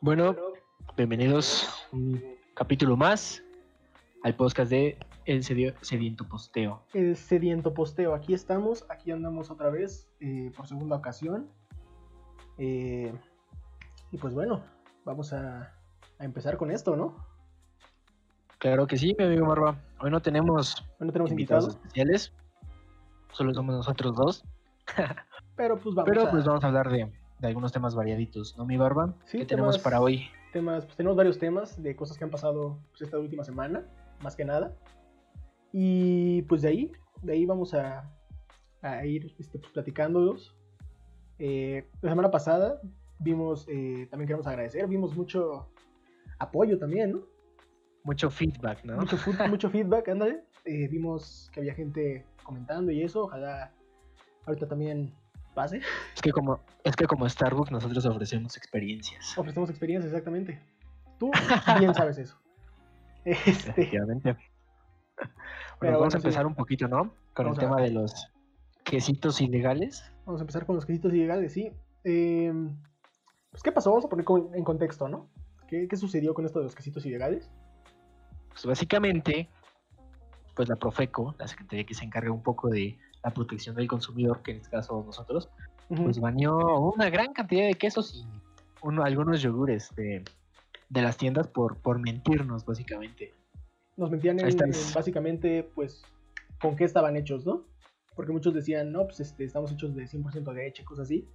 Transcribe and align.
Bueno, 0.00 0.34
bienvenidos 0.96 1.86
un 1.92 2.22
capítulo 2.54 2.96
más 2.96 3.42
al 4.22 4.34
podcast 4.34 4.70
de 4.70 4.98
El 5.24 5.42
Sedi- 5.42 5.74
Sediento 5.82 6.26
Posteo. 6.28 6.82
El 6.94 7.16
sediento 7.16 7.74
posteo. 7.74 8.14
Aquí 8.14 8.34
estamos, 8.34 8.84
aquí 8.88 9.10
andamos 9.12 9.50
otra 9.50 9.70
vez 9.70 10.08
eh, 10.20 10.50
por 10.56 10.66
segunda 10.66 10.96
ocasión. 10.96 11.48
Eh, 12.58 13.12
y 14.10 14.16
pues 14.18 14.34
bueno, 14.34 14.62
vamos 15.04 15.32
a, 15.32 15.74
a 16.18 16.24
empezar 16.24 16.56
con 16.56 16.70
esto, 16.70 16.96
¿no? 16.96 17.16
Claro 18.58 18.86
que 18.86 18.96
sí, 18.98 19.14
mi 19.18 19.24
amigo 19.24 19.46
Marva. 19.46 19.76
Hoy 20.00 20.10
no 20.10 20.20
tenemos 20.20 20.82
invitados 21.00 21.30
invitados, 21.30 21.68
especiales, 21.68 22.32
solo 23.32 23.54
somos 23.54 23.74
nosotros 23.74 24.14
dos, 24.16 24.44
pero 25.56 25.78
pues 25.78 25.94
vamos 25.94 26.10
pero 26.10 26.26
a 26.26 26.30
pues 26.30 26.44
vamos 26.44 26.62
a 26.64 26.66
hablar 26.66 26.90
de, 26.90 27.10
de 27.40 27.48
algunos 27.48 27.72
temas 27.72 27.94
variaditos, 27.94 28.56
¿no, 28.58 28.66
mi 28.66 28.76
Barba? 28.76 29.14
Sí, 29.24 29.38
¿Qué 29.38 29.46
tenemos 29.46 29.76
temas- 29.76 29.82
para 29.84 30.00
hoy? 30.00 30.28
temas, 30.52 30.84
pues 30.84 30.96
tenemos 30.96 31.16
varios 31.16 31.38
temas 31.38 31.80
de 31.80 31.94
cosas 31.94 32.18
que 32.18 32.24
han 32.24 32.30
pasado 32.30 32.78
pues, 32.90 33.02
esta 33.02 33.18
última 33.18 33.44
semana, 33.44 33.86
más 34.22 34.34
que 34.36 34.44
nada. 34.44 34.74
Y 35.72 36.42
pues 36.42 36.62
de 36.62 36.68
ahí, 36.68 36.92
de 37.22 37.32
ahí 37.34 37.46
vamos 37.46 37.72
a, 37.74 38.10
a 38.82 39.06
ir 39.06 39.32
este, 39.38 39.58
pues, 39.58 39.72
platicándolos. 39.72 40.56
Eh, 41.38 41.88
la 42.02 42.10
semana 42.10 42.30
pasada 42.30 42.80
vimos, 43.18 43.66
eh, 43.68 44.06
también 44.10 44.26
queremos 44.26 44.46
agradecer, 44.46 44.86
vimos 44.88 45.16
mucho 45.16 45.68
apoyo 46.38 46.78
también, 46.78 47.12
¿no? 47.12 47.20
Mucho 48.02 48.30
feedback, 48.30 48.82
¿no? 48.84 48.96
mucho, 48.96 49.16
mucho 49.48 49.70
feedback, 49.70 50.08
ándale. 50.08 50.42
Eh, 50.64 50.88
vimos 50.88 51.50
que 51.52 51.60
había 51.60 51.74
gente 51.74 52.26
comentando 52.42 52.90
y 52.90 53.02
eso. 53.02 53.24
Ojalá 53.24 53.72
ahorita 54.46 54.66
también 54.66 55.14
pase. 55.54 55.80
Es 56.14 56.22
que 56.22 56.30
como 56.32 56.60
es 56.84 56.96
que 56.96 57.06
como 57.06 57.28
Starbucks 57.28 57.70
nosotros 57.70 58.04
ofrecemos 58.06 58.56
experiencias. 58.56 59.36
Ofrecemos 59.38 59.70
experiencia, 59.70 60.08
exactamente. 60.08 60.60
Tú 61.18 61.30
bien 61.78 61.94
sabes 61.94 62.18
eso. 62.18 62.38
Este, 63.24 63.70
Efectivamente. 63.70 64.36
Bueno, 65.18 65.32
Pero 65.78 65.92
vamos 66.00 66.12
bueno, 66.12 66.14
a 66.14 66.18
empezar 66.28 66.42
sí. 66.42 66.46
un 66.46 66.54
poquito, 66.54 66.88
¿no? 66.88 67.14
Con 67.34 67.44
Vamos 67.46 67.58
el 67.58 67.64
a- 67.64 67.68
tema 67.68 67.80
de 67.82 67.90
los 67.90 68.30
quesitos 68.84 69.40
ilegales. 69.40 70.02
vamos 70.26 70.40
a 70.40 70.44
empezar 70.44 70.64
con 70.66 70.76
los 70.76 70.84
quesitos 70.86 71.12
ilegales, 71.14 71.52
sí. 71.54 71.72
Eh, 72.04 72.52
pues, 73.50 73.62
¿qué 73.62 73.72
pasó? 73.72 73.90
Vamos 73.90 74.04
a 74.04 74.08
poner 74.08 74.26
en 74.54 74.64
contexto, 74.64 75.08
¿no? 75.08 75.28
¿Qué, 75.68 75.88
qué 75.88 75.96
sucedió 75.96 76.32
con 76.34 76.44
esto 76.46 76.58
de 76.58 76.64
los 76.66 76.74
quesitos 76.74 77.04
ilegales? 77.06 77.50
Pues 78.50 78.64
básicamente, 78.66 79.48
pues 80.54 80.68
la 80.68 80.76
Profeco, 80.76 81.34
la 81.38 81.46
secretaría 81.48 81.84
que 81.84 81.94
se 81.94 82.04
encarga 82.04 82.30
un 82.32 82.42
poco 82.42 82.68
de 82.68 82.98
la 83.22 83.30
protección 83.32 83.74
del 83.76 83.88
consumidor, 83.88 84.42
que 84.42 84.52
en 84.52 84.56
este 84.58 84.70
caso 84.70 85.02
nosotros, 85.04 85.48
pues 85.88 86.20
baneó 86.20 86.92
una 86.94 87.10
gran 87.10 87.32
cantidad 87.32 87.66
de 87.66 87.74
quesos 87.74 88.14
y 88.14 88.26
uno, 88.82 89.02
algunos 89.02 89.42
yogures 89.42 89.94
de, 89.94 90.24
de 90.88 91.02
las 91.02 91.16
tiendas 91.16 91.48
por, 91.48 91.76
por 91.78 91.98
mentirnos, 91.98 92.64
básicamente. 92.64 93.34
Nos 93.96 94.10
mentían 94.10 94.40
en, 94.40 94.72
básicamente, 94.94 95.64
pues, 95.74 96.02
con 96.60 96.76
qué 96.76 96.84
estaban 96.84 97.16
hechos, 97.16 97.44
¿no? 97.44 97.64
Porque 98.14 98.32
muchos 98.32 98.54
decían, 98.54 98.92
no, 98.92 99.04
pues 99.04 99.20
este, 99.20 99.44
estamos 99.44 99.72
hechos 99.72 99.94
de 99.94 100.04
100% 100.04 100.52
de 100.52 100.54
leche, 100.54 100.84
cosas 100.84 101.04
así. 101.04 101.28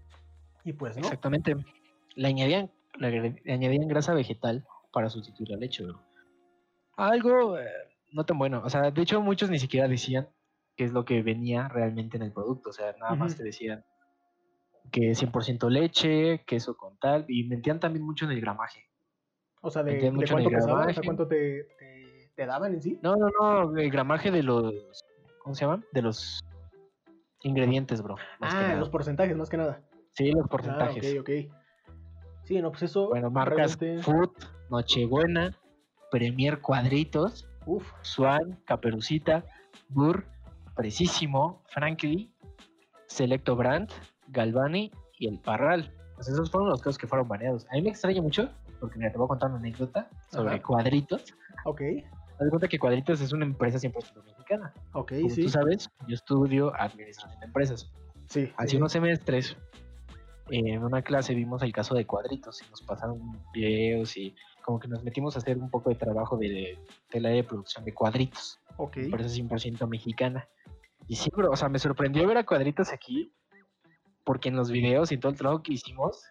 Y 0.63 0.73
pues, 0.73 0.95
¿no? 0.95 1.03
Exactamente. 1.03 1.55
Le 2.15 2.27
añadían, 2.27 2.71
le 2.97 3.41
añadían 3.47 3.87
grasa 3.87 4.13
vegetal 4.13 4.65
para 4.91 5.09
sustituir 5.09 5.49
la 5.49 5.57
leche, 5.57 5.83
bro. 5.83 6.01
Algo 6.97 7.59
eh, 7.59 7.67
no 8.13 8.25
tan 8.25 8.37
bueno. 8.37 8.61
O 8.63 8.69
sea, 8.69 8.89
de 8.89 9.01
hecho, 9.01 9.21
muchos 9.21 9.49
ni 9.49 9.59
siquiera 9.59 9.87
decían 9.87 10.27
qué 10.75 10.83
es 10.83 10.91
lo 10.93 11.05
que 11.05 11.21
venía 11.23 11.67
realmente 11.67 12.17
en 12.17 12.23
el 12.23 12.31
producto. 12.33 12.69
O 12.69 12.73
sea, 12.73 12.93
nada 12.99 13.15
más 13.15 13.35
te 13.35 13.43
decían 13.43 13.83
que 14.91 15.11
100% 15.15 15.69
leche, 15.69 16.43
queso 16.45 16.75
con 16.77 16.97
tal, 16.97 17.25
y 17.27 17.45
mentían 17.47 17.79
también 17.79 18.05
mucho 18.05 18.25
en 18.25 18.31
el 18.31 18.41
gramaje. 18.41 18.83
O 19.61 19.71
sea, 19.71 19.83
de, 19.83 19.95
de 19.95 20.11
cuánto 20.11 20.49
pesaba, 20.49 20.85
o 20.85 20.93
sea, 20.93 21.03
cuánto 21.03 21.27
te, 21.27 21.63
te, 21.79 22.31
te 22.35 22.45
daban 22.45 22.73
en 22.73 22.81
sí. 22.81 22.99
No, 23.01 23.15
no, 23.15 23.29
no, 23.39 23.77
el 23.77 23.89
gramaje 23.89 24.29
de 24.29 24.43
los, 24.43 24.73
¿cómo 25.39 25.55
se 25.55 25.65
llaman? 25.65 25.83
De 25.91 26.01
los 26.03 26.39
ingredientes, 27.41 28.01
bro. 28.01 28.15
Ah, 28.41 28.75
los 28.77 28.89
porcentajes, 28.89 29.35
más 29.35 29.49
que 29.49 29.57
nada. 29.57 29.81
Sí, 30.11 30.31
los 30.31 30.45
Ah, 30.45 30.49
porcentajes. 30.49 31.17
ok, 31.19 31.21
ok. 31.21 31.53
Sí, 32.43 32.61
no, 32.61 32.69
pues 32.71 32.83
eso. 32.83 33.09
Bueno, 33.09 33.31
marcas 33.31 33.77
realmente- 33.79 34.03
Food, 34.03 34.31
Nochebuena, 34.69 35.57
Premier 36.11 36.61
Cuadritos, 36.61 37.47
Uf, 37.65 37.91
Swan, 38.01 38.59
Caperucita, 38.65 39.43
Burr, 39.89 40.25
Precisimo, 40.75 41.61
Frankly, 41.67 42.31
Selecto 43.07 43.55
Brand, 43.55 43.89
Galvani 44.27 44.91
y 45.17 45.27
el 45.27 45.39
Parral. 45.39 45.91
Pues 46.15 46.27
esos 46.29 46.49
fueron 46.51 46.69
los 46.69 46.81
casos 46.81 46.97
que 46.97 47.07
fueron 47.07 47.27
baneados. 47.27 47.65
A 47.71 47.75
mí 47.75 47.81
me 47.81 47.89
extraña 47.89 48.21
mucho, 48.21 48.49
porque 48.79 48.97
mira, 48.97 49.11
te 49.11 49.17
voy 49.17 49.25
a 49.25 49.27
contar 49.29 49.49
una 49.49 49.59
anécdota 49.59 50.09
sobre 50.31 50.55
Ajá. 50.55 50.61
Cuadritos. 50.63 51.33
ok, 51.65 51.81
Haz 52.37 52.39
de 52.43 52.49
cuenta 52.49 52.67
que 52.67 52.77
Cuadritos 52.79 53.21
es 53.21 53.31
una 53.31 53.45
empresa 53.45 53.77
100% 53.77 54.23
mexicana. 54.25 54.73
ok, 54.93 55.13
Como 55.13 55.29
sí. 55.29 55.43
tú 55.43 55.49
sabes, 55.49 55.89
yo 56.07 56.15
estudio 56.15 56.73
Administración 56.75 57.39
de 57.39 57.45
Empresas. 57.45 57.91
Sí, 58.27 58.51
Hace 58.57 58.69
sí, 58.71 58.77
unos 58.77 58.91
semestres, 58.91 59.55
en 60.49 60.83
una 60.83 61.01
clase 61.01 61.33
vimos 61.33 61.61
el 61.63 61.71
caso 61.71 61.95
de 61.95 62.05
Cuadritos 62.05 62.61
y 62.61 62.69
nos 62.69 62.81
pasaron 62.81 63.19
videos 63.53 64.17
y 64.17 64.35
como 64.65 64.79
que 64.79 64.87
nos 64.89 65.03
metimos 65.03 65.35
a 65.35 65.39
hacer 65.39 65.57
un 65.57 65.69
poco 65.69 65.89
de 65.89 65.95
trabajo 65.95 66.35
de, 66.37 66.77
del 67.11 67.25
área 67.25 67.37
de 67.37 67.43
producción 67.45 67.85
de 67.85 67.93
Cuadritos. 67.93 68.59
Ok. 68.77 68.97
empresa 68.97 69.29
100% 69.29 69.87
mexicana. 69.87 70.45
Y 71.07 71.15
sí, 71.15 71.29
bro, 71.35 71.51
o 71.51 71.55
sea, 71.55 71.69
me 71.69 71.79
sorprendió 71.79 72.27
ver 72.27 72.37
a 72.37 72.45
Cuadritos 72.45 72.91
aquí, 72.91 73.31
porque 74.23 74.49
en 74.49 74.55
los 74.55 74.71
videos 74.71 75.11
y 75.11 75.17
todo 75.17 75.31
el 75.31 75.37
trabajo 75.37 75.61
que 75.61 75.73
hicimos, 75.73 76.23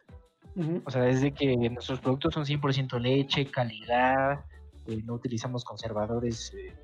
o 0.84 0.90
sea, 0.90 1.08
es 1.08 1.20
de 1.20 1.32
que 1.32 1.56
nuestros 1.70 2.00
productos 2.00 2.34
son 2.34 2.44
100% 2.44 2.98
leche, 3.00 3.50
calidad, 3.50 4.44
eh, 4.86 5.00
no 5.04 5.14
utilizamos 5.14 5.64
conservadores 5.64 6.52
eh, 6.54 6.74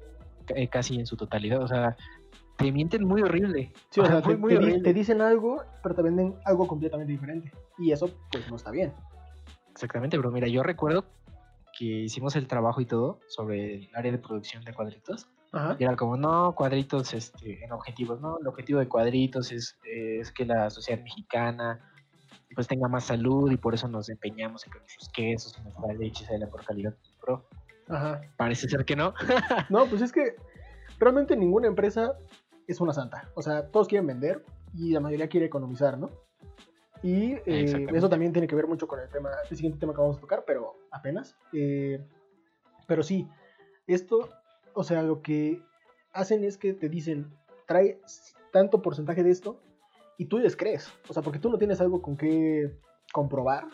eh, 0.54 0.68
casi 0.68 0.98
en 0.98 1.06
su 1.06 1.16
totalidad, 1.16 1.62
o 1.62 1.68
sea, 1.68 1.96
te 2.56 2.72
mienten 2.72 3.04
muy 3.04 3.22
horrible. 3.22 3.72
Sí, 3.90 4.00
o 4.00 4.06
sea, 4.06 4.20
te, 4.20 4.36
muy 4.36 4.52
te 4.52 4.58
horrible. 4.58 4.82
te 4.82 4.92
dicen 4.92 5.20
algo, 5.20 5.62
pero 5.82 5.94
te 5.94 6.02
venden 6.02 6.34
algo 6.44 6.66
completamente 6.66 7.12
diferente. 7.12 7.50
Y 7.78 7.92
eso, 7.92 8.10
pues, 8.30 8.48
no 8.50 8.56
está 8.56 8.70
bien. 8.70 8.92
Exactamente, 9.70 10.18
bro. 10.18 10.30
Mira, 10.30 10.46
yo 10.46 10.62
recuerdo 10.62 11.06
que 11.78 11.84
hicimos 11.84 12.36
el 12.36 12.46
trabajo 12.46 12.80
y 12.80 12.86
todo 12.86 13.20
sobre 13.28 13.76
el 13.76 13.90
área 13.94 14.12
de 14.12 14.18
producción 14.18 14.62
de 14.64 14.74
cuadritos. 14.74 15.28
Ajá. 15.52 15.76
Y 15.78 15.84
era 15.84 15.96
como, 15.96 16.16
no, 16.16 16.54
cuadritos 16.54 17.12
este, 17.12 17.64
en 17.64 17.72
objetivos, 17.72 18.20
¿no? 18.20 18.38
El 18.38 18.46
objetivo 18.46 18.78
de 18.78 18.88
cuadritos 18.88 19.50
es, 19.52 19.76
es 19.84 20.30
que 20.32 20.44
la 20.44 20.70
sociedad 20.70 21.02
mexicana 21.02 21.80
pues 22.54 22.66
tenga 22.66 22.88
más 22.88 23.04
salud 23.04 23.50
y 23.50 23.56
por 23.56 23.74
eso 23.74 23.88
nos 23.88 24.08
empeñamos 24.08 24.66
en 24.66 24.72
que 24.72 24.78
nuestros 24.80 25.08
quesos 25.10 25.56
y 25.58 25.62
nuestra 25.62 25.92
leche 25.94 26.24
sea 26.24 26.34
de 26.34 26.40
la 26.40 26.46
mejor 26.46 26.64
calidad. 26.64 26.94
Bro, 27.22 27.44
Ajá. 27.88 28.20
parece 28.36 28.68
ser 28.68 28.84
que 28.84 28.96
no. 28.96 29.14
No, 29.68 29.86
pues 29.86 30.02
es 30.02 30.12
que 30.12 30.34
realmente 30.98 31.36
ninguna 31.36 31.68
empresa 31.68 32.14
es 32.66 32.80
una 32.80 32.92
santa. 32.92 33.30
O 33.34 33.42
sea, 33.42 33.68
todos 33.68 33.88
quieren 33.88 34.06
vender 34.06 34.44
y 34.74 34.92
la 34.92 35.00
mayoría 35.00 35.28
quiere 35.28 35.46
economizar, 35.46 35.98
¿no? 35.98 36.10
Y 37.02 37.32
eh, 37.46 37.86
eso 37.94 38.08
también 38.08 38.32
tiene 38.32 38.46
que 38.46 38.54
ver 38.54 38.66
mucho 38.66 38.86
con 38.86 39.00
el 39.00 39.08
tema, 39.08 39.30
el 39.48 39.56
siguiente 39.56 39.78
tema 39.78 39.94
que 39.94 40.00
vamos 40.00 40.18
a 40.18 40.20
tocar, 40.20 40.44
pero 40.46 40.74
apenas. 40.90 41.36
Eh, 41.52 42.04
pero 42.86 43.02
sí, 43.02 43.28
esto, 43.86 44.28
o 44.80 44.84
sea, 44.84 45.02
lo 45.02 45.22
que 45.22 45.62
hacen 46.12 46.42
es 46.44 46.56
que 46.58 46.72
te 46.72 46.88
dicen, 46.88 47.32
trae 47.66 48.00
tanto 48.52 48.82
porcentaje 48.82 49.22
de 49.22 49.30
esto 49.30 49.60
y 50.18 50.24
tú 50.26 50.38
les 50.38 50.56
crees. 50.56 50.92
O 51.08 51.12
sea, 51.12 51.22
porque 51.22 51.38
tú 51.38 51.50
no 51.50 51.58
tienes 51.58 51.80
algo 51.80 52.02
con 52.02 52.16
qué 52.16 52.76
comprobar 53.12 53.64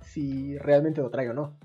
si 0.00 0.56
realmente 0.58 1.00
lo 1.00 1.10
trae 1.10 1.28
o 1.30 1.34
no. 1.34 1.58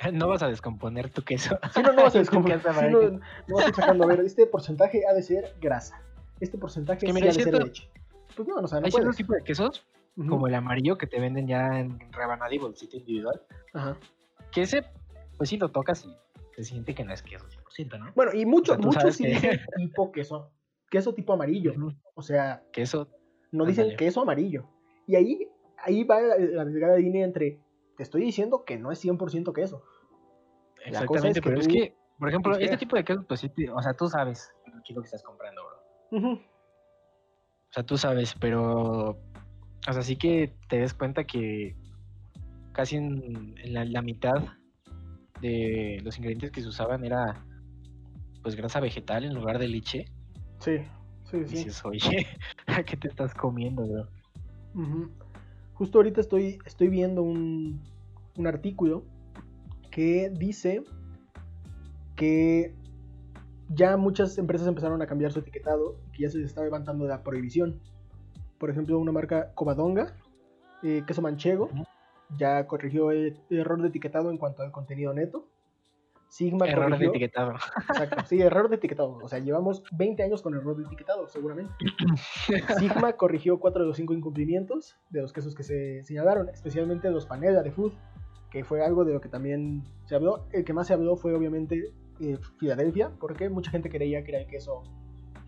No 0.12 0.26
vas 0.26 0.42
a 0.42 0.48
descomponer 0.48 1.10
tu 1.10 1.22
queso. 1.22 1.56
Si 1.72 1.80
no, 1.82 1.92
no 1.92 2.02
vas 2.02 2.08
a 2.08 2.12
Tu 2.14 2.18
descomponer. 2.18 2.60
queso, 2.60 2.82
no, 2.90 3.00
no 3.46 3.54
vas 3.56 3.66
a 3.66 3.68
ir 3.68 3.74
sacando, 3.76 4.04
a 4.04 4.06
ver, 4.08 4.20
este 4.20 4.46
porcentaje 4.46 5.02
ha 5.08 5.14
de 5.14 5.22
ser 5.22 5.54
grasa. 5.60 6.02
Este 6.40 6.58
porcentaje 6.58 7.00
Que 7.00 7.06
sí 7.06 7.12
mira, 7.12 7.26
ha 7.26 7.28
de 7.28 7.34
ser 7.34 7.42
cierto. 7.44 7.64
leche. 7.64 7.88
Pues 8.34 8.48
no, 8.48 8.56
o 8.56 8.66
sea, 8.66 8.80
no 8.80 8.86
Hay 8.86 8.90
ciertos 8.90 9.14
puedes. 9.14 9.16
tipos 9.18 9.36
de 9.36 9.44
quesos, 9.44 9.86
como 10.28 10.48
el 10.48 10.54
amarillo 10.54 10.98
que 10.98 11.06
te 11.06 11.20
venden 11.20 11.46
ya 11.46 11.78
en 11.78 12.00
rebanada 12.12 12.52
y 12.52 12.58
bolsita 12.58 12.96
individual, 12.96 13.42
Ajá. 13.74 13.96
que 14.50 14.62
ese, 14.62 14.82
pues 15.36 15.50
sí 15.50 15.56
lo 15.58 15.68
tocas 15.70 16.04
y 16.04 16.16
se 16.56 16.64
siente 16.64 16.94
que 16.94 17.04
no 17.04 17.12
es 17.12 17.22
queso 17.22 17.46
100%, 17.48 17.98
¿no? 17.98 18.12
Bueno, 18.14 18.32
y 18.34 18.44
muchos, 18.46 18.76
O 18.76 18.80
sea, 18.80 18.82
tú 18.82 18.86
muchos 18.88 19.16
sí 19.16 19.24
que- 19.24 19.30
dicen 19.30 19.60
tipo 19.76 20.12
queso. 20.12 20.50
Queso 20.90 21.14
tipo 21.14 21.32
amarillo. 21.32 21.72
O 22.14 22.22
sea, 22.22 22.62
Queso 22.72 23.08
no 23.50 23.64
dicen 23.64 23.96
queso 23.96 24.20
amarillo. 24.20 24.68
Y 25.06 25.16
ahí, 25.16 25.48
ahí 25.78 26.04
va 26.04 26.20
la, 26.20 26.64
delgada 26.64 26.96
línea 26.98 27.24
entre 27.24 27.58
te 27.96 28.02
estoy 28.02 28.22
diciendo 28.22 28.64
que 28.64 28.78
no 28.78 28.92
es 28.92 29.02
100% 29.04 29.52
queso. 29.54 29.82
Es 30.84 30.88
Exactamente, 30.88 31.40
que 31.40 31.48
pero 31.48 31.60
es 31.60 31.68
que, 31.68 31.94
por 32.18 32.28
ejemplo, 32.28 32.56
este 32.56 32.76
tipo 32.76 32.96
de 32.96 33.04
quesos, 33.04 33.24
pues 33.26 33.40
sí, 33.40 33.50
o 33.72 33.80
sea, 33.82 33.94
tú 33.94 34.08
sabes 34.08 34.52
qué 34.84 34.92
es 34.92 34.96
lo 34.96 35.02
que 35.02 35.06
estás 35.06 35.22
comprando, 35.22 35.62
bro. 36.10 36.32
O 36.34 37.72
sea, 37.72 37.82
tú 37.84 37.96
sabes, 37.96 38.34
pero, 38.38 39.10
o 39.10 39.92
sea, 39.92 40.02
sí 40.02 40.16
que 40.16 40.54
te 40.68 40.78
des 40.78 40.92
cuenta 40.92 41.24
que 41.24 41.74
casi 42.72 42.96
en, 42.96 43.54
en 43.58 43.72
la, 43.72 43.84
la 43.84 44.02
mitad 44.02 44.44
de 45.42 46.00
los 46.02 46.16
ingredientes 46.16 46.50
que 46.50 46.62
se 46.62 46.68
usaban 46.68 47.04
era, 47.04 47.44
pues, 48.42 48.56
grasa 48.56 48.80
vegetal 48.80 49.24
en 49.24 49.34
lugar 49.34 49.58
de 49.58 49.68
leche. 49.68 50.06
Sí, 50.60 50.78
sí, 51.30 51.36
Y 51.38 51.48
sí. 51.48 51.56
dices, 51.56 51.84
oye, 51.84 52.26
¿a 52.66 52.82
qué 52.82 52.96
te 52.96 53.08
estás 53.08 53.34
comiendo, 53.34 53.86
bro? 53.86 54.08
Justo 55.74 55.98
ahorita 55.98 56.20
estoy, 56.20 56.58
estoy 56.64 56.88
viendo 56.88 57.22
un, 57.22 57.82
un 58.36 58.46
artículo 58.46 59.04
que 59.90 60.30
dice 60.30 60.82
que 62.16 62.74
ya 63.68 63.96
muchas 63.96 64.38
empresas 64.38 64.68
empezaron 64.68 65.02
a 65.02 65.06
cambiar 65.06 65.32
su 65.32 65.40
etiquetado 65.40 65.96
y 66.08 66.12
que 66.12 66.22
ya 66.22 66.30
se 66.30 66.38
les 66.38 66.48
está 66.48 66.62
levantando 66.62 67.06
la 67.06 67.22
prohibición. 67.22 67.80
Por 68.58 68.70
ejemplo, 68.70 68.98
una 68.98 69.12
marca 69.12 69.52
Covadonga, 69.54 70.14
eh, 70.82 71.02
queso 71.06 71.20
manchego, 71.22 71.68
ya 72.36 72.66
corrigió 72.66 73.10
el, 73.10 73.38
error 73.50 73.80
de 73.82 73.88
etiquetado 73.88 74.30
en 74.30 74.38
cuanto 74.38 74.62
al 74.62 74.72
contenido 74.72 75.12
neto. 75.12 75.46
Sigma 76.28 76.66
error 76.66 76.84
corrigió, 76.84 77.10
de 77.10 77.16
etiquetado. 77.18 77.52
Exacto, 77.90 78.24
sí, 78.26 78.40
error 78.40 78.70
de 78.70 78.76
etiquetado. 78.76 79.18
O 79.22 79.28
sea, 79.28 79.38
llevamos 79.38 79.82
20 79.92 80.22
años 80.22 80.40
con 80.40 80.54
error 80.54 80.76
de 80.76 80.84
etiquetado, 80.84 81.28
seguramente. 81.28 81.74
Sigma 82.78 83.12
corrigió 83.14 83.60
4 83.60 83.82
de 83.82 83.88
los 83.88 83.96
5 83.96 84.14
incumplimientos 84.14 84.96
de 85.10 85.20
los 85.20 85.32
quesos 85.32 85.54
que 85.54 85.62
se 85.62 86.02
señalaron, 86.04 86.48
especialmente 86.48 87.10
los 87.10 87.26
panela 87.26 87.62
de 87.62 87.70
food, 87.70 87.92
que 88.50 88.64
fue 88.64 88.82
algo 88.82 89.04
de 89.04 89.12
lo 89.12 89.20
que 89.20 89.28
también 89.28 89.82
se 90.06 90.14
habló. 90.14 90.46
El 90.52 90.64
que 90.64 90.72
más 90.72 90.86
se 90.86 90.94
habló 90.94 91.16
fue 91.16 91.34
obviamente 91.34 91.92
eh, 92.20 92.38
Filadelfia, 92.58 93.10
porque 93.20 93.50
mucha 93.50 93.70
gente 93.70 93.90
creía 93.90 94.24
que 94.24 94.30
era 94.30 94.40
el 94.40 94.46
queso, 94.46 94.84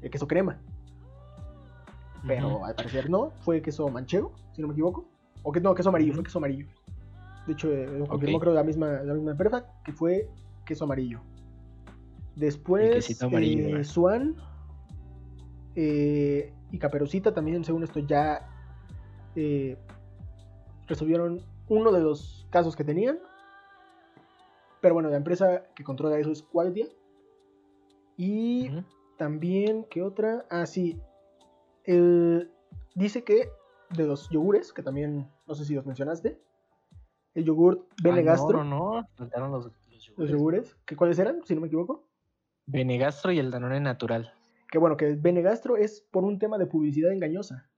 el 0.02 0.10
queso 0.10 0.28
crema. 0.28 0.60
Pero 2.26 2.64
al 2.64 2.74
parecer 2.74 3.08
no, 3.10 3.30
fue 3.40 3.62
queso 3.62 3.88
manchego, 3.88 4.32
si 4.52 4.62
no 4.62 4.68
me 4.68 4.74
equivoco. 4.74 5.06
O 5.44 5.52
que 5.52 5.60
no, 5.60 5.74
queso 5.74 5.90
amarillo, 5.90 6.14
fue 6.14 6.24
queso 6.24 6.38
amarillo. 6.38 6.66
De 7.46 7.52
hecho, 7.52 7.70
eh, 7.70 7.86
lo 7.86 8.06
confirmó 8.06 8.40
creo 8.40 8.54
la 8.54 8.64
misma, 8.64 9.02
la 9.02 9.14
misma 9.14 9.32
empresa, 9.32 9.66
que 9.84 9.92
fue 9.92 10.28
queso 10.64 10.84
amarillo. 10.84 11.20
Después, 12.34 13.22
amarillo, 13.22 13.76
eh, 13.76 13.84
Swan 13.84 14.34
eh, 15.76 16.52
y 16.72 16.78
Caperucita 16.78 17.32
también, 17.32 17.62
según 17.62 17.84
esto, 17.84 18.00
ya 18.00 18.48
resolvieron 20.86 21.42
uno 21.68 21.92
de 21.92 22.00
los 22.00 22.46
casos 22.50 22.74
que 22.74 22.84
tenían. 22.84 23.18
Pero 24.80 24.94
bueno, 24.94 25.10
la 25.10 25.16
empresa 25.16 25.64
que 25.74 25.84
controla 25.84 26.18
eso 26.18 26.32
es 26.32 26.42
Qualdia. 26.42 26.88
Y 28.16 28.70
también, 29.18 29.86
¿qué 29.90 30.02
otra? 30.02 30.46
Ah, 30.50 30.66
sí. 30.66 30.98
El, 31.84 32.50
dice 32.94 33.24
que 33.24 33.50
de 33.96 34.06
los 34.06 34.28
yogures, 34.30 34.72
que 34.72 34.82
también 34.82 35.30
no 35.46 35.54
sé 35.54 35.64
si 35.64 35.74
los 35.74 35.86
mencionaste. 35.86 36.40
El 37.34 37.44
yogurt 37.44 37.88
Benegastro. 38.02 38.60
Ah, 38.60 38.64
no, 38.64 39.00
no, 39.00 39.08
faltaron 39.14 39.50
los, 39.50 39.70
los, 40.16 40.30
yogures. 40.30 40.76
¿Que, 40.86 40.96
¿Cuáles 40.96 41.18
eran, 41.18 41.42
si 41.44 41.54
no 41.54 41.60
me 41.60 41.66
equivoco? 41.66 42.08
Benegastro 42.66 43.32
y 43.32 43.38
el 43.38 43.50
Danone 43.50 43.80
natural. 43.80 44.32
Que 44.70 44.78
bueno, 44.78 44.96
que 44.96 45.14
Benegastro 45.14 45.76
es 45.76 46.00
por 46.10 46.24
un 46.24 46.38
tema 46.38 46.58
de 46.58 46.66
publicidad 46.66 47.12
engañosa. 47.12 47.68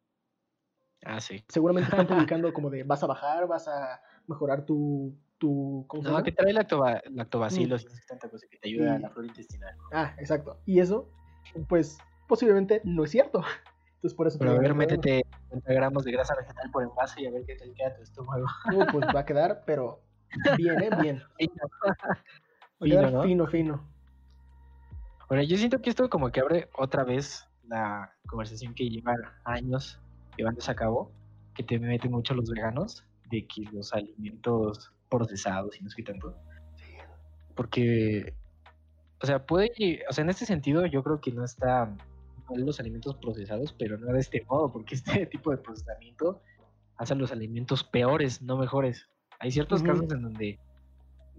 Ah, 1.05 1.21
sí. 1.21 1.45
Seguramente 1.49 1.91
están 1.91 2.07
publicando 2.37 2.53
como 2.53 2.71
de 2.71 2.83
vas 2.83 3.03
a 3.03 3.07
bajar, 3.07 3.47
vas 3.47 3.69
a 3.69 4.01
mejorar 4.27 4.65
tu. 4.65 5.17
tu 5.39 5.85
¿cómo 5.89 6.03
se 6.03 6.11
no, 6.11 6.23
que 6.23 6.33
trae 6.33 6.53
lactoba, 6.53 7.03
lactobacilos 7.11 7.85
mm. 7.85 7.89
y 7.89 8.07
tanta 8.07 8.29
cosa 8.29 8.47
que 8.51 8.59
te 8.59 8.69
ayuda 8.69 8.97
a 8.97 8.99
la 8.99 9.11
flora 9.11 9.29
intestinal. 9.29 9.77
Ah, 9.93 10.15
exacto. 10.19 10.61
Y 10.67 10.81
eso, 10.81 11.11
pues 11.69 11.99
posiblemente 12.29 12.81
no 12.85 13.05
es 13.05 13.11
cierto. 13.11 13.43
Entonces 14.07 14.17
por 14.17 14.29
eso. 14.29 14.39
Pero 14.39 14.53
a 14.53 14.59
ver, 14.59 14.75
métete 14.75 15.25
50 15.51 15.73
gramos 15.73 16.05
de 16.05 16.13
grasa 16.13 16.35
vegetal 16.37 16.71
por 16.71 16.85
envase 16.85 17.23
y 17.23 17.27
a 17.27 17.31
ver 17.33 17.45
qué 17.45 17.57
tal 17.57 17.73
queda 17.75 17.97
tu 17.97 18.03
estómago. 18.03 18.47
Uh, 18.73 18.87
pues 18.93 19.07
va 19.15 19.21
a 19.21 19.25
quedar, 19.25 19.65
pero 19.67 20.01
bien, 20.57 20.83
¿eh? 20.83 20.91
Bien. 21.01 21.23
fino, 22.81 23.23
fino, 23.23 23.47
fino. 23.47 23.89
Bueno, 25.29 25.43
yo 25.43 25.57
siento 25.57 25.81
que 25.81 25.91
esto 25.91 26.09
como 26.09 26.31
que 26.31 26.41
abre 26.41 26.69
otra 26.79 27.03
vez 27.03 27.49
la 27.67 28.13
conversación 28.29 28.75
que 28.75 28.89
lleva 28.89 29.15
años 29.45 30.01
llevándose 30.37 30.71
a 30.71 30.77
cabo, 30.77 31.11
que 31.55 31.65
te 31.65 31.79
meten 31.81 32.13
mucho 32.13 32.35
los 32.35 32.49
veganos, 32.49 33.05
de 33.31 33.45
que 33.47 33.63
los 33.73 33.93
alimentos 33.93 34.93
procesados 35.09 35.81
y 35.81 35.83
no 35.83 35.91
sé 35.91 35.97
qué 35.97 36.13
tanto. 36.13 36.37
Porque, 37.57 38.35
o 39.21 39.27
sea, 39.27 39.45
puede, 39.45 39.73
o 40.09 40.13
sea, 40.13 40.23
en 40.23 40.31
este 40.31 40.47
sentido 40.47 40.87
yo 40.87 41.03
creo 41.03 41.21
que 41.21 41.33
no 41.33 41.45
está 41.45 41.97
mal 42.49 42.65
los 42.65 42.81
alimentos 42.81 43.17
procesados, 43.17 43.73
pero 43.73 43.99
no 43.99 44.13
de 44.13 44.21
este 44.21 44.45
modo, 44.49 44.73
porque 44.73 44.95
este 44.95 45.27
tipo 45.27 45.51
de 45.51 45.59
procesamiento 45.59 46.43
hace 46.97 47.15
los 47.15 47.33
alimentos 47.33 47.85
peores, 47.85 48.43
no 48.43 48.57
mejores. 48.57 49.09
Hay 49.39 49.51
ciertos 49.51 49.83
casos 49.83 50.11
en 50.13 50.23
donde 50.23 50.59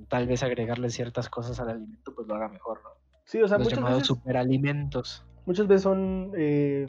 tal 0.07 0.27
vez 0.27 0.43
agregarle 0.43 0.89
ciertas 0.89 1.29
cosas 1.29 1.59
al 1.59 1.69
alimento 1.69 2.13
pues 2.13 2.27
lo 2.27 2.35
haga 2.35 2.49
mejor, 2.49 2.81
¿no? 2.83 2.89
Sí, 3.25 3.41
o 3.41 3.47
sea, 3.47 3.57
los 3.57 3.69
llamados 3.69 4.07
superalimentos. 4.07 5.25
Muchas 5.45 5.67
veces 5.67 5.83
son 5.83 6.31
eh, 6.37 6.85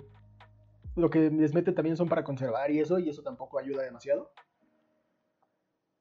lo 0.95 1.11
que 1.11 1.31
les 1.31 1.55
mete 1.55 1.73
también 1.73 1.97
son 1.97 2.09
para 2.09 2.25
conservar 2.25 2.71
y 2.71 2.81
eso, 2.81 2.99
y 2.99 3.09
eso 3.09 3.23
tampoco 3.23 3.59
ayuda 3.59 3.83
demasiado. 3.83 4.33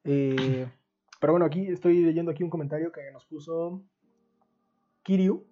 Eh, 0.03 0.67
pero 1.19 1.33
bueno, 1.33 1.45
aquí 1.45 1.67
estoy 1.67 2.03
leyendo 2.03 2.31
aquí 2.31 2.43
un 2.43 2.49
comentario 2.49 2.91
que 2.91 3.11
nos 3.11 3.25
puso 3.25 3.83
Kiryu, 5.03 5.47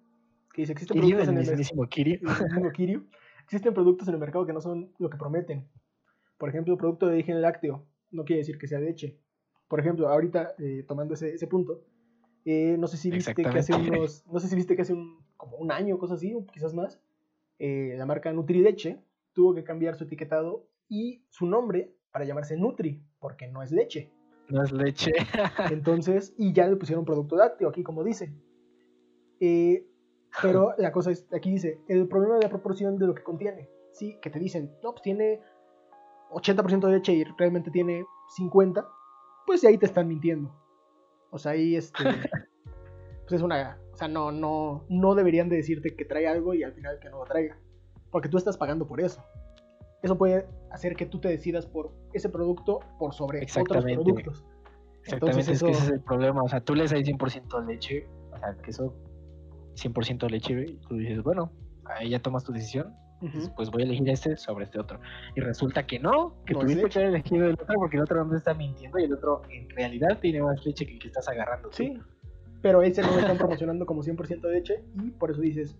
que 0.56 0.62
dice, 0.62 0.72
existen 0.72 0.98
productos 0.98 1.28
en 1.28 1.38
el 1.38 1.46
mercado. 1.46 3.04
Existen 3.44 3.74
productos 3.74 4.08
en 4.08 4.14
el 4.14 4.20
mercado 4.20 4.46
que 4.46 4.52
no 4.52 4.60
son 4.60 4.90
lo 4.98 5.08
que 5.08 5.18
prometen. 5.18 5.68
Por 6.36 6.48
ejemplo, 6.48 6.76
producto 6.76 7.06
de 7.06 7.12
origen 7.12 7.40
lácteo 7.40 7.86
no 8.10 8.24
quiere 8.24 8.38
decir 8.38 8.58
que 8.58 8.66
sea 8.66 8.80
leche. 8.80 9.16
Por 9.68 9.78
ejemplo, 9.78 10.08
ahorita 10.08 10.54
eh, 10.58 10.84
tomando 10.88 11.14
ese, 11.14 11.34
ese 11.34 11.46
punto, 11.46 11.84
eh, 12.44 12.76
no 12.78 12.86
sé 12.86 12.96
si 12.96 13.10
viste 13.10 13.34
que 13.34 13.46
hace 13.46 13.74
unos, 13.74 14.26
no 14.26 14.40
sé 14.40 14.48
si 14.48 14.56
viste 14.56 14.74
que 14.74 14.82
hace 14.82 14.94
un, 14.94 15.24
como 15.36 15.58
un 15.58 15.70
año, 15.70 15.98
cosas 15.98 16.16
así, 16.16 16.34
o 16.34 16.44
quizás 16.46 16.74
más, 16.74 16.98
la 17.58 18.06
marca 18.06 18.32
Nutrileche 18.32 18.98
tuvo 19.32 19.54
que 19.54 19.62
cambiar 19.62 19.94
su 19.94 20.04
etiquetado 20.04 20.66
y 20.88 21.22
su 21.28 21.46
nombre 21.46 21.94
para 22.10 22.24
llamarse 22.24 22.56
Nutri, 22.56 23.02
porque 23.20 23.46
no 23.46 23.62
es 23.62 23.70
leche. 23.72 24.10
No 24.48 24.62
es 24.62 24.72
leche. 24.72 25.12
Entonces, 25.70 26.34
y 26.38 26.52
ya 26.52 26.66
le 26.66 26.76
pusieron 26.76 27.04
producto 27.04 27.36
lácteo, 27.36 27.68
aquí 27.68 27.82
como 27.82 28.02
dice. 28.02 28.32
Eh, 29.40 29.86
pero 30.42 30.74
la 30.78 30.92
cosa 30.92 31.10
es, 31.10 31.26
aquí 31.32 31.50
dice, 31.50 31.80
el 31.88 32.08
problema 32.08 32.36
de 32.36 32.42
la 32.42 32.48
proporción 32.48 32.98
de 32.98 33.06
lo 33.06 33.14
que 33.14 33.22
contiene. 33.22 33.68
Sí, 33.92 34.18
que 34.20 34.30
te 34.30 34.38
dicen, 34.38 34.76
no, 34.82 34.92
pues 34.92 35.02
tiene 35.02 35.40
80% 36.30 36.86
de 36.86 36.92
leche 36.92 37.12
y 37.12 37.24
realmente 37.24 37.70
tiene 37.70 38.04
50, 38.36 38.86
pues 39.46 39.64
ahí 39.64 39.78
te 39.78 39.86
están 39.86 40.08
mintiendo. 40.08 40.54
O 41.30 41.38
sea, 41.38 41.52
ahí 41.52 41.76
este, 41.76 42.04
pues 43.22 43.32
es 43.32 43.42
una, 43.42 43.78
o 43.92 43.96
sea, 43.96 44.08
no, 44.08 44.32
no, 44.32 44.84
no 44.88 45.14
deberían 45.14 45.48
de 45.48 45.56
decirte 45.56 45.96
que 45.96 46.04
trae 46.04 46.28
algo 46.28 46.54
y 46.54 46.62
al 46.62 46.72
final 46.72 46.98
que 46.98 47.08
no 47.08 47.18
lo 47.18 47.24
traiga 47.24 47.56
porque 48.16 48.30
tú 48.30 48.38
estás 48.38 48.56
pagando 48.56 48.86
por 48.86 49.00
eso. 49.00 49.22
Eso 50.02 50.16
puede 50.16 50.46
hacer 50.70 50.96
que 50.96 51.04
tú 51.04 51.20
te 51.20 51.28
decidas 51.28 51.66
por 51.66 51.92
ese 52.14 52.30
producto 52.30 52.80
por 52.98 53.12
sobre 53.12 53.46
otros 53.60 53.84
productos. 53.84 54.44
Exactamente, 55.04 55.52
es 55.52 55.62
que 55.62 55.70
ese 55.70 55.84
es 55.84 55.90
el 55.90 56.00
problema. 56.00 56.42
O 56.42 56.48
sea, 56.48 56.60
tú 56.60 56.74
le 56.74 56.84
das 56.84 56.92
100% 56.92 57.66
leche, 57.66 58.06
o 58.32 58.38
sea, 58.38 58.56
queso 58.62 58.94
100% 59.76 60.28
leche, 60.30 60.66
y 60.68 60.76
tú 60.88 60.96
dices, 60.96 61.22
bueno, 61.22 61.52
ahí 61.84 62.10
ya 62.10 62.20
tomas 62.20 62.44
tu 62.44 62.52
decisión, 62.52 62.94
pues 63.56 63.70
voy 63.70 63.82
a 63.82 63.84
elegir 63.86 64.08
este 64.10 64.36
sobre 64.36 64.64
este 64.64 64.78
otro. 64.78 65.00
Y 65.34 65.40
resulta 65.40 65.86
que 65.86 65.98
no, 65.98 66.34
que 66.44 66.54
tuviste 66.54 66.88
que 66.88 66.98
haber 66.98 67.10
elegido 67.10 67.46
el 67.46 67.52
otro 67.54 67.74
porque 67.76 67.96
el 67.96 68.02
otro 68.02 68.24
no 68.24 68.30
te 68.30 68.36
está 68.36 68.54
mintiendo 68.54 68.98
y 68.98 69.04
el 69.04 69.12
otro 69.12 69.42
en 69.50 69.68
realidad 69.70 70.18
tiene 70.20 70.42
más 70.42 70.64
leche 70.64 70.86
que 70.86 70.94
el 70.94 70.98
que 70.98 71.08
estás 71.08 71.28
agarrando. 71.28 71.70
Sí, 71.72 71.98
pero 72.62 72.82
ese 72.82 73.02
no 73.02 73.12
lo 73.12 73.18
están 73.18 73.38
promocionando 73.38 73.86
como 73.86 74.02
100% 74.02 74.40
de 74.40 74.50
leche 74.50 74.84
y 75.02 75.10
por 75.10 75.30
eso 75.30 75.40
dices, 75.40 75.76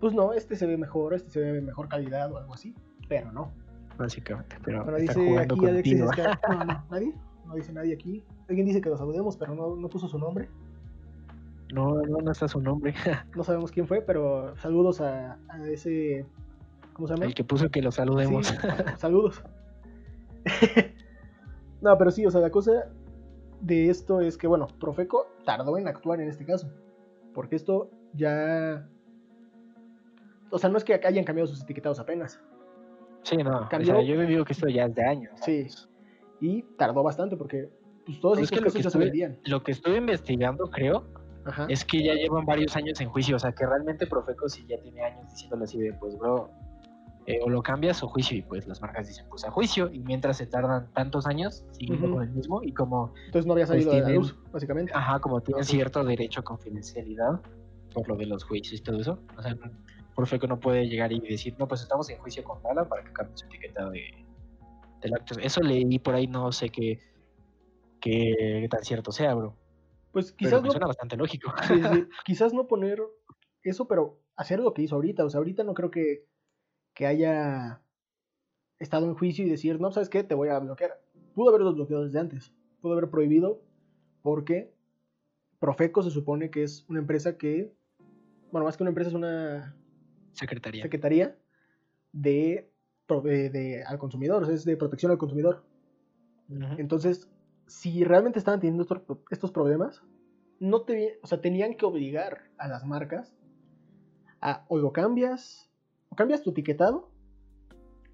pues 0.00 0.14
no, 0.14 0.32
este 0.32 0.56
se 0.56 0.66
ve 0.66 0.76
mejor, 0.76 1.14
este 1.14 1.30
se 1.30 1.40
ve 1.40 1.52
de 1.52 1.60
mejor 1.60 1.88
calidad 1.88 2.30
o 2.32 2.38
algo 2.38 2.54
así, 2.54 2.74
pero 3.08 3.32
no. 3.32 3.52
Básicamente, 3.96 4.56
pero 4.64 4.82
bueno, 4.82 4.98
dice 4.98 5.38
aquí 5.38 5.66
Alexis 5.66 6.00
no, 6.00 6.06
no, 6.64 6.84
nadie, 6.90 7.14
no 7.46 7.54
dice 7.54 7.72
nadie 7.72 7.94
aquí. 7.94 8.24
Alguien 8.48 8.66
dice 8.66 8.80
que 8.80 8.88
lo 8.88 8.96
saludemos, 8.96 9.36
pero 9.36 9.54
no, 9.54 9.76
no 9.76 9.88
puso 9.88 10.08
su 10.08 10.18
nombre. 10.18 10.48
No, 11.74 12.00
no, 12.02 12.18
no 12.18 12.30
está 12.30 12.48
su 12.48 12.60
nombre. 12.60 12.94
no 13.36 13.44
sabemos 13.44 13.70
quién 13.70 13.86
fue, 13.86 14.00
pero 14.00 14.56
saludos 14.56 15.00
a, 15.00 15.38
a, 15.48 15.68
ese. 15.68 16.24
¿Cómo 16.92 17.08
se 17.08 17.14
llama? 17.14 17.26
El 17.26 17.34
que 17.34 17.44
puso 17.44 17.68
que 17.70 17.82
lo 17.82 17.90
saludemos. 17.90 18.54
saludos. 18.98 19.42
no, 21.82 21.98
pero 21.98 22.10
sí, 22.10 22.24
o 22.24 22.30
sea, 22.30 22.40
la 22.40 22.50
cosa 22.50 22.90
de 23.60 23.90
esto 23.90 24.20
es 24.20 24.38
que, 24.38 24.46
bueno, 24.46 24.68
Profeco 24.78 25.26
tardó 25.44 25.76
en 25.78 25.88
actuar 25.88 26.20
en 26.20 26.28
este 26.28 26.44
caso. 26.44 26.70
Porque 27.34 27.56
esto 27.56 27.90
ya 28.12 28.86
o 30.54 30.58
sea, 30.58 30.70
no 30.70 30.78
es 30.78 30.84
que 30.84 30.94
hayan 30.94 31.24
cambiado 31.24 31.48
sus 31.48 31.60
etiquetados 31.62 31.98
apenas. 31.98 32.40
Sí, 33.24 33.36
no. 33.38 33.68
Cambió, 33.68 33.94
o 33.94 33.96
sea, 33.96 34.04
yo 34.04 34.16
me 34.16 34.24
digo 34.24 34.44
que 34.44 34.52
esto 34.52 34.68
ya 34.68 34.84
es 34.84 34.94
de 34.94 35.04
años. 35.04 35.32
Sí. 35.42 35.66
Y 36.40 36.62
tardó 36.76 37.02
bastante 37.02 37.36
porque 37.36 37.70
pues, 38.06 38.20
todos 38.20 38.38
estos 38.38 38.72
que 38.72 38.80
ya 38.80 38.88
se 38.88 38.98
vendían. 38.98 39.36
Lo 39.46 39.64
que 39.64 39.72
estuve 39.72 39.96
investigando, 39.96 40.70
creo, 40.70 41.08
es 41.68 41.84
que 41.84 42.02
ya 42.02 42.14
llevan 42.14 42.44
varios 42.44 42.76
años 42.76 43.00
en 43.00 43.08
juicio. 43.08 43.36
O 43.36 43.38
sea, 43.38 43.52
que 43.52 43.66
realmente 43.66 44.06
Profeco 44.06 44.48
sí 44.48 44.64
ya 44.68 44.78
tiene 44.80 45.02
años 45.02 45.28
diciéndole 45.30 45.64
así 45.64 45.78
de, 45.78 45.92
pues, 45.94 46.18
bro, 46.18 46.50
eh, 47.26 47.40
o 47.42 47.48
lo 47.48 47.62
cambias 47.62 48.02
o 48.02 48.08
juicio. 48.08 48.36
Y 48.36 48.42
pues 48.42 48.66
las 48.66 48.80
marcas 48.80 49.08
dicen, 49.08 49.26
pues, 49.28 49.44
a 49.44 49.50
juicio. 49.50 49.90
Y 49.92 50.00
mientras 50.00 50.36
se 50.36 50.46
tardan 50.46 50.92
tantos 50.92 51.26
años 51.26 51.64
siguiendo 51.72 52.10
con 52.10 52.22
el 52.22 52.30
mismo 52.30 52.62
y 52.62 52.72
como... 52.72 53.12
Entonces 53.26 53.46
no 53.46 53.52
había 53.52 53.66
pues, 53.66 53.84
salido 53.84 53.92
de 53.92 54.00
la 54.00 54.08
luz, 54.18 54.36
básicamente. 54.52 54.92
Ajá, 54.94 55.20
como 55.20 55.40
tienen 55.40 55.64
cierto 55.64 56.04
derecho 56.04 56.40
a 56.40 56.44
confidencialidad 56.44 57.40
por 57.94 58.08
lo 58.08 58.16
de 58.16 58.26
los 58.26 58.44
juicios 58.44 58.80
y 58.80 58.82
todo 58.82 59.00
eso. 59.00 59.20
O 59.36 59.42
sea, 59.42 59.56
que 60.38 60.48
no 60.48 60.60
puede 60.60 60.86
llegar 60.86 61.12
y 61.12 61.20
decir, 61.20 61.54
no, 61.58 61.66
pues 61.66 61.82
estamos 61.82 62.08
en 62.10 62.18
juicio 62.18 62.44
con 62.44 62.58
Alan 62.70 62.88
para 62.88 63.02
que 63.02 63.12
cambie 63.12 63.36
su 63.36 63.46
etiqueta 63.46 63.88
de, 63.90 64.02
de 65.00 65.08
lácteos. 65.08 65.40
Eso 65.42 65.60
leí 65.60 65.98
por 65.98 66.14
ahí, 66.14 66.26
no 66.26 66.52
sé 66.52 66.68
qué, 66.68 67.00
qué 68.00 68.66
tan 68.70 68.84
cierto 68.84 69.12
sea, 69.12 69.34
bro. 69.34 69.56
Pues 70.14 70.32
Pero 70.32 70.38
quizás 70.38 70.62
me 70.62 70.66
no, 70.68 70.72
suena 70.72 70.86
bastante 70.86 71.16
lógico. 71.16 71.52
sí, 71.66 71.74
sí, 71.92 72.08
quizás 72.24 72.54
no 72.54 72.66
poner 72.66 73.02
eso, 73.62 73.86
pero 73.86 74.20
hacer 74.36 74.60
lo 74.60 74.72
que 74.72 74.82
hizo 74.82 74.94
ahorita. 74.94 75.24
O 75.24 75.28
sea, 75.28 75.38
ahorita 75.38 75.64
no 75.64 75.74
creo 75.74 75.90
que, 75.90 76.26
que 76.94 77.04
haya 77.06 77.82
estado 78.78 79.06
en 79.06 79.14
juicio 79.14 79.44
y 79.44 79.50
decir, 79.50 79.80
no, 79.80 79.90
¿sabes 79.90 80.08
qué? 80.08 80.22
Te 80.24 80.34
voy 80.34 80.48
a 80.48 80.58
bloquear. 80.60 81.02
Pudo 81.34 81.48
haberlos 81.50 81.74
bloqueado 81.74 82.04
desde 82.04 82.20
antes. 82.20 82.54
Pudo 82.80 82.92
haber 82.92 83.10
prohibido 83.10 83.60
porque 84.22 84.72
Profeco 85.58 86.02
se 86.02 86.10
supone 86.10 86.50
que 86.50 86.62
es 86.62 86.84
una 86.88 87.00
empresa 87.00 87.36
que, 87.36 87.74
bueno, 88.52 88.64
más 88.66 88.76
que 88.76 88.84
una 88.84 88.90
empresa 88.90 89.08
es 89.10 89.14
una 89.14 89.76
Secretaría. 90.32 90.82
secretaría 90.82 91.36
de, 92.12 92.70
de- 93.08 93.82
al 93.84 93.98
consumidor, 93.98 94.42
o 94.42 94.46
sea, 94.46 94.54
es 94.54 94.64
de 94.64 94.76
protección 94.76 95.10
al 95.10 95.18
consumidor. 95.18 95.64
Entonces, 96.78 97.28
si 97.66 98.04
realmente 98.04 98.38
estaban 98.38 98.60
teniendo 98.60 98.82
estos, 98.82 99.00
pro- 99.00 99.22
estos 99.30 99.50
problemas, 99.50 100.02
no 100.60 100.82
te, 100.82 101.18
o 101.22 101.26
sea, 101.26 101.40
tenían 101.40 101.74
que 101.74 101.86
obligar 101.86 102.50
a 102.58 102.68
las 102.68 102.84
marcas 102.84 103.34
a 104.40 104.64
o 104.68 104.78
lo 104.78 104.92
cambias, 104.92 105.70
o 106.10 106.16
cambias 106.16 106.42
tu 106.42 106.50
etiquetado, 106.50 107.10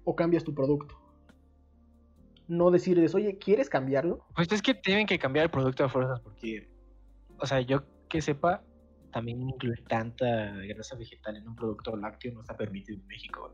o 0.03 0.15
cambias 0.15 0.43
tu 0.43 0.53
producto. 0.55 0.97
No 2.47 2.71
decirles, 2.71 3.15
oye, 3.15 3.37
¿quieres 3.37 3.69
cambiarlo? 3.69 4.25
Pues 4.35 4.51
es 4.51 4.61
que 4.61 4.73
tienen 4.73 5.05
que 5.05 5.19
cambiar 5.19 5.45
el 5.45 5.51
producto 5.51 5.83
a 5.83 5.89
fuerzas 5.89 6.19
porque, 6.21 6.69
o 7.37 7.45
sea, 7.45 7.61
yo 7.61 7.83
que 8.09 8.21
sepa, 8.21 8.63
también 9.11 9.41
incluir 9.41 9.83
tanta 9.87 10.55
grasa 10.67 10.95
vegetal 10.95 11.35
en 11.35 11.47
un 11.47 11.55
producto 11.55 11.95
lácteo 11.95 12.33
no 12.33 12.41
está 12.41 12.55
permitido 12.55 12.99
en 12.99 13.07
México. 13.07 13.53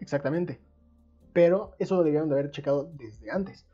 Exactamente. 0.00 0.60
Pero 1.32 1.74
eso 1.78 1.96
lo 1.96 2.04
debieron 2.04 2.28
de 2.28 2.34
haber 2.36 2.50
checado 2.50 2.90
desde 2.94 3.30
antes. 3.30 3.66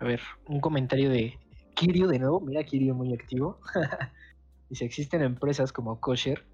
A 0.00 0.04
ver, 0.04 0.20
un 0.46 0.60
comentario 0.60 1.10
de 1.10 1.38
Kirio 1.74 2.08
de 2.08 2.18
nuevo. 2.18 2.40
Mira, 2.40 2.62
Kirio 2.64 2.94
muy 2.94 3.14
activo. 3.14 3.60
Dice, 4.70 4.84
existen 4.84 5.22
empresas 5.22 5.72
como 5.72 6.00
Kosher 6.00 6.44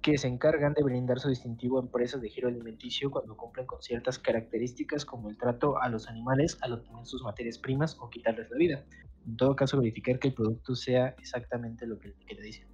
que 0.00 0.16
se 0.16 0.28
encargan 0.28 0.74
de 0.74 0.82
brindar 0.82 1.18
su 1.18 1.28
distintivo 1.28 1.78
a 1.78 1.82
empresas 1.82 2.22
de 2.22 2.30
giro 2.30 2.48
alimenticio 2.48 3.10
cuando 3.10 3.36
cumplen 3.36 3.66
con 3.66 3.82
ciertas 3.82 4.18
características 4.18 5.04
como 5.04 5.28
el 5.28 5.36
trato 5.36 5.80
a 5.82 5.88
los 5.88 6.08
animales 6.08 6.56
al 6.62 6.74
obtener 6.74 7.04
sus 7.04 7.22
materias 7.22 7.58
primas 7.58 7.96
o 8.00 8.08
quitarles 8.08 8.48
la 8.50 8.56
vida. 8.56 8.84
En 9.26 9.36
todo 9.36 9.56
caso, 9.56 9.76
verificar 9.76 10.18
que 10.18 10.28
el 10.28 10.34
producto 10.34 10.74
sea 10.74 11.08
exactamente 11.18 11.86
lo 11.86 11.98
que, 11.98 12.14
que 12.26 12.34
le 12.34 12.42
dice. 12.42 12.66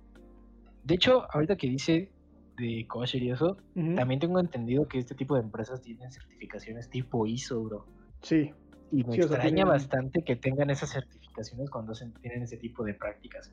De 0.85 0.95
hecho, 0.95 1.27
ahorita 1.33 1.57
que 1.57 1.69
dice 1.69 2.13
de 2.57 2.87
Kosher 2.87 3.23
y 3.23 3.31
eso, 3.31 3.57
también 3.75 4.21
tengo 4.21 4.39
entendido 4.39 4.87
que 4.87 4.99
este 4.99 5.15
tipo 5.15 5.35
de 5.35 5.41
empresas 5.41 5.81
tienen 5.81 6.13
certificaciones 6.13 6.89
tipo 6.89 7.27
ISO, 7.27 7.65
bro. 7.65 7.87
Sí, 8.23 8.53
Y 8.91 9.03
me 9.05 9.15
Sí, 9.15 9.21
extraña 9.21 9.43
tienen- 9.43 9.69
bastante 9.69 10.23
que 10.25 10.37
tengan 10.37 10.71
esas 10.71 10.91
certificaciones 10.91 11.71
cuando 11.71 11.95
se 11.95 12.07
tienen 12.21 12.43
ese 12.43 12.57
tipo 12.59 12.85
de 12.85 12.95
prácticas. 12.95 13.53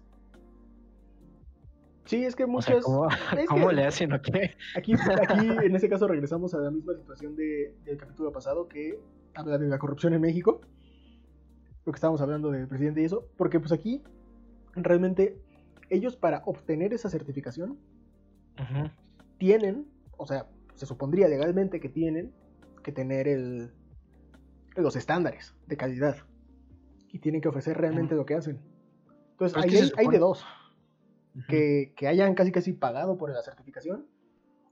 sí, 2.06 2.26
es 2.26 2.36
que 2.36 2.44
O 2.44 2.48
muchas... 2.48 2.68
sea, 2.76 2.82
¿cómo, 2.82 3.08
es 3.40 3.48
cómo 3.48 3.70
que- 3.70 3.76
le 3.76 3.86
hacen 3.86 4.14
o 4.14 4.22
qué? 4.22 4.56
Aquí, 4.76 4.94
aquí, 4.94 5.48
en 5.66 5.76
ese 5.76 5.90
caso, 5.90 6.08
regresamos 6.08 6.54
a 6.54 6.60
la 6.60 6.72
misma 6.72 6.94
situación 6.96 7.36
de- 7.36 7.76
del 7.86 7.98
capítulo 7.98 8.32
pasado 8.32 8.68
que 8.68 9.00
habla 9.36 9.58
de 9.58 9.68
la 9.68 9.80
corrupción 9.80 10.14
en 10.14 10.22
México. 10.22 10.62
Lo 11.86 11.92
que 11.94 11.98
estábamos 11.98 12.22
hablando 12.22 12.52
del 12.52 12.68
presidente 12.68 13.02
y 13.02 13.06
eso. 13.06 13.28
Porque, 13.38 13.60
pues 13.60 13.72
aquí, 13.72 14.04
realmente, 14.76 15.38
ellos 15.90 16.16
para 16.16 16.44
obtener 16.46 16.94
esa 16.94 17.10
certificación 17.10 17.78
tienen, 19.40 19.88
o 20.18 20.28
sea, 20.28 20.46
se 20.76 20.86
supondría 20.86 21.28
legalmente 21.28 21.80
que 21.80 21.90
tienen 21.90 22.32
que 22.84 22.92
tener 22.92 23.28
el, 23.28 23.72
los 24.76 24.96
estándares 24.96 25.56
de 25.68 25.78
calidad. 25.78 26.18
Y 27.10 27.20
tienen 27.20 27.42
que 27.42 27.50
ofrecer 27.50 27.78
realmente 27.78 28.16
lo 28.16 28.26
que 28.26 28.36
hacen. 28.36 28.62
Entonces, 29.32 29.38
Pero 29.38 29.48
es 29.48 29.56
ahí 29.58 29.70
que 29.70 29.86
se 29.86 29.94
hay, 29.98 30.08
de 30.08 30.20
dos. 30.20 30.46
Que, 31.48 31.94
que 31.96 32.08
hayan 32.08 32.36
casi 32.36 32.52
casi 32.52 32.74
pagado 32.74 33.18
por 33.18 33.32
la 33.32 33.42
certificación 33.42 34.06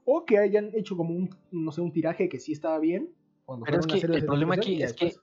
o 0.04 0.24
que 0.24 0.38
hayan 0.38 0.70
hecho 0.74 0.96
como 0.96 1.14
un, 1.14 1.30
no 1.50 1.72
sé, 1.72 1.80
un 1.80 1.92
tiraje 1.92 2.28
que 2.28 2.38
sí 2.38 2.52
estaba 2.52 2.78
bien. 2.78 3.14
Cuando 3.44 3.64
Pero 3.64 3.80
es 3.80 3.86
que 3.86 3.98
el 3.98 4.24
problema 4.24 4.54
aquí 4.54 4.82
es 4.82 4.92
que 4.92 5.14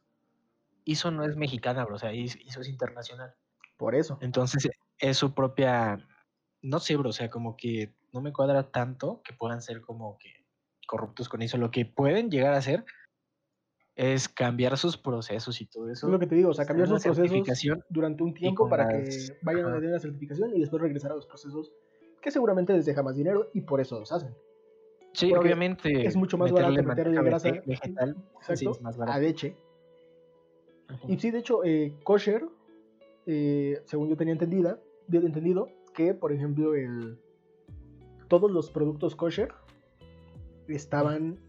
ISO 0.86 1.12
no 1.12 1.24
es 1.24 1.36
mexicana, 1.36 1.86
bro. 1.86 1.96
O 1.96 2.00
sea, 2.00 2.14
ISO 2.14 2.62
es 2.62 2.70
internacional. 2.70 3.34
Por 3.78 3.96
eso. 3.96 4.18
Entonces, 4.22 4.70
es 4.98 5.18
su 5.18 5.34
propia. 5.34 6.00
No 6.62 6.80
sé, 6.80 6.96
bro. 6.96 7.10
O 7.10 7.14
sea, 7.14 7.30
como 7.30 7.56
que 7.58 7.94
no 8.14 8.22
me 8.22 8.34
cuadra 8.34 8.72
tanto 8.72 9.22
que 9.24 9.34
puedan 9.34 9.62
ser 9.62 9.82
como 9.82 10.18
que 10.18 10.46
corruptos 10.88 11.30
con 11.30 11.42
ISO. 11.42 11.58
Lo 11.58 11.72
que 11.72 11.86
pueden 11.86 12.32
llegar 12.32 12.54
a 12.54 12.58
hacer 12.58 12.86
es 13.98 14.30
cambiar 14.30 14.78
sus 14.78 14.96
procesos 14.96 15.60
y 15.60 15.66
todo 15.66 15.90
eso. 15.90 16.06
Es 16.08 16.12
lo 16.14 16.20
que 16.20 16.28
te 16.28 16.36
digo, 16.36 16.50
o 16.52 16.54
sea, 16.54 16.66
cambiar 16.66 16.88
sus 16.88 17.02
procesos 17.04 17.44
durante 17.90 18.24
un 18.24 18.34
tiempo 18.34 18.70
para 18.70 18.84
las- 18.92 19.30
que 19.30 19.38
vayan 19.42 19.66
a 19.66 19.76
tener 19.76 19.90
la 19.90 20.00
certificación 20.00 20.56
y 20.56 20.60
después 20.60 20.82
regresar 20.82 21.12
a 21.12 21.16
los 21.16 21.26
procesos 21.26 21.74
que 22.22 22.30
seguramente 22.32 22.74
les 22.74 22.86
deja 22.86 23.02
más 23.02 23.16
dinero 23.16 23.50
y 23.54 23.62
por 23.62 23.82
eso 23.82 24.00
los 24.00 24.12
hacen. 24.12 24.36
Sí, 25.14 25.30
Porque 25.30 25.48
obviamente. 25.48 26.06
es 26.06 26.16
mucho 26.16 26.38
más 26.38 26.52
barato 26.52 26.84
meterle 26.84 27.22
grasa- 27.24 27.50
vege- 27.50 27.66
vegetal. 27.66 28.16
sí, 28.56 28.68
es 28.70 28.82
más 28.82 29.00
A 29.00 29.18
leche. 29.18 29.58
Y 31.08 31.18
sí, 31.18 31.32
de 31.32 31.40
hecho, 31.40 31.64
eh, 31.64 31.96
kosher, 32.04 32.46
eh, 33.26 33.82
según 33.86 34.10
yo 34.10 34.16
tenía 34.16 34.34
entendida, 34.34 34.80
de- 35.08 35.18
entendido, 35.18 35.70
que 35.96 36.14
por 36.14 36.32
ejemplo 36.32 36.76
el, 36.76 37.18
todos 38.28 38.52
los 38.52 38.70
productos 38.70 39.16
kosher 39.16 39.52
estaban 40.68 41.40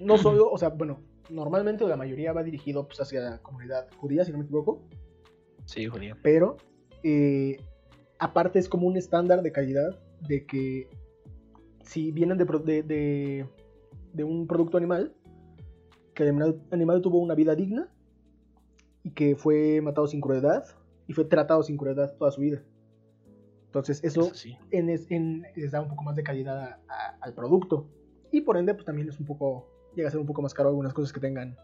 no 0.00 0.18
solo, 0.18 0.50
o 0.50 0.58
sea, 0.58 0.70
bueno, 0.70 0.98
normalmente 1.30 1.86
la 1.86 1.96
mayoría 1.96 2.32
va 2.32 2.42
dirigido 2.42 2.86
pues, 2.86 3.00
hacia 3.00 3.20
la 3.20 3.38
comunidad 3.42 3.86
judía, 3.96 4.24
si 4.24 4.32
no 4.32 4.38
me 4.38 4.44
equivoco, 4.44 4.82
Sí, 5.66 5.86
judía. 5.86 6.16
pero 6.22 6.56
eh, 7.02 7.58
aparte 8.18 8.58
es 8.58 8.68
como 8.68 8.86
un 8.86 8.96
estándar 8.96 9.42
de 9.42 9.52
calidad 9.52 9.98
de 10.28 10.46
que 10.46 10.88
si 11.82 12.12
vienen 12.12 12.38
de, 12.38 12.44
de, 12.44 12.82
de- 12.82 13.48
de 14.12 14.24
un 14.24 14.46
producto 14.46 14.76
animal, 14.76 15.12
que 16.14 16.22
el 16.22 16.28
animal, 16.30 16.62
animal 16.70 17.02
tuvo 17.02 17.18
una 17.18 17.34
vida 17.34 17.54
digna 17.56 17.88
y 19.02 19.10
que 19.10 19.34
fue 19.36 19.80
matado 19.80 20.06
sin 20.06 20.20
crueldad 20.20 20.64
y 21.08 21.12
fue 21.12 21.24
tratado 21.24 21.62
sin 21.62 21.76
crueldad 21.76 22.12
toda 22.16 22.30
su 22.30 22.40
vida. 22.40 22.62
Entonces 23.66 24.02
eso, 24.04 24.20
Eso 24.26 24.34
sí. 24.34 24.56
en, 24.70 24.88
es- 24.88 25.10
en- 25.10 25.44
les 25.56 25.72
da 25.72 25.80
un 25.80 25.88
poco 25.88 26.04
más 26.04 26.14
de 26.14 26.22
calidad 26.22 26.58
a- 26.58 26.80
a- 26.88 27.18
al 27.20 27.34
producto 27.34 27.88
y 28.30 28.40
por 28.42 28.56
ende 28.56 28.72
pues 28.74 28.86
también 28.86 29.08
es 29.08 29.18
un 29.18 29.26
poco, 29.26 29.68
llega 29.94 30.08
a 30.08 30.10
ser 30.10 30.20
un 30.20 30.26
poco 30.26 30.42
más 30.42 30.54
caro 30.54 30.68
algunas 30.68 30.92
cosas 30.94 31.12
que 31.12 31.20
tengan 31.20 31.56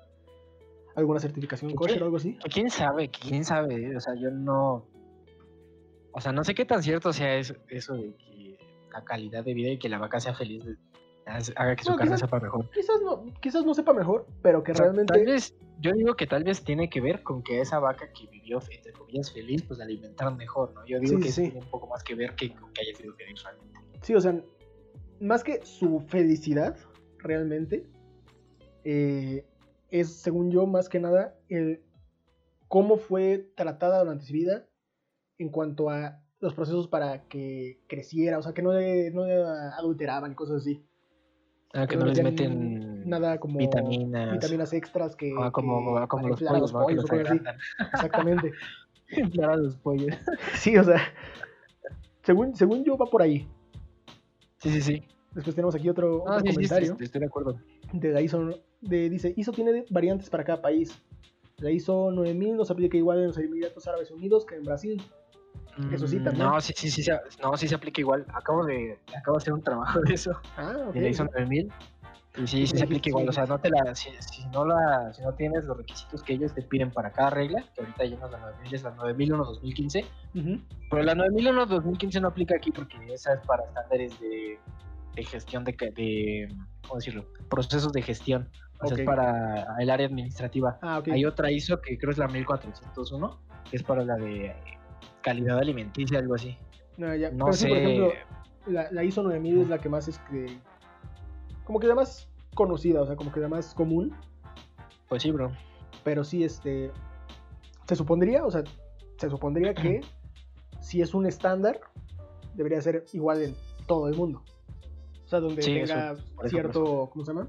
alguna 0.95 1.21
certificación 1.21 1.75
kosher 1.75 2.03
o 2.03 2.07
algo 2.07 2.17
así. 2.17 2.37
¿Quién 2.53 2.71
sabe? 2.71 3.09
¿Quién 3.11 3.45
sabe? 3.45 3.77
eh? 3.93 3.97
O 3.97 4.01
sea, 4.01 4.15
yo 4.15 4.31
no. 4.31 4.87
O 6.13 6.21
sea, 6.21 6.33
no 6.33 6.43
sé 6.45 6.55
qué 6.55 6.65
tan 6.65 6.83
cierto 6.83 7.13
sea 7.13 7.37
eso, 7.37 7.55
eso 7.69 7.95
de 7.95 8.15
que 8.17 8.59
la 8.93 9.05
calidad 9.05 9.45
de 9.45 9.55
vida 9.55 9.71
y 9.71 9.79
que 9.79 9.89
la 9.89 9.99
vaca 9.99 10.19
sea 10.21 10.35
feliz 10.35 10.65
de- 10.65 10.77
haga 11.55 11.77
que 11.77 11.85
su 11.85 11.91
No, 11.91 11.97
carne 11.97 12.11
quizás- 12.15 12.21
sepa 12.21 12.41
mejor. 12.41 12.69
Quizás 12.71 13.01
no, 13.05 13.25
quizás 13.41 13.65
no 13.65 13.75
sepa 13.75 13.93
mejor, 13.93 14.27
pero 14.43 14.65
que 14.65 14.73
O 14.73 14.75
sea, 14.75 14.87
realmente... 14.87 15.13
Tal 15.13 15.25
vez, 15.25 15.55
yo 15.79 15.93
digo 15.93 16.15
que 16.17 16.27
tal 16.27 16.43
vez 16.43 16.65
tiene 16.65 16.91
que 16.91 17.01
ver 17.01 17.23
con 17.23 17.43
que 17.45 17.61
esa 17.61 17.79
vaca 17.79 18.11
que 18.13 18.27
vivió, 18.27 18.59
entre 18.73 18.93
comillas, 18.93 19.33
feliz, 19.33 19.63
pues 19.63 19.79
la 19.79 19.85
alimentaron 19.85 20.37
mejor, 20.37 20.75
¿no? 20.75 20.85
Yo 20.87 20.99
digo 20.99 21.19
Sí, 21.19 21.23
que 21.23 21.31
sí. 21.31 21.43
tiene 21.43 21.61
un 21.61 21.71
poco 21.71 21.87
más 21.87 22.03
que 22.03 22.17
ver 22.17 22.35
que 22.35 22.53
con 22.53 22.73
que 22.73 22.81
haya 22.83 22.97
sido 22.97 23.15
feliz 23.15 23.41
realmente. 23.45 23.79
Sí, 24.03 24.15
o 24.17 24.21
sea, 24.21 24.41
más 25.21 25.45
que 25.45 25.65
su 25.65 26.01
felicidad, 26.09 26.77
realmente, 27.19 27.87
eh, 28.85 29.45
es, 29.91 30.13
según 30.21 30.51
yo, 30.51 30.67
más 30.67 30.89
que 30.89 31.01
nada, 31.01 31.37
el 31.49 31.83
cómo 32.69 32.97
fue 32.97 33.51
tratada 33.57 34.01
durante 34.01 34.25
su 34.25 34.33
vida 34.33 34.67
en 35.39 35.49
cuanto 35.51 35.91
a 35.91 36.21
los 36.41 36.55
procesos 36.55 36.89
para 36.89 37.25
que 37.29 37.81
creciera, 37.89 38.39
o 38.39 38.43
sea, 38.43 38.53
que 38.55 38.63
no 38.63 38.73
le, 38.73 39.11
no 39.11 39.27
le 39.27 39.35
adulteraban 39.43 40.33
y 40.33 40.35
cosas 40.35 40.59
así. 40.63 40.85
Ah, 41.73 41.87
que 41.87 41.95
Que 41.95 42.01
no 42.01 42.07
les 42.07 42.23
meten 42.23 43.09
Nada 43.09 43.39
como 43.39 43.59
vitaminas. 43.59 44.33
vitaminas 44.33 44.73
extras 44.73 45.17
que... 45.17 45.33
Ah, 45.39 45.51
como, 45.51 46.01
que 46.01 46.09
como 46.09 46.29
los 46.29 46.41
pollos, 46.43 46.73
¿no? 46.73 46.87
Que 46.87 46.95
los 46.95 47.05
o 47.05 47.09
cosas 47.09 47.31
así. 47.31 47.41
Exactamente. 47.95 48.53
A 49.43 49.57
los 49.57 49.77
pollos. 49.77 50.17
Sí, 50.55 50.77
o 50.77 50.85
sea, 50.85 51.01
según, 52.23 52.55
según 52.55 52.85
yo 52.85 52.97
va 52.97 53.07
por 53.07 53.23
ahí. 53.23 53.49
Sí, 54.59 54.71
sí, 54.71 54.81
sí. 54.81 55.03
Después 55.33 55.55
tenemos 55.55 55.75
aquí 55.75 55.89
otro, 55.89 56.25
Ah, 56.27 56.37
otro 56.37 56.41
sí, 56.41 56.49
sí, 56.49 56.55
comentario. 56.55 56.97
estoy, 57.01 57.21
de 57.21 57.27
acuerdo. 57.27 57.59
de 57.93 58.23
ISO, 58.23 58.51
de, 58.81 59.11
dice, 59.11 59.33
ISO 59.37 59.53
tiene 59.53 59.85
variantes 59.91 60.31
para 60.31 60.45
cada 60.45 60.61
país. 60.63 60.99
La 61.59 61.71
ISO 61.71 62.11
9000 62.11 62.57
no 62.57 62.65
se 62.65 62.73
aplica 62.73 62.97
igual 62.97 63.19
en 63.21 63.27
los 63.29 63.39
Emiratos 63.39 63.87
Árabes 63.87 64.11
Unidos 64.11 64.45
que 64.47 64.57
en 64.57 64.65
Brasil. 64.65 65.03
Eso 65.93 66.07
sí, 66.07 66.19
Mm, 66.19 66.25
también. 66.25 66.47
No, 66.49 66.61
sí, 66.61 66.73
sí, 66.77 66.91
sí, 66.91 67.03
se- 67.03 67.19
no, 67.43 67.57
sí 67.57 67.69
se 67.69 67.75
aplica 67.75 68.01
igual. 68.01 68.25
Acabo 68.35 68.65
de, 68.65 68.99
acabo 69.17 69.37
de 69.37 69.43
hacer 69.43 69.53
un 69.53 69.63
trabajo 69.63 70.01
de 70.01 70.15
eso. 70.15 70.33
Ah, 70.57 70.75
ok. 70.89 70.95
de 70.95 71.01
la 71.03 71.09
ISO 71.09 71.25
9000. 71.25 71.73
Y 72.37 72.47
sí, 72.47 72.67
sí 72.67 72.77
se 72.77 72.85
aplica 72.85 73.09
igual. 73.09 73.29
O 73.29 73.33
sea, 73.33 73.45
no 73.47 73.59
te 73.59 73.71
la, 73.71 73.95
si, 73.95 74.09
si 74.21 74.47
no 74.49 74.65
la, 74.65 75.13
si 75.13 75.21
no 75.23 75.33
tienes 75.35 75.65
los 75.65 75.77
requisitos 75.77 76.23
que 76.23 76.35
ellos 76.35 76.55
te 76.55 76.63
piden 76.63 76.91
para 76.91 77.11
cada 77.13 77.31
regla, 77.31 77.65
que 77.75 77.81
ahorita 77.83 78.05
llenas 78.05 78.31
la 78.31 78.39
9000, 78.39 78.75
es 78.75 78.83
la 78.85 78.95
9001-2015. 78.97 80.05
Ujú. 80.35 80.61
Pero 80.91 81.03
la 81.03 81.15
9001-2015 81.15 82.21
no 82.21 82.29
aplica 82.29 82.55
aquí 82.57 82.71
porque 82.71 82.97
esa 83.13 83.35
es 83.35 83.41
para 83.47 83.65
estándares 83.65 84.19
de, 84.21 84.59
de 85.21 85.27
gestión 85.27 85.65
de, 85.65 85.73
de, 85.73 86.49
¿cómo 86.83 86.97
decirlo? 86.97 87.27
Procesos 87.49 87.93
de 87.93 88.03
gestión. 88.03 88.49
O 88.81 88.87
sea, 88.87 88.97
es 88.97 89.05
para 89.05 89.77
el 89.79 89.91
área 89.91 90.07
administrativa. 90.07 90.79
Ah. 90.81 91.03
Hay 91.11 91.27
otra 91.27 91.50
ISO 91.50 91.81
que 91.83 91.99
creo 91.99 92.12
es 92.12 92.19
la 92.19 92.29
1401, 92.29 93.39
que 93.71 93.77
es 93.77 93.83
para 93.83 94.03
la 94.05 94.17
de 94.17 94.55
calidad 95.21 95.59
alimenticia, 95.59 96.19
algo 96.19 96.35
así. 96.35 96.57
No, 96.97 97.15
ya. 97.15 97.31
No 97.31 97.47
Pero 97.47 97.53
sí, 97.53 97.62
sé. 97.65 97.69
por 97.69 97.77
ejemplo, 97.77 98.12
la, 98.67 98.91
la 98.91 99.05
ISO 99.05 99.23
9000 99.23 99.61
es 99.61 99.69
la 99.69 99.79
que 99.79 99.89
más 99.91 100.09
es 100.09 100.19
que. 100.31 100.59
Como 101.65 101.79
que 101.79 101.87
la 101.87 101.95
más 101.95 102.29
conocida, 102.55 103.03
o 103.03 103.07
sea, 103.07 103.17
como 103.17 103.31
que 103.31 103.41
la 103.41 103.49
más 103.49 103.75
común. 103.75 104.15
Pues 105.09 105.23
sí, 105.23 105.31
bro. 105.31 105.53
Pero 106.03 106.25
sí, 106.25 106.45
este. 106.45 106.91
Se 107.87 107.97
supondría, 107.97 108.45
o 108.45 108.50
sea, 108.50 108.65
se 109.19 109.29
supondría 109.29 109.75
que 109.75 110.00
si 110.81 111.03
es 111.03 111.12
un 111.12 111.27
estándar, 111.27 111.81
debería 112.55 112.81
ser 112.81 113.05
igual 113.12 113.43
en 113.43 113.55
todo 113.87 114.09
el 114.09 114.17
mundo. 114.17 114.43
Sea, 115.31 115.41
donde 115.41 115.63
Sí, 115.63 115.79
eso, 115.79 115.95
eso, 115.95 116.49
cierto. 116.49 117.11
¿Cómo 117.13 117.25
se 117.25 117.33
llama? 117.33 117.49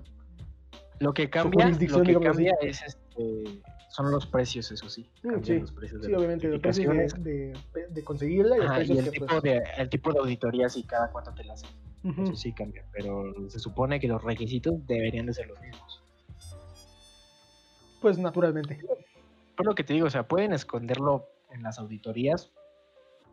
Lo 1.00 1.14
que 1.16 1.32
cambia, 1.32 1.68
lo 1.68 2.04
que 2.04 2.20
cambia 2.20 2.56
es 2.62 2.84
este, 2.84 3.60
son 3.90 4.12
los 4.12 4.28
precios, 4.28 4.72
eso 4.72 4.88
sí. 4.88 5.10
Sí, 5.42 5.60
los 5.60 5.72
precios 5.72 6.06
sí, 6.06 6.14
obviamente, 6.14 6.48
los 6.48 6.62
precios 6.62 6.94
de, 7.24 7.54
de, 7.74 7.88
de 7.90 8.04
conseguirla 8.04 8.56
y 8.56 8.60
los 8.60 8.90
y 8.90 8.98
el 9.00 9.06
que 9.06 9.12
tipo, 9.12 9.26
pues, 9.26 9.42
de, 9.42 9.64
el 9.78 9.90
tipo 9.90 10.14
de 10.14 10.20
auditoría 10.20 10.70
sí 10.70 10.84
cada 10.84 11.12
cuánto 11.12 11.34
te 11.34 11.44
la 11.44 11.54
hacen. 11.54 11.70
Eso 12.04 12.36
sí 12.36 12.54
cambia, 12.54 12.86
pero 12.92 13.34
se 13.50 13.58
supone 13.58 14.00
que 14.00 14.08
los 14.08 14.24
requisitos 14.24 14.86
deberían 14.86 15.26
de 15.26 15.34
ser 15.34 15.48
los 15.48 15.60
mismos. 15.60 16.04
Pues 18.00 18.20
naturalmente. 18.20 18.80
Por 19.58 19.66
lo 19.66 19.74
que 19.74 19.84
te 19.84 19.94
digo, 19.94 20.06
o 20.06 20.10
sea, 20.10 20.28
pueden 20.28 20.54
esconderlo 20.54 21.28
en 21.52 21.64
las 21.64 21.80
auditorías 21.80 22.52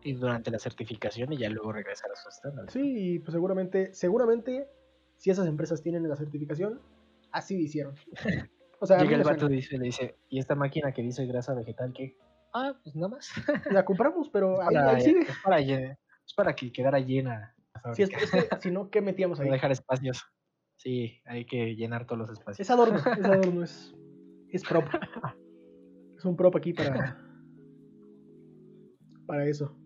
y 0.03 0.15
durante 0.15 0.51
la 0.51 0.59
certificación 0.59 1.33
y 1.33 1.39
ya 1.39 1.49
luego 1.49 1.73
regresar 1.73 2.11
a 2.11 2.17
su 2.17 2.29
estándar. 2.29 2.71
Sí, 2.71 3.15
y 3.15 3.19
pues 3.19 3.33
seguramente, 3.33 3.93
seguramente, 3.95 4.69
si 5.17 5.31
esas 5.31 5.47
empresas 5.47 5.83
tienen 5.83 6.09
la 6.09 6.17
certificación, 6.17 6.81
así 7.33 7.57
hicieron. 7.57 7.95
O 8.81 8.87
sea, 8.87 8.99
Llega 8.99 9.17
el 9.17 9.25
vato 9.25 9.49
dice, 9.49 9.77
le 9.77 9.87
dice, 9.87 10.15
¿y 10.29 10.39
esta 10.39 10.55
máquina 10.55 10.93
que 10.93 11.03
dice 11.03 11.27
grasa 11.27 11.53
vegetal 11.53 11.93
qué? 11.93 12.17
Ah, 12.55 12.79
pues 12.81 12.95
nada 12.95 13.09
más. 13.09 13.29
la 13.73 13.85
compramos, 13.85 14.31
pero 14.31 14.63
ahí, 14.63 14.73
para, 14.73 14.91
ahí 14.91 15.01
sigue. 15.01 15.21
es, 15.23 15.37
para, 15.43 15.59
es 15.59 16.35
para 16.37 16.55
que 16.55 16.71
quedara 16.71 17.01
llena 17.01 17.57
la 17.75 17.95
Si 17.95 18.03
es, 18.03 18.11
es 18.11 18.31
que, 18.31 18.49
si 18.61 18.71
no, 18.71 18.89
¿qué 18.89 19.01
metíamos 19.01 19.41
ahí? 19.41 19.49
No 19.49 19.55
dejar 19.55 19.73
espacios. 19.73 20.25
Sí, 20.77 21.21
hay 21.25 21.45
que 21.45 21.75
llenar 21.75 22.07
todos 22.07 22.21
los 22.21 22.31
espacios. 22.31 22.61
Es 22.61 22.71
adorno, 22.71 22.99
es 22.99 23.25
adorno, 23.25 23.65
es, 23.65 23.97
es 24.49 24.63
prop. 24.63 24.85
Es 26.17 26.25
un 26.25 26.37
prop 26.37 26.55
aquí 26.55 26.73
para, 26.73 27.21
para 29.27 29.45
eso. 29.45 29.77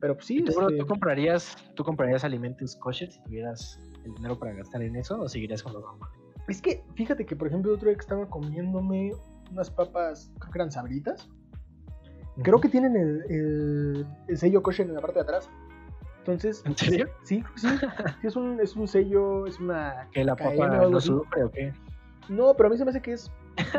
Pero 0.00 0.14
pues 0.14 0.26
sí, 0.26 0.38
¿Y 0.38 0.44
tú, 0.44 0.54
bro, 0.54 0.68
este, 0.68 0.80
¿tú 0.80 0.86
comprarías, 0.86 1.56
¿Tú 1.74 1.84
comprarías 1.84 2.24
alimentos 2.24 2.76
kosher 2.76 3.10
si 3.10 3.22
tuvieras 3.22 3.78
el 4.04 4.14
dinero 4.14 4.38
para 4.38 4.52
gastar 4.54 4.82
en 4.82 4.96
eso 4.96 5.20
o 5.20 5.28
seguirías 5.28 5.62
con 5.62 5.74
lo 5.74 5.80
normal? 5.80 6.08
es 6.48 6.60
que 6.60 6.82
fíjate 6.94 7.24
que, 7.26 7.36
por 7.36 7.46
ejemplo, 7.48 7.72
otro 7.72 7.88
día 7.88 7.94
que 7.94 8.00
estaba 8.00 8.26
comiéndome 8.28 9.12
unas 9.52 9.70
papas, 9.70 10.32
creo 10.38 10.52
que 10.52 10.58
eran 10.58 10.72
sabritas. 10.72 11.28
Creo 12.42 12.60
que 12.60 12.68
tienen 12.68 12.96
el, 12.96 13.24
el, 13.28 14.06
el 14.26 14.38
sello 14.38 14.62
kosher 14.62 14.86
en 14.86 14.94
la 14.94 15.00
parte 15.00 15.16
de 15.16 15.22
atrás. 15.22 15.50
Entonces, 16.18 16.62
¿En 16.64 16.76
serio? 16.76 17.08
sí, 17.22 17.44
sí. 17.56 17.68
Sí, 17.68 17.86
es 18.26 18.36
un, 18.36 18.60
es 18.60 18.76
un 18.76 18.88
sello, 18.88 19.46
es 19.46 19.58
una 19.60 20.08
¿Que 20.12 20.24
la 20.24 20.36
papa 20.36 20.66
no 20.88 21.00
sufre 21.00 21.44
o 21.44 21.50
qué? 21.50 21.72
No, 22.28 22.54
pero 22.54 22.68
a 22.68 22.70
mí 22.70 22.78
se 22.78 22.84
me 22.84 22.90
hace 22.90 23.02
que 23.02 23.12
es 23.12 23.30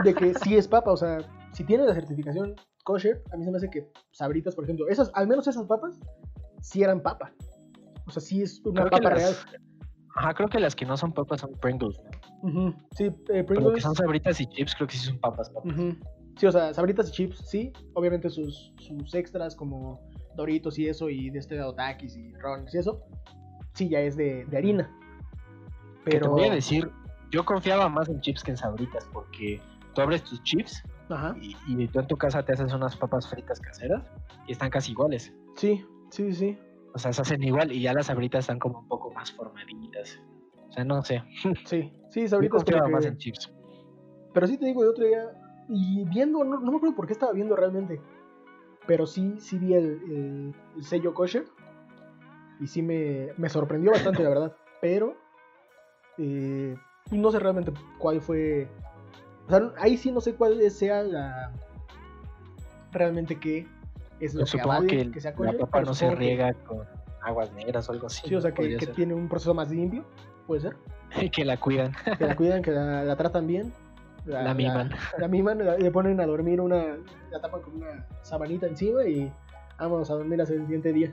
de 0.04 0.14
que 0.14 0.34
sí 0.36 0.56
es 0.58 0.68
papa, 0.68 0.92
o 0.92 0.98
sea, 0.98 1.20
si 1.54 1.64
tiene 1.64 1.86
la 1.86 1.94
certificación 1.94 2.56
kosher, 2.84 3.22
a 3.32 3.38
mí 3.38 3.44
se 3.46 3.52
me 3.52 3.58
hace 3.58 3.70
que 3.70 3.90
sabritas, 4.12 4.56
por 4.56 4.64
ejemplo, 4.66 4.88
esas, 4.88 5.12
al 5.14 5.28
menos 5.28 5.48
esas 5.48 5.66
papas, 5.66 6.00
sí 6.62 6.84
eran 6.84 7.02
papa. 7.02 7.32
O 8.08 8.12
sea, 8.12 8.22
sí 8.22 8.42
es 8.42 8.62
una 8.66 8.82
Creo 8.86 8.92
papa 8.92 9.10
las- 9.16 9.18
real. 9.20 9.36
Ajá, 10.16 10.34
creo 10.34 10.50
que 10.50 10.60
las 10.60 10.76
que 10.76 10.86
no 10.86 10.98
son 10.98 11.14
papas 11.14 11.40
son 11.42 11.52
Pringles. 11.62 11.98
Sí, 12.92 13.06
eh, 13.06 13.14
Pero 13.26 13.38
lo 13.38 13.46
que 13.46 13.46
Pringles. 13.54 13.84
son 13.84 13.96
sabritas 13.96 14.42
y 14.42 14.48
chips 14.48 14.76
creo 14.76 14.88
que 14.88 14.96
sí 14.98 15.06
son 15.06 15.20
papas. 15.20 15.50
papas. 15.50 15.74
Sí, 16.38 16.46
o 16.48 16.52
sea, 16.52 16.74
sabritas 16.74 17.10
y 17.10 17.12
chips, 17.12 17.38
sí. 17.48 17.72
Obviamente 17.94 18.30
sus, 18.30 18.74
sus 18.80 19.14
extras 19.14 19.56
como 19.56 20.02
Doritos 20.36 20.78
y 20.80 20.88
eso, 20.88 21.10
y 21.10 21.30
de 21.30 21.40
este 21.40 21.56
lado 21.56 21.74
Takis 21.76 22.16
y 22.18 22.34
Rons 22.36 22.74
y 22.74 22.78
eso, 22.80 23.02
sí, 23.74 23.88
ya 23.90 24.00
es 24.02 24.18
de, 24.18 24.46
de 24.46 24.58
harina. 24.58 24.90
Que 26.04 26.12
te 26.12 26.20
Pero. 26.20 26.32
voy 26.32 26.46
a 26.46 26.52
decir, 26.54 26.90
yo 27.32 27.46
confiaba 27.46 27.88
más 27.90 28.10
en 28.10 28.20
chips 28.22 28.44
que 28.44 28.52
en 28.52 28.58
sabritas 28.58 29.08
porque 29.14 29.62
tú 29.94 30.02
abres 30.02 30.24
tus 30.24 30.42
chips 30.44 30.84
Ajá. 31.12 31.36
y, 31.40 31.56
y 31.68 31.88
tú 31.88 32.00
en 32.00 32.08
tu 32.08 32.18
casa 32.18 32.44
te 32.44 32.54
haces 32.54 32.74
unas 32.74 32.96
papas 32.98 33.28
fritas 33.30 33.60
caseras 33.60 34.04
y 34.48 34.52
están 34.54 34.70
casi 34.70 34.92
iguales. 34.92 35.34
Sí, 35.56 35.86
sí, 36.10 36.34
sí. 36.34 36.58
O 36.94 36.98
sea, 37.00 37.14
se 37.14 37.22
hacen 37.22 37.44
igual 37.44 37.72
y 37.72 37.82
ya 37.82 37.94
las 37.94 38.08
sabritas 38.08 38.42
están 38.42 38.60
como 38.60 38.80
un 38.80 38.88
poco 38.88 39.12
más 39.12 39.32
formaditas. 39.32 40.20
O 40.70 40.72
sea, 40.74 40.84
no 40.84 41.02
sé. 41.04 41.24
Sí, 41.66 41.92
sí, 42.10 42.22
Yo 42.22 42.28
sabritas 42.30 42.64
que- 42.64 42.76
más 42.92 43.06
en 43.06 43.18
chips. 43.18 43.52
Pero 44.34 44.48
sí 44.48 44.58
te 44.58 44.66
digo, 44.66 44.84
el 44.84 44.90
otro 44.90 45.06
día, 45.06 45.30
y 45.68 46.06
viendo, 46.06 46.44
no, 46.44 46.60
no 46.60 46.72
me 46.72 46.78
acuerdo 46.78 46.96
por 46.96 47.06
qué 47.08 47.14
estaba 47.14 47.34
viendo 47.34 47.56
realmente, 47.56 48.00
pero 48.88 49.06
sí, 49.06 49.36
sí 49.40 49.58
vi 49.60 49.74
el, 49.74 49.86
el- 50.10 50.56
el 50.78 50.84
sello 50.84 51.14
kosher, 51.14 51.46
y 52.62 52.68
sí 52.68 52.82
me, 52.82 53.30
me 53.38 53.50
sorprendió 53.50 53.92
bastante, 53.92 54.24
la 54.24 54.30
verdad, 54.36 54.56
pero 54.82 55.18
eh, 56.18 56.76
no 57.12 57.32
sé 57.32 57.40
realmente 57.40 57.74
cuál 57.98 58.22
fue, 58.22 58.70
o 59.48 59.50
sea, 59.50 59.72
ahí 59.80 59.98
sí 59.98 60.12
no 60.12 60.22
sé 60.22 60.36
cuál 60.36 60.70
sea 60.72 61.04
la, 61.04 61.52
realmente 62.92 63.40
qué 63.40 63.68
es 64.20 64.34
lo 64.34 64.42
Yo 64.42 64.46
que 64.46 64.52
supongo 64.52 64.72
avale 64.74 64.88
que, 64.88 65.02
el- 65.02 65.22
sea 65.22 65.34
la 65.38 65.54
papa 65.54 65.82
no 65.82 65.94
se 65.94 66.00
supongo 66.06 66.20
que- 66.20 66.26
riega 66.26 66.54
con 66.66 66.86
aguas 67.24 67.52
negras 67.54 67.88
o 67.90 67.94
algo 67.94 68.08
así. 68.08 68.28
Sí, 68.28 68.36
o 68.36 68.42
sea, 68.42 68.52
que, 68.54 68.78
que 68.78 68.88
tiene 68.88 69.14
un 69.14 69.28
proceso 69.30 69.54
más 69.54 69.70
limpio, 69.70 70.04
puede 70.48 70.62
ser, 70.62 70.76
que 71.32 71.46
la 71.46 71.58
cuidan. 71.58 71.92
que 72.18 72.26
la 72.26 72.36
cuidan, 72.36 72.62
que 72.62 72.72
la, 72.72 73.04
la 73.04 73.16
tratan 73.16 73.48
bien. 73.48 73.72
La 74.26 74.54
miman. 74.54 74.92
La 75.18 75.28
miman, 75.28 75.58
le 75.80 75.90
ponen 75.92 76.20
a 76.22 76.28
dormir 76.28 76.62
una. 76.62 76.96
La 77.32 77.42
tapan 77.42 77.62
con 77.62 77.74
una 77.78 78.06
sabanita 78.22 78.68
encima 78.68 79.04
y 79.04 79.34
vámonos 79.80 80.12
a 80.12 80.14
dormir 80.14 80.40
hasta 80.40 80.54
el 80.54 80.62
siguiente 80.62 80.94
día. 80.94 81.12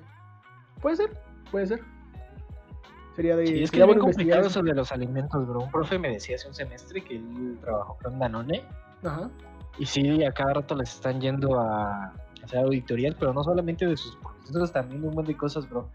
Puede 0.83 0.97
ser, 0.97 1.17
puede 1.51 1.67
ser. 1.67 1.81
Sería 3.18 3.35
de. 3.35 3.46
Sí, 3.48 3.62
es 3.64 3.70
que 3.72 3.81
es 3.81 3.87
bueno 3.87 4.00
complicado 4.02 4.46
eso 4.46 4.62
de 4.62 4.74
los 4.74 4.92
alimentos, 4.92 5.44
bro. 5.44 5.62
Un 5.62 5.70
profe 5.72 5.98
me 5.98 6.09
decía 6.09 6.37
hace 6.37 6.46
un 6.46 6.54
semestre 6.54 7.02
que 7.02 7.16
él 7.16 7.59
trabajó 7.61 7.98
con 8.00 8.16
Danone 8.16 8.62
Ajá. 9.02 9.28
y 9.76 9.87
sí, 9.87 10.22
a 10.24 10.31
cada 10.31 10.54
rato 10.54 10.76
les 10.76 10.94
están 10.94 11.20
yendo 11.20 11.59
a 11.59 12.14
hacer 12.44 12.61
auditorías, 12.61 13.16
pero 13.18 13.33
no 13.33 13.42
solamente 13.42 13.87
de 13.87 13.96
sus 13.96 14.14
procesos, 14.18 14.70
también 14.72 15.00
de 15.02 15.09
un 15.09 15.14
montón 15.16 15.33
de 15.33 15.37
cosas, 15.37 15.68
bro. 15.68 15.88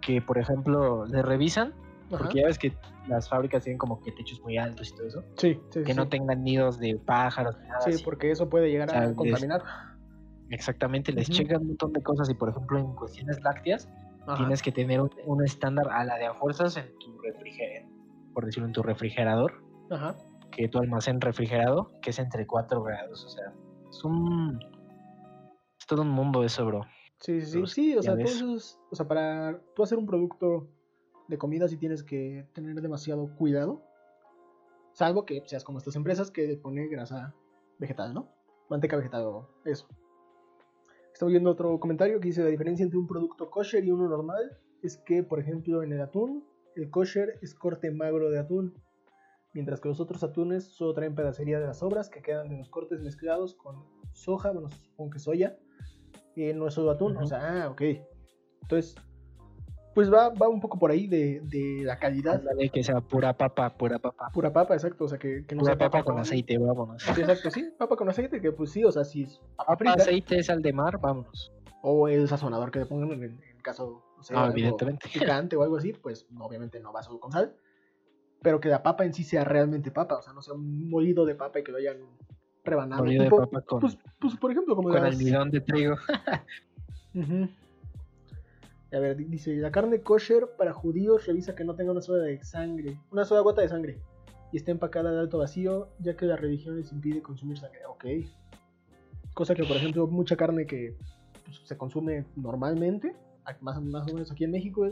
Que, 0.00 0.22
por 0.22 0.38
ejemplo, 0.38 1.04
le 1.06 1.20
revisan, 1.22 1.74
Ajá. 2.12 2.18
porque 2.18 2.38
ya 2.42 2.46
ves 2.46 2.58
que 2.60 2.72
las 3.08 3.28
fábricas 3.28 3.64
tienen 3.64 3.78
como 3.78 4.00
que 4.00 4.12
techos 4.12 4.40
muy 4.42 4.56
altos 4.56 4.90
y 4.90 4.94
todo 4.94 5.08
eso, 5.08 5.24
Sí, 5.38 5.60
sí, 5.70 5.82
que 5.82 5.92
sí. 5.92 5.94
no 5.94 6.08
tengan 6.08 6.44
nidos 6.44 6.78
de 6.78 6.94
pájaros 7.04 7.56
nada 7.66 7.80
Sí, 7.80 7.94
así. 7.94 8.04
porque 8.04 8.30
eso 8.30 8.48
puede 8.48 8.70
llegar 8.70 8.88
O 8.88 8.92
sea, 8.92 9.02
a 9.02 9.14
contaminar. 9.14 9.62
Exactamente, 10.50 11.10
les 11.10 11.28
Ujú. 11.28 11.38
checan 11.38 11.62
un 11.62 11.66
montón 11.68 11.92
de 11.92 12.02
cosas 12.04 12.30
y, 12.30 12.34
por 12.34 12.50
ejemplo, 12.50 12.78
en 12.78 12.94
cuestiones 12.94 13.42
lácteas, 13.42 13.88
Ajá. 14.26 14.36
tienes 14.36 14.62
que 14.62 14.72
tener 14.72 15.00
un, 15.00 15.10
un 15.26 15.44
estándar 15.44 15.88
a 15.90 16.04
la 16.04 16.16
de 16.16 16.26
a 16.26 16.34
fuerzas 16.34 16.76
en 16.76 16.96
tu 16.98 17.18
refrigerador, 17.20 17.90
por 18.34 18.46
decirlo, 18.46 18.66
en 18.68 18.72
tu 18.72 18.82
refrigerador, 18.82 19.62
Ajá. 19.90 20.16
que 20.50 20.68
tu 20.68 20.78
almacén 20.78 21.20
refrigerado, 21.20 21.90
que 22.00 22.10
es 22.10 22.18
entre 22.18 22.46
4 22.46 22.82
grados. 22.82 23.24
O 23.24 23.28
sea, 23.28 23.52
es 23.90 24.04
un. 24.04 24.58
Es 25.78 25.86
todo 25.86 26.02
un 26.02 26.10
mundo 26.10 26.44
eso, 26.44 26.64
bro. 26.64 26.82
Sí, 27.18 27.40
sí, 27.40 27.46
sí, 27.46 27.52
Pero 27.54 27.66
sí, 27.66 27.96
o 27.96 28.02
sea, 28.02 28.14
ves. 28.14 28.24
todo 28.24 28.34
eso 28.34 28.56
es- 28.56 28.80
o 28.90 28.94
sea, 28.96 29.06
para 29.08 29.60
tú 29.74 29.82
hacer 29.82 29.98
un 29.98 30.06
producto 30.06 30.68
de 31.28 31.38
comida 31.38 31.66
sí 31.68 31.76
tienes 31.76 32.02
que 32.02 32.46
tener 32.52 32.80
demasiado 32.80 33.34
cuidado. 33.36 33.82
Salvo 34.92 35.24
que 35.24 35.42
seas 35.46 35.64
como 35.64 35.78
estas 35.78 35.96
empresas 35.96 36.30
que 36.30 36.56
pone 36.56 36.86
grasa 36.88 37.34
vegetal, 37.78 38.12
¿no? 38.12 38.28
Manteca 38.68 38.96
vegetal 38.96 39.22
o 39.24 39.48
eso. 39.64 39.86
Estoy 41.12 41.32
viendo 41.32 41.50
otro 41.50 41.78
comentario 41.78 42.20
que 42.20 42.28
dice 42.28 42.42
la 42.42 42.48
diferencia 42.48 42.84
entre 42.84 42.98
un 42.98 43.06
producto 43.06 43.50
kosher 43.50 43.84
y 43.84 43.90
uno 43.90 44.08
normal 44.08 44.58
es 44.82 44.96
que, 44.96 45.22
por 45.22 45.38
ejemplo, 45.38 45.82
en 45.82 45.92
el 45.92 46.00
atún, 46.00 46.44
el 46.74 46.90
kosher 46.90 47.38
es 47.42 47.54
corte 47.54 47.90
magro 47.90 48.30
de 48.30 48.38
atún, 48.38 48.74
mientras 49.52 49.80
que 49.80 49.88
los 49.88 50.00
otros 50.00 50.24
atunes 50.24 50.64
solo 50.64 50.94
traen 50.94 51.14
pedacería 51.14 51.60
de 51.60 51.66
las 51.66 51.78
sobras 51.78 52.08
que 52.08 52.22
quedan 52.22 52.48
de 52.48 52.56
los 52.56 52.68
cortes 52.70 53.00
mezclados 53.00 53.54
con 53.54 53.84
soja, 54.12 54.52
bueno, 54.52 54.70
supongo 54.70 55.10
que 55.10 55.18
soya, 55.18 55.58
eh, 56.34 56.54
no 56.54 56.66
es 56.66 56.74
solo 56.74 56.90
atún, 56.90 57.16
o 57.16 57.26
sea, 57.26 57.64
ah, 57.64 57.70
ok. 57.70 57.82
Entonces, 58.62 58.96
pues 59.94 60.12
va, 60.12 60.30
va 60.30 60.48
un 60.48 60.60
poco 60.60 60.78
por 60.78 60.90
ahí 60.90 61.06
de, 61.06 61.40
de 61.44 61.82
la 61.84 61.98
calidad. 61.98 62.34
Ándale, 62.36 62.70
que 62.70 62.82
sea 62.82 63.00
pura 63.00 63.32
papa, 63.36 63.70
pura 63.76 63.98
papa. 63.98 64.30
Pura 64.32 64.52
papa, 64.52 64.74
exacto, 64.74 65.04
o 65.04 65.08
sea, 65.08 65.18
que, 65.18 65.44
que 65.46 65.54
no 65.54 65.60
Pura 65.60 65.72
sea 65.74 65.78
papa 65.78 66.02
con 66.02 66.14
con- 66.14 66.22
aceite, 66.22 66.56
vámonos. 66.58 67.02
Sí, 67.02 67.20
exacto, 67.20 67.50
sí, 67.50 67.72
papa 67.78 67.96
con 67.96 68.08
aceite, 68.08 68.40
que 68.40 68.52
pues 68.52 68.70
sí, 68.70 68.84
o 68.84 68.92
sea, 68.92 69.04
sí 69.04 69.24
es 69.24 69.38
papa 69.56 69.64
Papa, 69.72 69.76
frita, 69.76 69.94
aceite, 69.94 70.42
sal 70.42 70.62
de 70.62 70.72
mar, 70.72 70.98
vámonos. 71.00 71.52
o 71.82 72.08
el 72.08 72.28
sazonador 72.28 72.70
que 72.70 72.78
le 72.80 72.86
pongan 72.86 73.12
en, 73.12 73.22
en 73.42 73.60
caso, 73.62 74.02
no 74.16 74.22
sé, 74.22 74.34
Ah, 74.34 74.44
algo 74.44 74.52
evidentemente. 74.52 75.08
picante 75.12 75.56
o 75.56 75.62
algo 75.62 75.76
así, 75.76 75.92
pues 75.92 76.26
obviamente 76.38 76.80
no 76.80 76.92
va 76.92 77.02
solo 77.02 77.18
con 77.20 77.32
sal, 77.32 77.54
pero 78.40 78.60
que 78.60 78.68
la 78.68 78.82
papa 78.82 79.04
en 79.04 79.12
sí 79.14 79.24
sea 79.24 79.44
realmente 79.44 79.90
papa, 79.90 80.16
o 80.16 80.22
sea, 80.22 80.32
no 80.32 80.42
sea 80.42 80.54
un 80.54 80.88
molido 80.88 81.24
de 81.26 81.34
papa 81.34 81.58
y 81.60 81.64
que 81.64 81.72
lo 81.72 81.78
hayan 81.78 81.98
rebanado. 82.64 83.02
Molido 83.04 83.24
de 83.24 83.30
papa 83.30 83.60
con, 83.62 83.80
pues, 83.80 83.98
pues, 84.20 84.36
por 84.36 84.50
ejemplo, 84.52 84.74
como 84.76 84.88
con 84.90 85.02
las... 85.02 85.14
almidón 85.16 85.50
de 85.50 85.60
trigo. 85.60 85.96
Ujú. 87.14 87.48
A 88.92 88.98
ver, 88.98 89.16
di- 89.16 89.24
dice, 89.24 89.54
la 89.56 89.70
carne 89.70 90.02
kosher 90.02 90.48
para 90.58 90.72
judíos 90.72 91.26
revisa 91.26 91.54
que 91.54 91.64
no 91.64 91.74
tenga 91.74 91.92
una 91.92 92.02
sola 92.02 92.22
de 92.24 92.42
sangre, 92.44 92.98
una 93.10 93.24
sola 93.24 93.40
gota 93.40 93.62
de 93.62 93.68
sangre. 93.68 94.00
y 94.54 94.58
está 94.58 94.70
empacada 94.70 95.10
de 95.12 95.18
alto 95.18 95.38
vacío, 95.38 95.88
ya 95.98 96.14
que 96.14 96.26
la 96.26 96.36
religión 96.36 96.76
les 96.76 96.92
impide 96.92 97.22
consumir 97.22 97.56
sangre. 97.56 97.86
Ok. 97.86 98.04
Cosa 99.32 99.54
que, 99.54 99.64
por 99.64 99.78
ejemplo, 99.78 100.06
mucha 100.06 100.36
carne 100.36 100.66
que 100.66 100.94
pues, 101.46 101.62
se 101.64 101.78
consume 101.78 102.26
normalmente, 102.36 103.16
más, 103.62 103.80
más 103.80 104.10
o 104.10 104.12
menos 104.12 104.30
aquí 104.30 104.44
en 104.44 104.50
México, 104.50 104.86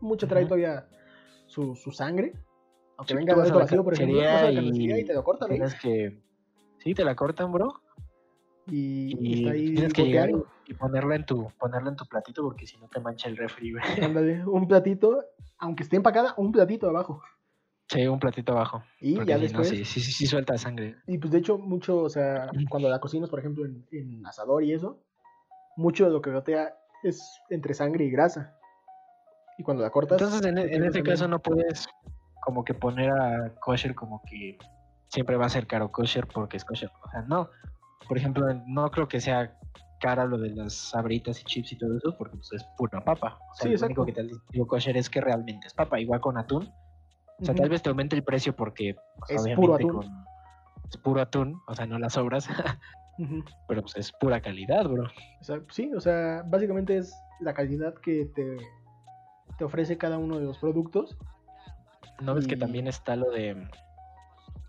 mucha 0.00 0.26
trae 0.26 0.42
Ujú. 0.42 0.48
todavía 0.48 0.88
su, 1.46 1.76
su 1.76 1.92
sangre. 1.92 2.32
Aunque 2.96 3.12
Sí, 3.12 3.18
venga 3.18 3.36
de 3.36 3.42
alto 3.42 3.58
vacío, 3.60 3.84
por 3.84 3.94
ejemplo, 3.94 4.18
y 4.18 5.04
te 5.04 5.14
lo 5.14 5.22
cortan. 5.22 5.48
Tienes 5.48 5.74
que. 5.76 6.20
Sí, 6.78 6.92
te 6.92 7.04
la 7.04 7.14
cortan, 7.14 7.52
bro. 7.52 7.82
Y, 8.66 9.14
Y 9.20 9.34
está 9.38 9.50
ahí 9.50 9.74
tienes 9.74 9.92
que 9.92 10.04
llegar 10.04 10.30
y, 10.66 10.74
ponerla 10.74 11.16
en 11.16 11.26
tu 11.26 11.50
ponerla 11.58 11.90
en 11.90 11.96
tu 11.96 12.06
platito 12.06 12.42
porque 12.42 12.66
si 12.66 12.78
no 12.78 12.88
te 12.88 13.00
mancha 13.00 13.28
el 13.28 13.36
refri, 13.36 13.72
güey. 13.72 13.82
Ándale, 14.02 14.44
un 14.46 14.66
platito, 14.66 15.24
aunque 15.58 15.82
esté 15.82 15.96
empacada, 15.96 16.34
un 16.38 16.52
platito 16.52 16.88
abajo. 16.88 17.22
Sí, 17.88 18.06
un 18.06 18.18
platito 18.18 18.52
abajo. 18.52 18.82
Y 19.00 19.22
ya 19.26 19.36
si 19.36 19.42
después, 19.42 19.70
no, 19.70 19.76
sí, 19.76 19.84
sí, 19.84 20.00
sí, 20.00 20.12
sí 20.12 20.26
suelta 20.26 20.56
sangre. 20.56 20.96
y 21.06 21.18
pues 21.18 21.30
de 21.30 21.38
hecho, 21.38 21.58
mucho, 21.58 21.98
o 21.98 22.08
sea, 22.08 22.50
cuando 22.70 22.88
la 22.88 22.98
cocinas, 22.98 23.28
por 23.28 23.38
ejemplo, 23.38 23.66
en, 23.66 23.86
en 23.92 24.24
asador 24.24 24.64
y 24.64 24.72
eso, 24.72 24.98
mucho 25.76 26.06
de 26.06 26.10
lo 26.10 26.22
que 26.22 26.32
gotea 26.32 26.74
es 27.02 27.40
entre 27.50 27.74
sangre 27.74 28.04
y 28.04 28.10
grasa. 28.10 28.56
Y 29.58 29.62
cuando 29.62 29.82
la 29.82 29.90
cortas. 29.90 30.20
Entonces, 30.20 30.46
en, 30.46 30.58
e- 30.58 30.74
en 30.74 30.84
este 30.84 31.02
caso 31.02 31.28
no 31.28 31.38
puedes 31.38 31.86
como 32.42 32.64
que 32.64 32.74
poner 32.74 33.10
a 33.10 33.54
kosher 33.60 33.94
como 33.94 34.22
que 34.28 34.58
siempre 35.08 35.36
va 35.36 35.46
a 35.46 35.50
ser 35.50 35.66
caro 35.66 35.92
kosher 35.92 36.26
porque 36.26 36.56
es 36.56 36.64
kosher. 36.64 36.90
O 37.04 37.10
sea, 37.10 37.22
no. 37.22 37.48
Por 38.08 38.18
ejemplo, 38.18 38.46
no 38.66 38.90
creo 38.90 39.08
que 39.08 39.20
sea 39.20 39.56
cara 40.00 40.26
lo 40.26 40.36
de 40.36 40.50
las 40.50 40.74
sabritas 40.74 41.40
y 41.40 41.44
chips 41.44 41.72
y 41.72 41.78
todo 41.78 41.96
eso 41.96 42.14
porque 42.18 42.36
pues, 42.36 42.52
es 42.52 42.64
pura 42.76 43.02
papa. 43.02 43.38
O 43.52 43.54
sea, 43.54 43.62
Sí, 43.64 43.68
lo 43.68 43.72
exacto. 43.74 44.02
único 44.02 44.06
que 44.06 44.12
te 44.12 44.22
distintivo 44.24 44.66
kosher 44.66 44.96
es 44.96 45.08
que 45.08 45.20
realmente 45.20 45.66
es 45.66 45.74
papa, 45.74 45.98
igual 46.00 46.20
con 46.20 46.36
atún. 46.36 46.70
O 47.40 47.44
sea, 47.44 47.54
tal 47.54 47.68
vez 47.68 47.82
te 47.82 47.88
aumente 47.88 48.14
el 48.14 48.22
precio 48.22 48.54
porque 48.54 48.94
pues, 49.26 49.46
Es 49.46 49.54
puro 49.56 49.74
atún. 49.74 49.90
con- 49.90 50.24
es 50.90 50.96
puro 50.98 51.20
atún, 51.22 51.60
o 51.66 51.74
sea, 51.74 51.86
no 51.86 51.98
las 51.98 52.12
sobras, 52.12 52.46
Ujú. 53.18 53.42
pero 53.66 53.80
pues 53.80 53.96
es 53.96 54.12
pura 54.12 54.40
calidad, 54.40 54.84
bro. 54.86 55.04
O 55.40 55.44
sea, 55.44 55.60
sí, 55.70 55.90
o 55.94 56.00
sea, 56.00 56.42
básicamente 56.46 56.98
es 56.98 57.18
la 57.40 57.54
calidad 57.54 57.94
que 57.94 58.26
te, 58.26 58.56
te 59.58 59.64
ofrece 59.64 59.96
cada 59.98 60.18
uno 60.18 60.38
de 60.38 60.44
los 60.44 60.58
productos. 60.58 61.16
¿No 62.20 62.34
ves 62.34 62.46
que 62.46 62.56
también 62.56 62.86
está 62.86 63.16
lo 63.16 63.30
de 63.30 63.66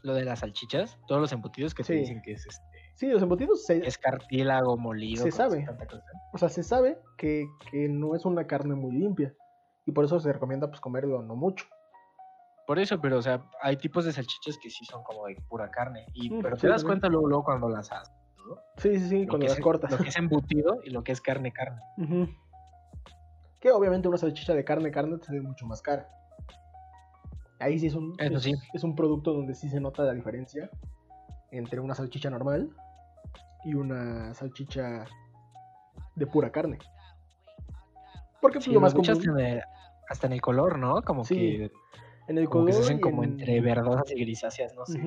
lo 0.03 0.13
de 0.13 0.23
las 0.25 0.39
salchichas? 0.39 0.97
Todos 1.07 1.21
los 1.21 1.31
embutidos 1.31 1.73
que 1.75 1.83
Sí. 1.83 1.93
dicen 1.95 2.21
que 2.23 2.31
es 2.33 2.45
este 2.47 2.74
Sí, 2.95 3.07
los 3.07 3.21
embutidos 3.21 3.65
se, 3.65 3.85
es 3.85 3.97
cartílago 3.97 4.77
molido. 4.77 5.23
Se 5.23 5.31
sabe. 5.31 5.67
o 6.33 6.37
sea, 6.37 6.49
se 6.49 6.63
sabe 6.63 6.97
que, 7.17 7.45
que 7.71 7.89
no 7.89 8.15
es 8.15 8.25
una 8.25 8.47
carne 8.47 8.73
muy 8.75 8.93
limpia. 8.93 9.33
Y 9.85 9.91
por 9.91 10.05
eso 10.05 10.19
se 10.19 10.31
recomienda 10.33 10.67
pues 10.67 10.79
comerlo 10.79 11.21
no 11.21 11.35
mucho. 11.35 11.65
Por 12.65 12.79
eso, 12.79 12.99
pero 12.99 13.17
o 13.17 13.21
sea, 13.21 13.43
hay 13.61 13.77
tipos 13.77 14.05
de 14.05 14.11
salchichas 14.13 14.57
que 14.57 14.69
sí 14.71 14.83
son 14.85 15.03
como 15.03 15.27
de 15.27 15.35
pura 15.49 15.69
carne. 15.69 16.07
Y, 16.13 16.31
Mm, 16.31 16.41
pero 16.41 16.55
sí, 16.55 16.61
te 16.63 16.69
das 16.69 16.83
cuenta 16.83 17.07
luego, 17.09 17.27
luego 17.27 17.43
cuando 17.43 17.69
las 17.69 17.91
haces. 17.91 18.15
¿no? 18.47 18.55
Sí, 18.77 18.97
sí, 18.97 19.09
sí, 19.09 19.21
Lo 19.25 19.29
cuando 19.29 19.47
las 19.47 19.57
es- 19.57 19.63
cortas. 19.63 19.91
Lo 19.91 19.97
que 19.97 20.09
es 20.09 20.17
embutido 20.17 20.79
y 20.83 20.89
lo 20.89 21.03
que 21.03 21.11
es 21.11 21.21
carne, 21.21 21.51
carne. 21.51 21.81
Que 23.59 23.71
obviamente 23.71 24.07
una 24.07 24.17
salchicha 24.17 24.53
de 24.53 24.63
carne, 24.63 24.89
carne 24.91 25.17
te 25.17 25.25
sale 25.25 25.41
mucho 25.41 25.65
más 25.67 25.81
cara. 25.81 26.07
Ahí 27.59 27.77
sí 27.79 27.87
es 27.87 27.95
un, 27.95 28.13
es, 28.19 28.41
sí. 28.43 28.53
es 28.73 28.83
un 28.83 28.95
producto 28.95 29.33
donde 29.33 29.53
sí 29.55 29.69
se 29.69 29.79
nota 29.79 30.03
la 30.03 30.13
diferencia 30.13 30.69
entre 31.51 31.79
una 31.79 31.95
salchicha 31.95 32.29
normal 32.29 32.69
y 33.65 33.73
una 33.73 34.33
salchicha 34.33 35.05
de 36.15 36.27
pura 36.27 36.51
carne. 36.51 36.79
Porque 38.41 38.59
pues, 38.59 38.65
Sí, 38.65 38.71
lo 38.73 38.79
más 38.79 38.93
común 38.93 39.09
hasta 39.11 39.29
en 39.31 39.39
el- 39.39 39.63
hasta 40.07 40.27
en 40.27 40.33
el 40.33 40.41
color, 40.41 40.77
¿no? 40.77 41.01
Como 41.01 41.25
Sí, 41.25 41.35
que, 41.35 41.71
en 42.27 42.37
el 42.37 42.47
como 42.47 42.65
que 42.65 42.73
se 42.73 42.77
color 42.79 42.91
hacen 42.91 43.01
como 43.01 43.23
en- 43.23 43.31
entre 43.31 43.59
verdosas 43.59 44.11
y 44.11 44.19
grisáceas, 44.19 44.73
no 44.75 44.85
sé. 44.85 45.01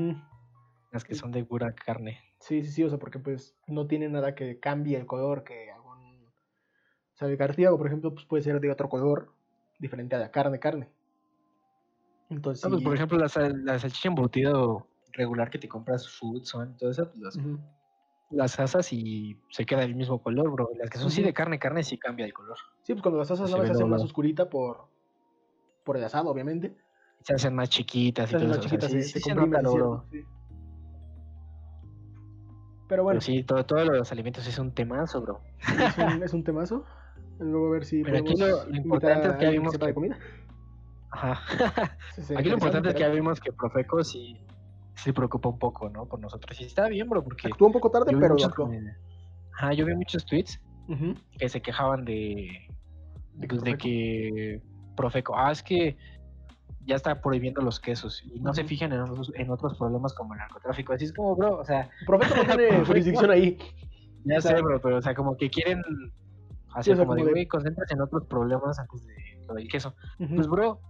Las 0.91 1.05
que 1.05 1.15
son 1.15 1.31
de 1.31 1.45
pura 1.45 1.73
carne. 1.75 2.19
Sí, 2.41 2.63
sí, 2.63 2.73
sí, 2.73 2.85
o 2.85 2.89
sea, 2.89 2.99
porque 2.99 3.19
pues 3.19 3.57
no 3.67 3.87
tiene 3.87 4.09
nada 4.09 4.35
que 4.35 4.59
cambie 4.59 4.97
el 4.97 5.07
color, 5.07 5.45
que 5.45 5.71
algún... 5.71 5.99
O 7.15 7.17
sea, 7.17 7.29
el 7.29 7.37
cartílago, 7.39 7.77
por 7.79 7.87
ejemplo, 7.87 8.13
pues 8.15 8.27
puede 8.27 8.43
ser 8.43 8.61
de 8.61 8.71
otro 8.71 8.89
color, 8.89 9.33
diferente 9.79 10.17
a 10.17 10.19
la 10.19 10.31
carne, 10.31 10.59
carne. 10.59 10.89
Entonces, 12.31 12.65
No, 12.65 12.71
pues, 12.71 12.81
sí, 12.81 12.85
por 12.85 12.95
ejemplo, 12.95 13.19
la, 13.19 13.29
sal- 13.29 13.65
la 13.65 13.79
salchicha 13.79 14.09
embutido 14.09 14.87
regular 15.13 15.51
que 15.51 15.59
te 15.59 15.69
compras 15.69 16.09
Food, 16.09 16.45
son 16.45 16.77
todo 16.77 16.91
eso, 16.91 17.09
pues, 17.11 17.19
las. 17.21 17.39
Las 18.31 18.61
asas 18.61 18.93
y 18.93 19.39
se 19.51 19.65
queda 19.65 19.83
el 19.85 19.95
mismo 19.95 20.23
color, 20.23 20.51
bro. 20.51 20.69
Las 20.79 20.91
que 20.91 20.99
son 20.99 21.11
sí 21.11 21.21
Ujú. 21.23 21.29
de 21.29 21.35
carne, 21.35 21.59
carne 21.59 21.83
sí 21.83 21.97
cambia 21.99 22.27
el 22.27 22.33
color. 22.35 22.57
Sí, 22.83 22.93
pues 22.93 23.03
cuando 23.03 23.19
las 23.19 23.31
asas 23.31 23.51
Se 23.51 23.57
ve 23.57 23.67
se 23.67 23.71
hace 23.73 23.81
luego, 23.81 23.89
más 23.89 24.03
oscurita 24.03 24.49
por, 24.51 24.89
por 25.85 25.97
el 25.97 26.05
asado, 26.05 26.31
obviamente. 26.31 26.77
Se 27.23 27.35
hacen 27.35 27.55
más 27.55 27.69
chiquitas 27.71 28.29
y 28.29 28.31
Se 28.33 28.37
hacen 28.37 28.49
todo 28.49 28.57
más 28.59 28.67
eso. 28.67 28.67
o 28.77 28.79
sea, 28.81 28.89
chiquitas, 28.89 29.05
sí, 29.07 29.11
se, 29.13 29.21
se 29.21 29.29
se 29.31 29.35
nota, 29.35 29.61
bro. 29.61 30.05
sí. 30.11 30.21
Pero 32.89 33.03
bueno, 33.05 33.21
Pero 33.21 33.33
sí, 33.33 33.43
todo, 33.45 33.67
todo 33.67 33.85
lo 33.85 33.93
de 33.93 33.99
los 33.99 34.13
alimentos 34.13 34.47
es 34.47 34.59
un 34.59 34.73
temazo, 34.73 35.21
bro. 35.21 35.41
es, 35.61 35.99
un, 35.99 36.23
es 36.23 36.33
un 36.33 36.45
temazo. 36.45 36.85
Luego 37.39 37.69
a 37.69 37.71
ver 37.71 37.85
si 37.85 38.03
Pero 38.03 38.19
aquí 38.19 38.35
lo- 38.37 38.69
importante 38.75 39.29
es 39.29 39.37
que 39.37 39.45
alguien 39.47 39.63
vimos 39.63 39.73
sepa 39.73 39.87
de 39.87 39.91
que- 39.93 39.95
comida. 39.95 40.19
Ajá. 41.11 41.41
Sí, 42.15 42.35
Aquí 42.37 42.49
lo 42.49 42.55
importante 42.55 42.89
es 42.89 42.95
que 42.95 43.01
ya 43.01 43.09
vimos 43.11 43.41
que 43.41 43.53
Profeco 43.53 44.03
sí 44.05 44.39
se 44.99 45.13
preocupa 45.13 45.49
un 45.49 45.59
poco, 45.59 45.89
¿no? 45.89 46.07
Por 46.07 46.21
nosotros. 46.21 46.61
Y 46.61 46.65
está 46.65 46.89
bien, 46.89 47.09
bro, 47.09 47.23
porque 47.23 47.49
Actuó 47.49 47.69
un 47.69 47.73
poco 47.73 47.91
tarde, 47.91 48.13
pero 48.19 48.35
muchos, 48.35 48.53
Ajá, 49.57 49.73
yo 49.73 49.87
vi 49.87 49.95
muchos 49.95 50.25
tweets 50.27 50.61
Ujú. 50.89 51.15
que 51.39 51.49
se 51.49 51.61
quejaban 51.63 52.05
de, 52.05 52.69
De 53.35 53.47
pues, 53.49 53.63
de 53.63 53.77
que 53.77 54.61
Profeco, 54.97 55.37
ah, 55.37 55.53
es 55.53 55.63
que 55.63 55.97
ya 56.85 56.97
está 56.97 57.21
prohibiendo 57.21 57.61
los 57.61 57.79
quesos 57.79 58.23
y 58.25 58.41
no 58.41 58.53
se 58.55 58.63
Ujú. 58.63 58.69
fijan 58.71 58.93
en 58.93 59.01
otros, 59.03 59.33
en 59.37 59.51
otros 59.51 59.77
problemas 59.79 60.15
como 60.15 60.35
el 60.35 60.41
narcotráfico. 60.41 60.93
Así 60.93 61.05
es 61.05 61.13
como, 61.13 61.37
bro, 61.37 61.59
o 61.59 61.65
sea, 61.65 61.89
Profeco 62.07 62.35
no 62.37 62.45
tiene 62.57 62.85
jurisdicción 62.87 63.31
ahí. 63.31 63.57
ya 64.25 64.39
O 64.39 64.41
sea, 64.41 64.57
sé, 64.57 64.63
bro, 64.63 64.81
pero 64.81 64.97
o 64.99 65.03
sea, 65.03 65.15
como 65.15 65.37
que 65.37 65.49
quieren 65.51 65.81
hacer 66.75 66.97
como 66.97 67.11
como 67.13 67.25
de- 67.25 67.31
güey, 67.31 67.47
concéntrate 67.47 67.95
en 67.95 68.01
otros 68.01 68.27
problemas 68.27 68.79
antes 68.79 69.07
de 69.07 69.15
lo 69.47 69.55
del 69.55 69.69
queso. 69.69 69.95
Ujú. 70.19 70.35
Pues, 70.35 70.49
bro, 70.49 70.81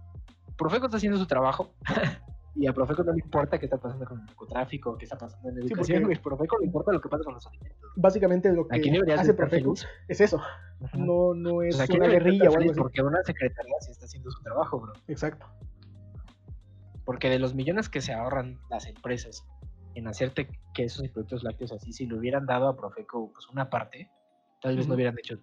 Profeco 0.57 0.85
está 0.87 0.97
haciendo 0.97 1.17
su 1.19 1.27
trabajo. 1.27 1.73
y 2.59 2.67
a 2.67 2.73
Profeco 2.73 3.03
no 3.05 3.13
le 3.13 3.19
importa 3.19 3.57
qué 3.57 3.67
está 3.67 3.77
pasando 3.77 4.05
con 4.05 4.19
el 4.19 4.25
narcotráfico, 4.25 4.97
qué 4.97 5.05
está 5.05 5.17
pasando 5.17 5.47
en 5.47 5.55
la 5.55 5.61
Sí, 5.61 5.67
educación, 5.67 6.03
güey. 6.03 6.17
Profeco 6.17 6.57
le 6.59 6.65
importa 6.65 6.91
lo 6.91 6.99
que 6.99 7.07
pasa 7.07 7.23
con 7.23 7.33
los 7.35 7.47
alimentos. 7.47 7.89
Básicamente 7.95 8.51
lo 8.51 8.67
que 8.67 9.13
hace 9.13 9.33
Profeco 9.33 9.73
es 10.09 10.19
eso. 10.19 10.41
No, 10.93 11.33
no 11.33 11.61
es 11.61 11.77
Pues 11.77 11.89
aquí 11.89 11.97
una 11.97 12.07
deberías 12.07 12.23
de 12.23 12.37
guerrilla 12.39 12.49
o 12.49 12.57
algo 12.57 12.71
así. 12.71 12.79
Porque 12.81 13.01
una 13.01 13.23
secretaría 13.23 13.75
sí 13.79 13.91
está 13.91 14.05
haciendo 14.05 14.29
su 14.29 14.43
trabajo, 14.43 14.81
bro. 14.81 14.93
Exacto. 15.07 15.45
Porque 17.05 17.29
de 17.29 17.39
los 17.39 17.55
millones 17.55 17.87
que 17.87 18.01
se 18.01 18.11
ahorran 18.13 18.59
las 18.69 18.85
empresas 18.87 19.47
en 19.95 20.07
hacerte 20.07 20.49
quesos 20.73 21.05
y 21.05 21.07
productos 21.07 21.43
lácteos 21.43 21.71
así, 21.71 21.93
si 21.93 22.07
le 22.07 22.15
hubieran 22.15 22.45
dado 22.45 22.67
a 22.67 22.75
Profeco 22.75 23.31
pues 23.31 23.47
una 23.47 23.69
parte, 23.69 24.11
tal 24.61 24.75
vez 24.75 24.85
no 24.85 24.95
hubieran 24.95 25.17
hecho, 25.17 25.39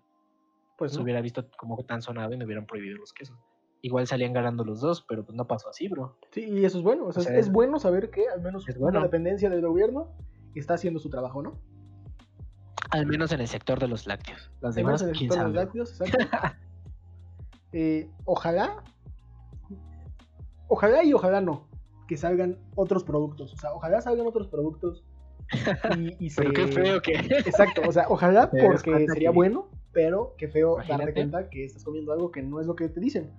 Pues 0.76 0.92
se 0.92 1.00
hubiera 1.00 1.22
visto 1.22 1.48
como 1.56 1.82
tan 1.84 2.02
sonado 2.02 2.34
y 2.34 2.36
no 2.36 2.44
hubieran 2.44 2.66
prohibido 2.66 2.98
los 2.98 3.14
quesos. 3.14 3.38
Igual 3.82 4.06
salían 4.06 4.32
ganando 4.32 4.64
los 4.64 4.80
dos, 4.80 5.04
pero 5.08 5.24
pues 5.24 5.36
no 5.36 5.46
pasó 5.46 5.68
así, 5.68 5.86
bro. 5.88 6.16
Sí, 6.32 6.44
y 6.44 6.64
eso 6.64 6.78
es 6.78 6.84
bueno. 6.84 7.06
O 7.06 7.12
sea, 7.12 7.20
O 7.22 7.24
sea, 7.24 7.36
es 7.38 7.50
bueno 7.52 7.78
saber 7.78 8.10
que 8.10 8.28
al 8.28 8.40
menos 8.42 8.68
es 8.68 8.76
una 8.76 8.84
bueno. 8.84 9.02
dependencia 9.02 9.48
del 9.50 9.60
gobierno 9.60 10.12
está 10.54 10.74
haciendo 10.74 10.98
su 11.00 11.10
trabajo, 11.10 11.42
¿no? 11.42 11.60
Al 12.90 13.06
menos 13.06 13.30
en 13.32 13.40
el 13.40 13.48
sector 13.48 13.78
de 13.78 13.88
los 13.88 14.06
lácteos. 14.06 14.50
Menos 14.62 14.74
demás, 14.74 15.02
en 15.02 15.08
el 15.10 15.16
sector 15.16 15.38
de 15.38 15.44
los 15.44 15.52
sabe. 15.52 15.64
lácteos, 15.64 16.00
exacto. 16.00 16.38
Eh, 17.72 18.08
ojalá, 18.24 18.82
ojalá 20.68 21.04
y 21.04 21.12
ojalá 21.12 21.40
no, 21.40 21.68
que 22.08 22.16
salgan 22.16 22.58
otros 22.74 23.04
productos. 23.04 23.52
O 23.52 23.56
sea, 23.56 23.74
ojalá 23.74 24.00
salgan 24.00 24.26
otros 24.26 24.48
productos 24.48 25.04
y, 25.98 26.24
y 26.24 26.30
se... 26.30 26.42
Pero 26.42 26.52
qué 26.54 26.66
feo 26.68 27.02
que. 27.02 27.12
Exacto, 27.46 27.82
o 27.86 27.92
sea, 27.92 28.06
ojalá 28.08 28.50
porque 28.50 29.06
sería 29.08 29.30
que- 29.30 29.34
bueno, 29.34 29.68
pero 29.92 30.34
qué 30.38 30.48
feo 30.48 30.76
darte 30.88 31.12
cuenta 31.12 31.50
que 31.50 31.64
estás 31.64 31.84
comiendo 31.84 32.12
algo 32.12 32.30
que 32.30 32.42
no 32.42 32.60
es 32.60 32.66
lo 32.66 32.74
que 32.76 32.88
te 32.88 33.00
dicen. 33.00 33.32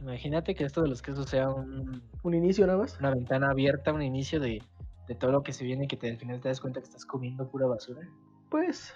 Imagínate 0.00 0.54
que 0.54 0.64
esto 0.64 0.82
de 0.82 0.88
los 0.88 1.02
quesos 1.02 1.28
sea 1.28 1.50
un- 1.50 2.02
Un 2.22 2.34
inicio 2.34 2.66
nada 2.66 2.78
más. 2.78 2.98
una 2.98 3.10
ventana 3.14 3.50
abierta, 3.50 3.92
un 3.92 4.02
inicio 4.02 4.40
de, 4.40 4.62
de 5.08 5.14
todo 5.14 5.30
lo 5.32 5.42
que 5.42 5.52
se 5.52 5.64
viene 5.64 5.84
y 5.84 5.88
que 5.88 5.96
te, 5.96 6.08
al 6.10 6.16
final 6.16 6.40
te 6.40 6.48
das 6.48 6.60
cuenta 6.60 6.80
que 6.80 6.86
estás 6.86 7.04
comiendo 7.04 7.50
pura 7.50 7.66
basura. 7.66 8.00
Pues 8.50 8.94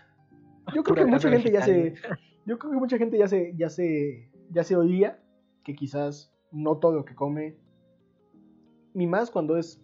yo 0.75 0.83
creo 0.83 0.97
que 1.05 1.11
mucha 1.11 1.29
gente 1.29 1.53
ya 1.53 1.63
se 1.63 1.95
yo 2.47 2.59
creo 2.59 2.73
que 2.73 2.79
mucha 2.79 2.99
gente 2.99 3.19
ya 3.19 3.29
se 3.29 3.55
ya 3.57 3.69
se 3.69 4.31
ya 4.51 4.65
se 4.65 4.77
oía 4.77 5.19
que 5.65 5.75
quizás 5.75 6.33
no 6.53 6.77
todo 6.79 6.93
lo 6.93 7.05
que 7.05 7.15
come 7.15 7.57
ni 8.95 9.07
más 9.07 9.31
cuando 9.31 9.57
es 9.57 9.81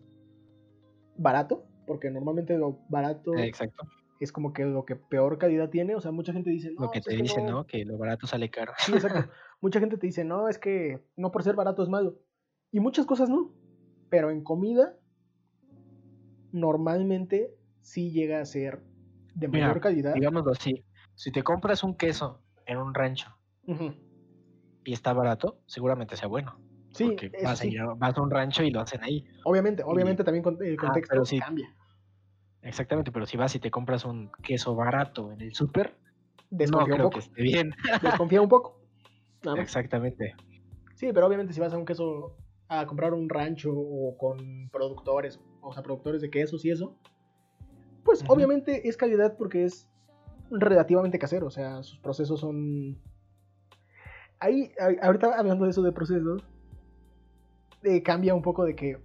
barato, 1.16 1.66
porque 1.87 2.11
normalmente 2.11 2.56
lo 2.56 2.78
barato 2.88 3.35
Exacto. 3.37 3.83
es 4.20 4.30
como 4.33 4.52
que 4.52 4.64
lo 4.64 4.85
que 4.85 4.94
peor 4.96 5.38
calidad 5.38 5.68
tiene, 5.70 5.96
o 5.96 6.00
sea, 6.00 6.12
mucha 6.12 6.33
gente 6.33 6.50
dice, 6.50 6.70
no, 6.72 6.83
lo 6.83 6.90
que 6.90 7.00
pues 7.00 7.16
te 7.16 7.22
dicen, 7.22 7.46
¿no? 7.46 7.66
Que 7.66 7.85
lo 7.85 7.98
barato 7.98 8.26
sale 8.26 8.48
caro. 8.50 8.72
Sí, 8.78 8.92
exacto. 8.92 9.28
mucha 9.60 9.80
gente 9.80 9.96
te 9.98 10.06
dice, 10.06 10.24
no, 10.24 10.48
es 10.48 10.58
que 10.58 11.04
no 11.16 11.30
por 11.30 11.42
ser 11.42 11.54
barato 11.54 11.82
es 11.82 11.88
malo. 11.88 12.18
Y 12.72 12.80
muchas 12.80 13.06
cosas 13.06 13.28
no. 13.28 13.52
Pero 14.08 14.30
en 14.30 14.42
comida, 14.42 14.96
normalmente 16.52 17.54
sí 17.80 18.10
llega 18.10 18.40
a 18.40 18.44
ser 18.44 18.82
de 19.34 19.48
Mira, 19.48 19.68
mayor 19.68 19.80
calidad. 19.80 20.14
Digámoslo 20.14 20.52
así. 20.52 20.84
Si 21.14 21.30
te 21.30 21.42
compras 21.42 21.84
un 21.84 21.96
queso 21.96 22.42
en 22.66 22.78
un 22.78 22.94
rancho 22.94 23.28
y 24.84 24.92
está 24.92 25.12
barato, 25.12 25.60
seguramente 25.66 26.16
sea 26.16 26.28
bueno. 26.28 26.58
Sí, 26.92 27.04
porque 27.04 27.30
vas, 27.44 27.60
a 27.60 27.64
sí. 27.64 27.70
ir 27.70 27.80
a, 27.80 27.94
vas 27.94 28.16
a 28.16 28.22
un 28.22 28.30
rancho 28.30 28.64
y 28.64 28.70
lo 28.70 28.80
hacen 28.80 29.02
ahí. 29.04 29.24
Obviamente, 29.44 29.82
obviamente 29.84 30.24
también 30.24 30.42
con- 30.42 30.58
el 30.60 30.76
Ah, 30.78 30.86
contexto 30.86 31.24
sí. 31.24 31.38
cambia. 31.38 31.72
Exactamente, 32.62 33.12
pero 33.12 33.26
si 33.26 33.36
vas 33.36 33.54
y 33.54 33.60
te 33.60 33.70
compras 33.70 34.04
un 34.04 34.30
queso 34.42 34.74
barato 34.74 35.30
en 35.32 35.40
el 35.40 35.54
súper, 35.54 35.96
no 36.50 36.50
Desconfía 36.50 36.94
un 36.94 36.98
creo 36.98 37.06
poco. 37.06 37.10
que 37.10 37.18
esté 37.20 37.42
bien. 37.42 37.74
Desconfía 38.02 38.42
un 38.42 38.48
poco. 38.48 38.79
Nada 39.44 39.57
más. 39.57 39.64
Exactamente. 39.64 40.35
Sí, 40.94 41.11
pero 41.14 41.26
obviamente 41.26 41.53
si 41.53 41.61
vas 41.61 41.72
a 41.72 41.79
un 41.79 41.85
queso 41.87 42.37
a 42.68 42.87
comprar 42.87 43.14
un 43.14 43.29
rancho 43.29 43.72
o 43.74 44.16
con 44.16 44.68
productores, 44.70 45.40
o 45.61 45.72
sea, 45.72 45.83
productores 45.83 46.20
de 46.22 46.31
quesos 46.31 46.64
y 46.64 46.70
eso, 46.70 46.96
pues 48.05 48.22
obviamente 48.29 48.88
es 48.88 48.96
calidad 48.96 49.37
porque 49.37 49.64
es 49.64 49.88
relativamente 50.50 51.18
casero, 51.18 51.46
o 51.46 51.50
sea, 51.50 51.83
sus 51.83 51.98
procesos 51.98 52.40
son... 52.40 52.98
Ahí, 54.38 54.72
ahorita 55.03 55.38
hablando 55.38 55.64
de 55.64 55.70
eso 55.70 55.83
de 55.83 55.92
procesos, 55.92 56.42
eh, 57.83 58.03
cambia 58.03 58.35
un 58.35 58.42
poco 58.42 58.64
de 58.64 58.74
que 58.74 58.98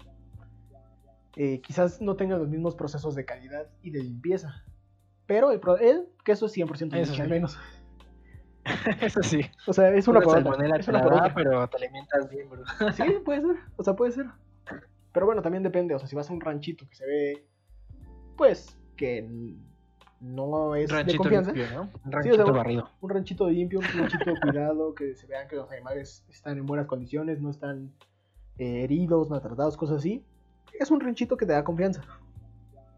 eh, 1.36 1.60
quizás 1.62 2.02
no 2.02 2.16
tengan 2.16 2.40
los 2.40 2.48
mismos 2.50 2.76
procesos 2.76 3.16
de 3.16 3.26
calidad 3.26 3.68
y 3.82 3.92
de 3.92 4.02
limpieza, 4.04 4.64
pero 5.26 5.52
el, 5.52 5.60
pro- 5.60 5.78
el 5.78 6.08
queso 6.24 6.46
es 6.46 6.54
100% 6.56 6.96
Eso 6.96 7.22
al 7.22 7.30
menos. 7.30 7.58
Eso 9.02 9.22
sí. 9.24 9.42
O 9.68 9.74
sea, 9.74 9.90
es 9.94 10.08
una 10.08 10.20
Una 10.20 10.26
por 10.26 10.38
otra, 10.40 10.44
salmonela 10.52 10.78
es 10.78 10.86
te 10.86 10.92
una 10.92 11.00
la 11.00 11.04
por 11.06 11.14
da, 11.14 11.20
otra. 11.22 11.34
pero 11.36 11.68
te 11.70 11.78
alimentas 11.78 12.30
bien, 12.30 12.50
bro. 12.50 12.64
Sí, 12.94 13.04
puede 13.24 13.42
ser. 13.42 13.56
O 13.78 13.84
sea, 13.84 13.96
puede 13.96 14.12
ser. 14.12 14.26
Pero 15.14 15.26
bueno, 15.26 15.42
también 15.42 15.64
depende. 15.64 15.94
O 15.96 16.00
sea, 16.00 16.08
si 16.08 16.16
vas 16.16 16.30
a 16.30 16.34
un 16.34 16.42
ranchito 16.42 16.88
que 16.90 16.96
se 16.96 17.06
ve, 17.06 17.46
pues, 18.38 18.78
que 18.98 19.30
no 20.20 20.76
es 20.76 20.90
de 20.90 20.96
ranchito 20.96 21.18
confianza. 21.24 21.52
limpio, 21.52 21.76
¿no? 21.76 21.82
Un 21.84 21.90
Sí, 21.92 22.00
o 22.08 22.12
ranchito 22.12 22.36
sea, 22.36 22.46
un- 22.46 22.54
barrido. 22.54 22.90
Un 23.02 23.10
ranchito 23.10 23.50
limpio, 23.50 23.80
un 23.80 23.86
ranchito 23.86 24.26
cuidado, 24.42 24.96
que 24.96 25.16
se 25.16 25.28
vean 25.28 25.48
que 25.48 25.56
los 25.58 25.70
animales 25.72 26.26
están 26.30 26.58
en 26.58 26.66
buenas 26.66 26.88
condiciones, 26.88 27.40
no 27.42 27.50
están 27.52 27.92
eh, 28.58 28.84
heridos, 28.84 29.30
maltratados, 29.30 29.78
cosas 29.78 29.98
así. 29.98 30.26
Es 30.80 30.90
un 30.92 31.00
ranchito 31.00 31.38
que 31.38 31.46
te 31.46 31.54
da 31.54 31.64
confianza. 31.64 32.02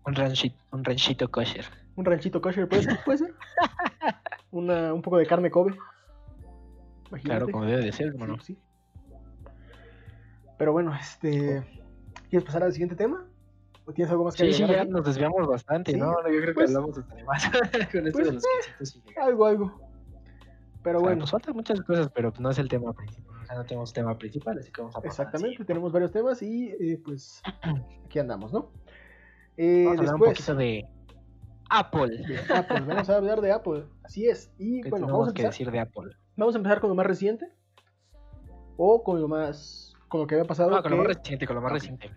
Un 0.06 0.16
ranchito, 0.16 0.56
un 0.72 0.84
ranchito 0.86 1.30
kosher. 1.30 1.66
Un 1.98 2.06
ranchito 2.06 2.42
kosher, 2.42 2.68
puede 2.70 2.84
ser, 2.84 3.00
puede 3.04 3.18
ser. 3.18 3.34
Una, 4.52 4.94
un 4.94 5.02
poco 5.02 5.18
de 5.18 5.26
carne 5.26 5.52
Kobe. 5.52 5.76
Claro, 7.24 7.48
como 7.50 7.66
debe 7.66 7.84
de 7.84 7.92
ser, 7.92 8.08
hermano. 8.08 8.40
sí. 8.40 8.58
Pero 10.58 10.72
bueno, 10.74 10.94
este. 10.96 11.64
¿Quieres 12.30 12.46
pasar 12.46 12.64
al 12.64 12.72
siguiente 12.74 12.96
tema? 12.96 13.26
¿O 13.86 13.94
tienes 13.94 14.12
algo 14.12 14.26
más 14.26 14.36
que 14.36 14.46
Sí, 14.48 14.54
sí, 14.54 14.68
ya 14.68 14.82
aquí? 14.82 14.92
nos 14.92 15.06
desviamos 15.06 15.48
bastante, 15.48 15.92
Sí, 15.92 15.98
¿no? 15.98 16.12
Yo 16.12 16.24
creo 16.42 16.46
que 16.48 16.54
pues- 16.54 16.76
hablamos 16.76 16.98
hasta 16.98 17.16
de 17.16 17.24
más 17.24 17.44
con 17.92 18.08
esto 18.08 18.20
pues, 18.20 18.28
de 18.28 18.34
los 18.80 18.96
y 18.96 19.02
llegar. 19.02 19.24
Algo, 19.28 19.46
algo. 19.46 19.82
Pero 20.84 20.98
O 20.98 21.02
sea, 21.02 21.08
bueno, 21.08 21.20
Pues 21.22 21.32
faltan 21.32 21.56
muchas 21.56 21.82
cosas, 21.82 22.10
pero 22.14 22.34
no 22.40 22.50
es 22.50 22.58
el 22.60 22.68
tema 22.68 22.92
principal. 22.94 23.38
O 23.42 23.46
sea, 23.46 23.56
no 23.56 23.64
tenemos 23.66 23.94
tema 23.94 24.18
principal, 24.18 24.58
así 24.60 24.72
que 24.72 24.82
vamos 24.82 24.96
a 24.96 25.02
pasar 25.02 25.28
exactamente, 25.28 25.64
tenemos 25.64 25.94
varios 25.94 26.12
temas 26.12 26.42
y 26.42 26.70
eh, 26.70 27.02
pues 27.04 27.42
aquí 28.06 28.20
andamos, 28.20 28.52
¿no? 28.52 28.72
Eh, 29.56 29.84
Vamos 29.86 30.00
a 30.00 30.02
hablar 30.02 30.16
un 30.16 30.20
después 30.22 30.38
poquito 30.40 30.56
de 30.56 30.86
Apple. 31.70 32.18
de 32.18 32.40
Apple, 32.54 32.82
vamos 32.82 33.10
a 33.10 33.16
hablar 33.18 33.42
de 33.42 33.52
Apple, 33.52 33.86
así 34.04 34.28
es. 34.28 34.52
Y 34.58 34.82
¿Qué 34.82 34.90
bueno, 34.90 35.08
vamos 35.08 35.30
a, 35.30 35.34
que 35.34 35.42
empezar, 35.42 35.52
decir 35.52 35.72
de 35.72 35.80
Apple? 35.80 36.16
vamos 36.36 36.56
a 36.56 36.58
empezar 36.58 36.80
con 36.80 36.90
lo 36.90 36.96
más 36.96 37.06
reciente 37.06 37.52
o 38.78 39.04
con 39.04 39.20
lo 39.22 39.28
más, 39.28 39.94
con 40.08 40.22
lo 40.22 40.28
que 40.28 40.36
había 40.36 40.48
pasado. 40.48 40.72
No, 40.72 40.82
con 40.82 40.92
lo 40.92 40.98
más 40.98 41.08
reciente, 41.08 41.48
con 41.48 41.56
lo 41.56 41.62
más 41.62 41.72
reciente. 41.72 42.10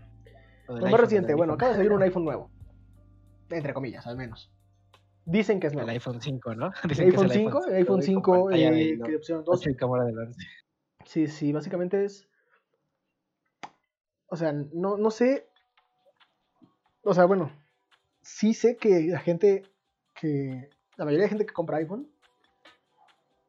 Lo 0.68 0.74
lo 0.74 0.82
más 0.82 0.84
iPhone, 0.84 1.00
reciente, 1.00 1.34
bueno, 1.34 1.52
iPhone. 1.54 1.54
acaba 1.56 1.70
de 1.70 1.76
salir 1.76 1.92
un 1.92 2.02
iPhone 2.02 2.24
nuevo, 2.24 2.50
entre 3.50 3.74
comillas, 3.74 4.06
al 4.06 4.16
menos. 4.16 4.52
Dicen 5.24 5.60
que 5.60 5.66
es 5.66 5.72
El 5.72 5.78
nuevo. 5.78 5.90
iPhone 5.90 6.20
5, 6.20 6.54
¿no? 6.54 6.66
El 6.66 6.72
Dicen 6.88 7.10
que 7.10 7.16
es 7.16 7.22
iPhone 7.22 7.30
5, 7.30 7.66
el 7.66 7.74
iPhone 7.74 7.96
con 7.96 8.02
5 8.02 8.32
pantalla 8.32 8.68
eh, 8.70 8.96
de 8.96 9.02
que 9.02 9.16
opción 9.16 9.44
2. 9.44 9.60
8 9.60 9.70
y 9.70 9.76
cámara 9.76 10.04
delante. 10.04 10.38
Sí, 11.04 11.26
sí, 11.26 11.52
básicamente 11.52 12.04
es. 12.04 12.28
O 14.26 14.36
sea, 14.36 14.52
no, 14.52 14.96
no 14.96 15.10
sé. 15.10 15.48
O 17.02 17.14
sea, 17.14 17.24
bueno, 17.24 17.50
sí 18.22 18.54
sé 18.54 18.76
que 18.76 19.02
la 19.08 19.20
gente 19.20 19.62
que. 20.14 20.68
La 20.96 21.04
mayoría 21.04 21.24
de 21.24 21.30
gente 21.30 21.46
que 21.46 21.52
compra 21.54 21.78
iPhone 21.78 22.10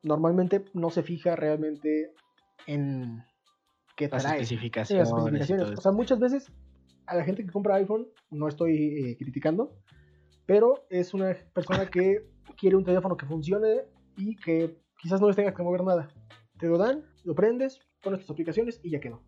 normalmente 0.04 0.66
no 0.74 0.90
se 0.90 1.04
fija 1.04 1.36
realmente 1.36 2.14
en 2.68 3.24
qué 3.96 4.08
Las 4.08 4.24
trae. 4.24 4.36
en 4.38 4.42
especificaciones. 4.42 5.10
las 5.10 5.18
especificaciones. 5.26 5.78
O 5.80 5.82
sea, 5.82 5.92
muchas 5.92 6.20
veces 6.20 6.52
a 7.08 7.16
la 7.16 7.24
gente 7.24 7.44
que 7.44 7.52
compra 7.52 7.76
iPhone, 7.76 8.08
no 8.30 8.48
estoy 8.48 8.78
eh, 9.12 9.18
criticando, 9.18 9.76
pero 10.46 10.86
es 10.90 11.14
una 11.14 11.36
persona 11.54 11.88
que 11.90 12.26
quiere 12.58 12.76
un 12.76 12.86
teléfono 12.86 13.18
que 13.18 13.26
funcione 13.26 13.82
y 14.18 14.36
que 14.38 14.78
quizás 15.02 15.20
no 15.20 15.28
les 15.28 15.36
tengas 15.36 15.54
que 15.54 15.64
mover 15.64 15.84
nada. 15.84 16.10
Te 16.58 16.68
lo 16.68 16.78
dan, 16.78 17.04
lo 17.24 17.36
prendes, 17.36 17.80
pones 18.02 18.22
tus 18.22 18.30
aplicaciones 18.32 18.80
y 18.84 18.92
ya 18.92 19.00
quedó. 19.00 19.22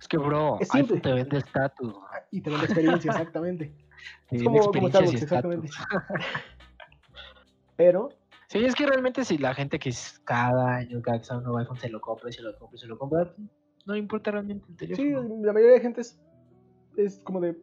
Es 0.00 0.08
que, 0.08 0.16
bro, 0.16 0.58
Es 0.60 0.68
simple. 0.68 0.96
iPhone 0.96 1.02
te 1.02 1.12
vende 1.12 1.38
estatus. 1.38 1.94
Ah, 2.10 2.22
Y 2.30 2.40
te 2.40 2.50
la 2.50 2.64
experiencia, 2.64 3.10
exactamente. 3.12 3.74
Es 4.30 4.42
como, 4.42 4.58
como 4.60 4.88
Starbucks, 4.88 5.22
exactamente. 5.22 5.68
Pero, 7.76 8.08
Sí, 8.48 8.62
es 8.62 8.74
que 8.74 8.84
realmente 8.86 9.24
si 9.24 9.38
la 9.38 9.54
gente 9.54 9.78
que 9.78 9.88
es 9.88 10.20
cada 10.24 10.76
año, 10.76 11.00
cada 11.00 11.18
que 11.18 11.24
sale 11.24 11.38
un 11.38 11.44
nuevo 11.44 11.58
iPhone, 11.58 11.78
se 11.78 11.88
lo 11.88 12.02
compra 12.02 12.28
y 12.28 12.34
se 12.34 12.42
lo 12.42 12.54
compra 12.58 12.76
y 12.76 12.80
se 12.80 12.86
lo 12.86 12.98
compra, 12.98 13.34
no 13.86 13.96
importa 13.96 14.30
realmente 14.30 14.66
el 14.68 14.76
sí, 14.78 14.94
teléfono. 15.04 15.36
la 15.42 15.52
mayoría 15.54 15.76
de 15.76 15.80
gente 15.80 16.02
es, 16.02 16.20
es 16.98 17.18
como 17.20 17.40
de, 17.40 17.56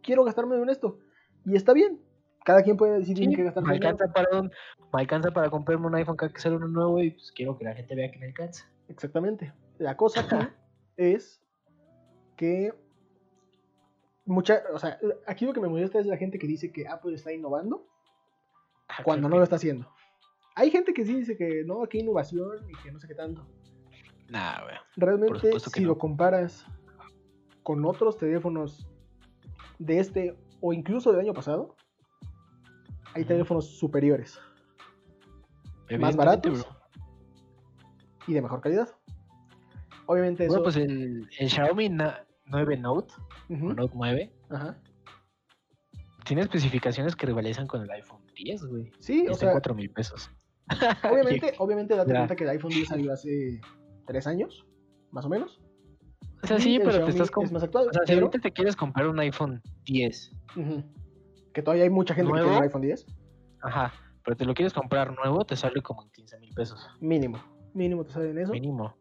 quiero 0.00 0.22
gastarme 0.22 0.54
en 0.56 0.68
esto. 0.68 1.00
Y 1.44 1.56
está 1.56 1.72
bien. 1.72 2.00
Cada 2.44 2.62
quien 2.62 2.76
puede 2.76 3.00
decidir 3.00 3.24
en 3.24 3.30
Sí, 3.30 3.36
qué 3.36 3.42
gastar 3.42 3.64
me 3.64 3.70
su 3.70 3.74
dinero. 3.74 3.90
alcanza, 3.90 4.12
para 4.12 4.38
un, 4.40 4.46
me 4.92 5.00
alcanza 5.00 5.30
para 5.32 5.50
comprarme 5.50 5.86
un 5.88 5.94
iPhone 5.96 6.16
cada 6.16 6.32
que 6.32 6.40
sale 6.40 6.54
uno 6.54 6.68
nuevo 6.68 7.02
y 7.02 7.10
pues 7.10 7.32
quiero 7.32 7.58
que 7.58 7.64
la 7.64 7.74
gente 7.74 7.96
vea 7.96 8.08
que 8.10 8.18
me 8.20 8.26
alcanza. 8.26 8.70
Exactamente. 8.86 9.52
La 9.78 9.96
cosa 9.96 10.20
aquí 10.20 10.46
es 10.96 11.42
que 12.36 12.72
mucha, 14.28 14.62
o 14.72 14.78
sea, 14.78 14.98
aquí 15.26 15.44
lo 15.46 15.52
que 15.52 15.60
me 15.60 15.68
molesta 15.68 15.98
es 15.98 16.06
la 16.06 16.16
gente 16.16 16.38
que 16.38 16.46
dice 16.46 16.70
que 16.70 16.86
Apple 16.86 17.14
está 17.14 17.32
innovando 17.32 17.86
Ah, 18.88 19.02
cuando 19.04 19.28
no 19.28 19.36
lo 19.36 19.42
está 19.42 19.56
haciendo. 19.56 19.86
Hay 20.54 20.70
gente 20.70 20.92
que 20.94 21.04
sí 21.04 21.14
dice 21.14 21.36
que 21.36 21.62
no, 21.66 21.82
aquí 21.84 21.98
innovación 21.98 22.68
y 22.68 22.74
que 22.82 22.90
no 22.90 22.98
sé 22.98 23.06
qué 23.06 23.14
tanto. 23.14 23.46
Nah, 24.28 24.62
güey. 24.62 24.76
Realmente, 24.96 25.58
si 25.60 25.80
no. 25.82 25.88
lo 25.88 25.98
comparas 25.98 26.64
con 27.62 27.84
otros 27.84 28.16
teléfonos 28.16 28.88
de 29.78 29.98
este 30.00 30.36
o 30.60 30.72
incluso 30.72 31.12
del 31.12 31.20
año 31.20 31.34
pasado, 31.34 31.76
hay 33.14 33.24
teléfonos 33.24 33.78
superiores 33.78 34.40
más 35.98 36.16
baratos 36.16 36.64
bro. 36.64 36.76
y 38.26 38.34
de 38.34 38.42
mejor 38.42 38.60
calidad. 38.60 38.88
Obviamente 40.06 40.44
eso. 40.44 40.52
Bueno, 40.52 40.64
pues 40.64 40.76
el, 40.76 41.28
Xiaomi 41.30 41.90
Na- 41.90 42.24
9 42.50 42.76
Note 42.78 43.12
Ujú, 43.48 43.68
o 43.70 43.74
Note 43.74 43.92
9 43.94 44.32
ajá. 44.50 44.78
tiene 46.24 46.42
especificaciones 46.42 47.16
que 47.16 47.26
rivalizan 47.26 47.66
con 47.66 47.82
el 47.82 47.90
iPhone 47.90 48.22
10, 48.34 48.64
güey. 48.66 48.90
Sí, 48.98 49.26
o 49.28 49.34
sea, 49.34 49.48
en 49.48 49.54
4 49.54 49.74
mil 49.74 49.90
pesos. 49.90 50.30
obviamente, 51.10 51.54
obviamente 51.58 51.96
date 51.96 52.12
Ya. 52.12 52.18
cuenta 52.18 52.36
que 52.36 52.44
el 52.44 52.50
iPhone 52.50 52.70
10 52.70 52.88
salió 52.88 53.12
hace 53.12 53.60
tres 54.06 54.26
años, 54.26 54.66
más 55.10 55.24
o 55.24 55.28
menos. 55.28 55.60
O 56.42 56.46
sea, 56.46 56.58
sí, 56.60 56.78
pero 56.78 56.90
te 56.90 56.96
Xiaomi 56.98 57.10
estás 57.20 57.30
es 57.44 57.52
más 57.52 57.62
actual. 57.64 57.88
O 57.88 57.92
sea, 57.92 58.02
si 58.06 58.12
pero- 58.12 58.26
ahorita 58.26 58.42
te 58.42 58.52
quieres 58.52 58.76
comprar 58.76 59.06
un 59.08 59.18
iPhone 59.20 59.60
10, 59.84 60.32
Ujú. 60.56 60.84
Que 61.52 61.62
todavía 61.62 61.84
hay 61.84 61.90
mucha 61.90 62.14
gente 62.14 62.28
que 62.28 62.32
¿Nuevo? 62.32 62.48
tiene 62.50 62.58
un 62.58 62.64
iPhone 62.64 62.82
10. 62.82 63.06
ajá, 63.62 63.92
pero 64.24 64.36
te 64.36 64.44
lo 64.44 64.54
quieres 64.54 64.72
comprar 64.74 65.12
nuevo, 65.16 65.44
te 65.44 65.56
sale 65.56 65.80
como 65.82 66.02
en 66.02 66.10
15 66.10 66.38
mil 66.38 66.52
pesos. 66.54 66.86
Mínimo. 67.00 67.38
Mínimo 67.74 68.04
te 68.04 68.12
sale 68.12 68.30
en 68.30 68.38
eso. 68.38 68.52
Mínimo. 68.52 68.94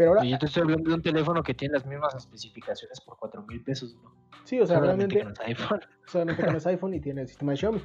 Pero 0.00 0.12
ahora, 0.12 0.24
Y 0.24 0.30
yo 0.30 0.38
te 0.38 0.46
estoy 0.46 0.62
hablando 0.62 0.88
de 0.88 0.96
un 0.96 1.02
teléfono 1.02 1.42
que 1.42 1.52
tiene 1.52 1.74
las 1.74 1.84
mismas 1.84 2.14
especificaciones 2.14 2.98
por 3.02 3.18
4 3.18 3.42
mil 3.42 3.62
pesos, 3.62 3.94
¿no? 4.02 4.16
sí, 4.44 4.58
o 4.58 4.66
sea, 4.66 4.78
Solamente 4.78 5.16
realmente 5.16 5.42
es 5.42 5.48
iPhone. 5.48 5.80
solamente 6.06 6.42
con 6.42 6.56
iPhone 6.64 6.94
y 6.94 7.00
tiene 7.00 7.20
el 7.20 7.28
sistema 7.28 7.52
de 7.52 7.58
Xiaomi. 7.58 7.82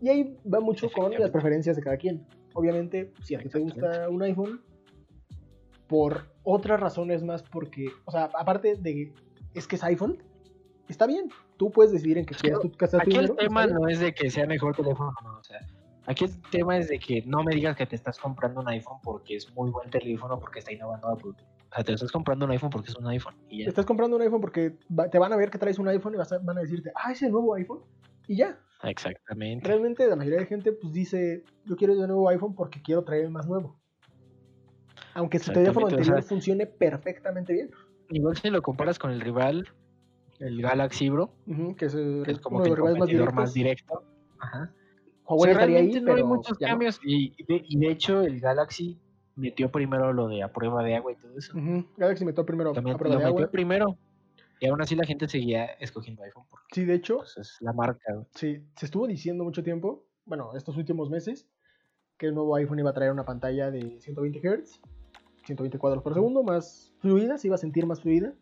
Y 0.00 0.08
ahí 0.08 0.38
va 0.50 0.60
mucho 0.60 0.90
con 0.90 1.12
las 1.12 1.30
preferencias 1.30 1.76
de 1.76 1.82
cada 1.82 1.98
quien. 1.98 2.26
Obviamente, 2.54 3.12
si 3.20 3.34
a 3.34 3.38
ti 3.38 3.50
te 3.50 3.58
gusta 3.58 4.08
un 4.08 4.22
iPhone, 4.22 4.62
por 5.88 6.32
otras 6.42 6.80
razones 6.80 7.22
más 7.22 7.42
porque, 7.42 7.88
o 8.06 8.10
sea, 8.10 8.30
aparte 8.32 8.76
de 8.76 9.12
es 9.52 9.68
que 9.68 9.76
es 9.76 9.84
iPhone, 9.84 10.22
está 10.88 11.06
bien. 11.06 11.28
Tú 11.58 11.70
puedes 11.70 11.92
decidir 11.92 12.16
en 12.16 12.24
qué 12.24 12.34
tú 12.34 12.72
gastar 12.78 13.04
tu 13.04 13.10
Aquí 13.10 13.18
el 13.18 13.26
dinero, 13.26 13.34
tema 13.34 13.66
no 13.66 13.88
es 13.88 14.00
de 14.00 14.14
que 14.14 14.30
sea 14.30 14.46
mejor 14.46 14.74
teléfono, 14.74 15.12
no, 15.22 15.38
o 15.38 15.44
sea, 15.44 15.60
aquí 16.06 16.24
el 16.24 16.42
tema 16.50 16.76
es 16.78 16.88
de 16.88 16.98
que 16.98 17.22
no 17.26 17.42
me 17.42 17.54
digas 17.54 17.76
que 17.76 17.86
te 17.86 17.96
estás 17.96 18.18
comprando 18.18 18.60
un 18.60 18.68
iPhone 18.68 18.98
porque 19.02 19.36
es 19.36 19.52
muy 19.54 19.70
buen 19.70 19.90
teléfono, 19.90 20.38
porque 20.38 20.58
está 20.60 20.72
innovando 20.72 21.08
Apple. 21.08 21.30
O 21.70 21.74
sea, 21.74 21.84
te 21.84 21.92
estás 21.94 22.12
comprando 22.12 22.44
un 22.44 22.50
iPhone 22.50 22.70
porque 22.70 22.90
es 22.90 22.96
un 22.96 23.06
iPhone 23.06 23.34
y 23.48 23.62
ya. 23.62 23.68
Estás 23.68 23.86
comprando 23.86 24.16
un 24.16 24.22
iPhone 24.22 24.40
porque 24.40 24.76
te 25.10 25.18
van 25.18 25.32
a 25.32 25.36
ver 25.36 25.50
que 25.50 25.58
traes 25.58 25.78
un 25.78 25.88
iPhone 25.88 26.14
y 26.14 26.16
vas 26.18 26.32
a- 26.32 26.38
van 26.38 26.58
a 26.58 26.60
decirte, 26.60 26.92
ah, 26.94 27.12
ese 27.12 27.30
nuevo 27.30 27.54
iPhone. 27.54 27.80
Y 28.28 28.36
ya. 28.36 28.58
Exactamente. 28.82 29.66
Realmente 29.68 30.06
la 30.06 30.16
mayoría 30.16 30.40
de 30.40 30.46
gente 30.46 30.72
pues 30.72 30.92
dice, 30.92 31.44
yo 31.64 31.76
quiero 31.76 31.92
el 31.94 32.00
nuevo 32.00 32.28
iPhone 32.28 32.54
porque 32.54 32.82
quiero 32.82 33.04
traer 33.04 33.24
el 33.24 33.30
más 33.30 33.46
nuevo. 33.46 33.78
Aunque 35.14 35.38
su 35.38 35.52
teléfono 35.52 35.86
o 35.86 35.88
anterior 35.88 36.20
sea- 36.20 36.28
funcione 36.28 36.66
perfectamente 36.66 37.52
bien. 37.52 37.70
Igual 38.10 38.36
si 38.36 38.50
lo 38.50 38.60
comparas 38.62 38.98
con 38.98 39.10
el 39.10 39.20
rival, 39.20 39.68
el 40.40 40.60
Galaxy 40.60 41.08
Bro, 41.10 41.32
que 41.76 41.86
es, 41.86 41.94
el- 41.94 42.22
que 42.24 42.32
es 42.32 42.40
como 42.40 42.56
uno 42.56 42.64
que 42.64 42.70
de 42.70 42.74
el 42.74 42.78
los 42.80 42.88
rivales 42.88 42.98
más 43.00 43.08
directos. 43.08 43.34
más 43.36 43.54
directo. 43.54 44.04
Ajá. 44.38 44.72
Huawei 45.34 45.52
O 45.52 45.54
sea, 45.54 45.62
estaría 45.62 45.78
ahí, 45.78 45.84
realmente 45.92 46.00
no 46.00 46.10
hay 46.10 46.16
pero 46.16 46.26
muchos 46.26 46.58
ya 46.58 46.66
no. 46.68 46.72
cambios 46.72 47.00
y, 47.04 47.34
y 47.36 47.44
de, 47.44 47.62
y 47.66 47.78
de 47.78 47.88
hecho 47.90 48.20
el 48.22 48.40
Galaxy 48.40 48.98
metió 49.36 49.70
primero 49.70 50.12
lo 50.12 50.28
de 50.28 50.42
a 50.42 50.52
prueba 50.52 50.82
de 50.82 50.96
agua 50.96 51.12
y 51.12 51.16
todo 51.16 51.36
eso. 51.36 51.54
Galaxy 51.96 52.24
metió 52.24 52.44
primero 52.44 52.72
met- 52.74 52.94
a 52.94 52.98
prueba 52.98 53.14
lo 53.16 53.20
de 53.20 53.26
metió 53.26 53.36
agua. 53.44 53.50
primero. 53.50 53.98
Y 54.60 54.66
aún 54.66 54.80
así 54.80 54.94
la 54.94 55.04
gente 55.04 55.28
seguía 55.28 55.64
escogiendo 55.80 56.22
iPhone 56.22 56.44
porque 56.48 56.66
Sí, 56.72 56.84
de 56.84 56.94
hecho, 56.94 57.16
pues, 57.18 57.36
es 57.36 57.56
la 57.60 57.72
marca. 57.72 58.24
sí, 58.34 58.62
se 58.76 58.86
estuvo 58.86 59.06
diciendo 59.08 59.42
mucho 59.42 59.62
tiempo, 59.64 60.04
bueno, 60.24 60.52
estos 60.54 60.76
últimos 60.76 61.10
meses, 61.10 61.48
que 62.16 62.26
el 62.26 62.34
nuevo 62.34 62.54
iPhone 62.54 62.78
iba 62.78 62.90
a 62.90 62.94
traer 62.94 63.10
una 63.10 63.24
pantalla 63.24 63.72
de 63.72 63.98
120 64.00 64.38
Hz, 64.40 64.80
120 65.46 65.78
cuadros 65.78 66.02
por 66.04 66.14
segundo, 66.14 66.44
más 66.44 66.94
fluida, 67.00 67.38
se 67.38 67.48
iba 67.48 67.56
a 67.56 67.58
sentir 67.58 67.86
más 67.86 68.00
fluida, 68.02 68.32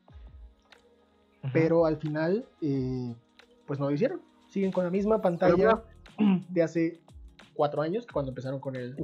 pero 1.55 1.87
al 1.87 1.97
final, 1.97 2.45
eh, 2.61 3.15
pues 3.67 3.81
no 3.81 3.87
lo 3.87 3.93
hicieron. 3.93 4.21
Siguen 4.49 4.73
con 4.73 4.85
la 4.85 4.91
misma 4.91 5.23
pantalla 5.23 5.83
de 6.49 6.63
hace 6.63 7.01
cuatro 7.55 7.83
años, 7.83 8.07
cuando 8.13 8.31
empezaron 8.31 8.61
con 8.61 8.77
el... 8.77 8.97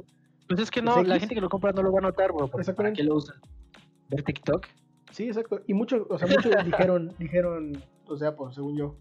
Pues 0.47 0.61
es 0.61 0.71
que 0.71 0.79
¿Es 0.79 0.85
no, 0.85 1.03
la 1.03 1.19
gente 1.19 1.35
que 1.35 1.41
lo 1.41 1.49
compra 1.49 1.73
no 1.73 1.83
lo 1.83 1.91
va 1.91 1.99
a 1.99 2.03
notar, 2.03 2.31
bro. 2.31 2.47
porque 2.47 2.71
¿Para 2.73 2.93
qué 2.93 3.03
lo 3.03 3.15
usan? 3.15 3.35
Ver 4.09 4.23
TikTok. 4.23 4.65
Sí, 5.11 5.27
exacto. 5.27 5.61
Y 5.67 5.73
muchos, 5.73 6.07
o 6.09 6.17
sea, 6.17 6.27
muchos 6.27 6.51
dijeron, 6.65 7.13
dijeron, 7.19 7.83
o 8.07 8.17
sea, 8.17 8.35
pues 8.35 8.55
según 8.55 8.77
yo, 8.77 8.95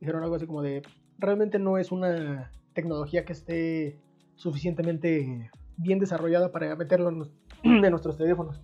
dijeron 0.00 0.22
algo 0.22 0.34
así 0.34 0.46
como 0.46 0.62
de, 0.62 0.82
realmente 1.18 1.58
no 1.58 1.78
es 1.78 1.92
una 1.92 2.50
tecnología 2.72 3.24
que 3.24 3.32
esté 3.32 4.00
suficientemente 4.34 5.50
bien 5.76 5.98
desarrollada 5.98 6.50
para 6.50 6.74
meterlo 6.76 7.08
en, 7.10 7.22
en 7.84 7.90
nuestros 7.90 8.16
teléfonos. 8.16 8.60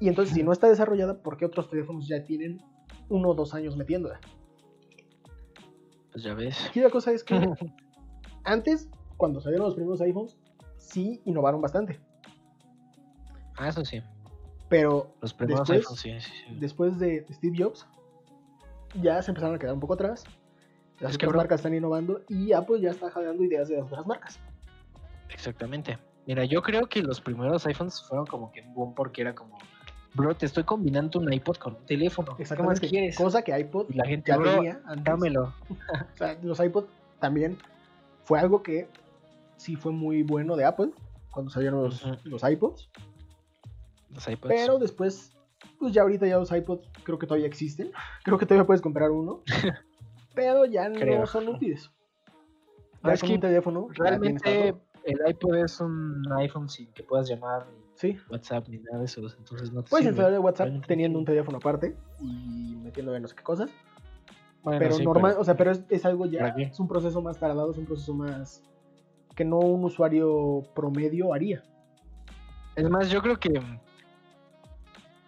Y 0.00 0.08
entonces, 0.08 0.34
si 0.34 0.42
no 0.42 0.52
está 0.52 0.68
desarrollada, 0.68 1.22
¿por 1.22 1.36
qué 1.36 1.46
otros 1.46 1.70
teléfonos 1.70 2.06
ya 2.08 2.24
tienen 2.24 2.60
uno 3.08 3.30
o 3.30 3.34
dos 3.34 3.54
años 3.54 3.76
metiéndola? 3.76 4.20
Pues 6.14 6.24
ya 6.24 6.32
ves. 6.34 6.56
Aquí 6.68 6.80
la 6.80 6.88
cosa 6.90 7.10
es 7.12 7.22
que 7.22 7.34
antes, 8.44 8.88
cuando 9.18 9.40
salieron 9.40 9.66
los 9.66 9.74
primeros 9.74 10.00
iPhones, 10.00 10.38
sí 10.78 11.20
innovaron 11.26 11.60
bastante. 11.60 12.00
ah, 13.56 13.68
eso 13.68 13.84
sí. 13.84 14.00
Pero 14.68 15.14
Los 15.20 15.34
primeros 15.34 15.68
Después- 15.68 15.80
iPhones, 16.02 16.24
sí, 16.24 16.30
sí, 16.32 16.44
sí. 16.48 16.56
después 16.58 16.98
de 16.98 17.26
Steve 17.30 17.56
Jobs, 17.62 17.86
ya 19.02 19.20
se 19.22 19.30
empezaron 19.30 19.56
a 19.56 19.58
quedar 19.58 19.74
un 19.74 19.80
poco 19.80 19.94
atrás. 19.94 20.24
Las 21.00 21.10
Es 21.10 21.16
otras 21.16 21.34
marcas 21.34 21.60
están 21.60 21.74
innovando 21.74 22.22
y 22.28 22.52
Apple 22.52 22.80
ya 22.80 22.90
está 22.90 23.10
jalando 23.10 23.42
ideas 23.42 23.68
de 23.68 23.76
las 23.76 23.86
otras 23.86 24.06
marcas. 24.06 24.38
Exactamente. 25.28 25.98
Mira, 26.26 26.44
yo 26.44 26.62
creo 26.62 26.86
que 26.88 27.02
los 27.02 27.20
primeros 27.20 27.66
iPhones 27.66 28.00
fueron 28.08 28.26
como 28.26 28.50
que 28.52 28.62
un 28.62 28.72
boom 28.72 28.94
porque 28.94 29.20
era 29.22 29.34
como, 29.34 29.58
bro, 30.14 30.34
te 30.34 30.46
estoy 30.46 30.64
combinando 30.64 31.18
un 31.18 31.32
iPod 31.32 31.56
con 31.56 31.74
un 31.74 31.86
teléfono. 31.86 32.36
¿Qué 32.36 32.44
más 32.62 32.80
quieres? 32.80 33.16
Cosa 33.16 33.42
que 33.42 33.58
iPod 33.58 33.86
Y 33.90 33.94
la 33.94 34.06
gente, 34.06 34.30
ya 34.30 34.36
bro, 34.36 34.54
tenía 34.54 34.80
antes. 34.86 35.04
dámelo. 35.04 35.52
O 36.14 36.16
sea, 36.16 36.38
los 36.42 36.60
iPod 36.60 36.84
también 37.20 37.58
fue 38.24 38.38
algo 38.38 38.62
que 38.62 38.88
sí 39.56 39.76
fue 39.76 39.92
muy 39.92 40.22
bueno 40.22 40.56
de 40.56 40.64
Apple 40.64 40.90
cuando 41.30 41.50
salieron 41.50 41.82
los, 41.82 42.04
los 42.24 42.42
iPods. 42.42 42.88
Los 44.10 44.28
iPods. 44.28 44.54
Pero 44.54 44.78
después, 44.78 45.34
pues 45.78 45.92
ya 45.92 46.02
ahorita 46.02 46.26
ya 46.26 46.38
los 46.38 46.52
iPods 46.52 46.88
creo 47.02 47.18
que 47.18 47.26
todavía 47.26 47.46
existen. 47.46 47.90
Creo 48.24 48.38
que 48.38 48.46
todavía 48.46 48.66
puedes 48.66 48.80
comprar 48.80 49.10
uno. 49.10 49.42
pero 50.34 50.64
ya 50.66 50.88
no 50.88 51.26
son 51.26 51.48
útiles. 51.48 51.90
No, 53.02 53.10
Ya 53.10 53.14
es 53.14 53.22
que 53.22 53.34
un 53.34 53.40
teléfono. 53.40 53.88
Realmente 53.90 54.74
el 55.04 55.18
iPod 55.28 55.56
es 55.56 55.80
un 55.80 56.24
iPhone 56.38 56.68
sin 56.68 56.86
que 56.92 57.02
puedas 57.02 57.28
llamar 57.28 57.66
Sí. 58.12 58.18
WhatsApp 58.30 58.68
ni 58.68 58.78
nada 58.78 58.98
de 58.98 59.04
eso. 59.06 59.20
Entonces 59.38 59.72
no 59.72 59.82
te 59.82 59.90
Puedes 59.90 60.04
sirve. 60.04 60.10
instalar 60.10 60.32
el 60.34 60.38
WhatsApp 60.40 60.68
teniendo 60.86 61.18
un 61.18 61.24
teléfono 61.24 61.56
aparte 61.58 61.96
y 62.20 62.76
metiéndole 62.82 63.20
no 63.20 63.28
sé 63.28 63.34
qué 63.34 63.42
cosas. 63.42 63.70
Bueno, 64.62 64.78
pero 64.78 64.94
sí, 64.94 65.04
normal, 65.04 65.32
pero- 65.32 65.40
o 65.40 65.44
sea, 65.44 65.56
pero 65.56 65.70
es, 65.72 65.84
es 65.88 66.04
algo 66.04 66.26
ya, 66.26 66.48
es 66.58 66.78
un 66.80 66.88
proceso 66.88 67.20
más 67.22 67.38
tardado, 67.38 67.70
es 67.70 67.78
un 67.78 67.86
proceso 67.86 68.14
más 68.14 68.62
que 69.34 69.44
no 69.44 69.58
un 69.58 69.84
usuario 69.84 70.62
promedio 70.74 71.32
haría. 71.34 71.62
Es 72.76 72.88
más, 72.90 73.10
yo 73.10 73.20
creo 73.22 73.38
que 73.38 73.60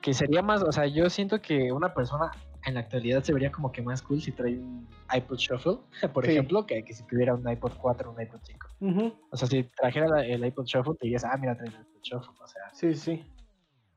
que 0.01 0.15
sería 0.15 0.41
más, 0.43 0.63
o 0.63 0.71
sea, 0.71 0.87
yo 0.87 1.11
siento 1.11 1.41
que 1.43 1.73
una 1.73 1.93
persona 1.93 2.31
en 2.65 2.75
la 2.75 2.81
actualidad 2.81 3.23
se 3.25 3.33
vería 3.33 3.51
como 3.51 3.73
que 3.73 3.83
más 3.83 4.03
cool 4.03 4.21
si 4.23 4.31
trae 4.33 4.59
un 4.59 4.87
iPod 5.15 5.37
Shuffle, 5.39 5.79
por 6.15 6.25
Sí. 6.25 6.33
ejemplo, 6.33 6.65
que, 6.67 6.85
que 6.85 6.95
si 6.95 7.03
tuviera 7.05 7.35
un 7.35 7.49
iPod 7.49 7.73
4 7.81 8.11
o 8.11 8.15
un 8.15 8.21
iPod 8.23 8.39
5. 8.43 8.66
O 8.81 9.37
sea, 9.37 9.49
si 9.49 9.65
trajera 9.65 10.07
la- 10.09 10.27
el 10.27 10.45
iPod 10.45 10.65
Shuffle, 10.67 10.95
te 10.95 11.07
dirías, 11.07 11.25
ah, 11.25 11.37
mira, 11.39 11.57
trae 11.57 11.69
el 11.69 11.75
iPod 11.81 12.01
Shuffle. 12.03 12.35
O 12.43 12.47
sea, 12.47 12.63
Sí, 12.75 12.95
sí. 12.95 13.23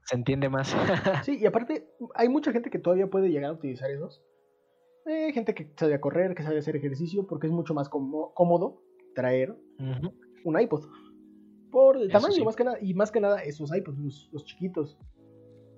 se 0.06 0.16
entiende 0.16 0.50
más. 0.50 0.74
Sí, 1.30 1.38
y 1.40 1.46
aparte, 1.46 1.90
hay 2.16 2.30
mucha 2.30 2.52
gente 2.52 2.70
que 2.70 2.80
todavía 2.80 3.08
puede 3.10 3.30
llegar 3.30 3.50
a 3.52 3.54
utilizar 3.54 3.90
esos. 3.92 4.24
Eh, 5.06 5.26
Hay 5.26 5.34
gente 5.34 5.54
que 5.54 5.72
sale 5.78 5.94
a 5.96 6.02
correr, 6.02 6.36
que 6.36 6.44
sale 6.44 6.56
a 6.58 6.60
hacer 6.60 6.76
ejercicio, 6.76 7.26
porque 7.28 7.48
es 7.48 7.54
mucho 7.54 7.74
más 7.74 7.90
cómo- 7.90 8.34
cómodo 8.34 8.82
traer 9.16 9.56
un 10.44 10.60
iPod. 10.60 10.86
Por 11.72 11.98
el 11.98 12.04
Eso 12.10 12.14
tamaño, 12.14 12.34
sí. 12.34 12.44
más 12.44 12.56
que 12.56 12.64
nada, 12.64 12.78
y 12.82 12.94
más 12.94 13.12
que 13.12 13.20
nada 13.20 13.44
esos 13.44 13.76
iPods, 13.76 14.00
los, 14.00 14.30
los 14.32 14.46
chiquitos. 14.46 14.98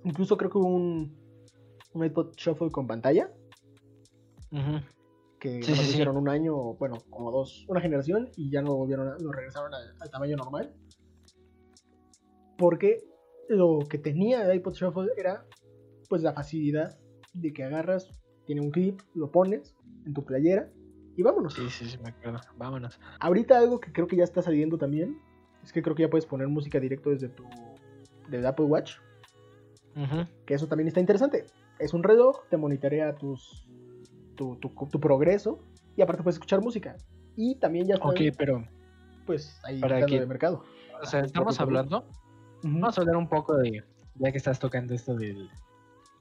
Incluso 0.04 0.36
creo 0.36 0.50
que 0.50 0.58
hubo 0.58 0.68
un, 0.68 1.16
un 1.92 2.04
iPod 2.04 2.32
Shuffle 2.36 2.70
con 2.70 2.86
pantalla. 2.86 3.30
Que 5.42 5.60
Sí, 5.60 5.74
sí, 5.74 5.90
hicieron 5.90 6.16
un 6.16 6.28
año, 6.28 6.54
bueno, 6.74 7.02
como 7.10 7.32
dos, 7.32 7.64
una 7.68 7.80
generación, 7.80 8.30
y 8.36 8.48
ya 8.48 8.62
no 8.62 8.76
volvieron, 8.76 9.08
a- 9.08 9.18
lo 9.18 9.32
regresaron 9.32 9.74
al, 9.74 9.92
al 9.98 10.08
tamaño 10.08 10.36
normal. 10.36 10.72
Porque 12.56 13.02
lo 13.48 13.80
que 13.90 13.98
tenía 13.98 14.46
el 14.46 14.54
iPod 14.54 14.74
Shuffle 14.74 15.10
era, 15.16 15.44
pues, 16.08 16.22
la 16.22 16.32
facilidad 16.32 16.96
de 17.32 17.52
que 17.52 17.64
agarras, 17.64 18.08
tiene 18.46 18.60
un 18.60 18.70
clip, 18.70 19.00
lo 19.14 19.32
pones 19.32 19.74
en 20.06 20.14
tu 20.14 20.24
playera, 20.24 20.70
y 21.16 21.22
vámonos. 21.24 21.54
Sí, 21.54 21.68
sí, 21.70 21.86
sí, 21.86 21.98
me 21.98 22.10
acuerdo. 22.10 22.38
Vámonos. 22.56 23.00
Ahorita 23.18 23.58
algo 23.58 23.80
que 23.80 23.92
creo 23.92 24.06
que 24.06 24.14
ya 24.16 24.24
está 24.24 24.42
saliendo 24.42 24.78
también, 24.78 25.18
es 25.64 25.72
que 25.72 25.82
creo 25.82 25.96
que 25.96 26.04
ya 26.04 26.10
puedes 26.10 26.26
poner 26.26 26.46
música 26.46 26.78
directo 26.78 27.10
desde 27.10 27.28
tu 27.28 27.42
del 28.30 28.46
Apple 28.46 28.66
Watch, 28.66 28.92
Ujú. 29.96 30.24
que 30.46 30.54
eso 30.54 30.68
también 30.68 30.86
está 30.86 31.00
interesante. 31.00 31.46
Es 31.80 31.92
un 31.94 32.04
reloj, 32.04 32.46
te 32.48 32.56
monitorea 32.56 33.16
tus 33.16 33.68
tu, 34.42 34.56
tu, 34.56 34.86
tu 34.90 35.00
progreso 35.00 35.60
y 35.96 36.02
aparte 36.02 36.22
puedes 36.22 36.36
escuchar 36.36 36.60
música. 36.60 36.96
Y 37.36 37.54
también 37.56 37.86
ya 37.86 37.94
está 37.94 38.08
Ok, 38.08 38.20
pero, 38.36 38.64
pues 39.26 39.58
ahí 39.64 39.80
para 39.80 40.04
que- 40.06 40.20
de 40.20 40.26
mercado. 40.26 40.64
o 41.02 41.06
sea, 41.06 41.20
estamos 41.20 41.58
hablando, 41.60 42.04
vamos 42.62 42.98
a 42.98 43.00
hablar 43.00 43.16
un 43.16 43.28
poco 43.28 43.56
de, 43.56 43.82
ya 44.16 44.32
que 44.32 44.38
estás 44.38 44.58
tocando 44.58 44.94
esto 44.94 45.14
del 45.14 45.48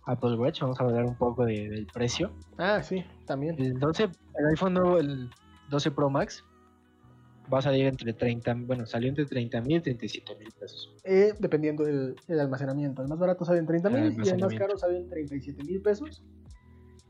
Apple 0.06 0.36
Watch, 0.38 0.62
vamos 0.62 0.80
a 0.80 0.84
hablar 0.84 1.06
un 1.06 1.16
poco 1.16 1.46
de- 1.46 1.70
del 1.70 1.88
precio. 1.88 2.32
Ah, 2.58 2.82
sí, 2.84 3.04
también. 3.26 3.56
El 3.62 3.80
12, 3.80 4.04
el 4.06 4.46
iPhone 4.52 4.74
nuevo, 4.76 4.98
el 4.98 5.30
12 5.70 5.92
Pro 5.92 6.10
Max, 6.10 6.44
va 7.54 7.60
a 7.60 7.62
salir 7.62 7.86
entre 7.86 8.14
30, 8.14 8.54
bueno, 8.66 8.86
salió 8.86 9.10
entre 9.10 9.26
30 9.26 9.60
mil 9.62 9.78
y 9.78 9.82
37 9.82 10.36
mil 10.40 10.50
pesos. 10.58 10.96
Eh, 11.04 11.34
dependiendo 11.40 11.84
del, 11.84 12.16
del 12.28 12.40
almacenamiento. 12.40 13.02
El 13.02 13.10
más 13.10 13.20
barato 13.20 13.44
sale 13.44 13.60
en 13.60 13.66
30 13.68 13.90
El 13.90 13.94
mil 13.96 14.26
y 14.26 14.30
el 14.30 14.40
más 14.40 14.54
caro 14.54 14.78
sale 14.78 14.98
en 15.00 15.10
37 15.10 15.64
mil 15.64 15.82
pesos. 15.82 16.24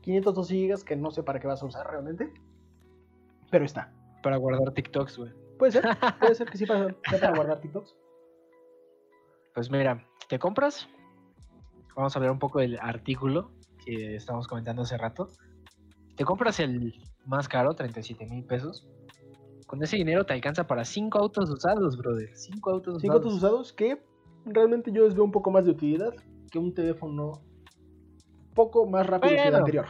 512 0.02 0.54
gigas 0.54 0.84
que 0.84 0.96
no 0.96 1.10
sé 1.10 1.22
para 1.22 1.40
qué 1.40 1.46
vas 1.46 1.62
a 1.62 1.66
usar 1.66 1.88
realmente. 1.90 2.32
Pero 3.50 3.64
está. 3.64 3.92
Para 4.22 4.36
guardar 4.36 4.72
TikToks, 4.72 5.18
güey. 5.18 5.32
Puede 5.58 5.72
ser, 5.72 5.84
puede 6.20 6.34
ser 6.34 6.48
que 6.48 6.58
sí 6.58 6.66
para, 6.66 6.94
para 7.10 7.34
guardar 7.34 7.60
TikToks. 7.60 7.94
Pues 9.54 9.70
mira, 9.70 10.06
te 10.28 10.38
compras. 10.38 10.88
Vamos 11.94 12.14
a 12.14 12.18
hablar 12.18 12.32
un 12.32 12.38
poco 12.38 12.60
del 12.60 12.78
artículo 12.80 13.50
que 13.84 14.16
estábamos 14.16 14.48
comentando 14.48 14.82
hace 14.82 14.96
rato. 14.96 15.28
Te 16.16 16.24
compras 16.24 16.60
el 16.60 16.94
más 17.26 17.48
caro, 17.48 17.74
37 17.74 18.26
mil 18.26 18.44
pesos. 18.44 18.86
Con 19.66 19.82
ese 19.82 19.96
dinero 19.96 20.24
te 20.24 20.32
alcanza 20.32 20.66
para 20.66 20.84
5 20.84 21.18
autos 21.18 21.50
usados, 21.50 21.96
brother. 21.96 22.30
5 22.34 22.70
autos 22.70 23.00
Cinco 23.00 23.16
usados. 23.16 23.24
autos 23.24 23.34
usados 23.34 23.72
que 23.72 24.02
realmente 24.44 24.90
yo 24.92 25.04
les 25.04 25.14
veo 25.14 25.24
un 25.24 25.32
poco 25.32 25.50
más 25.50 25.64
de 25.64 25.70
utilidad 25.70 26.12
que 26.50 26.58
un 26.58 26.74
teléfono 26.74 27.40
poco 28.54 28.86
más 28.86 29.06
rápido 29.06 29.34
que 29.34 29.48
el 29.48 29.54
anterior. 29.54 29.86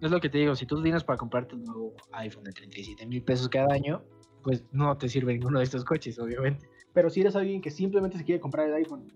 Es 0.00 0.10
lo 0.10 0.20
que 0.20 0.28
te 0.28 0.38
digo, 0.38 0.54
si 0.54 0.64
tú 0.66 0.80
tienes 0.82 1.02
para 1.04 1.16
comprarte 1.16 1.56
un 1.56 1.64
nuevo 1.64 1.94
iPhone 2.12 2.44
de 2.44 2.52
37 2.52 3.04
mil 3.06 3.22
pesos 3.22 3.48
cada 3.48 3.72
año, 3.74 4.02
pues 4.42 4.64
no 4.72 4.96
te 4.96 5.08
sirve 5.08 5.32
ninguno 5.32 5.58
de 5.58 5.64
estos 5.64 5.84
coches, 5.84 6.18
obviamente. 6.18 6.68
Pero 6.92 7.10
si 7.10 7.20
eres 7.20 7.34
alguien 7.36 7.60
que 7.60 7.70
simplemente 7.70 8.16
se 8.16 8.24
quiere 8.24 8.40
comprar 8.40 8.68
el 8.68 8.74
iPhone 8.74 9.12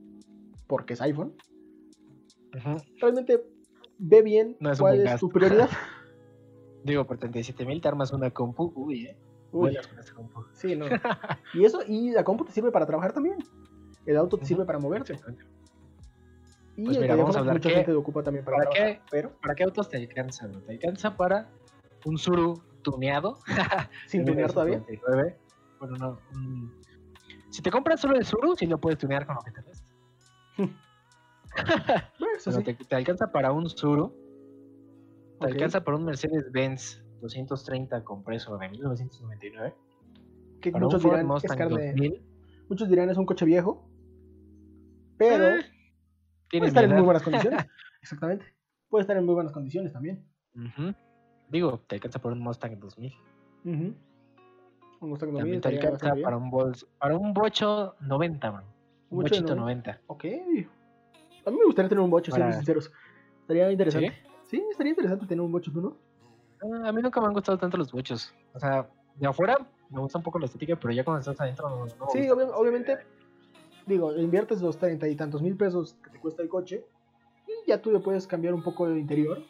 porque 0.66 0.94
es 0.94 1.00
iPhone, 1.00 1.34
realmente 3.00 3.42
ve 3.98 4.22
bien 4.22 4.56
No 4.60 4.72
es 4.72 4.78
cuál 4.78 4.98
es 4.98 5.04
gasto. 5.04 5.26
tu 5.26 5.32
prioridad. 5.32 5.68
Digo, 6.84 7.06
por 7.06 7.18
37 7.18 7.64
mil 7.64 7.80
te 7.80 7.88
armas 7.88 8.12
una 8.12 8.30
compu, 8.30 8.72
uy, 8.74 9.06
eh. 9.06 9.16
Uy, 9.52 9.60
Vuelas 9.60 9.86
con 9.86 9.98
esta 9.98 10.14
compu. 10.14 10.44
sí, 10.54 10.74
no. 10.74 10.86
Y 11.54 11.64
eso, 11.64 11.80
y 11.86 12.10
la 12.10 12.24
compu 12.24 12.44
te 12.44 12.52
sirve 12.52 12.72
para 12.72 12.86
trabajar 12.86 13.12
también. 13.12 13.36
El 14.06 14.16
auto 14.16 14.36
te 14.38 14.46
sirve 14.46 14.64
para 14.64 14.78
moverte. 14.80 15.16
Y 16.82 16.86
Pues 16.86 16.98
mira, 16.98 17.14
vamos 17.14 17.36
a 17.36 17.38
hablar 17.40 17.54
mucha 17.56 17.68
qué- 17.68 17.74
gente 17.76 17.92
ocupa 17.92 18.22
también 18.24 18.44
para, 18.44 18.56
¿para 18.56 18.70
trabajar. 18.70 18.96
qué? 18.96 19.02
Pero 19.10 19.32
¿Para 19.40 19.54
qué 19.54 19.62
autos 19.62 19.88
te 19.88 19.98
alcanza? 19.98 20.48
bro? 20.48 20.60
Te 20.62 20.72
alcanza 20.72 21.16
para 21.16 21.48
un 22.04 22.18
Suru 22.18 22.60
tuneado. 22.82 23.38
sin 24.08 24.24
tunear 24.24 24.52
todavía. 24.52 24.78
1999. 24.78 25.38
Bueno, 25.78 25.96
no. 25.96 26.18
un- 26.34 26.72
Si 27.50 27.62
te 27.62 27.70
compras 27.70 28.00
solo 28.00 28.16
el 28.16 28.24
Suru, 28.24 28.56
sí 28.56 28.66
lo 28.66 28.78
puedes 28.78 28.98
tunear 28.98 29.26
con 29.26 29.36
lo 29.36 29.42
que 29.42 29.50
te 29.52 29.60
resta. 29.60 29.92
Eso 32.36 32.50
sí. 32.52 32.64
te, 32.64 32.74
te 32.74 32.96
alcanza 32.96 33.30
para 33.30 33.52
un 33.52 33.68
Suru. 33.68 34.12
Te 35.40 35.46
alcanza 35.46 35.84
para 35.84 35.96
un 35.96 36.04
Mercedes-Benz 36.04 37.02
230 37.20 38.02
compreso 38.04 38.56
de 38.58 38.68
1999. 38.70 39.74
Que 40.60 40.70
Para 40.72 40.84
muchos 40.84 40.98
un 41.04 41.10
Ford 41.10 41.12
dirán, 41.18 41.26
es 41.26 41.32
Mustang 41.32 41.58
carne, 41.58 41.86
2000. 41.92 42.22
muchos 42.68 42.88
dirán 42.88 43.10
es 43.10 43.16
un 43.18 43.26
coche 43.26 43.44
viejo. 43.44 43.88
pero 45.18 45.46
Eh, 45.56 45.64
puede 46.58 46.68
estar 46.68 46.84
en 46.84 46.92
muy 46.92 47.02
buenas 47.02 47.22
condiciones. 47.22 47.66
Exactamente. 48.02 48.44
Puede 48.88 49.02
estar 49.02 49.16
en 49.16 49.24
muy 49.24 49.34
buenas 49.34 49.52
condiciones 49.52 49.92
también. 49.92 50.24
Digo, 51.48 51.80
te 51.86 51.96
alcanza 51.96 52.18
por 52.18 52.32
un 52.32 52.40
Mustang 52.40 52.78
2000. 52.78 53.12
Ujú. 53.64 53.94
Un 55.00 55.08
Mustang 55.10 55.30
2000 55.32 55.60
También 55.60 55.60
te 55.60 55.68
alcanza 55.68 56.14
para 56.22 56.36
un, 56.36 56.50
bols, 56.50 56.86
para 56.98 57.16
un 57.16 57.32
bocho 57.32 57.94
90, 58.00 58.50
bro. 58.50 58.62
Un 59.10 59.18
bochito 59.22 59.54
90. 59.54 59.92
90. 59.94 60.00
Ok. 60.06 60.24
A 61.44 61.50
mí 61.50 61.56
me 61.58 61.64
gustaría 61.64 61.88
tener 61.88 62.02
un 62.04 62.10
bocho, 62.10 62.30
siendo 62.30 62.46
Para- 62.48 62.56
sinceros. 62.56 62.92
Estaría 63.40 63.70
interesante. 63.70 64.12
¿Sí? 64.46 64.62
estaría 64.70 64.90
interesante 64.90 65.26
tener 65.26 65.40
un 65.40 65.50
bocho, 65.50 65.72
¿tú 65.72 65.80
no? 65.80 65.96
Ah, 66.62 66.88
A 66.88 66.92
mí 66.92 67.00
nunca 67.02 67.20
me 67.20 67.26
han 67.26 67.32
gustado 67.32 67.58
tanto 67.58 67.76
los 67.76 67.90
bochos. 67.90 68.34
O 68.54 68.58
sea, 68.60 68.86
de 69.16 69.26
afuera 69.26 69.56
me 69.90 70.00
gusta 70.00 70.18
un 70.18 70.24
poco 70.24 70.38
la 70.38 70.44
estética, 70.46 70.76
pero 70.76 70.92
ya 70.92 71.02
cuando 71.04 71.20
estás 71.20 71.40
adentro 71.40 71.68
no, 71.68 72.08
Sí, 72.10 72.28
obviamente, 72.30 72.98
digo, 73.86 74.16
inviertes 74.16 74.60
los 74.62 74.78
treinta 74.78 75.08
y 75.08 75.16
tantos 75.16 75.42
mil 75.42 75.56
pesos 75.56 75.96
que 76.02 76.10
te 76.10 76.18
cuesta 76.18 76.42
el 76.42 76.48
coche 76.48 76.84
y 77.46 77.68
ya 77.68 77.80
tú 77.80 77.90
le 77.90 78.00
puedes 78.00 78.26
cambiar 78.26 78.54
un 78.54 78.62
poco 78.62 78.86
el 78.86 78.98
interior. 78.98 79.42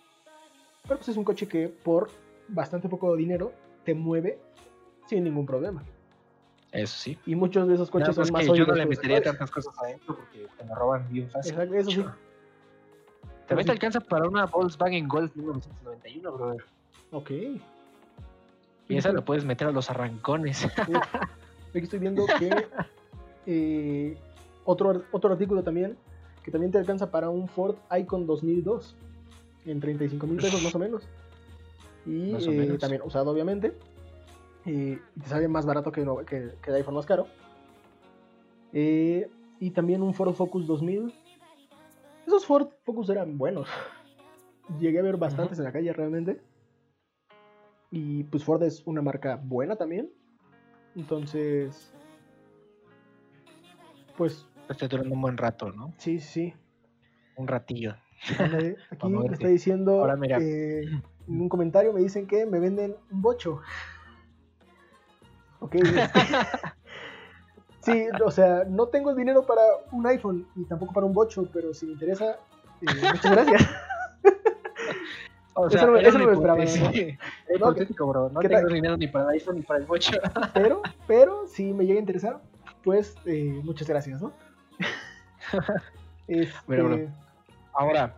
Pero 0.83 0.97
pues 0.97 1.09
es 1.09 1.17
un 1.17 1.25
coche 1.25 1.47
que 1.47 1.69
por 1.69 2.11
bastante 2.49 2.89
poco 2.89 3.15
dinero 3.17 3.53
te 3.85 3.95
mueve 3.95 4.39
sin 5.07 5.25
ningún 5.25 5.47
problema. 5.47 5.83
Eso 6.73 6.97
sí. 6.97 7.19
Y 7.27 7.35
muchos 7.35 7.69
de 7.69 7.75
esos 7.75 7.91
coches 7.91 8.15
son 8.15 8.33
más 8.33 8.47
yo 8.47 8.67
no 8.67 8.75
le 8.75 8.87
metería 8.87 9.23
tantas 9.23 9.51
cosas 9.51 9.75
adentro 9.79 10.17
porque 10.17 10.49
te 10.57 10.65
me 10.65 10.75
roban 10.75 11.07
bien 11.11 11.31
fácil. 11.31 11.53
Exacto, 11.53 11.75
eso 11.75 11.91
sí. 11.91 12.05
También 13.47 13.67
te 13.67 13.73
alcanza 13.73 14.01
para 14.01 14.27
una 14.27 14.47
Volkswagen 14.47 15.07
Golf 15.07 15.37
1991, 15.37 16.33
brother. 16.33 16.65
Ok. 17.11 17.31
Y 18.89 18.97
esa 18.97 19.13
lo 19.13 19.25
puedes 19.25 19.45
meter 19.45 19.69
a 19.69 19.73
los 19.73 19.91
arrancones. 19.91 20.65
Aquí 21.71 21.85
estoy 21.85 21.99
viendo 21.99 22.27
que 22.39 22.51
eh, 23.47 24.17
otro, 24.65 25.03
otro 25.13 25.33
artículo 25.33 25.63
también, 25.63 25.97
que 26.43 26.51
también 26.51 26.73
te 26.73 26.79
alcanza 26.79 27.11
para 27.11 27.31
un 27.31 27.49
Ford 27.49 27.77
Icon 27.99 28.27
2002, 28.27 28.97
en 29.67 29.81
35 29.81 30.27
mil 30.27 30.37
pesos 30.37 30.63
más 30.63 30.75
o 30.75 30.79
menos. 30.79 31.09
Y 32.05 32.33
o 32.35 32.39
eh, 32.39 32.51
menos. 32.51 32.79
también 32.79 33.03
usado, 33.05 33.31
obviamente. 33.31 33.73
Y 34.65 34.97
te 34.97 35.27
sale 35.27 35.49
más 35.49 35.67
barato 35.67 35.93
que, 35.93 36.05
no- 36.05 36.19
que, 36.19 36.53
que 36.63 36.71
el 36.71 36.77
iPhone 36.77 36.95
más 36.95 37.07
caro. 37.07 37.27
Eh, 38.73 39.29
y 39.61 39.71
también 39.71 40.03
un 40.03 40.15
Ford 40.15 40.35
Focus 40.35 40.67
2000. 40.67 41.13
Esos 42.27 42.47
Ford 42.47 42.69
Focus 42.85 43.11
eran 43.11 43.39
buenos. 43.39 43.69
Llegué 44.81 44.99
a 45.01 45.03
ver 45.03 45.17
bastantes 45.17 45.59
en 45.59 45.65
la 45.65 45.73
calle 45.73 45.93
realmente. 45.93 46.41
Y 47.91 48.25
pues 48.25 48.43
Ford 48.45 48.63
es 48.63 48.83
una 48.87 49.03
marca 49.03 49.37
buena 49.43 49.77
también. 49.77 50.11
Entonces, 50.97 51.93
pues 54.23 54.47
Está 54.69 54.87
durando 54.87 55.17
un 55.17 55.21
buen 55.21 55.37
rato, 55.37 55.73
¿no? 55.73 55.93
sí, 55.99 56.21
sí. 56.21 56.55
Un 57.35 57.49
ratillo. 57.49 57.97
Aquí 58.93 59.09
me 59.09 59.27
está 59.27 59.49
diciendo 59.49 60.01
Ahora 60.01 60.15
mira. 60.15 60.39
eh, 60.41 60.83
en 61.27 61.41
un 61.41 61.49
comentario 61.49 61.93
me 61.93 62.01
dicen 62.01 62.29
que 62.29 62.47
me 62.47 62.61
venden 62.61 62.95
un 63.11 63.21
bocho. 63.21 63.61
Ok. 65.59 65.75
sí, 67.83 68.07
o 68.25 68.31
sea, 68.31 68.63
no 68.69 68.87
tengo 68.87 69.11
el 69.11 69.17
dinero 69.17 69.45
para 69.45 69.63
un 69.91 70.07
iPhone 70.07 70.47
y 70.55 70.67
tampoco 70.67 70.93
para 70.93 71.05
un 71.05 71.13
bocho, 71.13 71.49
pero 71.53 71.75
si 71.75 71.87
me 71.87 71.93
interesa, 71.95 72.39
eh, 72.81 72.87
muchas 72.87 73.33
gracias. 73.33 73.63
O 75.55 75.67
Eso 75.67 75.87
no 75.87 75.99
eso 75.99 76.19
no 76.19 76.27
me 76.29 76.33
esperaba, 76.33 76.65
hipotética- 76.65 77.19
era 77.47 77.59
No, 77.59 78.07
bro. 78.07 78.31
No 78.31 78.41
¿qué 78.41 78.49
tengo 78.49 78.73
dinero 78.73 78.97
ni 78.97 79.07
para 79.07 79.27
el 79.27 79.31
iPhone 79.33 79.57
ni 79.57 79.63
para 79.63 79.81
el 79.81 79.87
bocho. 79.87 80.17
Pero, 80.55 80.81
pero 81.07 81.47
si 81.47 81.75
me 81.75 81.85
llega 81.85 81.99
a 81.99 82.01
interesar, 82.01 82.41
pues 82.83 83.15
eh, 83.27 83.61
muchas 83.65 83.89
gracias, 83.89 84.21
¿no? 84.23 84.33
Este. 86.29 87.09
Ahora, 87.75 88.15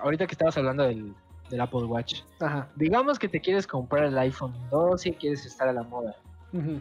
ahorita 0.00 0.26
que 0.26 0.32
estabas 0.32 0.56
hablando 0.58 0.82
del, 0.84 1.14
del 1.50 1.60
Apple 1.60 1.84
Watch, 1.84 2.22
Ajá. 2.40 2.68
digamos 2.76 3.18
que 3.18 3.28
te 3.28 3.40
quieres 3.40 3.66
comprar 3.66 4.04
el 4.04 4.18
iPhone 4.18 4.52
12 4.70 5.08
y 5.08 5.12
quieres 5.14 5.46
estar 5.46 5.68
a 5.68 5.72
la 5.72 5.82
moda. 5.82 6.16
ujú. 6.52 6.80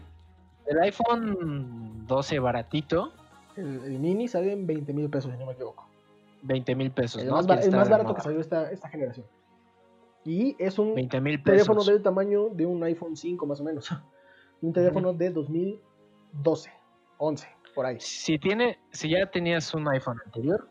El 0.65 0.79
iPhone 0.79 2.05
12 2.07 2.39
baratito, 2.39 3.13
el, 3.55 3.83
el 3.85 3.99
mini 3.99 4.27
sale 4.27 4.51
en 4.51 4.67
20 4.67 4.91
mil 4.93 5.09
pesos, 5.09 5.31
si 5.31 5.37
no 5.37 5.45
me 5.45 5.53
equivoco. 5.53 5.87
20 6.41 6.75
mil 6.75 6.91
pesos. 6.91 7.21
El 7.21 7.29
¿no? 7.29 7.41
más, 7.41 7.65
el 7.65 7.71
más 7.75 7.89
barato 7.89 8.13
que 8.13 8.21
salió 8.21 8.39
esta, 8.41 8.69
esta 8.69 8.89
generación. 8.89 9.25
Y 10.25 10.57
es 10.59 10.77
un 10.77 10.93
20 10.93 11.21
mil 11.21 11.41
pesos. 11.41 11.67
teléfono 11.67 11.83
del 11.85 12.03
tamaño 12.03 12.49
de 12.49 12.65
un 12.65 12.83
iPhone 12.83 13.15
5 13.15 13.45
más 13.45 13.61
o 13.61 13.63
menos. 13.63 13.89
Un 14.59 14.73
teléfono 14.73 15.13
de 15.13 15.29
2012, 15.29 16.71
11, 17.17 17.47
por 17.75 17.85
ahí. 17.85 17.97
Si 17.99 18.37
tiene, 18.39 18.77
si 18.91 19.09
ya 19.09 19.25
tenías 19.29 19.73
un 19.73 19.87
iPhone 19.89 20.17
anterior, 20.25 20.67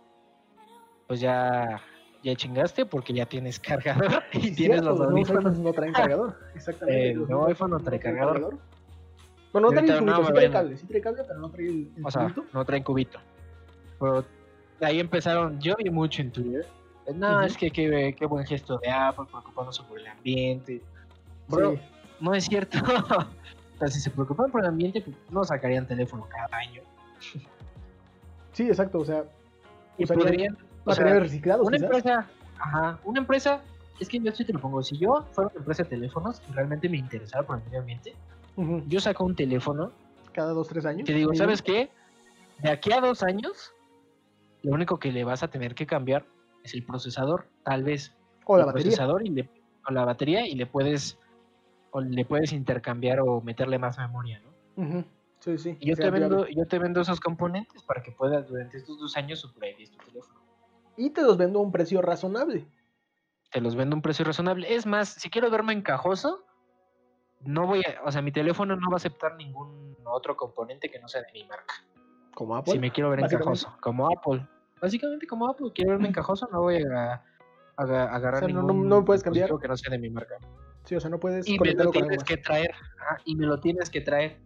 pues 1.06 1.20
ya, 1.20 1.80
ya 2.22 2.34
chingaste 2.34 2.86
porque 2.86 3.12
ya 3.12 3.26
tienes 3.26 3.58
cargador 3.60 4.22
y 4.32 4.52
tienes 4.52 4.56
Cierto, 4.82 4.90
los 4.90 4.98
nuevos 4.98 5.12
audífonos. 5.12 5.40
iPhones 5.44 5.58
no 5.60 5.72
traen 5.72 5.92
cargador. 5.92 6.38
Exactamente. 6.54 7.10
El 7.10 7.18
los 7.18 7.28
nuevo 7.28 7.46
iPhone 7.46 7.70
no 7.70 7.80
trae 7.80 7.98
cargador. 8.00 8.58
Bueno, 9.52 9.70
no 9.70 9.74
trae 9.74 9.84
el 9.86 9.98
cubito, 9.98 10.04
no 10.20 10.26
sí 10.26 10.32
trae 10.32 10.50
cable, 10.50 10.76
sí 10.76 10.86
trae 10.86 11.00
cable, 11.00 11.22
pero 11.26 11.38
no 11.40 11.50
trae 11.50 11.66
el, 11.66 11.92
el 11.96 12.04
O 12.06 12.10
sea, 12.10 12.22
cubito. 12.24 12.44
no 12.52 12.64
traen 12.64 12.82
cubito. 12.82 13.18
Pero 13.98 14.24
ahí 14.80 15.00
empezaron, 15.00 15.58
yo 15.60 15.74
vi 15.76 15.88
mucho 15.90 16.20
en 16.22 16.30
Twitter. 16.32 16.66
No, 17.14 17.36
Ujú. 17.36 17.46
es 17.46 17.56
que 17.56 17.70
qué, 17.70 18.14
qué 18.18 18.26
buen 18.26 18.44
gesto 18.44 18.78
de 18.78 18.90
Apple 18.90 19.24
preocupándose 19.30 19.82
por 19.84 19.98
el 19.98 20.06
ambiente. 20.08 20.82
Bro, 21.48 21.72
Sí. 21.74 21.80
no 22.20 22.34
es 22.34 22.44
cierto. 22.44 22.78
o 23.76 23.78
sea, 23.78 23.88
si 23.88 24.00
se 24.00 24.10
preocupan 24.10 24.50
por 24.50 24.62
el 24.62 24.66
ambiente, 24.68 25.00
pues 25.02 25.16
no 25.30 25.44
sacarían 25.44 25.86
teléfono 25.86 26.26
cada 26.28 26.56
año. 26.58 26.82
Sí, 28.52 28.68
exacto, 28.68 28.98
o 29.00 29.04
sea, 29.04 29.24
Y 29.98 30.04
Usarían 30.04 30.24
podrían, 30.26 30.54
o 30.54 30.56
sea, 30.56 30.66
materiales 30.86 31.22
reciclados 31.22 31.66
una 31.66 31.76
quizás. 31.76 31.90
empresa, 31.90 32.26
ajá, 32.58 32.98
una 33.04 33.20
empresa, 33.20 33.60
es 34.00 34.08
que 34.08 34.18
yo 34.18 34.32
sí 34.32 34.44
te 34.44 34.52
lo 34.52 34.60
pongo, 34.60 34.82
si 34.82 34.96
yo 34.98 35.26
fuera 35.32 35.50
una 35.50 35.58
empresa 35.60 35.82
de 35.82 35.90
teléfonos 35.90 36.42
y 36.48 36.52
realmente 36.52 36.88
me 36.88 36.96
interesara 36.96 37.46
por 37.46 37.58
el 37.58 37.64
medio 37.64 37.80
ambiente, 37.80 38.14
yo 38.86 39.00
saco 39.00 39.24
un 39.24 39.34
teléfono 39.36 39.92
Cada 40.32 40.52
dos, 40.52 40.68
tres 40.68 40.86
años. 40.86 41.04
Te 41.06 41.12
digo. 41.12 41.34
¿sabes 41.34 41.60
qué? 41.62 41.90
De 42.62 42.70
aquí 42.70 42.92
a 42.92 43.00
dos 43.00 43.22
años, 43.22 43.72
lo 44.62 44.72
único 44.72 44.98
que 44.98 45.12
le 45.12 45.24
vas 45.24 45.42
a 45.42 45.48
tener 45.48 45.74
que 45.74 45.86
cambiar 45.86 46.24
es 46.64 46.72
el 46.74 46.82
procesador, 46.82 47.46
tal 47.62 47.84
vez. 47.84 48.14
O 48.46 48.56
la 48.56 48.62
el 48.62 48.66
batería. 48.68 48.84
procesador 48.84 49.26
y 49.26 49.30
le, 49.30 49.48
o 49.86 49.92
la 49.92 50.04
batería 50.06 50.46
y 50.46 50.54
le 50.54 50.64
puedes 50.66 51.18
o 51.96 52.00
le 52.00 52.24
puedes 52.24 52.52
intercambiar 52.52 53.20
o 53.20 53.40
meterle 53.40 53.78
más 53.78 53.96
memoria, 53.98 54.40
¿no? 54.76 55.04
Sí, 55.40 55.56
sí. 55.58 55.76
Y 55.80 55.88
yo 55.88 55.96
te 55.96 56.10
vendo, 56.10 56.46
yo 56.48 56.66
te 56.66 56.78
vendo 56.78 57.00
esos 57.00 57.20
componentes 57.20 57.82
para 57.84 58.02
que 58.02 58.10
puedas 58.12 58.46
durante 58.48 58.76
estos 58.76 58.98
dos 58.98 59.16
años 59.16 59.44
upgrade 59.44 59.86
tu 59.90 59.96
teléfono. 60.04 60.40
Y 60.96 61.10
te 61.10 61.22
los 61.22 61.36
vendo 61.36 61.58
a 61.58 61.62
un 61.62 61.72
precio 61.72 62.02
razonable. 62.02 62.66
Te 63.50 63.60
los 63.60 63.76
vendo 63.76 63.94
a 63.94 63.96
un 63.98 64.02
precio 64.02 64.24
razonable. 64.24 64.74
Es 64.74 64.86
más, 64.86 65.08
si 65.08 65.30
quiero 65.30 65.50
verme 65.50 65.72
encajoso, 65.72 66.44
no 67.42 67.66
voy 67.66 67.80
a, 67.80 68.02
o 68.04 68.10
sea, 68.10 68.22
mi 68.22 68.32
teléfono 68.32 68.76
no 68.76 68.88
va 68.90 68.94
a 68.94 68.96
aceptar 68.96 69.36
ningún 69.36 69.96
otro 70.04 70.36
componente 70.36 70.90
que 70.90 70.98
no 70.98 71.06
sea 71.08 71.22
de 71.22 71.32
mi 71.32 71.44
marca. 71.44 71.74
Como 72.34 72.56
Apple. 72.56 72.72
si 72.72 72.78
me 72.78 72.90
quiero 72.90 73.08
ver 73.10 73.20
encajoso, 73.20 73.74
como 73.80 74.06
Apple. 74.10 74.46
Básicamente 74.80 75.26
como 75.26 75.48
Apple, 75.48 75.70
quiero 75.74 75.92
verme 75.92 76.08
encajoso, 76.08 76.48
no 76.52 76.62
voy 76.62 76.82
a, 76.82 77.12
a- 77.76 77.82
a 77.82 78.14
agarrar 78.16 78.42
O 78.44 78.46
sea, 78.46 78.54
no- 78.54 78.62
no- 78.62 78.72
no 78.74 79.04
puedes 79.04 79.22
cambiar. 79.22 79.50
que 79.58 79.68
no 79.68 79.76
sea 79.76 79.90
de 79.90 79.98
mi 79.98 80.10
marca. 80.10 80.34
Sí, 80.86 80.94
o 80.94 81.00
sea, 81.00 81.10
no 81.10 81.18
puedes 81.18 81.48
Y 81.48 81.58
me 81.58 81.74
lo 81.74 81.90
tienes 81.90 82.22
que 82.24 82.36
traer, 82.36 82.70
y 83.24 83.34
me 83.34 83.46
lo 83.46 83.60
tienes 83.60 83.90
que 83.90 84.00
traer. 84.00 84.38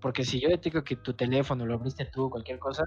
Porque 0.00 0.24
si 0.24 0.40
yo 0.40 0.48
detecto 0.48 0.82
que 0.82 0.96
tu 0.96 1.12
teléfono 1.14 1.66
lo 1.66 1.74
abriste 1.74 2.06
tú, 2.06 2.30
cualquier 2.30 2.58
cosa, 2.58 2.84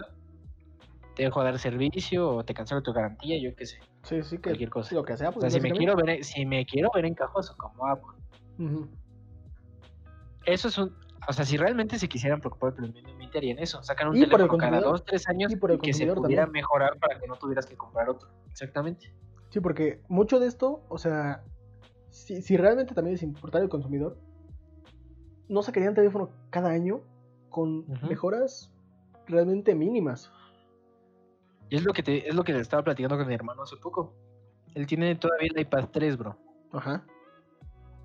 te 1.16 1.24
dejo 1.24 1.44
dar 1.44 1.58
servicio 1.60 2.30
o 2.30 2.44
te 2.44 2.54
cancelo 2.54 2.82
tu 2.82 2.92
garantía, 2.92 3.38
yo 3.40 3.56
qué 3.56 3.66
sé, 3.66 3.80
Sí, 4.04 4.24
sí, 4.24 4.38
que 4.38 4.44
cualquier 4.50 4.70
cosa. 4.70 4.96
lo 4.96 5.04
que 5.04 5.16
sea. 5.18 5.30
O 5.30 5.34
Pues, 5.34 5.52
sea, 5.52 5.60
si 5.62 5.62
me 5.62 5.72
quiero 5.72 5.96
ver, 5.96 6.24
si 6.24 6.46
me 6.46 6.66
quiero 6.66 6.90
ver 6.94 7.06
encajoso 7.06 7.56
como 7.58 7.86
Apple, 7.88 8.16
Ujú. 8.58 8.90
eso 10.46 10.68
es 10.70 10.78
un, 10.78 10.96
o 11.28 11.34
sea, 11.34 11.46
si 11.46 11.58
realmente 11.58 12.00
se 12.00 12.08
quisieran 12.10 12.40
preocupar 12.40 12.74
por 12.74 12.86
el 12.86 12.94
medio 12.94 13.10
ambiente 13.10 13.38
harían 13.38 13.60
eso, 13.60 13.84
sacan 13.84 14.10
un 14.10 14.20
teléfono 14.20 14.58
cada 14.58 14.80
dos, 14.82 15.04
tres 15.04 15.28
años 15.28 15.52
Y 15.52 15.56
por 15.58 15.72
el 15.72 15.80
que 15.80 15.94
se 15.94 16.08
pudiera 16.08 16.44
también. 16.46 16.52
mejorar 16.52 16.98
para 17.00 17.20
que 17.20 17.28
no 17.28 17.36
tuvieras 17.36 17.66
que 17.68 17.76
comprar 17.76 18.10
otro. 18.10 18.30
Exactamente. 18.50 19.14
Sí, 19.50 19.60
porque 19.60 20.02
mucho 20.08 20.40
de 20.40 20.48
esto, 20.48 20.84
o 20.90 20.98
sea, 20.98 21.44
si, 22.10 22.42
si 22.42 22.58
realmente 22.58 22.94
también 22.94 23.14
les 23.14 23.24
importara 23.24 23.64
el 23.64 23.70
consumidor, 23.70 24.18
no 25.48 25.62
sacarían 25.64 25.94
teléfono 25.96 26.30
cada 26.50 26.70
año 26.70 27.02
con 27.50 27.86
mejoras 28.08 28.72
realmente 29.28 29.76
mínimas. 29.76 30.32
Y 31.70 31.76
es 31.76 31.84
lo 31.84 31.94
que 31.94 32.04
te, 32.04 32.28
es 32.28 32.36
lo 32.36 32.44
que 32.44 32.54
te 32.54 32.60
estaba 32.60 32.84
platicando 32.84 33.18
con 33.18 33.28
mi 33.28 33.34
hermano 33.34 33.64
hace 33.64 33.78
poco. 33.78 34.14
Él 34.76 34.88
tiene 34.88 35.16
todavía 35.16 35.50
el 35.54 35.62
iPad 35.62 35.90
3, 35.92 36.18
bro. 36.18 36.38
Ajá. 36.72 37.06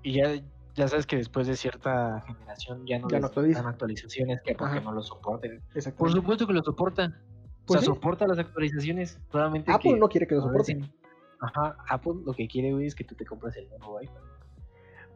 Y 0.03 0.13
ya, 0.13 0.35
ya 0.75 0.87
sabes 0.87 1.05
que 1.07 1.17
después 1.17 1.47
de 1.47 1.55
cierta 1.55 2.21
generación 2.27 2.85
ya 2.85 2.99
no, 2.99 3.07
Ya 3.09 3.19
no 3.19 3.29
les 3.41 3.55
dan 3.55 3.67
actualizaciones 3.67 4.41
que 4.41 4.55
porque 4.55 4.77
Ajá. 4.77 4.81
no 4.81 4.91
lo 4.93 5.01
soporten. 5.01 5.61
Por 5.97 6.11
supuesto 6.11 6.45
que 6.47 6.53
lo 6.53 6.63
soporta. 6.63 7.19
Pues 7.65 7.79
o 7.79 7.81
sea, 7.81 7.81
sí. 7.81 7.85
soporta 7.85 8.27
las 8.27 8.37
actualizaciones. 8.37 9.19
Solamente 9.31 9.71
Apple 9.71 9.93
que, 9.93 9.99
no 9.99 10.07
quiere 10.07 10.27
que 10.27 10.35
lo 10.35 10.41
a 10.43 10.51
ver 10.51 10.63
soporte. 10.63 10.83
si- 10.83 11.04
Ajá, 11.41 11.77
Apple 11.89 12.13
lo 12.25 12.33
que 12.33 12.47
quiere, 12.47 12.71
güey, 12.73 12.85
es 12.87 12.95
que 12.95 13.03
tú 13.03 13.15
te 13.15 13.25
compres 13.25 13.55
el 13.57 13.67
nuevo 13.69 14.01
iPad. 14.01 14.21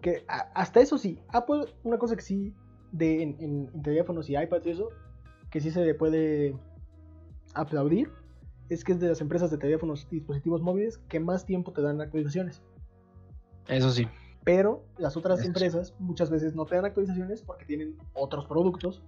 Que 0.02 0.24
a- 0.28 0.52
hasta 0.54 0.80
eso 0.82 0.98
sí, 0.98 1.20
Apple, 1.30 1.66
una 1.84 1.98
cosa 1.98 2.16
que 2.16 2.22
sí, 2.22 2.54
de, 2.92 3.22
en, 3.24 3.36
en- 3.40 3.70
en 3.74 3.82
teléfonos 3.84 4.30
y 4.30 4.38
iPads 4.38 4.66
y 4.68 4.70
eso, 4.72 4.90
que 5.50 5.60
sí 5.62 5.72
se 5.72 5.84
le 5.86 5.94
puede 5.96 6.56
aplaudir 7.54 8.12
es 8.70 8.84
que 8.84 8.92
es 8.92 9.00
de 9.00 9.10
las 9.10 9.20
empresas 9.22 9.50
de 9.50 9.58
teléfonos 9.58 10.08
y 10.12 10.18
dispositivos 10.18 10.62
móviles 10.62 10.98
que 11.10 11.20
más 11.20 11.46
tiempo 11.46 11.72
te 11.74 11.82
dan 11.82 12.00
actualizaciones. 12.02 12.62
Eso 13.68 13.90
sí. 13.92 14.08
Pero 14.44 14.86
las 14.98 15.18
otras 15.18 15.40
Eso 15.40 15.44
sí. 15.44 15.48
empresas 15.48 15.94
muchas 16.00 16.30
veces 16.30 16.56
no 16.56 16.66
te 16.66 16.76
dan 16.76 16.86
actualizaciones 16.86 17.42
porque 17.42 17.66
tienen 17.66 17.98
otros 18.14 18.46
productos 18.46 19.02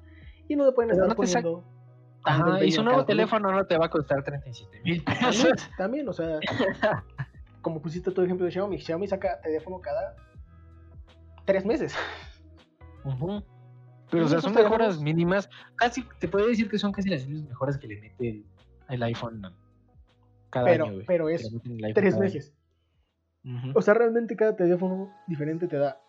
y 0.48 0.56
no 0.56 0.66
te 0.66 0.72
pueden 0.74 0.90
Pero 0.90 1.04
estar 1.04 1.10
no 1.10 1.16
poniendo 1.16 1.64
Ajá, 2.24 2.64
y 2.64 2.72
su 2.72 2.84
nuevo 2.84 3.06
teléfono 3.06 3.52
no 3.52 3.66
te 3.66 3.78
va 3.78 3.88
a 3.88 3.90
costar 3.90 4.24
37 4.24 4.82
mil 4.84 5.04
pesos. 5.04 5.70
también, 5.78 6.08
o 6.08 6.14
sea, 6.14 6.40
como 7.62 7.82
pusiste 7.82 8.12
tu 8.12 8.22
ejemplo 8.22 8.46
de 8.46 8.52
Xiaomi, 8.52 8.80
Xiaomi 8.80 9.08
saca 9.08 9.40
teléfono 9.42 9.80
cada 9.80 10.16
tres 11.46 11.66
meses. 11.66 11.96
Pero, 14.12 14.26
o 14.26 14.28
sea, 14.28 14.42
son 14.42 14.54
mejoras 14.54 15.02
mínimas. 15.02 15.50
Casi, 15.76 16.06
te 16.20 16.28
podría 16.28 16.50
decir 16.50 16.70
que 16.70 16.78
son 16.78 16.92
casi 16.92 17.10
las 17.10 17.26
mismas 17.26 17.50
mejoras 17.50 17.78
que 17.78 17.88
le 17.88 18.00
mete 18.00 18.30
el, 18.30 18.46
el 18.90 19.04
iPhone 19.04 19.42
cada 20.50 20.66
Pero, 20.66 20.86
año, 20.86 21.04
pero 21.08 21.30
es 21.30 21.50
tres 21.96 22.18
meses. 22.18 22.54
O 23.74 23.82
sea, 23.82 23.96
realmente 23.96 24.36
cada 24.36 24.56
teléfono 24.56 25.12
diferente 25.28 25.68
te 25.68 25.78
da 25.78 26.00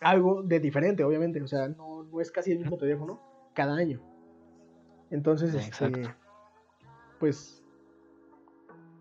algo 0.00 0.42
de 0.42 0.60
diferente, 0.60 1.04
obviamente. 1.04 1.42
O 1.42 1.48
sea, 1.48 1.68
no, 1.68 2.04
no 2.04 2.20
es 2.20 2.30
casi 2.30 2.52
el 2.52 2.60
mismo 2.60 2.78
teléfono 2.78 3.20
cada 3.54 3.76
año. 3.76 4.00
Entonces, 5.10 5.54
este, 5.54 6.14
pues, 7.18 7.62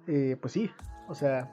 eh, 0.08 0.38
pues 0.40 0.54
sí. 0.54 0.72
O 1.10 1.16
sea, 1.16 1.52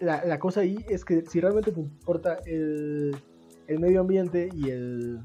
la, 0.00 0.24
la 0.24 0.38
cosa 0.38 0.60
ahí 0.60 0.84
es 0.88 1.04
que 1.04 1.24
si 1.26 1.40
realmente 1.40 1.72
te 1.72 1.80
importa 1.80 2.38
el, 2.46 3.16
el 3.66 3.78
medio 3.78 4.00
ambiente 4.00 4.50
y 4.52 4.70
el, 4.70 5.20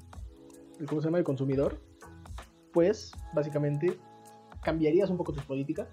el, 0.80 0.86
¿cómo 0.88 1.02
se 1.02 1.08
llama? 1.08 1.18
El 1.20 1.24
consumidor, 1.24 1.80
pues, 2.74 3.14
básicamente, 3.34 3.98
cambiarías 4.64 5.10
un 5.10 5.18
poco 5.18 5.34
tus 5.34 5.44
políticas 5.46 5.88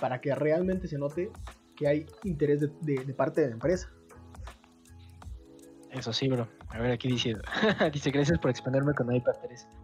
para 0.00 0.20
que 0.20 0.34
realmente 0.34 0.88
se 0.88 0.98
note 0.98 1.30
que 1.76 1.86
hay 1.88 2.06
interés 2.24 2.60
de, 2.60 2.70
de- 2.82 3.04
de 3.04 3.14
parte 3.14 3.40
de 3.40 3.48
la 3.48 3.54
empresa. 3.54 3.90
Eso 5.90 6.12
sí, 6.12 6.28
bro. 6.28 6.46
A 6.70 6.78
ver, 6.78 6.92
aquí 6.92 7.08
dice, 7.08 7.34
dice, 7.92 8.10
gracias 8.10 8.38
por 8.38 8.50
exponerme 8.50 8.94
con 8.94 9.14
iPad 9.14 9.34
3. 9.42 9.68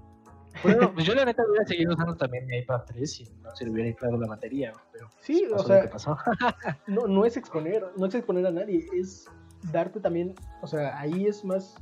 Bueno, 0.62 0.90
Pues 0.94 1.04
yo 1.04 1.14
la 1.14 1.26
neta 1.26 1.42
hubiera 1.46 1.66
seguido 1.66 1.92
usando 1.92 2.16
también 2.16 2.46
mi 2.46 2.56
iPad 2.56 2.80
3 2.86 3.12
si 3.12 3.24
no 3.42 3.54
se 3.54 3.66
le 3.66 3.72
hubiera 3.72 3.90
inflado 3.90 4.16
la 4.16 4.26
batería, 4.26 4.72
pero 4.90 5.10
sí, 5.20 5.46
pasó 5.50 5.62
o 5.62 5.66
sea, 5.66 5.90
pasó. 5.90 6.16
no, 6.86 7.06
no 7.06 7.26
es 7.26 7.36
exponer, 7.36 7.84
no 7.98 8.06
es 8.06 8.14
exponer 8.14 8.46
a 8.46 8.50
nadie, 8.50 8.86
es 8.94 9.26
darte 9.70 10.00
también, 10.00 10.34
o 10.62 10.66
sea, 10.66 10.98
ahí 10.98 11.26
es 11.26 11.44
más 11.44 11.76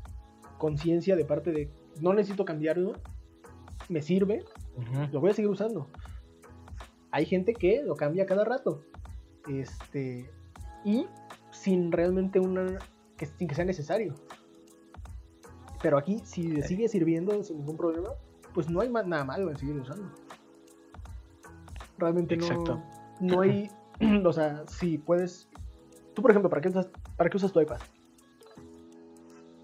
conciencia 0.59 1.15
de 1.15 1.25
parte 1.25 1.53
de, 1.53 1.71
no 2.01 2.15
necesito 2.15 2.45
cambiarlo, 2.45 2.95
me 3.89 4.03
sirve, 4.03 4.45
lo 5.13 5.21
voy 5.21 5.31
a 5.31 5.35
seguir 5.35 5.51
usando. 5.51 5.89
Hay 7.11 7.27
gente 7.27 7.55
que 7.55 7.83
lo 7.85 7.95
cambia 7.95 8.27
cada 8.27 8.45
rato, 8.45 8.83
este, 9.49 10.29
y 10.85 11.07
sin 11.53 11.93
realmente 11.93 12.41
una, 12.41 12.79
que, 13.17 13.27
sin 13.27 13.47
que 13.47 13.55
sea 13.55 13.65
necesario. 13.65 14.15
Pero 15.85 15.99
aquí, 15.99 16.19
si 16.25 16.45
le 16.45 16.63
sigue 16.63 16.89
sirviendo 16.89 17.45
sin 17.45 17.59
ningún 17.59 17.77
problema, 17.77 18.09
pues 18.55 18.71
no 18.71 18.81
hay 18.81 18.89
nada 18.89 19.23
malo 19.23 19.51
en 19.51 19.59
seguir 19.59 19.77
usando. 19.77 20.11
Realmente 21.99 22.39
no, 22.39 22.47
Exacto. 22.47 22.83
no 23.21 23.43
hay, 23.43 23.71
o 24.25 24.33
sea, 24.33 24.67
si 24.67 24.97
puedes, 24.97 25.47
tú 26.15 26.23
por 26.23 26.31
ejemplo, 26.31 26.49
¿para 26.49 26.63
qué 26.63 26.71
usas, 26.71 26.89
para 27.19 27.29
qué 27.29 27.37
usas 27.37 27.53
tu 27.53 27.61
iPad? 27.61 27.81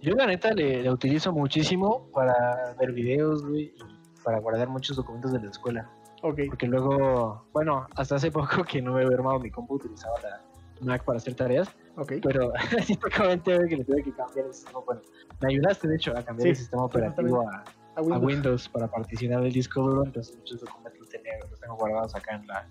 Yo 0.02 0.14
la 0.14 0.26
neta 0.26 0.52
le, 0.52 0.82
le 0.82 0.92
utilizo 0.92 1.32
muchísimo 1.32 2.10
para 2.12 2.74
ver 2.78 2.92
videos, 2.92 3.42
güey, 3.42 3.72
y 3.74 4.22
para 4.22 4.40
guardar 4.40 4.68
muchos 4.68 4.98
documentos 4.98 5.32
de 5.32 5.40
la 5.40 5.48
escuela. 5.48 5.90
Ok, 6.22 6.40
Porque 6.48 6.66
luego, 6.66 7.46
bueno, 7.54 7.86
hasta 7.96 8.16
hace 8.16 8.30
poco 8.30 8.62
que 8.70 8.82
no 8.82 8.92
me 8.92 9.04
había 9.04 9.16
armado 9.16 9.40
mi 9.40 9.50
compu, 9.50 9.76
utilizaba 9.76 10.20
la 10.20 10.49
Mac 10.82 11.04
para 11.04 11.18
hacer 11.18 11.34
tareas, 11.34 11.68
ok. 11.96 12.14
pero 12.22 12.52
sí 12.84 12.96
que 12.96 13.76
le 13.76 13.84
tuve 13.84 14.02
que 14.02 14.12
cambiar 14.12 14.46
el 14.46 14.54
sistema. 14.54 14.80
Bueno, 14.86 15.02
me 15.40 15.52
ayudaste 15.52 15.88
de 15.88 15.96
hecho 15.96 16.10
a 16.16 16.22
cambiar 16.22 16.42
Sí, 16.42 16.48
el 16.50 16.56
sistema 16.56 16.84
operativo 16.84 17.48
a, 17.48 17.64
A 17.96 18.00
a 18.00 18.18
Windows. 18.18 18.68
Para 18.68 18.88
particionar 18.88 19.44
el 19.44 19.52
disco 19.52 19.82
duro, 19.82 20.04
entonces 20.04 20.36
muchos 20.36 20.60
documentos 20.60 21.00
los, 21.00 21.08
tenía, 21.08 21.32
los 21.50 21.60
tengo 21.60 21.76
guardados 21.76 22.14
acá 22.14 22.36
en, 22.36 22.46
la, 22.46 22.68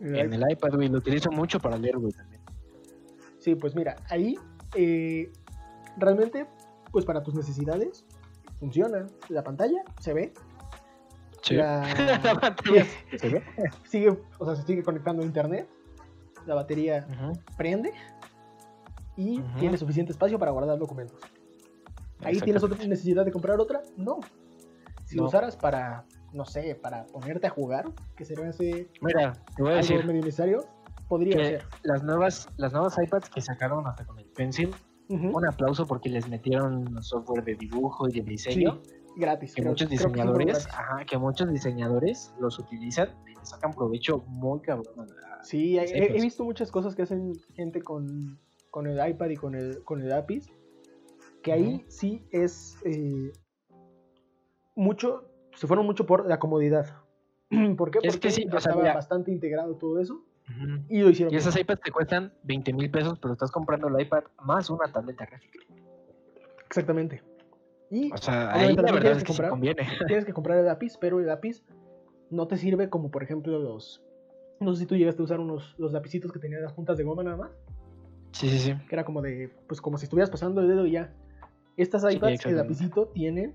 en 0.00 0.32
el 0.32 0.50
iPad, 0.50 0.74
güey. 0.74 0.88
Lo 0.88 0.98
utilizo 0.98 1.30
mucho 1.30 1.58
para 1.60 1.76
leer, 1.76 1.98
güey, 1.98 2.12
también. 2.12 2.40
Sí, 3.38 3.54
pues 3.54 3.74
mira, 3.74 3.96
ahí 4.08 4.36
eh, 4.74 5.30
realmente, 5.96 6.46
pues 6.90 7.04
para 7.04 7.22
tus 7.22 7.34
necesidades, 7.34 8.04
funciona. 8.58 9.06
La 9.28 9.42
pantalla 9.42 9.82
se 10.00 10.12
ve. 10.12 10.32
La, 11.50 11.86
la 12.24 12.34
pantalla 12.40 12.84
se 13.18 13.28
ve. 13.28 13.42
sigue, 13.84 14.18
o 14.38 14.44
sea, 14.44 14.56
se 14.56 14.62
sigue 14.62 14.82
conectando 14.82 15.22
a 15.22 15.26
internet. 15.26 15.68
La 16.46 16.54
batería 16.54 17.06
Ujú, 17.10 17.38
prende 17.56 17.92
y 19.16 19.40
Ujú. 19.40 19.58
tiene 19.58 19.76
suficiente 19.76 20.12
espacio 20.12 20.38
para 20.38 20.52
guardar 20.52 20.78
documentos. 20.78 21.20
Ahí 22.22 22.40
tienes 22.40 22.62
otra 22.62 22.78
necesidad 22.86 23.24
de 23.24 23.32
comprar 23.32 23.60
otra, 23.60 23.82
no. 23.96 24.20
Si 25.04 25.16
lo 25.16 25.22
No. 25.22 25.28
usaras 25.28 25.56
para, 25.56 26.04
no 26.32 26.44
sé, 26.44 26.74
para 26.74 27.06
ponerte 27.06 27.46
a 27.46 27.50
jugar, 27.50 27.86
que 28.16 28.24
se 28.24 28.36
me 28.40 28.48
hace 28.48 28.88
Mira, 29.02 29.32
te 29.56 29.62
voy 29.62 29.72
a 29.72 29.78
algo 29.78 29.82
decir 29.88 30.04
medio 30.06 30.22
necesario, 30.22 30.64
podría 31.08 31.36
que 31.36 31.44
ser. 31.44 31.64
las 31.82 32.02
nuevas, 32.02 32.48
las 32.56 32.72
nuevas 32.72 32.96
iPads 33.00 33.28
que 33.30 33.40
sacaron 33.40 33.86
hasta 33.86 34.04
con 34.06 34.18
el 34.18 34.26
Pencil, 34.26 34.74
Ujú. 35.08 35.36
un 35.36 35.46
aplauso 35.46 35.86
porque 35.86 36.08
les 36.08 36.28
metieron 36.28 37.00
software 37.02 37.44
de 37.44 37.54
dibujo 37.54 38.08
y 38.08 38.12
de 38.12 38.20
Sí, 38.22 38.24
diseño. 38.24 38.80
gratis. 39.16 39.54
que 39.54 39.62
creo- 39.62 39.70
muchos 39.72 39.88
que 39.88 39.96
sí 39.96 40.04
diseñadores, 40.04 40.46
gratis. 40.46 40.68
ajá, 40.74 41.04
que 41.06 41.16
muchos 41.18 41.48
diseñadores 41.50 42.34
los 42.40 42.58
utilizan 42.58 43.10
y 43.26 43.34
le 43.38 43.46
sacan 43.46 43.72
provecho 43.72 44.18
muy 44.26 44.60
cabrón. 44.60 45.06
Sí, 45.46 45.78
he, 45.78 45.86
Sí, 45.86 45.94
he 45.96 46.08
pues. 46.10 46.22
visto 46.22 46.44
muchas 46.44 46.70
cosas 46.72 46.94
que 46.96 47.02
hacen 47.02 47.32
gente 47.54 47.80
con, 47.80 48.38
con 48.70 48.86
el 48.86 48.98
iPad 49.08 49.30
y 49.30 49.36
con 49.36 49.54
el, 49.54 49.82
con 49.84 50.00
el 50.02 50.08
lápiz. 50.08 50.46
Que 51.42 51.52
ahí 51.52 51.84
sí 51.88 52.26
es 52.32 52.76
eh, 52.84 53.32
mucho, 54.74 55.30
se 55.54 55.66
fueron 55.66 55.86
mucho 55.86 56.04
por 56.06 56.26
la 56.26 56.38
comodidad. 56.38 56.86
¿Por 57.78 57.90
qué? 57.90 58.00
Es 58.02 58.14
Porque 58.14 58.28
que 58.28 58.30
sí, 58.32 58.44
ya 58.50 58.56
o 58.56 58.60
sea, 58.60 58.72
estaba 58.72 58.94
bastante 58.94 59.30
integrado 59.30 59.76
todo 59.76 60.00
eso 60.00 60.24
y 60.88 61.00
lo 61.00 61.10
hicieron. 61.10 61.32
Y 61.32 61.36
esas 61.36 61.56
iPads 61.56 61.80
te 61.80 61.92
cuestan 61.92 62.32
20 62.44 62.72
mil 62.72 62.90
pesos, 62.90 63.18
pero 63.20 63.32
estás 63.34 63.50
comprando 63.50 63.88
el 63.88 64.00
iPad 64.00 64.24
más 64.42 64.70
una 64.70 64.90
tableta 64.92 65.26
gráfica. 65.26 65.58
Exactamente. 66.66 67.22
Y 67.90 68.12
O 68.12 68.16
sea, 68.16 68.52
ahí 68.52 68.74
la 68.74 68.92
verdad 68.92 69.12
es 69.12 69.18
que 69.18 69.32
sí 69.32 69.38
comprar. 69.38 69.50
conviene. 69.50 69.86
tienes 70.08 70.24
que 70.24 70.32
comprar 70.32 70.58
el 70.58 70.66
lápiz, 70.66 70.96
pero 71.00 71.20
el 71.20 71.26
lápiz 71.26 71.64
no 72.30 72.48
te 72.48 72.56
sirve 72.56 72.90
como 72.90 73.10
por 73.12 73.22
ejemplo 73.22 73.58
los... 73.60 74.02
No 74.60 74.72
sé 74.72 74.80
si 74.80 74.86
tú 74.86 74.96
llegaste 74.96 75.20
a 75.22 75.24
usar 75.24 75.40
unos 75.40 75.74
los 75.78 75.92
lapicitos 75.92 76.32
que 76.32 76.38
tenían 76.38 76.62
las 76.62 76.72
puntas 76.72 76.96
de 76.96 77.04
goma 77.04 77.22
nada 77.22 77.36
más. 77.36 77.50
Sí, 78.32 78.50
sí, 78.50 78.58
sí. 78.58 78.74
que 78.88 78.94
era 78.94 79.04
como 79.04 79.22
de, 79.22 79.50
pues 79.66 79.80
como 79.80 79.96
si 79.96 80.04
estuvieras 80.04 80.30
pasando 80.30 80.60
el 80.60 80.68
dedo 80.68 80.86
y 80.86 80.92
ya. 80.92 81.14
Estas 81.76 82.02
Sí, 82.02 82.08
iPads, 82.16 82.22
el 82.24 82.34
exactamente. 82.34 82.62
lapicito 82.62 83.08
tiene 83.08 83.54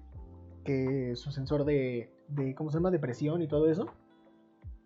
que 0.63 1.15
su 1.15 1.31
sensor 1.31 1.65
de, 1.65 2.11
de, 2.27 2.55
¿cómo 2.55 2.71
se 2.71 2.77
llama? 2.77 2.91
De 2.91 2.99
presión 2.99 3.41
y 3.41 3.47
todo 3.47 3.69
eso. 3.69 3.87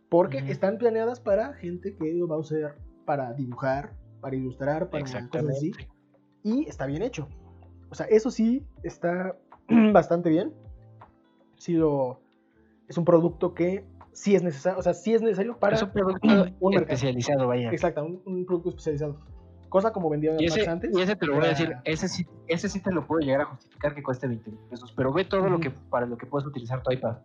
Porque 0.09 0.37
Ujú. 0.37 0.45
están 0.47 0.53
están 0.53 0.77
planeadas 0.77 1.19
para 1.19 1.53
gente 1.53 1.95
que 1.95 2.13
lo 2.13 2.27
va 2.27 2.35
a 2.35 2.39
usar 2.39 2.77
para 3.05 3.33
dibujar, 3.33 3.93
para 4.21 4.35
ilustrar, 4.35 4.89
para 4.89 5.03
cosas 5.03 5.49
así. 5.49 5.71
Y 6.43 6.67
está 6.67 6.85
bien 6.85 7.01
hecho. 7.01 7.27
O 7.89 7.95
sea, 7.95 8.05
eso 8.07 8.31
sí 8.31 8.65
está 8.83 9.37
bastante 9.93 10.29
bien. 10.29 10.53
Sí 11.57 11.73
lo, 11.73 12.19
es 12.87 12.97
un 12.97 13.05
producto 13.05 13.53
que 13.53 13.85
sí 14.15 14.33
es 14.35 14.41
necesario, 14.41 14.79
o 14.79 14.81
sea, 14.81 14.93
sí 14.93 15.13
es 15.13 15.21
necesario 15.21 15.57
para 15.59 15.75
es 15.75 15.83
un 15.83 15.91
producto 15.91 16.27
un 16.59 16.73
especializado, 16.73 17.47
vaya. 17.47 17.69
Exacto, 17.71 18.03
un, 18.03 18.21
un 18.25 18.45
producto 18.45 18.69
especializado. 18.69 19.19
Cosa 19.69 19.91
como 19.91 20.09
vendían 20.09 20.37
antes. 20.69 20.89
y 20.97 21.01
ese 21.01 21.15
te 21.15 21.25
lo 21.25 21.35
voy 21.35 21.45
a 21.45 21.49
decir, 21.49 21.75
ese 21.83 22.07
sí, 22.07 22.25
ese 22.47 22.69
sí 22.69 22.79
te 22.79 22.91
lo 22.91 23.05
puedo 23.05 23.19
llegar 23.21 23.41
a 23.41 23.45
justificar 23.45 23.93
que 23.93 24.01
cueste 24.01 24.27
20 24.27 24.49
mil 24.51 24.59
pesos, 24.69 24.93
pero 24.95 25.11
ve 25.11 25.25
todo 25.25 25.49
lo 25.49 25.59
que 25.59 25.69
para 25.69 26.05
lo 26.05 26.17
que 26.17 26.25
puedes 26.25 26.47
utilizar 26.47 26.81
tu 26.81 26.91
iPad. 26.91 27.17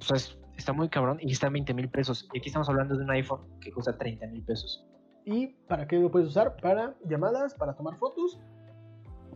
O 0.00 0.02
sea, 0.04 0.16
es- 0.16 0.36
está 0.56 0.72
muy 0.72 0.88
cabrón 0.88 1.18
y 1.20 1.32
está 1.32 1.46
en 1.46 1.52
20 1.54 1.74
mil 1.74 1.88
pesos. 1.88 2.28
Y 2.32 2.38
aquí 2.38 2.48
estamos 2.48 2.68
hablando 2.68 2.96
de 2.96 3.04
un 3.04 3.10
iPhone 3.10 3.40
que 3.60 3.72
cuesta 3.72 3.96
30 3.96 4.26
mil 4.26 4.42
pesos. 4.42 4.84
¿Y 5.24 5.48
para 5.68 5.86
qué 5.86 5.96
lo 5.98 6.10
puedes 6.10 6.28
usar? 6.28 6.56
Para 6.56 6.94
llamadas, 7.04 7.54
para 7.54 7.74
tomar 7.74 7.96
fotos, 7.96 8.38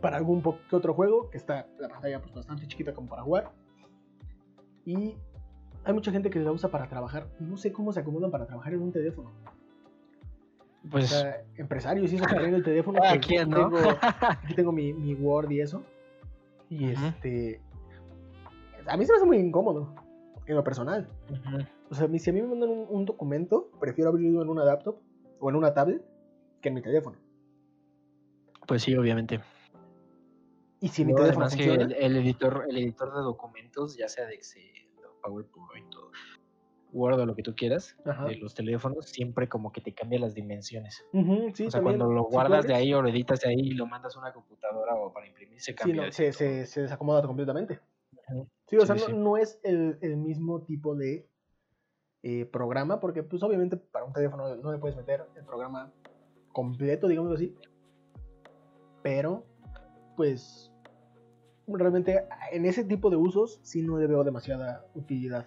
para 0.01 0.17
algún 0.17 0.41
que 0.69 0.75
otro 0.75 0.93
juego, 0.93 1.29
que 1.29 1.37
está 1.37 1.67
la 1.79 1.87
pantalla 1.89 2.21
pues, 2.21 2.33
bastante 2.33 2.67
chiquita 2.67 2.93
como 2.93 3.07
para 3.07 3.21
jugar. 3.23 3.51
Y 4.85 5.15
hay 5.89 5.93
mucha 5.95 6.11
gente 6.11 6.29
que 6.29 6.39
la 6.39 6.51
usa 6.51 6.69
para 6.69 6.87
trabajar. 6.87 7.27
No 7.39 7.57
sé 7.57 7.71
cómo 7.71 7.91
se 7.91 7.99
acomodan 7.99 8.31
para 8.31 8.45
trabajar 8.45 8.73
en 8.73 8.81
un 8.81 8.91
teléfono. 8.91 9.31
O 10.85 10.89
Pues, 10.89 11.09
sea, 11.09 11.43
empresarios 11.57 12.09
que 12.11 12.17
traen 12.49 12.53
el 12.53 12.63
teléfono. 12.63 12.99
Ah, 13.03 13.09
pues, 13.15 13.25
¿quién, 13.27 13.49
no? 13.49 13.69
tengo, 13.69 13.77
aquí 14.21 14.53
tengo 14.55 14.71
mi, 14.71 14.93
mi 14.93 15.13
Word 15.15 15.51
y 15.51 15.61
eso. 15.61 15.83
Y 16.69 16.89
este. 16.89 17.61
A 18.87 18.95
mí 18.97 19.05
se 19.05 19.11
me 19.11 19.17
hace 19.17 19.25
muy 19.25 19.37
incómodo, 19.37 19.93
en 20.45 20.55
lo 20.55 20.63
personal. 20.63 21.07
O 21.89 21.95
sea, 21.95 22.07
si 22.17 22.29
a 22.29 22.33
mí 22.33 22.41
me 22.41 22.47
mandan 22.47 22.69
un, 22.69 22.85
un 22.89 23.05
documento, 23.05 23.69
prefiero 23.79 24.09
abrirlo 24.11 24.41
en 24.41 24.49
una 24.49 24.63
laptop 24.63 24.97
o 25.39 25.49
en 25.49 25.55
una 25.55 25.73
tablet 25.73 26.03
que 26.61 26.69
en 26.69 26.75
mi 26.75 26.81
teléfono. 26.81 27.17
pues 28.67 28.83
sí, 28.83 28.95
obviamente. 28.95 29.39
Y 30.81 30.87
si 30.89 31.03
mi 31.03 31.11
No, 31.11 31.17
teléfono 31.17 31.45
además 31.45 31.55
que 31.57 31.69
funciona, 31.69 31.95
el, 31.95 32.03
el 32.03 32.17
editor, 32.23 32.65
el 32.69 32.77
editor 32.77 33.13
de 33.13 33.21
documentos, 33.21 33.97
ya 33.97 34.07
sea 34.07 34.25
de 34.27 34.35
Excel 34.35 34.61
o 34.87 34.88
PowerPoint 35.21 35.95
o 35.95 36.11
Word 36.91 37.19
o 37.19 37.25
lo 37.25 37.35
que 37.35 37.43
tú 37.43 37.53
quieras 37.55 37.95
Ajá. 38.05 38.25
de 38.25 38.37
los 38.37 38.53
teléfonos, 38.55 39.05
siempre 39.09 39.47
como 39.47 39.71
que 39.71 39.79
te 39.81 39.93
cambia 39.93 40.19
las 40.19 40.33
dimensiones. 40.33 41.05
Sí, 41.11 41.67
o 41.67 41.71
sea, 41.71 41.79
también, 41.79 41.97
cuando 41.99 42.11
lo 42.11 42.23
guardas 42.23 42.65
de 42.65 42.73
ahí 42.73 42.93
o 42.93 43.01
lo 43.01 43.09
editas 43.09 43.41
de 43.41 43.49
ahí 43.49 43.59
y 43.59 43.71
lo 43.73 43.85
mandas 43.85 44.15
a 44.15 44.19
una 44.19 44.33
computadora 44.33 44.95
o 44.95 45.13
para 45.13 45.27
imprimir, 45.27 45.61
se 45.61 45.71
Sí, 45.71 45.77
cambia. 45.77 45.95
no, 45.95 46.03
de 46.03 46.11
se, 46.11 46.33
se, 46.33 46.65
se 46.65 46.81
desacomoda 46.81 47.21
completamente. 47.27 47.79
Sí, 48.67 48.77
o 48.77 48.81
Sí, 48.81 48.87
sea, 48.87 48.95
sí, 48.95 49.01
no, 49.01 49.07
sí. 49.07 49.13
no 49.13 49.37
es 49.37 49.59
el, 49.63 49.97
el 50.01 50.17
mismo 50.17 50.61
tipo 50.63 50.95
de 50.95 51.27
eh, 52.23 52.45
programa, 52.45 52.99
porque 52.99 53.23
pues 53.23 53.43
obviamente 53.43 53.77
para 53.77 54.05
un 54.05 54.13
teléfono 54.13 54.55
no 54.55 54.71
le 54.71 54.77
puedes 54.79 54.97
meter 54.97 55.25
el 55.35 55.45
programa 55.45 55.91
completo, 56.51 57.07
digamos 57.07 57.33
así. 57.33 57.55
Pero, 59.03 59.45
pues, 60.17 60.68
realmente 61.77 62.23
en 62.51 62.65
ese 62.65 62.83
tipo 62.83 63.09
de 63.09 63.15
usos 63.17 63.59
sí 63.63 63.81
no 63.81 63.97
le 63.97 64.07
veo 64.07 64.23
demasiada 64.23 64.85
utilidad. 64.95 65.45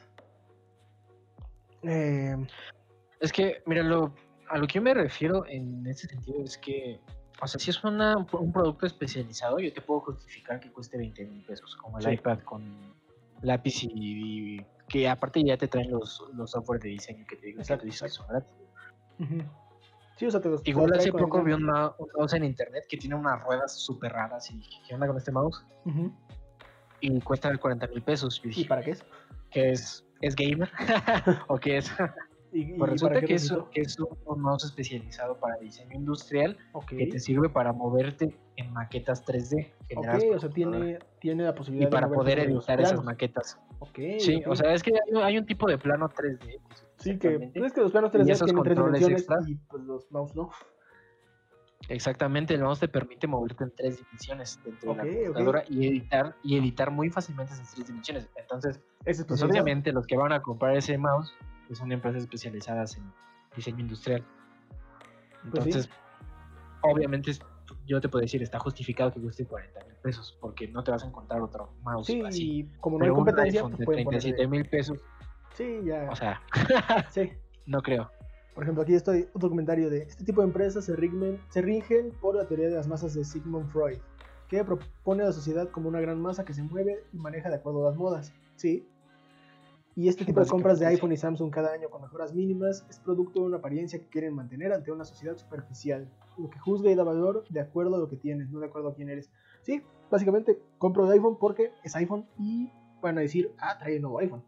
Eh, 1.82 2.36
Es 3.20 3.32
que, 3.32 3.62
mira, 3.66 3.82
lo, 3.82 4.14
a 4.48 4.58
lo 4.58 4.66
que 4.66 4.74
yo 4.74 4.82
me 4.82 4.94
refiero 4.94 5.46
en 5.46 5.86
ese 5.86 6.06
sentido 6.08 6.42
es 6.44 6.58
que, 6.58 7.00
o 7.40 7.46
sea, 7.46 7.58
si 7.60 7.70
es 7.70 7.82
una, 7.84 8.16
un 8.16 8.52
producto 8.52 8.86
especializado, 8.86 9.58
yo 9.58 9.72
te 9.72 9.80
puedo 9.80 10.00
justificar 10.00 10.60
que 10.60 10.70
cueste 10.70 10.98
20 10.98 11.24
mil 11.26 11.44
pesos, 11.44 11.76
como 11.76 11.98
el 11.98 12.04
Sí. 12.04 12.10
iPad 12.12 12.40
con 12.40 12.94
lápiz 13.42 13.82
y, 13.84 13.90
y 14.58 14.66
que 14.88 15.08
aparte 15.08 15.42
ya 15.42 15.56
te 15.56 15.66
traen 15.68 15.90
los, 15.90 16.22
los 16.34 16.50
software 16.52 16.80
de 16.80 16.90
diseño 16.90 17.24
que 17.26 17.36
te 17.36 17.46
digo, 17.46 17.58
que 17.58 17.64
son 18.08 18.26
gratis. 18.28 18.56
Sí, 20.22 20.26
o 20.26 20.30
sea, 20.30 20.40
te 20.40 20.70
Igual 20.70 20.92
hace 20.92 21.08
el 21.08 21.14
poco 21.14 21.42
vi 21.42 21.52
un, 21.52 21.64
ma- 21.64 21.92
un 21.98 22.06
mouse 22.16 22.34
en 22.34 22.44
internet 22.44 22.84
que 22.88 22.96
tiene 22.96 23.16
unas 23.16 23.42
ruedas 23.42 23.76
súper 23.80 24.12
raras 24.12 24.48
y 24.52 24.62
¿qué 24.86 24.94
onda 24.94 25.08
con 25.08 25.16
este 25.16 25.32
mouse? 25.32 25.64
Ujú. 25.84 26.12
Y 27.00 27.20
cuesta 27.22 27.56
40 27.58 27.88
mil 27.88 28.02
pesos. 28.02 28.40
¿Y 28.44 28.48
dije, 28.50 28.68
para 28.68 28.82
qué 28.82 28.92
es? 28.92 29.04
¿qué 29.50 29.72
es? 29.72 30.06
¿Es 30.20 30.36
gamer? 30.36 30.70
¿O 31.48 31.58
qué 31.58 31.78
es? 31.78 31.90
¿Y, 32.52 32.60
y 32.60 32.78
Pues 32.78 33.02
para 33.02 33.14
resulta 33.14 33.20
que 33.26 33.34
es, 33.34 33.52
que 33.72 33.80
es 33.80 33.96
un, 33.98 34.40
mouse 34.40 34.62
especializado 34.62 35.40
para 35.40 35.56
diseño 35.56 35.92
industrial 35.96 36.56
Ok, 36.70 36.90
que 36.90 37.06
te 37.08 37.18
sirve 37.18 37.48
para 37.48 37.72
moverte 37.72 38.38
en 38.54 38.72
maquetas 38.72 39.24
3D 39.26 39.72
ok, 39.72 39.88
generadas 39.88 40.24
por 40.24 40.36
o 40.36 40.38
sea, 40.38 40.50
tiene, 40.50 40.98
tiene 41.18 41.42
la 41.42 41.54
posibilidad 41.56 41.88
y 41.88 41.90
para 41.90 42.06
de 42.06 42.14
moverte 42.14 42.36
poder 42.36 42.48
editar 42.48 42.80
esas 42.80 43.02
maquetas. 43.02 43.58
Ok, 43.80 43.98
Sí, 44.18 44.40
o 44.46 44.54
sea, 44.54 44.72
es 44.72 44.84
que 44.84 44.92
hay, 44.92 45.20
hay 45.20 45.38
un 45.38 45.46
tipo 45.46 45.66
de 45.66 45.78
plano 45.78 46.08
3D. 46.08 46.38
que 46.38 46.76
se 46.76 46.84
Sí, 47.02 47.18
que 47.18 47.30
pues, 47.52 47.66
es 47.66 47.72
que 47.72 47.80
los 47.80 47.92
planos 47.92 48.10
Y 48.14 48.18
3D 48.18 48.30
esos 48.30 48.44
tienen 48.46 48.62
tres 48.64 48.76
dimensiones 48.78 49.18
extra. 49.20 49.38
y 49.46 49.54
pues 49.56 49.82
los 49.84 50.10
mouse 50.12 50.34
no. 50.34 50.50
Exactamente, 51.88 52.54
el 52.54 52.62
mouse 52.62 52.78
te 52.80 52.88
permite 52.88 53.26
moverte 53.26 53.64
en 53.64 53.72
tres 53.74 53.98
dimensiones 53.98 54.60
dentro 54.64 54.94
de 54.94 54.96
la 54.96 55.02
computadora 55.02 55.64
y 55.68 55.88
editar 55.88 56.36
y 56.44 56.56
editar 56.56 56.90
muy 56.92 57.10
fácilmente 57.10 57.52
esas 57.54 57.74
tres 57.74 57.88
dimensiones. 57.88 58.28
Entonces, 58.36 58.80
Es 59.04 59.24
pues 59.24 59.42
obviamente 59.42 59.92
los 59.92 60.06
que 60.06 60.16
van 60.16 60.32
a 60.32 60.40
comprar 60.42 60.76
ese 60.76 60.96
mouse 60.96 61.34
pues 61.66 61.78
son 61.80 61.90
empresas 61.90 62.22
especializadas 62.22 62.96
en 62.96 63.12
diseño 63.56 63.80
industrial. 63.80 64.22
Pues 65.50 65.64
sí. 65.64 65.70
Entonces, 65.70 65.90
obviamente 66.82 67.32
yo 67.86 68.00
te 68.00 68.08
puedo 68.08 68.22
decir, 68.22 68.42
está 68.42 68.60
justificado 68.60 69.12
que 69.12 69.20
cueste 69.20 69.44
40 69.44 69.84
mil 69.84 69.96
pesos, 69.96 70.36
porque 70.40 70.68
no 70.68 70.84
te 70.84 70.92
vas 70.92 71.02
a 71.02 71.06
encontrar 71.08 71.40
otro 71.42 71.72
mouse 71.82 72.06
Sí, 72.06 72.22
así. 72.24 72.68
como 72.80 72.98
no 72.98 73.02
Pero 73.02 73.12
hay 73.14 73.18
un 73.18 73.24
competencia, 73.24 73.60
iPhone 73.60 73.70
pues 73.72 73.78
de 73.80 73.84
pueden 73.86 74.04
37 74.04 74.36
ponerle... 74.36 74.58
mil 74.58 74.68
pesos, 74.70 74.98
Sí, 75.54 75.80
ya. 75.84 76.08
o 76.10 76.16
sea, 76.16 76.40
sí. 77.10 77.32
no 77.66 77.82
creo. 77.82 78.10
Por 78.54 78.64
ejemplo, 78.64 78.82
aquí 78.82 78.94
estoy 78.94 79.28
otro 79.32 79.48
comentario 79.48 79.88
de 79.88 80.02
este 80.02 80.24
tipo 80.24 80.42
de 80.42 80.48
empresas 80.48 80.84
se 80.84 80.94
rigen, 80.94 81.40
se 81.48 81.62
rigen 81.62 82.10
por 82.20 82.34
la 82.34 82.46
teoría 82.46 82.68
de 82.68 82.74
las 82.74 82.86
masas 82.86 83.14
de 83.14 83.24
Sigmund 83.24 83.70
Freud, 83.70 83.98
que 84.48 84.62
propone 84.62 85.22
a 85.22 85.26
la 85.26 85.32
sociedad 85.32 85.70
como 85.70 85.88
una 85.88 86.00
gran 86.00 86.20
masa 86.20 86.44
que 86.44 86.52
se 86.52 86.62
mueve 86.62 87.04
y 87.12 87.18
maneja 87.18 87.48
de 87.48 87.56
acuerdo 87.56 87.86
a 87.86 87.90
las 87.90 87.98
modas. 87.98 88.32
Sí. 88.56 88.86
Y 89.94 90.08
este 90.08 90.24
tipo 90.24 90.40
de 90.40 90.46
compras 90.46 90.78
de 90.78 90.86
iPhone 90.86 91.12
y 91.12 91.16
Samsung 91.16 91.50
cada 91.50 91.72
año 91.72 91.90
con 91.90 92.00
mejoras 92.00 92.34
mínimas 92.34 92.86
es 92.88 92.98
producto 92.98 93.40
de 93.40 93.46
una 93.46 93.58
apariencia 93.58 93.98
que 93.98 94.08
quieren 94.08 94.34
mantener 94.34 94.72
ante 94.72 94.90
una 94.90 95.04
sociedad 95.04 95.36
superficial, 95.36 96.10
lo 96.38 96.48
que 96.48 96.58
juzga 96.58 96.90
y 96.90 96.94
da 96.94 97.04
valor 97.04 97.44
de 97.48 97.60
acuerdo 97.60 97.96
a 97.96 97.98
lo 97.98 98.08
que 98.08 98.16
tienes, 98.16 98.50
no 98.50 98.60
de 98.60 98.66
acuerdo 98.66 98.90
a 98.90 98.94
quién 98.94 99.10
eres. 99.10 99.30
Sí, 99.62 99.82
básicamente 100.10 100.58
compro 100.78 101.06
el 101.06 101.12
iPhone 101.12 101.36
porque 101.38 101.72
es 101.84 101.94
iPhone 101.96 102.26
y 102.38 102.70
van 103.02 103.18
a 103.18 103.22
decir, 103.22 103.52
ah, 103.58 103.76
trae 103.78 103.96
el 103.96 104.02
nuevo 104.02 104.18
iPhone. 104.18 104.42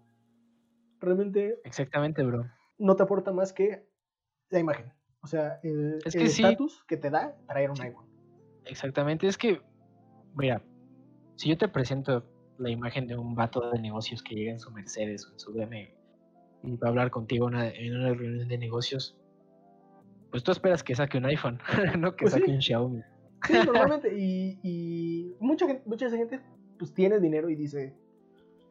Realmente 1.04 1.60
Exactamente, 1.64 2.22
bro. 2.22 2.44
no 2.78 2.96
te 2.96 3.02
aporta 3.02 3.32
más 3.32 3.52
que 3.52 3.86
la 4.50 4.58
imagen. 4.58 4.92
O 5.22 5.26
sea, 5.26 5.60
el 5.62 5.98
Es 6.04 6.14
el 6.14 6.20
que 6.22 6.28
sí. 6.28 6.42
estatus 6.42 6.84
que 6.86 6.96
te 6.96 7.10
da 7.10 7.36
traer 7.46 7.70
un 7.70 7.76
Sí. 7.76 7.82
iPhone. 7.84 8.06
Exactamente, 8.66 9.26
es 9.26 9.36
que, 9.38 9.60
mira, 10.34 10.62
si 11.36 11.48
yo 11.50 11.58
te 11.58 11.68
presento 11.68 12.24
la 12.58 12.70
imagen 12.70 13.06
de 13.06 13.16
un 13.16 13.34
vato 13.34 13.70
de 13.70 13.78
negocios 13.80 14.22
que 14.22 14.34
llega 14.34 14.52
en 14.52 14.58
su 14.60 14.70
Mercedes 14.70 15.26
o 15.26 15.32
en 15.32 15.38
su 15.38 15.52
BMW 15.52 15.88
y 16.62 16.76
va 16.76 16.88
a 16.88 16.90
hablar 16.90 17.10
contigo 17.10 17.46
una- 17.46 17.68
en 17.68 17.94
una 17.96 18.14
reunión 18.14 18.48
de 18.48 18.58
negocios, 18.58 19.16
pues 20.30 20.42
tú 20.42 20.52
esperas 20.52 20.82
que 20.82 20.94
saque 20.94 21.18
un 21.18 21.26
iPhone, 21.26 21.58
no 21.98 22.16
que 22.16 22.24
Pues 22.24 22.32
saque 22.32 22.46
sí. 22.46 22.52
un 22.52 22.62
Xiaomi. 22.62 23.02
Sí, 23.46 23.52
normalmente. 23.66 24.14
y, 24.16 24.58
y 24.62 25.36
mucha 25.40 25.66
gente, 25.66 25.82
mucha 25.86 26.06
esa 26.06 26.16
gente 26.16 26.40
pues 26.78 26.92
tiene 26.94 27.20
dinero 27.20 27.48
y 27.50 27.54
dice, 27.56 27.94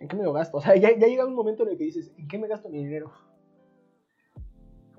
¿en 0.04 0.10
qué 0.10 0.16
me 0.18 0.24
lo 0.24 0.34
gasto? 0.34 0.58
O 0.58 0.62
sea, 0.62 0.76
ya, 0.76 0.92
ya 0.98 1.08
llega 1.08 1.26
un 1.26 1.34
momento 1.34 1.64
en 1.64 1.70
el 1.70 1.78
que 1.78 1.86
dices, 1.86 2.14
¿en 2.18 2.28
qué 2.28 2.38
me 2.38 2.48
gasto 2.48 2.70
mi 2.70 2.78
dinero? 2.84 3.12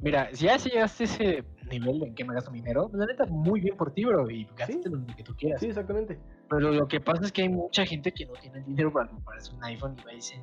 Mira, 0.02 0.28
si 0.32 0.44
ya 0.46 0.57
llegaste 0.57 1.05
a 1.05 1.07
ese 1.07 1.44
nivel 1.70 2.02
en 2.02 2.14
que 2.14 2.24
me 2.24 2.34
gasto 2.34 2.50
mi 2.50 2.59
dinero, 2.61 2.90
la 2.92 3.07
neta, 3.07 3.24
muy 3.26 3.61
bien 3.61 3.76
por 3.76 3.92
ti, 3.92 4.05
bro, 4.05 4.28
y 4.30 4.44
gástate 4.57 4.90
lo 4.90 5.07
que 5.16 5.22
tú 5.22 5.34
quieras. 5.36 5.61
Sí, 5.61 5.68
exactamente. 5.68 6.18
Pero 6.50 6.72
lo 6.72 6.86
que 6.88 7.00
pasa 7.00 7.24
es 7.24 7.32
que 7.32 7.42
hay 7.42 7.48
mucha 7.48 7.86
gente 7.86 8.12
que 8.12 8.26
no 8.26 8.34
tiene 8.34 8.59
el 8.59 8.64
dinero 8.66 8.92
para 8.92 9.09
comprarse 9.09 9.55
un 9.55 9.64
iPhone 9.64 9.96
y 9.98 10.02
va 10.05 10.12
y 10.12 10.20
se, 10.20 10.42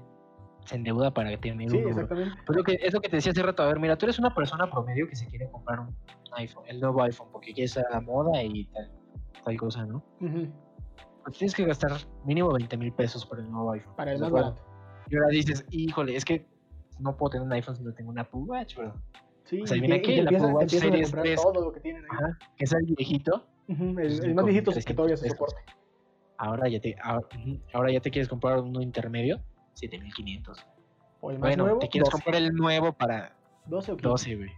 se 0.66 0.76
endeuda 0.76 1.12
para 1.14 1.36
tener 1.38 1.70
Sí, 1.70 1.78
uno. 1.78 1.84
bro. 1.84 1.89
exactamente. 1.91 2.36
Pues 2.45 2.57
lo 2.57 2.64
que, 2.64 2.80
es 2.82 2.93
lo 2.93 3.01
que 3.01 3.09
te 3.09 3.18
decía 3.18 3.34
hace 3.34 3.43
rato, 3.43 3.62
a 3.62 3.68
ver, 3.68 3.80
mira, 3.80 3.95
tú 3.97 4.05
eres 4.07 4.18
una 4.18 4.34
persona 4.34 4.70
promedio 4.70 5.07
que 5.07 5.16
se 5.16 5.28
quiere 5.28 5.47
comprar 5.51 5.80
un 5.82 5.95
iPhone, 6.38 6.64
el 6.68 6.80
nuevo 6.80 7.03
iPhone, 7.03 7.28
porque 7.32 7.53
quiere 7.53 7.66
estar 7.66 7.86
a 7.86 7.91
la 7.91 8.01
moda 8.01 8.41
y 8.43 8.66
tal, 8.66 8.91
tal 9.45 9.57
cosa, 9.57 9.86
¿no? 9.86 10.03
Ujú. 10.22 10.47
Pues 11.24 11.38
tienes 11.38 11.56
que 11.56 11.66
gastar 11.66 11.92
mínimo 12.26 12.52
20 12.52 12.78
mil 12.78 12.92
pesos 12.94 13.26
por 13.26 13.40
el 13.40 13.50
nuevo 13.52 13.72
iPhone. 13.72 13.96
Para 13.96 14.14
el 14.14 14.20
más 14.20 14.32
barato. 14.32 14.62
Y 15.10 15.16
ahora 15.16 15.28
dices, 15.30 15.66
híjole, 15.72 16.16
es 16.16 16.26
que 16.26 16.46
no 17.00 17.16
puedo 17.18 17.32
tener 17.32 17.46
un 17.46 17.54
iPhone 17.54 17.76
si 17.76 17.84
no 17.84 17.94
tengo 17.94 18.10
una 18.12 18.22
Apple 18.22 18.42
Watch, 18.42 18.76
bro. 18.78 18.94
Sí, 19.44 19.62
o 19.62 19.68
sea, 19.68 19.80
te 19.80 19.86
el 19.86 19.94
empiezan, 19.94 20.28
Apple 20.36 20.54
Watch 20.54 20.70
Series 20.70 21.08
comprar 21.10 21.24
3. 21.26 21.42
todo 21.42 21.62
lo 21.66 21.72
que 21.74 21.80
tienen 21.82 22.04
ahí. 22.04 22.10
Ajá, 22.12 22.38
que 22.56 22.64
es 22.64 22.72
el 22.74 22.86
viejito. 22.86 23.46
El, 23.68 24.00
el 24.00 24.36
más 24.36 24.46
viejito 24.46 24.72
es 24.72 24.86
que 24.86 24.94
5.300 24.94 24.96
todavía 24.96 25.18
se 25.18 25.24
pesos. 25.24 25.38
soporte. 25.38 25.62
Ahora 26.38 26.68
ya 26.70 26.80
te, 26.80 26.96
ahora, 27.04 27.28
ahora 27.74 27.92
ya 27.92 28.00
te 28.02 28.10
quieres 28.12 28.28
comprar 28.30 28.60
uno 28.60 28.82
intermedio, 28.82 29.42
7500. 29.74 30.66
O 31.22 31.32
el 31.32 31.38
más 31.40 31.50
Bueno, 31.50 31.64
nuevo, 31.66 31.80
te 31.80 31.90
quieres 31.90 32.10
12. 32.10 32.24
comprar 32.24 32.42
el 32.42 32.54
nuevo 32.54 32.94
para 32.94 33.36
12 33.68 33.92
o 33.92 33.98
15. 33.98 34.10
12, 34.10 34.36
güey. 34.38 34.52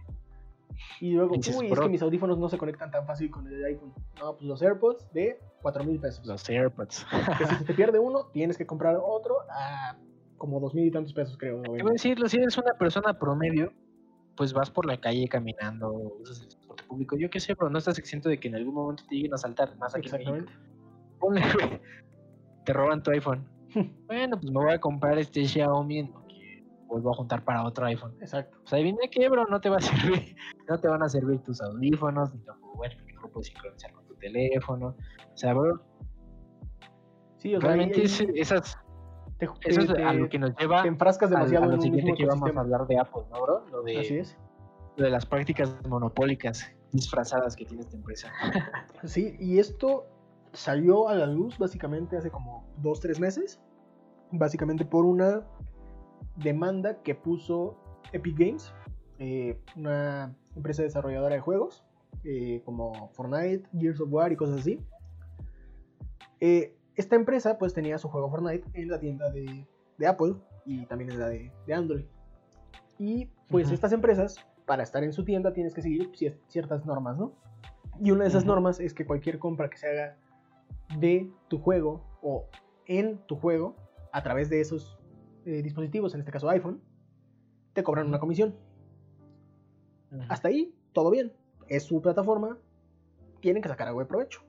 Y 1.00 1.12
luego, 1.12 1.34
uy, 1.34 1.40
es 1.40 1.70
bro. 1.70 1.82
que 1.82 1.88
mis 1.88 2.02
audífonos 2.02 2.38
no 2.38 2.48
se 2.48 2.58
conectan 2.58 2.90
tan 2.90 3.06
fácil 3.06 3.30
con 3.30 3.46
el 3.46 3.64
iPhone. 3.64 3.92
No, 4.18 4.32
pues 4.34 4.44
los 4.44 4.62
AirPods 4.62 5.12
de 5.12 5.38
4 5.62 5.84
mil 5.84 6.00
pesos. 6.00 6.26
Los 6.26 6.48
AirPods. 6.48 7.06
Que 7.38 7.46
si 7.46 7.54
se 7.56 7.64
te 7.64 7.74
pierde 7.74 7.98
uno, 7.98 8.26
tienes 8.32 8.58
que 8.58 8.66
comprar 8.66 8.96
otro 9.00 9.36
a 9.50 9.96
como 10.36 10.60
dos 10.60 10.74
mil 10.74 10.86
y 10.86 10.90
tantos 10.90 11.14
pesos, 11.14 11.36
creo. 11.38 11.62
Te 11.62 11.68
voy 11.68 11.80
a 11.80 11.92
decirlo, 11.92 12.28
si 12.28 12.36
eres 12.36 12.58
una 12.58 12.74
persona 12.74 13.18
promedio, 13.18 13.72
pues 14.36 14.52
vas 14.52 14.70
por 14.70 14.84
la 14.84 15.00
calle 15.00 15.26
caminando, 15.28 15.90
usas 16.20 16.42
el 16.42 16.48
transporte 16.48 16.84
público, 16.84 17.16
yo 17.16 17.30
qué 17.30 17.40
sé, 17.40 17.56
pero 17.56 17.70
no 17.70 17.78
estás 17.78 17.98
exento 17.98 18.28
de 18.28 18.38
que 18.38 18.48
en 18.48 18.56
algún 18.56 18.74
momento 18.74 19.04
te 19.08 19.14
lleguen 19.14 19.34
a 19.34 19.38
saltar, 19.38 19.76
más 19.78 19.94
aquí. 19.94 20.06
Exactamente. 20.06 20.52
Te 22.64 22.72
roban 22.72 23.02
tu 23.02 23.10
iPhone. 23.10 23.48
bueno, 24.06 24.38
pues 24.38 24.52
me 24.52 24.60
voy 24.60 24.72
a 24.72 24.80
comprar 24.80 25.18
este 25.18 25.46
Xiaomi 25.46 26.00
en 26.00 26.12
vuelvo 26.94 27.12
a 27.12 27.14
juntar 27.16 27.44
para 27.44 27.64
otro 27.64 27.86
iPhone. 27.86 28.14
Exacto. 28.20 28.56
Pues 28.62 28.72
adivina 28.72 28.98
qué, 29.10 29.28
bro, 29.28 29.46
no 29.46 29.60
te 29.60 29.68
va 29.68 29.76
a 29.76 29.80
servir, 30.28 30.36
no 30.68 30.78
te 30.80 30.88
van 30.88 31.02
a 31.02 31.08
servir 31.08 31.40
tus 31.42 31.60
audífonos, 31.60 32.32
ni 32.34 32.40
tampoco, 32.44 32.76
bueno, 32.76 32.94
porque 32.98 33.12
no 33.14 33.28
puedes 33.28 33.48
sincronizar 33.48 33.92
con 33.92 34.06
tu 34.06 34.14
teléfono. 34.16 34.88
O 35.32 35.36
sea, 35.36 35.52
bro, 35.54 35.80
Sí, 37.38 37.54
o 37.54 37.60
sea, 37.60 37.68
realmente 37.68 38.00
ahí- 38.00 38.06
es- 38.06 38.20
esas, 38.34 38.78
te, 39.38 39.46
eso 39.66 39.80
es 39.82 39.92
te- 39.92 40.02
a 40.02 40.12
lo 40.14 40.28
que 40.28 40.38
nos 40.38 40.54
lleva 40.56 40.82
te 40.82 40.88
enfrascas 40.88 41.28
demasiado 41.30 41.64
a 41.64 41.68
lo 41.68 41.74
en 41.74 41.80
siguiente 41.82 42.14
que 42.14 42.24
vamos 42.26 42.50
a 42.56 42.60
hablar 42.60 42.86
de 42.86 42.98
Apple, 42.98 43.22
¿no, 43.30 43.42
bro? 43.42 43.66
Lo 43.70 43.82
de, 43.82 43.98
Así 43.98 44.16
es. 44.16 44.38
lo 44.96 45.04
de 45.04 45.10
las 45.10 45.26
prácticas 45.26 45.76
monopólicas 45.86 46.70
disfrazadas 46.92 47.54
que 47.56 47.64
tiene 47.66 47.82
esta 47.82 47.96
empresa. 47.96 48.32
Sí, 49.04 49.36
y 49.38 49.58
esto 49.58 50.06
salió 50.52 51.08
a 51.08 51.14
la 51.14 51.26
luz 51.26 51.58
básicamente 51.58 52.16
hace 52.16 52.30
como 52.30 52.64
dos, 52.78 53.00
tres 53.00 53.18
meses. 53.20 53.60
Básicamente 54.30 54.84
por 54.86 55.04
una 55.04 55.42
demanda 56.36 57.02
que 57.02 57.14
puso 57.14 57.76
Epic 58.12 58.38
Games, 58.38 58.72
eh, 59.18 59.58
una 59.76 60.34
empresa 60.56 60.82
desarrolladora 60.82 61.34
de 61.34 61.40
juegos, 61.40 61.84
eh, 62.24 62.62
como 62.64 63.08
Fortnite, 63.10 63.68
Gears 63.78 64.00
of 64.00 64.12
War 64.12 64.32
y 64.32 64.36
cosas 64.36 64.60
así. 64.60 64.80
Eh, 66.40 66.76
esta 66.96 67.16
empresa 67.16 67.58
pues 67.58 67.74
tenía 67.74 67.98
su 67.98 68.08
juego 68.08 68.30
Fortnite 68.30 68.68
en 68.74 68.88
la 68.88 69.00
tienda 69.00 69.30
de, 69.30 69.66
de 69.98 70.06
Apple 70.06 70.34
y 70.64 70.86
también 70.86 71.10
en 71.10 71.20
la 71.20 71.28
de, 71.28 71.52
de 71.66 71.74
Android. 71.74 72.04
Y 72.98 73.28
pues 73.48 73.70
estas 73.70 73.92
empresas, 73.92 74.36
para 74.66 74.82
estar 74.82 75.02
en 75.02 75.12
su 75.12 75.24
tienda, 75.24 75.52
tienes 75.52 75.74
que 75.74 75.82
seguir 75.82 76.10
cier- 76.12 76.38
ciertas 76.48 76.86
normas, 76.86 77.16
¿no? 77.18 77.32
Y 78.00 78.10
una 78.10 78.24
de 78.24 78.28
esas 78.30 78.44
normas 78.44 78.80
es 78.80 78.94
que 78.94 79.04
cualquier 79.04 79.38
compra 79.38 79.68
que 79.68 79.76
se 79.76 79.88
haga 79.88 80.16
de 80.98 81.30
tu 81.48 81.58
juego 81.58 82.04
o 82.22 82.46
en 82.86 83.18
tu 83.26 83.36
juego, 83.36 83.76
a 84.12 84.22
través 84.22 84.48
de 84.48 84.60
esos 84.60 84.98
eh, 85.44 85.62
dispositivos, 85.62 86.14
en 86.14 86.20
este 86.20 86.32
caso 86.32 86.48
iPhone, 86.48 86.80
te 87.72 87.82
cobran 87.82 88.06
una 88.06 88.18
comisión. 88.18 88.54
Hasta 90.28 90.48
ahí, 90.48 90.74
todo 90.92 91.10
bien. 91.10 91.32
Es 91.68 91.84
su 91.84 92.00
plataforma, 92.00 92.58
tienen 93.40 93.62
que 93.62 93.68
sacar 93.68 93.88
algo 93.88 94.00
de 94.00 94.06
provecho. 94.06 94.42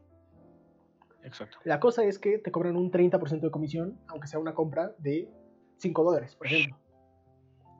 Exacto. 1.23 1.57
La 1.63 1.79
cosa 1.79 2.03
es 2.03 2.19
que 2.19 2.37
te 2.37 2.51
cobran 2.51 2.75
un 2.75 2.91
30% 2.91 3.41
de 3.41 3.51
comisión, 3.51 3.99
aunque 4.07 4.27
sea 4.27 4.39
una 4.39 4.53
compra 4.53 4.95
de 4.99 5.29
5 5.77 6.03
dólares, 6.03 6.35
por 6.35 6.47
ejemplo. 6.47 6.77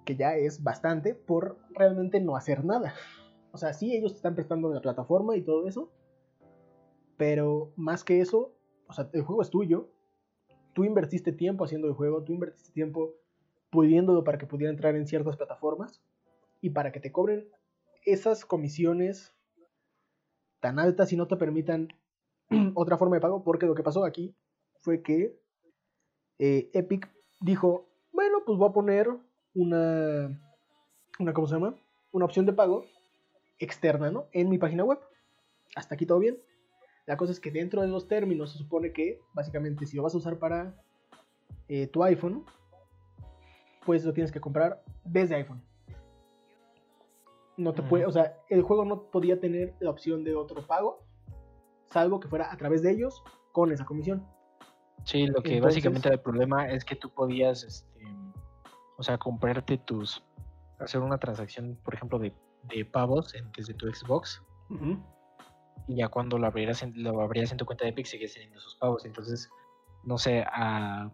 Que 0.03 0.15
ya 0.15 0.35
es 0.35 0.63
bastante 0.63 1.13
por 1.13 1.57
realmente 1.71 2.19
no 2.19 2.35
hacer 2.35 2.65
nada. 2.65 2.93
O 3.51 3.57
sea, 3.57 3.73
sí, 3.73 3.95
ellos 3.95 4.13
te 4.13 4.17
están 4.17 4.35
prestando 4.35 4.69
la 4.73 4.81
plataforma 4.81 5.37
y 5.37 5.41
todo 5.41 5.67
eso. 5.67 5.91
Pero 7.17 7.71
más 7.75 8.03
que 8.03 8.19
eso, 8.19 8.53
o 8.87 8.93
sea, 8.93 9.09
el 9.13 9.21
juego 9.21 9.41
es 9.41 9.49
tuyo. 9.49 9.91
Tú 10.75 10.83
invertiste 10.83 11.31
tiempo 11.31 11.63
haciendo 11.63 11.87
el 11.87 11.93
juego, 11.93 12.21
tú 12.21 12.33
invertiste 12.33 12.73
tiempo 12.73 13.15
pudiéndolo 13.69 14.25
para 14.25 14.37
que 14.37 14.45
pudiera 14.45 14.69
entrar 14.69 14.93
en 14.95 15.07
ciertas 15.07 15.37
plataformas. 15.37 16.01
Y 16.59 16.71
para 16.71 16.91
que 16.91 16.99
te 16.99 17.13
cobren 17.13 17.47
esas 18.03 18.43
comisiones 18.43 19.33
tan 20.59 20.77
altas 20.77 21.13
y 21.13 21.15
no 21.15 21.27
te 21.27 21.37
permitan 21.37 21.87
otra 22.75 22.97
forma 22.97 23.15
de 23.15 23.21
pago, 23.21 23.41
porque 23.41 23.65
lo 23.65 23.73
que 23.73 23.83
pasó 23.83 24.03
aquí 24.03 24.35
fue 24.81 25.01
que 25.01 25.39
eh, 26.39 26.69
Epic 26.73 27.09
dijo, 27.39 27.87
bueno, 28.11 28.39
pues 28.45 28.57
voy 28.57 28.69
a 28.69 28.73
poner 28.73 29.07
una, 29.53 30.41
una, 31.19 31.33
¿cómo 31.33 31.47
se 31.47 31.53
llama? 31.53 31.75
Una 32.11 32.25
opción 32.25 32.45
de 32.45 32.51
pago 32.51 32.83
externa, 33.59 34.11
¿no? 34.11 34.27
En 34.33 34.49
mi 34.49 34.57
página 34.57 34.83
web. 34.83 34.99
Hasta 35.73 35.95
aquí 35.95 36.05
todo 36.05 36.19
bien. 36.19 36.37
La 37.05 37.17
cosa 37.17 37.31
es 37.31 37.39
que 37.39 37.51
dentro 37.51 37.81
de 37.81 37.87
los 37.87 38.07
términos 38.07 38.51
se 38.51 38.57
supone 38.57 38.91
que, 38.91 39.19
básicamente, 39.33 39.85
si 39.85 39.95
lo 39.95 40.03
vas 40.03 40.15
a 40.15 40.17
usar 40.17 40.39
para 40.39 40.75
eh, 41.67 41.87
tu 41.87 42.03
iPhone, 42.03 42.43
pues 43.85 44.03
lo 44.03 44.13
tienes 44.13 44.31
que 44.31 44.41
comprar 44.41 44.83
desde 45.03 45.35
iPhone. 45.35 45.61
No 47.57 47.73
te 47.73 47.83
puede, 47.83 48.05
o 48.05 48.11
sea, 48.11 48.37
el 48.49 48.63
juego 48.63 48.83
no 48.83 49.03
podía 49.03 49.39
tener 49.39 49.75
la 49.79 49.89
opción 49.89 50.23
de 50.23 50.35
otro 50.35 50.65
pago 50.65 51.05
salvo 51.85 52.19
que 52.19 52.27
fuera 52.27 52.51
a 52.51 52.57
través 52.57 52.81
de 52.81 52.91
ellos 52.91 53.23
con 53.51 53.71
esa 53.71 53.85
comisión. 53.85 54.25
Sí, 55.03 55.27
lo 55.27 55.41
que 55.41 55.61
básicamente 55.61 56.07
era 56.07 56.15
el 56.15 56.21
problema 56.21 56.69
es 56.69 56.83
que 56.83 56.95
tú 56.95 57.09
podías, 57.09 57.63
este, 57.63 58.01
o 58.97 59.03
sea, 59.03 59.17
comprarte 59.17 59.77
tus, 59.77 60.23
hacer 60.79 61.01
una 61.01 61.17
transacción, 61.17 61.77
por 61.83 61.93
ejemplo, 61.93 62.19
de, 62.19 62.33
pavos 62.91 63.33
desde 63.55 63.73
tu 63.75 63.87
Xbox. 63.87 64.41
Y 65.87 65.97
ya 65.97 66.09
cuando 66.09 66.37
lo 66.37 66.47
abrieras, 66.47 66.81
en, 66.83 67.03
lo 67.03 67.21
abrías 67.21 67.51
en 67.51 67.57
tu 67.57 67.65
cuenta 67.65 67.85
de 67.85 67.91
Epic, 67.91 68.05
seguías 68.05 68.33
teniendo 68.33 68.57
esos 68.57 68.75
pavos. 68.75 69.05
Entonces, 69.05 69.49
no 70.03 70.17
sé, 70.17 70.43
a 70.47 71.11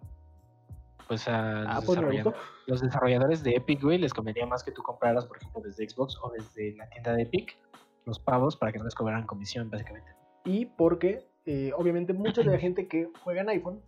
pues 1.07 1.27
a 1.27 1.63
ah, 1.63 1.75
los, 1.75 1.85
pues, 1.85 1.97
desarrolladores, 1.97 2.41
los, 2.67 2.81
desarrolladores, 2.81 3.43
de 3.43 3.51
Epic, 3.55 3.81
güey, 3.81 3.97
les 3.97 4.13
convenía 4.13 4.45
más 4.45 4.63
que 4.63 4.71
tú 4.71 4.81
compraras, 4.81 5.25
por 5.25 5.37
ejemplo, 5.37 5.61
desde 5.61 5.89
Xbox 5.89 6.17
o 6.21 6.31
desde 6.31 6.73
la 6.77 6.87
tienda 6.89 7.13
de 7.13 7.23
Epic, 7.23 7.57
los 8.05 8.17
pavos 8.17 8.55
para 8.55 8.71
que 8.71 8.77
no 8.77 8.85
les 8.85 8.95
cobraran 8.95 9.25
comisión, 9.25 9.69
básicamente 9.69 10.21
y 10.43 10.65
porque 10.65 11.27
eh, 11.45 11.71
obviamente 11.75 12.13
mucha 12.13 12.41
de 12.41 12.51
la 12.51 12.57
gente 12.59 12.87
que 12.87 13.09
juega 13.23 13.41
en 13.41 13.49
iPhone, 13.49 13.81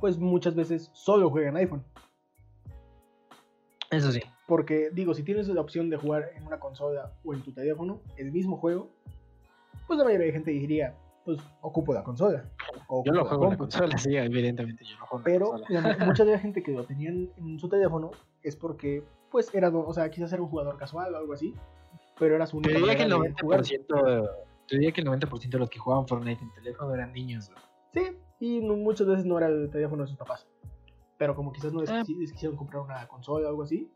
pues 0.00 0.18
muchas 0.18 0.54
veces 0.54 0.90
solo 0.92 1.30
juega 1.30 1.48
en 1.48 1.56
iPhone. 1.56 1.84
Eso 3.90 4.12
sí. 4.12 4.20
Porque 4.46 4.90
digo, 4.92 5.14
si 5.14 5.22
tienes 5.22 5.48
la 5.48 5.60
opción 5.60 5.90
de 5.90 5.96
jugar 5.96 6.30
en 6.34 6.46
una 6.46 6.60
consola 6.60 7.12
o 7.24 7.34
en 7.34 7.42
tu 7.42 7.52
teléfono 7.52 8.02
el 8.16 8.32
mismo 8.32 8.58
juego, 8.58 8.90
pues 9.88 9.98
la 9.98 10.04
mayoría 10.04 10.26
de 10.26 10.32
gente 10.32 10.50
diría, 10.52 10.94
pues 11.24 11.40
ocupo 11.60 11.92
la 11.92 12.04
consola. 12.04 12.48
yo 13.04 13.12
lo 13.12 13.24
juego 13.24 13.44
en 13.44 13.50
la 13.50 13.56
consola, 13.56 13.98
sí, 13.98 14.16
evidentemente 14.16 14.84
yo 14.84 14.96
lo 14.98 15.06
juego 15.06 15.24
Pero 15.24 15.54
mucha 16.06 16.24
de 16.24 16.32
la 16.32 16.38
gente 16.38 16.62
que 16.62 16.70
lo 16.70 16.84
tenían 16.84 17.30
en 17.36 17.58
su 17.58 17.68
teléfono 17.68 18.12
es 18.44 18.54
porque, 18.54 19.02
pues 19.30 19.52
era, 19.52 19.70
o 19.70 19.92
sea, 19.92 20.08
quizás 20.10 20.32
era 20.32 20.42
un 20.42 20.48
jugador 20.48 20.76
casual 20.76 21.12
o 21.12 21.16
algo 21.16 21.32
así, 21.32 21.52
pero 22.20 22.36
era 22.36 22.46
su 22.46 22.58
única 22.58 22.78
que 22.96 23.02
el 23.02 23.12
90% 23.12 24.28
yo 24.68 24.76
diría 24.76 24.92
que 24.92 25.00
el 25.00 25.06
90% 25.06 25.48
de 25.48 25.58
los 25.58 25.70
que 25.70 25.78
jugaban 25.78 26.06
Fortnite 26.06 26.42
en 26.42 26.52
teléfono 26.52 26.94
eran 26.94 27.12
niños. 27.12 27.50
Sí, 27.94 28.18
y 28.38 28.60
muchas 28.60 29.06
veces 29.06 29.24
no 29.24 29.38
era 29.38 29.46
el 29.46 29.70
teléfono 29.70 30.02
de 30.02 30.08
sus 30.08 30.18
papás. 30.18 30.46
Pero 31.16 31.34
como 31.34 31.52
quizás 31.52 31.72
no 31.72 31.80
les, 31.80 31.90
ah. 31.90 32.02
quisieron 32.04 32.56
comprar 32.56 32.82
una 32.82 33.08
consola 33.08 33.46
o 33.46 33.48
algo 33.48 33.62
así, 33.62 33.90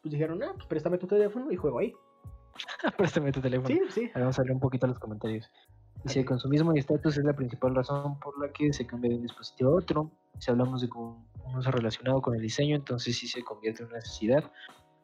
pues 0.00 0.12
dijeron, 0.12 0.40
ah, 0.44 0.52
pues 0.54 0.66
préstame 0.66 0.96
tu 0.98 1.08
teléfono 1.08 1.50
y 1.50 1.56
juego 1.56 1.80
ahí. 1.80 1.92
préstame 2.96 3.32
tu 3.32 3.40
teléfono. 3.40 3.68
Sí, 3.68 3.80
sí. 3.90 4.10
vamos 4.14 4.38
a 4.38 4.42
leer 4.42 4.54
un 4.54 4.60
poquito 4.60 4.86
los 4.86 4.98
comentarios. 4.98 5.50
Si 6.06 6.18
el 6.18 6.24
consumismo 6.24 6.74
y 6.74 6.80
estatus 6.80 7.16
es 7.18 7.24
la 7.24 7.34
principal 7.34 7.74
razón 7.74 8.18
por 8.18 8.38
la 8.40 8.52
que 8.52 8.72
se 8.72 8.86
cambia 8.86 9.10
de 9.10 9.16
un 9.16 9.22
dispositivo 9.22 9.70
a 9.70 9.74
otro. 9.76 10.10
Si 10.38 10.50
hablamos 10.50 10.80
de 10.80 10.88
un 10.92 11.56
uso 11.56 11.70
relacionado 11.70 12.20
con 12.20 12.34
el 12.34 12.42
diseño, 12.42 12.74
entonces 12.74 13.16
sí 13.16 13.28
se 13.28 13.44
convierte 13.44 13.82
en 13.82 13.88
una 13.88 13.98
necesidad 13.98 14.50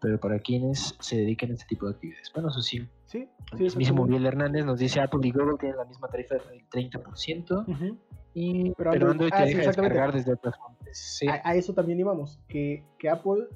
pero 0.00 0.18
para 0.18 0.38
quienes 0.38 0.94
se 1.00 1.16
dedican 1.16 1.50
a 1.50 1.54
este 1.54 1.66
tipo 1.66 1.86
de 1.86 1.92
actividades. 1.92 2.30
Bueno, 2.32 2.48
eso 2.50 2.60
sí. 2.60 2.88
Sí, 3.06 3.28
el 3.58 3.76
mismo 3.76 4.04
Miguel 4.04 4.26
Hernández 4.26 4.64
nos 4.64 4.78
dice 4.78 5.00
Apple 5.00 5.20
y 5.22 5.32
Google 5.32 5.56
tienen 5.58 5.78
la 5.78 5.84
misma 5.84 6.08
tarifa 6.08 6.34
del 6.34 6.68
30%, 6.68 7.98
y, 8.34 8.72
pero, 8.74 9.10
Android, 9.10 9.30
te 9.30 9.36
ah, 9.36 9.44
deja 9.46 9.62
descargar 9.62 10.12
desde 10.12 10.34
otras 10.34 10.54
fuentes. 10.58 11.20
A, 11.42 11.54
eso 11.54 11.72
también 11.72 11.98
íbamos, 11.98 12.38
que, 12.48 12.84
que 12.98 13.08
Apple 13.08 13.48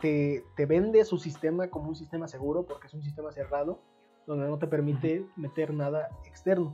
te, 0.00 0.44
te, 0.56 0.66
vende 0.66 1.04
su 1.04 1.18
sistema 1.18 1.68
como 1.68 1.88
un 1.88 1.96
sistema 1.96 2.28
seguro 2.28 2.64
porque 2.64 2.86
es 2.86 2.94
un 2.94 3.02
sistema 3.02 3.32
cerrado 3.32 3.80
donde 4.26 4.48
no 4.48 4.58
te 4.58 4.66
permite 4.66 5.26
meter 5.36 5.72
nada 5.72 6.08
externo. 6.24 6.72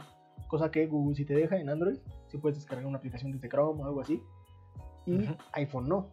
Cosa 0.48 0.70
que 0.70 0.86
Google 0.86 1.16
sí 1.16 1.24
te 1.24 1.34
deja 1.34 1.56
en 1.56 1.68
Android, 1.68 1.98
si 2.28 2.38
puedes 2.38 2.58
descargar 2.58 2.86
una 2.86 2.98
aplicación 2.98 3.32
desde 3.32 3.48
Chrome 3.48 3.82
o 3.82 3.86
algo 3.86 4.00
así. 4.00 4.22
Y 5.06 5.28
iPhone 5.52 5.88
no 5.88 6.08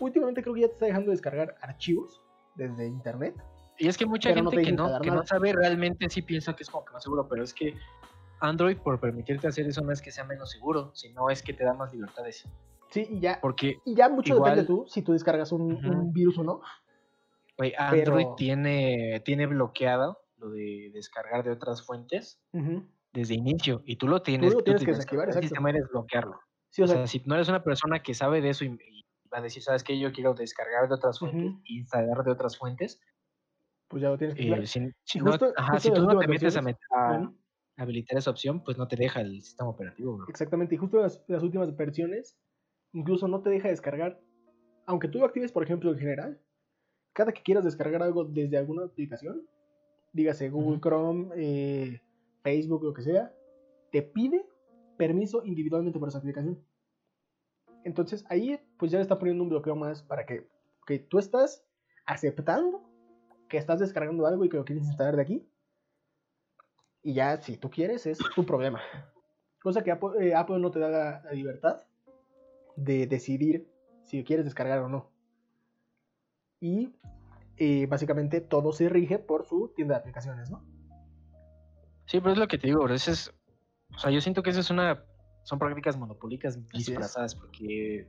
últimamente 0.00 0.42
creo 0.42 0.54
que 0.54 0.62
ya 0.62 0.68
te 0.68 0.74
está 0.74 0.86
dejando 0.86 1.10
descargar 1.10 1.56
archivos 1.60 2.20
desde 2.54 2.86
internet. 2.86 3.34
Y 3.78 3.88
es 3.88 3.96
que 3.96 4.06
mucha 4.06 4.32
gente 4.32 4.62
que, 4.62 4.72
no, 4.72 5.00
que 5.00 5.10
no 5.10 5.24
sabe 5.26 5.52
realmente 5.52 6.08
sí 6.08 6.22
piensa 6.22 6.54
que 6.54 6.62
es 6.62 6.70
como 6.70 6.84
que 6.84 6.92
más 6.92 7.02
seguro, 7.02 7.28
pero 7.28 7.44
es 7.44 7.52
que 7.52 7.74
Android 8.40 8.78
por 8.78 8.98
permitirte 8.98 9.46
hacer 9.46 9.66
eso 9.66 9.82
no 9.82 9.92
es 9.92 10.00
que 10.00 10.10
sea 10.10 10.24
menos 10.24 10.50
seguro, 10.50 10.90
sino 10.94 11.28
es 11.28 11.42
que 11.42 11.52
te 11.52 11.64
da 11.64 11.74
más 11.74 11.92
libertades. 11.92 12.48
Sí, 12.90 13.06
y 13.10 13.20
ya, 13.20 13.38
Porque 13.40 13.78
y 13.84 13.94
ya 13.94 14.08
mucho 14.08 14.36
depende 14.36 14.62
de 14.62 14.66
tú 14.66 14.84
si 14.88 15.02
tú 15.02 15.12
descargas 15.12 15.52
un, 15.52 16.12
virus 16.12 16.38
o 16.38 16.44
no. 16.44 16.60
Android 17.78 18.26
tiene, 18.36 19.20
tiene 19.24 19.46
bloqueado 19.46 20.20
lo 20.38 20.50
de 20.50 20.90
descargar 20.92 21.44
de 21.44 21.50
otras 21.50 21.84
fuentes 21.84 22.40
desde 23.12 23.34
inicio 23.34 23.82
y 23.86 23.96
tú 23.96 24.08
lo 24.08 24.22
tienes, 24.22 24.50
tú 24.50 24.58
lo 24.58 24.64
tienes 24.64 24.84
que 24.84 24.90
desactivar, 24.90 25.28
el 25.28 25.42
sistema 25.42 25.72
bloquearlo. 25.90 26.38
o, 26.78 26.86
sea, 26.86 27.06
si 27.06 27.22
no 27.24 27.34
eres 27.34 27.48
una 27.48 27.64
persona 27.64 28.02
que 28.02 28.14
sabe 28.14 28.40
de 28.40 28.50
eso 28.50 28.64
y, 28.64 28.78
va 29.32 29.38
a 29.38 29.42
decir, 29.42 29.62
¿sabes 29.62 29.82
qué? 29.82 29.98
Yo 29.98 30.12
quiero 30.12 30.34
descargar 30.34 30.88
de 30.88 30.94
otras 30.94 31.18
fuentes, 31.18 31.54
instalar 31.64 32.22
de 32.24 32.30
otras 32.30 32.56
fuentes. 32.56 33.00
Pues 33.88 34.02
ya 34.02 34.10
lo 34.10 34.18
tienes 34.18 34.36
que 34.36 34.48
eh, 34.48 34.66
si, 34.66 34.90
si, 35.04 35.20
no, 35.20 35.32
si 35.78 35.92
tú 35.92 36.02
no 36.06 36.18
te 36.18 36.26
metes 36.26 36.56
a, 36.56 37.32
habilitar 37.76 38.18
esa 38.18 38.30
opción, 38.30 38.64
pues 38.64 38.78
no 38.78 38.88
te 38.88 38.96
deja 38.96 39.20
el 39.20 39.42
sistema 39.42 39.70
operativo. 39.70 40.24
Exactamente, 40.28 40.74
y 40.74 40.78
justo 40.78 41.00
las, 41.00 41.24
las 41.28 41.42
últimas 41.42 41.74
versiones, 41.76 42.38
incluso 42.96 43.28
no 43.28 43.42
te 43.42 43.50
deja 43.50 43.68
descargar, 43.68 44.20
aunque 44.86 45.08
tú 45.08 45.18
lo 45.18 45.26
actives, 45.26 45.52
por 45.52 45.62
ejemplo, 45.62 45.92
en 45.92 45.98
general, 45.98 46.40
cada 47.12 47.32
que 47.32 47.42
quieras 47.42 47.64
descargar 47.64 48.02
algo 48.02 48.24
desde 48.24 48.56
alguna 48.56 48.84
aplicación, 48.84 49.46
dígase 50.12 50.48
Google 50.48 50.80
Chrome, 50.80 51.28
eh, 51.36 52.00
Facebook, 52.42 52.82
lo 52.82 52.94
que 52.94 53.02
sea, 53.02 53.32
te 53.92 54.02
pide 54.02 54.46
permiso 54.96 55.44
individualmente 55.44 55.98
por 55.98 56.08
esa 56.08 56.18
aplicación. 56.18 56.58
Entonces 57.84 58.24
ahí 58.28 58.58
pues 58.78 58.90
ya 58.90 58.98
le 58.98 59.02
está 59.02 59.18
poniendo 59.18 59.44
un 59.44 59.50
bloqueo 59.50 59.76
más 59.76 60.02
para 60.02 60.26
que, 60.26 60.48
que 60.86 60.98
tú 60.98 61.18
estás 61.18 61.64
aceptando 62.06 62.86
que 63.48 63.58
estás 63.58 63.78
descargando 63.78 64.26
algo 64.26 64.44
y 64.44 64.48
que 64.48 64.56
lo 64.56 64.64
quieres 64.64 64.86
instalar 64.86 65.16
de 65.16 65.22
aquí. 65.22 65.48
Y 67.02 67.14
ya 67.14 67.40
si 67.40 67.56
tú 67.56 67.70
quieres 67.70 68.06
es 68.06 68.18
tu 68.34 68.44
problema. 68.44 68.80
Cosa 69.62 69.82
que 69.82 69.90
Apple, 69.90 70.32
eh, 70.32 70.58
no 70.58 70.70
te 70.70 70.78
da 70.78 70.88
la, 70.88 71.32
libertad 71.32 71.82
de 72.76 73.06
decidir 73.06 73.70
si 74.04 74.22
quieres 74.24 74.44
descargar 74.44 74.78
o 74.80 74.88
no. 74.88 75.10
Y 76.60 76.94
eh, 77.56 77.86
básicamente 77.86 78.40
todo 78.40 78.72
se 78.72 78.88
rige 78.88 79.18
por 79.18 79.46
su 79.46 79.72
tienda 79.74 79.94
de 79.94 80.00
aplicaciones, 80.00 80.50
¿no? 80.50 80.64
Sí, 82.06 82.20
pero 82.20 82.32
es 82.32 82.38
lo 82.38 82.48
que 82.48 82.58
te 82.58 82.68
digo, 82.68 82.84
o 82.84 82.98
sea, 83.98 84.10
yo 84.10 84.20
siento 84.20 84.42
que 84.42 84.50
esa 84.50 84.60
es 84.60 84.70
una 84.70 85.04
son 85.46 85.60
prácticas 85.60 85.96
monopólicas 85.96 86.58
disfrazadas 86.70 87.36
porque 87.36 88.08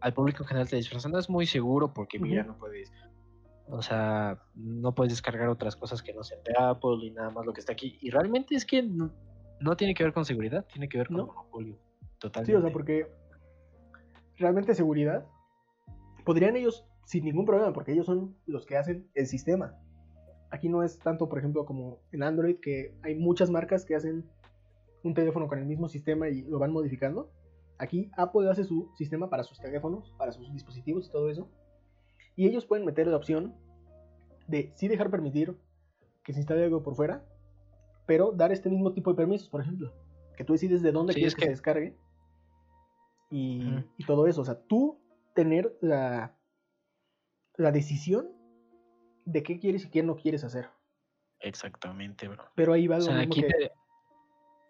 al 0.00 0.12
público 0.12 0.42
en 0.42 0.48
general 0.48 0.68
te 0.68 0.76
disfrazan 0.76 1.12
no 1.12 1.18
es 1.18 1.30
muy 1.30 1.46
seguro 1.46 1.94
porque 1.94 2.18
mira 2.18 2.42
no 2.42 2.58
puedes 2.58 2.92
o 3.68 3.80
sea 3.80 4.38
no 4.54 4.94
puedes 4.94 5.14
descargar 5.14 5.48
otras 5.48 5.76
cosas 5.76 6.02
que 6.02 6.12
no 6.12 6.22
sean 6.22 6.42
de 6.44 6.52
Apple 6.58 6.98
y 7.02 7.10
nada 7.10 7.30
más 7.30 7.46
lo 7.46 7.54
que 7.54 7.60
está 7.60 7.72
aquí. 7.72 7.96
Y 8.02 8.10
realmente 8.10 8.54
es 8.54 8.66
que 8.66 8.82
no, 8.82 9.10
tiene 9.78 9.94
que 9.94 10.04
ver 10.04 10.12
con 10.12 10.26
seguridad 10.26 10.66
tiene 10.66 10.86
que 10.86 10.98
ver 10.98 11.08
con 11.08 11.26
monopolio 11.26 11.78
totalmente 12.18 12.52
sí 12.52 12.56
o 12.56 12.60
sea 12.60 12.70
porque 12.70 13.10
realmente 14.38 14.74
seguridad 14.74 15.26
podrían 16.24 16.56
ellos 16.56 16.86
sin 17.04 17.24
ningún 17.24 17.44
problema 17.46 17.72
porque 17.72 17.92
ellos 17.92 18.06
son 18.06 18.36
los 18.46 18.64
que 18.66 18.76
hacen 18.76 19.08
el 19.14 19.26
sistema 19.26 19.78
aquí 20.50 20.68
no 20.68 20.82
es 20.82 20.98
tanto 20.98 21.28
por 21.28 21.38
ejemplo 21.38 21.66
como 21.66 21.98
en 22.12 22.22
Android 22.22 22.56
que 22.60 22.94
hay 23.02 23.14
muchas 23.16 23.50
marcas 23.50 23.84
que 23.84 23.94
hacen 23.94 24.24
un 25.02 25.12
teléfono 25.14 25.48
con 25.48 25.58
el 25.58 25.66
mismo 25.66 25.88
sistema 25.88 26.30
y 26.30 26.40
lo 26.42 26.58
van 26.58 26.72
modificando. 26.72 27.30
Aquí 27.76 28.10
Apple 28.16 28.48
hace 28.50 28.64
su 28.64 28.90
sistema 28.96 29.28
para 29.28 29.42
sus 29.44 29.58
teléfonos, 29.60 30.14
para 30.16 30.32
sus 30.32 30.50
dispositivos 30.54 31.06
y 31.08 31.10
todo 31.12 31.28
eso. 31.28 31.46
Y 32.36 32.46
ellos 32.46 32.64
pueden 32.64 32.86
meter 32.86 33.06
la 33.08 33.18
opción 33.18 33.54
de 34.48 34.72
sí 34.76 34.88
dejar 34.88 35.10
permitir 35.10 35.58
que 36.22 36.32
se 36.32 36.38
instale 36.38 36.64
algo 36.64 36.82
por 36.82 36.94
fuera, 36.94 37.22
pero 38.06 38.32
dar 38.32 38.50
este 38.50 38.70
mismo 38.70 38.94
tipo 38.94 39.10
de 39.10 39.16
permisos, 39.18 39.50
por 39.50 39.60
ejemplo. 39.60 39.92
Que 40.38 40.44
tú 40.44 40.54
decides 40.54 40.80
de 40.80 40.90
dónde 40.92 41.12
Sí, 41.12 41.18
quieres 41.20 41.32
es 41.32 41.36
que... 41.36 41.40
que- 41.40 41.46
se 41.48 41.50
descargue. 41.50 41.96
Y, 43.36 44.04
todo 44.06 44.26
eso. 44.26 44.42
O 44.42 44.44
sea, 44.44 44.54
tú 44.66 45.00
tener 45.34 45.76
la, 45.80 46.36
la 47.56 47.72
decisión 47.72 48.28
de 49.24 49.42
qué 49.42 49.58
quieres 49.58 49.84
y 49.86 49.90
qué 49.90 50.02
no 50.02 50.16
quieres 50.16 50.44
hacer. 50.44 50.68
Exactamente, 51.40 52.28
bro. 52.28 52.44
Pero 52.54 52.72
ahí 52.72 52.86
va 52.86 52.96
O 52.96 52.98
lo 53.00 53.04
sea, 53.06 53.16
mismo 53.16 53.32
aquí 53.32 53.42
que... 53.42 53.48
te- 53.48 53.72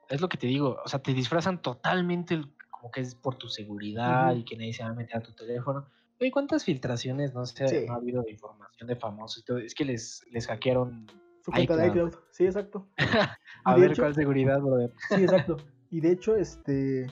es 0.09 0.21
lo 0.21 0.29
que 0.29 0.37
te 0.39 0.47
digo, 0.47 0.77
o 0.85 0.89
sea, 0.89 1.01
te 1.01 1.12
disfrazan 1.15 1.61
totalmente 1.62 2.35
el- 2.35 2.53
como 2.71 2.91
que 2.91 3.01
es 3.01 3.15
por 3.15 3.37
tu 3.37 3.49
seguridad 3.49 4.35
y 4.35 4.45
que 4.45 4.57
nadie 4.57 4.73
se 4.73 4.83
va 4.83 4.91
a 4.91 4.95
meter 4.95 5.17
a 5.17 5.23
tu 5.23 5.33
teléfono. 5.33 5.87
Oye, 6.21 6.31
¿cuántas 6.31 6.65
filtraciones, 6.65 7.35
no 7.35 7.45
sé, 7.47 7.69
Sí. 7.69 7.87
no 7.87 7.95
ha 7.95 7.97
habido 7.97 8.23
de 8.23 8.31
información 8.33 8.87
de 8.89 8.97
famosos 8.97 9.39
y 9.43 9.45
todo? 9.45 9.59
Es 9.59 9.75
que 9.75 9.85
les, 9.85 10.25
les 10.31 10.47
hackearon. 10.47 11.07
Su 11.45 11.51
cuenta 11.51 11.77
de 11.77 11.89
iCloud. 11.89 12.09
iCloud. 12.09 12.23
Sí, 12.31 12.45
exacto. 12.47 12.89
A 13.65 13.77
Y 13.77 13.81
ver 13.81 13.91
hecho- 13.93 14.03
cuál 14.03 14.15
seguridad, 14.15 14.61
brother. 14.61 14.93
Sí, 15.11 15.23
exacto. 15.23 15.57
Y 15.91 16.01
de 16.01 16.11
hecho, 16.11 16.35
este, 16.35 17.07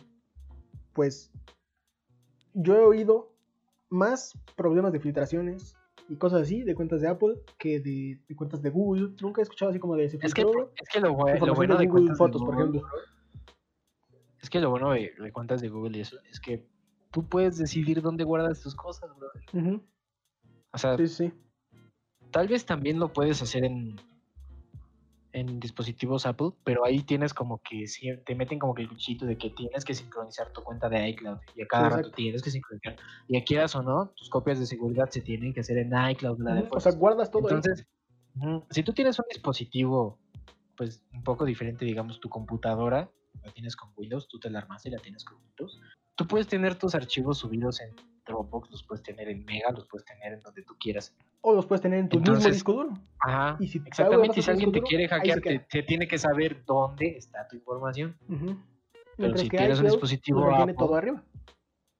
pues, 0.92 1.30
yo 2.54 2.74
he 2.76 2.84
oído 2.84 3.32
más 3.88 4.38
problemas 4.56 4.92
de 4.92 5.00
filtraciones 5.00 5.76
y 6.08 6.16
cosas 6.16 6.42
así 6.42 6.62
de 6.62 6.74
cuentas 6.74 7.00
de 7.00 7.08
Apple 7.08 7.40
que 7.58 7.80
de, 7.80 8.20
de 8.28 8.36
cuentas 8.36 8.62
de 8.62 8.70
Google. 8.70 9.14
Nunca 9.20 9.40
he 9.40 9.44
escuchado 9.44 9.70
así 9.70 9.78
como 9.78 9.96
de 9.96 10.08
se 10.08 10.18
Es 10.22 10.34
que, 10.34 10.42
es 10.42 10.88
que 10.90 11.00
lo, 11.00 11.14
bueno 11.14 11.34
de 11.34 11.40
de 11.40 11.86
Google 11.86 11.88
cuentas 11.88 12.18
Fotos, 12.18 12.40
de 12.40 12.46
por 12.46 12.54
Google, 12.54 12.78
ejemplo. 12.78 12.90
es 14.40 14.50
que 14.50 14.60
lo 14.60 14.70
bueno 14.70 14.90
de, 14.92 15.32
cuentas 15.32 15.60
de 15.60 15.68
Google 15.68 16.00
es 16.00 16.40
que 16.40 16.66
tú 17.10 17.28
puedes 17.28 17.58
decidir 17.58 18.02
dónde 18.02 18.24
guardas 18.24 18.60
tus 18.60 18.74
cosas, 18.74 19.10
brother. 19.16 19.42
Ujú. 19.52 19.82
O 20.72 20.78
sea, 20.78 20.96
Sí, 20.96 21.06
sí. 21.08 21.32
Tal 22.30 22.48
vez 22.48 22.64
también 22.64 22.98
lo 22.98 23.12
puedes 23.12 23.42
hacer 23.42 23.64
en, 23.64 23.96
en 25.32 25.60
dispositivos 25.60 26.26
Apple, 26.26 26.50
pero 26.64 26.84
ahí 26.84 27.02
tienes 27.02 27.32
como 27.32 27.58
que 27.58 27.86
te 28.24 28.34
meten 28.34 28.58
como 28.58 28.74
que 28.74 28.82
el 28.82 28.88
bichito 28.88 29.24
de 29.26 29.38
que 29.38 29.50
tienes 29.50 29.84
que 29.84 29.94
sincronizar 29.94 30.52
tu 30.52 30.62
cuenta 30.62 30.88
de 30.88 31.08
iCloud 31.10 31.38
y 31.56 31.62
a 31.62 31.66
cada 31.66 31.84
rato 31.84 31.96
exacto. 31.96 32.16
tienes 32.16 32.42
que 32.42 32.50
sincronizar. 32.50 32.96
Y 33.28 33.40
quieras 33.42 33.74
o 33.74 33.82
no, 33.82 34.12
tus 34.16 34.28
copias 34.28 34.58
de 34.58 34.66
seguridad 34.66 35.08
se 35.10 35.20
tienen 35.20 35.54
que 35.54 35.60
hacer 35.60 35.78
en 35.78 35.92
iCloud, 36.10 36.38
la 36.40 36.54
de. 36.54 36.68
O 36.70 36.80
sea, 36.80 36.92
guardas 36.92 37.30
todo. 37.30 37.48
Entonces, 37.48 37.86
si 38.70 38.82
tú 38.82 38.92
tienes 38.92 39.18
un 39.18 39.24
dispositivo, 39.28 40.18
pues 40.76 41.02
un 41.12 41.22
poco 41.22 41.44
diferente, 41.44 41.84
digamos, 41.84 42.20
tu 42.20 42.28
computadora, 42.28 43.10
la 43.42 43.52
tienes 43.52 43.76
con 43.76 43.90
Windows, 43.96 44.28
tú 44.28 44.38
te 44.38 44.50
la 44.50 44.60
armas 44.60 44.84
y 44.86 44.90
la 44.90 44.98
tienes 44.98 45.24
con 45.24 45.38
Windows, 45.42 45.80
tú 46.14 46.26
puedes 46.26 46.46
tener 46.46 46.74
tus 46.76 46.94
archivos 46.94 47.38
subidos 47.38 47.80
en 47.80 47.94
Dropbox, 48.26 48.70
los 48.70 48.82
puedes 48.84 49.02
tener 49.02 49.28
en 49.28 49.44
Mega, 49.44 49.70
los 49.72 49.86
puedes 49.88 50.04
tener 50.04 50.32
en 50.34 50.40
donde 50.40 50.62
tú 50.62 50.74
quieras. 50.78 51.14
O 51.40 51.54
los 51.54 51.66
puedes 51.66 51.80
tener 51.82 51.98
en 51.98 52.08
tu 52.08 52.18
mismo 52.18 52.34
Entonces, 52.34 52.52
disco 52.54 52.72
duro. 52.72 52.90
Ajá, 53.18 53.56
Y 53.60 53.66
si 53.68 53.78
exactamente. 53.84 54.38
Y 54.38 54.42
si 54.42 54.50
alguien 54.50 54.70
te 54.72 54.80
quiere 54.82 55.08
hackear, 55.08 55.40
te, 55.40 55.82
tiene 55.82 56.06
que 56.06 56.18
saber 56.18 56.64
dónde 56.64 57.16
está 57.16 57.48
tu 57.48 57.56
información. 57.56 58.16
Ujú. 58.28 58.46
Pero 58.92 59.04
Mientras 59.18 59.40
si 59.40 59.48
tienes 59.48 59.78
un 59.80 59.86
dispositivo 59.86 60.38
pues, 60.40 60.50
lo 60.50 60.56
tiene 60.56 60.72
Apple, 60.72 60.86
todo 60.86 60.94
arriba. 60.94 61.22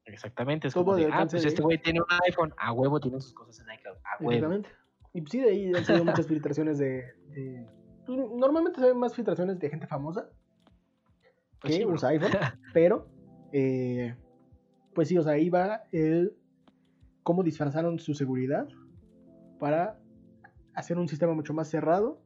exactamente, 0.05 0.69
es 0.69 0.75
como 0.75 0.95
de 0.97 1.07
ah, 1.13 1.27
pues 1.29 1.43
de- 1.43 1.49
este 1.49 1.61
güey 1.63 1.79
tiene 1.79 2.01
un 2.01 2.07
iPhone, 2.27 2.55
a 2.57 2.73
huevo 2.73 3.01
tiene 3.01 3.21
sus 3.21 3.35
cosas 3.35 3.59
en 3.61 3.75
iCloud, 3.75 3.97
a 3.97 4.17
huevo. 4.23 4.31
Exactamente. 4.33 4.69
Y 5.13 5.27
sí, 5.27 5.41
de 5.41 5.51
ahí 5.51 5.73
han 5.75 5.85
salido 5.85 6.05
muchas 6.07 6.27
filtraciones 6.27 6.79
de. 6.79 7.05
de- 7.29 7.67
pues, 8.07 8.19
normalmente 8.19 8.81
se 8.81 8.87
ven 8.87 8.97
más 8.99 9.15
filtraciones 9.15 9.59
de 9.59 9.69
gente 9.69 9.87
famosa 9.87 10.29
Pues 11.61 11.75
que 11.75 11.79
sí, 11.81 11.85
usa 11.85 12.09
iPhone, 12.11 12.31
pero. 12.73 13.09
Eh, 13.53 14.15
pues 14.95 15.09
sí, 15.09 15.17
o 15.19 15.23
sea, 15.23 15.33
ahí 15.33 15.49
va 15.51 15.85
el. 15.93 16.35
cómo 17.23 17.43
disfrazaron 17.43 17.99
su 17.99 18.15
seguridad 18.15 18.69
para 19.59 19.99
hacer 20.75 20.99
un 20.99 21.09
sistema 21.09 21.35
mucho 21.35 21.55
más 21.55 21.69
cerrado. 21.69 22.21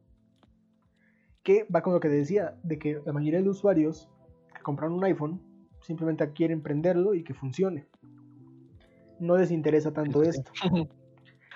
Que 1.43 1.65
va 1.73 1.81
con 1.81 1.93
lo 1.93 1.99
que 2.01 2.09
decía, 2.09 2.57
de 2.63 2.77
que 2.77 3.01
la 3.05 3.13
mayoría 3.13 3.41
de 3.41 3.49
usuarios 3.49 4.09
que 4.53 4.61
compraron 4.61 4.97
un 4.97 5.03
iPhone 5.05 5.41
simplemente 5.81 6.29
quieren 6.33 6.61
prenderlo 6.61 7.13
y 7.13 7.23
que 7.23 7.33
funcione. 7.33 7.87
No 9.19 9.37
les 9.37 9.51
interesa 9.51 9.93
tanto 9.93 10.23
sí. 10.23 10.29
esto. 10.29 10.51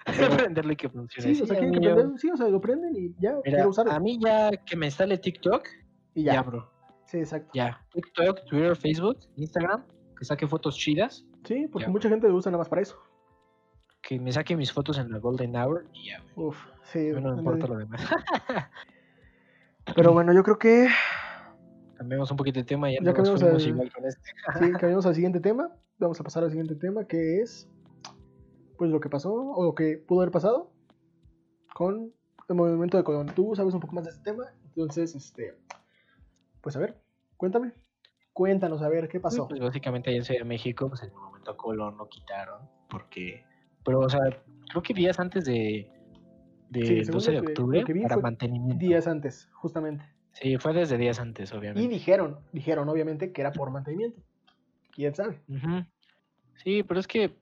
Quiero 0.06 0.34
aprenderle 0.34 0.76
que 0.76 0.90
funcione. 0.90 1.36
Sí, 1.36 1.42
o 1.44 1.46
sea, 1.46 1.60
que 1.60 1.68
prender- 1.70 2.18
sí, 2.18 2.30
o 2.32 2.36
sea, 2.38 2.48
lo 2.48 2.60
prenden 2.60 2.96
y 2.96 3.14
ya, 3.20 3.34
Mira, 3.34 3.42
quiero 3.44 3.70
usarlo. 3.70 3.92
a 3.92 4.00
mí 4.00 4.18
ya 4.20 4.50
que 4.66 4.76
me 4.76 4.88
instale 4.88 5.18
TikTok, 5.20 5.68
y 6.16 6.24
ya, 6.24 6.34
ya. 6.34 6.42
bro. 6.42 6.72
Sí, 7.12 7.18
exacto. 7.20 7.52
Ya. 7.54 7.86
TikTok, 7.94 8.46
Twitter, 8.50 8.76
Facebook, 8.78 9.18
Instagram, 9.36 9.84
que 10.18 10.24
saque 10.26 10.48
fotos 10.48 10.78
chidas, 10.78 11.26
Sí, 11.44 11.68
porque 11.72 11.88
Ya. 11.88 11.92
mucha 11.92 12.08
gente 12.08 12.28
lo 12.30 12.36
usa 12.36 12.52
nada 12.52 12.60
más 12.62 12.70
para 12.70 12.82
eso. 12.82 12.98
que 14.04 14.20
me 14.20 14.32
saque 14.32 14.56
mis 14.58 14.72
fotos 14.74 14.98
en 14.98 15.12
la 15.12 15.20
Golden 15.20 15.56
Hour 15.56 15.86
y 15.94 16.10
ya, 16.10 16.24
güey. 16.36 16.48
Uf, 16.48 16.58
sí. 16.86 17.10
No 17.14 17.34
me 17.34 17.38
importa 17.40 17.68
lo 17.68 17.78
demás. 17.78 18.02
Pero 19.96 20.14
bueno, 20.14 20.34
yo 20.34 20.44
creo 20.44 20.58
que 20.58 20.88
Cambiemos 21.98 22.32
un 22.32 22.38
poquito 22.38 22.60
de 22.60 22.64
tema 22.66 22.90
y 22.90 22.94
ya, 22.96 23.00
Ya 23.00 23.06
nos 23.06 23.14
cambiamos 23.16 23.42
fuimos 23.42 23.64
al- 23.64 23.70
igual 23.70 23.94
con 23.94 24.06
este. 24.06 24.32
sí, 24.60 24.72
cambiamos 24.72 25.06
al 25.06 25.14
siguiente 25.16 25.40
tema. 25.40 25.70
Vamos 26.00 26.20
a 26.20 26.24
pasar 26.24 26.44
al 26.44 26.50
siguiente 26.50 26.76
tema, 26.76 27.06
que 27.06 27.42
es 27.42 27.70
pues 28.78 28.90
lo 28.90 29.00
que 29.00 29.10
pasó 29.10 29.32
o 29.34 29.64
lo 29.66 29.76
que 29.76 29.98
pudo 30.08 30.22
haber 30.22 30.32
pasado 30.32 30.72
con 31.76 32.12
el 32.50 32.56
movimiento 32.56 32.98
de 32.98 33.04
Colón. 33.04 33.28
Tú 33.36 33.54
sabes 33.56 33.76
un 33.76 33.80
poco 33.82 33.94
más 33.94 34.06
de 34.06 34.10
este 34.10 34.24
tema, 34.24 34.46
entonces, 34.66 35.14
este, 35.14 35.54
pues 36.62 36.76
a 36.76 36.80
ver, 36.80 36.96
cuéntame. 37.38 37.72
Cuéntanos, 38.34 38.82
a 38.82 38.88
ver, 38.90 39.10
¿qué 39.10 39.20
pasó? 39.20 39.48
Pues 39.48 39.60
básicamente 39.60 40.10
allá 40.10 40.20
en 40.20 40.26
Ciudad 40.26 40.40
de 40.42 40.46
México, 40.46 40.88
pues 40.88 41.04
el 41.04 41.12
monumento 41.12 41.52
a 41.52 41.58
Colón 41.58 41.98
lo 41.98 42.08
quitaron, 42.08 42.70
porque, 42.90 43.44
pero 43.84 44.00
o 44.00 44.10
sea, 44.10 44.22
creo 44.70 44.82
que 44.82 44.94
días 44.94 45.20
antes 45.20 45.44
de, 45.46 45.92
de 46.70 46.86
Sí, 46.86 47.06
según 47.06 47.12
12 47.20 47.32
de 47.32 47.42
que- 47.42 47.48
octubre 47.48 47.84
que 47.84 47.96
para 48.02 48.18
mantenimiento. 48.18 48.78
Días 48.86 49.06
antes, 49.08 49.50
justamente. 49.54 50.06
Sí, 50.32 50.58
fue 50.58 50.72
desde 50.74 50.98
días 50.98 51.20
antes, 51.20 51.52
Y 51.52 51.56
obviamente. 51.58 51.90
dijeron, 51.90 52.40
dijeron 52.54 52.88
obviamente 52.88 53.34
que 53.34 53.42
era 53.42 53.52
por 53.52 53.70
mantenimiento. 53.70 54.22
¿Quién 54.92 55.14
sabe? 55.14 55.42
Sí, 56.64 56.84
pero 56.84 57.00
es 57.02 57.08
que 57.08 57.36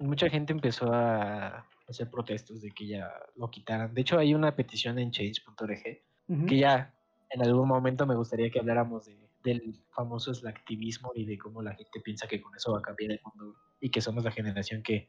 mucha 0.00 0.28
gente 0.28 0.52
empezó 0.52 0.92
a 0.92 1.64
hacer 1.88 2.10
protestos 2.10 2.60
de 2.60 2.70
que 2.72 2.88
ya 2.88 3.08
lo 3.36 3.50
quitaran. 3.50 3.94
De 3.94 4.00
hecho, 4.00 4.18
hay 4.18 4.34
una 4.34 4.54
petición 4.56 4.98
en 4.98 5.12
change.org 5.12 6.02
Ujú. 6.28 6.46
que 6.46 6.58
ya 6.58 6.92
en 7.30 7.42
algún 7.42 7.68
momento 7.68 8.06
me 8.06 8.14
gustaría 8.16 8.50
que 8.50 8.58
habláramos 8.60 9.06
de, 9.06 9.16
del 9.42 9.80
famoso 9.90 10.32
activismo 10.48 11.12
y 11.14 11.24
de 11.26 11.38
cómo 11.38 11.62
la 11.62 11.74
gente 11.74 12.00
piensa 12.00 12.26
que 12.26 12.40
con 12.40 12.54
eso 12.56 12.72
va 12.72 12.78
a 12.78 12.82
cambiar 12.82 13.12
el 13.12 13.20
mundo 13.24 13.56
y 13.80 13.90
que 13.90 14.00
somos 14.00 14.24
la 14.24 14.30
generación 14.30 14.82
que, 14.82 15.08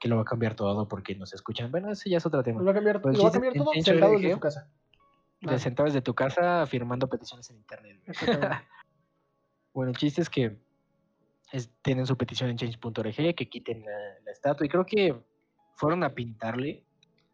que 0.00 0.08
lo 0.08 0.16
va 0.16 0.22
a 0.22 0.24
cambiar 0.24 0.54
todo 0.54 0.88
porque 0.88 1.14
nos 1.14 1.32
escuchan. 1.34 1.70
Bueno, 1.70 1.90
ese 1.90 2.08
ya 2.10 2.16
es 2.18 2.26
otro 2.26 2.42
tema. 2.42 2.58
Lo 2.60 2.64
va 2.66 2.70
a 2.72 2.74
cambiar, 2.74 3.00
Pues 3.02 3.16
lo 3.16 3.22
va 3.24 3.28
a 3.28 3.32
cambiar 3.32 3.54
todo 3.54 3.70
en 3.74 3.82
sentado 3.84 4.12
desde 4.12 4.32
su 4.32 4.40
casa. 4.40 4.70
De 5.40 5.58
sentado 5.58 5.86
desde 5.86 6.02
tu 6.02 6.14
casa 6.14 6.66
firmando 6.66 7.08
peticiones 7.08 7.48
en 7.50 7.56
internet. 7.58 8.00
Bueno, 9.74 9.90
el 9.92 9.96
chiste 9.96 10.22
es 10.22 10.28
que 10.30 10.58
es- 11.52 11.70
tienen 11.82 12.06
su 12.06 12.16
petición 12.16 12.50
en 12.50 12.56
change.org 12.56 13.14
que 13.36 13.48
quiten 13.48 13.84
la, 13.84 13.92
la 14.24 14.32
estatua 14.32 14.66
y 14.66 14.68
creo 14.68 14.84
que 14.84 15.14
fueron 15.76 16.02
a 16.02 16.14
pintarle 16.14 16.84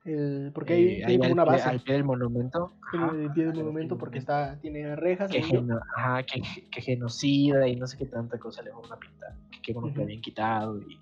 El- 0.05 0.51
porque 0.55 0.75
ahí 0.75 0.85
eh, 1.01 1.05
ahí 1.07 1.17
como 1.17 1.27
al, 1.29 1.33
una 1.33 1.45
base. 1.45 1.69
al 1.69 1.81
pie 1.81 1.95
del 1.95 2.05
monumento. 2.05 2.75
el 2.93 3.31
pie 3.33 3.45
del 3.47 3.53
al 3.53 3.59
monumento 3.65 3.97
porque 3.97 4.19
está 4.19 4.59
tiene 4.61 4.95
rejas 4.97 5.31
que, 5.31 5.43
geno- 5.43 5.81
ajá, 5.97 6.23
que, 6.25 6.43
que 6.71 6.81
genocida 6.83 7.67
y 7.67 7.77
no 7.77 7.87
sé 7.87 7.97
qué 7.97 8.07
tanta 8.07 8.39
cosa 8.39 8.63
le 8.63 8.71
fueron 8.73 8.93
a 8.93 8.99
pintar. 8.99 9.35
Que 9.51 9.63
qué 9.63 9.73
bueno 9.73 9.89
que 9.93 9.99
lo 9.99 10.05
habían 10.05 10.21
quitado. 10.21 10.79
Y, 10.81 10.99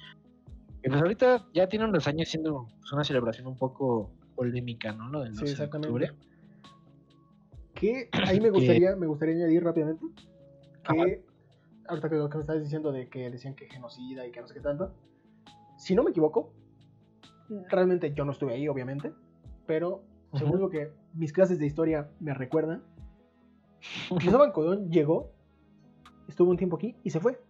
y 0.84 0.88
pues 0.88 1.00
ahorita 1.02 1.46
ya 1.52 1.68
tienen 1.68 1.88
unos 1.88 2.06
años 2.06 2.28
siendo 2.28 2.68
pues, 2.78 2.92
una 2.92 3.02
celebración 3.04 3.46
un 3.48 3.56
poco 3.58 4.12
polémica, 4.36 4.92
¿no? 4.92 5.08
Lo 5.08 5.20
del 5.20 5.34
Sí, 5.34 5.40
12 5.40 5.46
de 5.46 5.52
exactamente. 5.52 5.88
octubre. 5.88 6.12
que 7.74 8.08
ahí 8.26 8.40
me 8.40 8.50
gustaría 8.50 8.94
me 8.96 9.06
gustaría 9.06 9.34
añadir 9.34 9.64
rápidamente 9.64 10.04
que 10.84 10.92
Ajá. 11.00 11.04
ahorita 11.88 12.08
que 12.08 12.16
lo 12.16 12.28
que 12.28 12.36
me 12.38 12.42
estabas 12.42 12.62
diciendo 12.62 12.92
de 12.92 13.08
que 13.08 13.30
decían 13.30 13.54
que 13.56 13.66
genocida 13.68 14.24
y 14.26 14.30
que 14.30 14.40
no 14.40 14.46
sé 14.46 14.54
qué 14.54 14.60
tanto 14.60 14.94
si 15.76 15.94
no 15.96 16.04
me 16.04 16.10
equivoco 16.10 16.52
realmente 17.68 18.12
yo 18.14 18.24
no 18.24 18.32
estuve 18.32 18.54
ahí 18.54 18.68
obviamente 18.68 19.12
pero 19.66 20.02
según 20.34 20.60
lo 20.60 20.70
que 20.70 20.90
mis 21.14 21.32
clases 21.32 21.58
de 21.58 21.66
historia 21.66 22.08
me 22.20 22.34
recuerdan 22.34 22.82
Cristóbal 24.16 24.52
Colón 24.52 24.90
llegó 24.90 25.30
estuvo 26.28 26.50
un 26.50 26.56
tiempo 26.56 26.76
aquí 26.76 26.94
y 27.02 27.10
se 27.10 27.20
fue. 27.20 27.40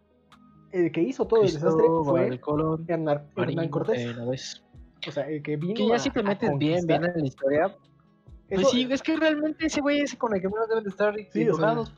El 0.72 0.90
que 0.90 1.02
hizo 1.02 1.26
todo 1.26 1.42
el 1.42 1.52
desastre 1.52 1.84
fue 2.04 2.40
Colón, 2.40 2.84
Hernán, 2.88 3.28
Hernán 3.36 3.54
Marín 3.54 3.70
Cortés. 3.70 4.16
O 5.06 5.10
sea 5.10 5.28
el 5.28 5.42
que 5.42 5.56
vino 5.56 5.74
Que 5.74 5.86
ya 5.86 5.96
a- 5.96 5.98
si 5.98 6.10
te 6.10 6.22
metes 6.22 6.50
bien, 6.58 6.86
bien 6.86 7.04
en 7.04 7.20
la 7.20 7.26
historia, 7.26 7.76
pues 8.48 8.70
sí, 8.70 8.86
es 8.90 9.02
que 9.02 9.16
realmente 9.16 9.66
ese 9.66 9.80
güey 9.80 10.00
es 10.00 10.14
con 10.16 10.34
el 10.34 10.40
que 10.40 10.48
menos 10.48 10.68
deben 10.68 10.84
de 10.84 10.90
estar 10.90 11.14
Sí, 11.14 11.24
o 11.26 11.32
sea, 11.32 11.42
enojados 11.42 11.90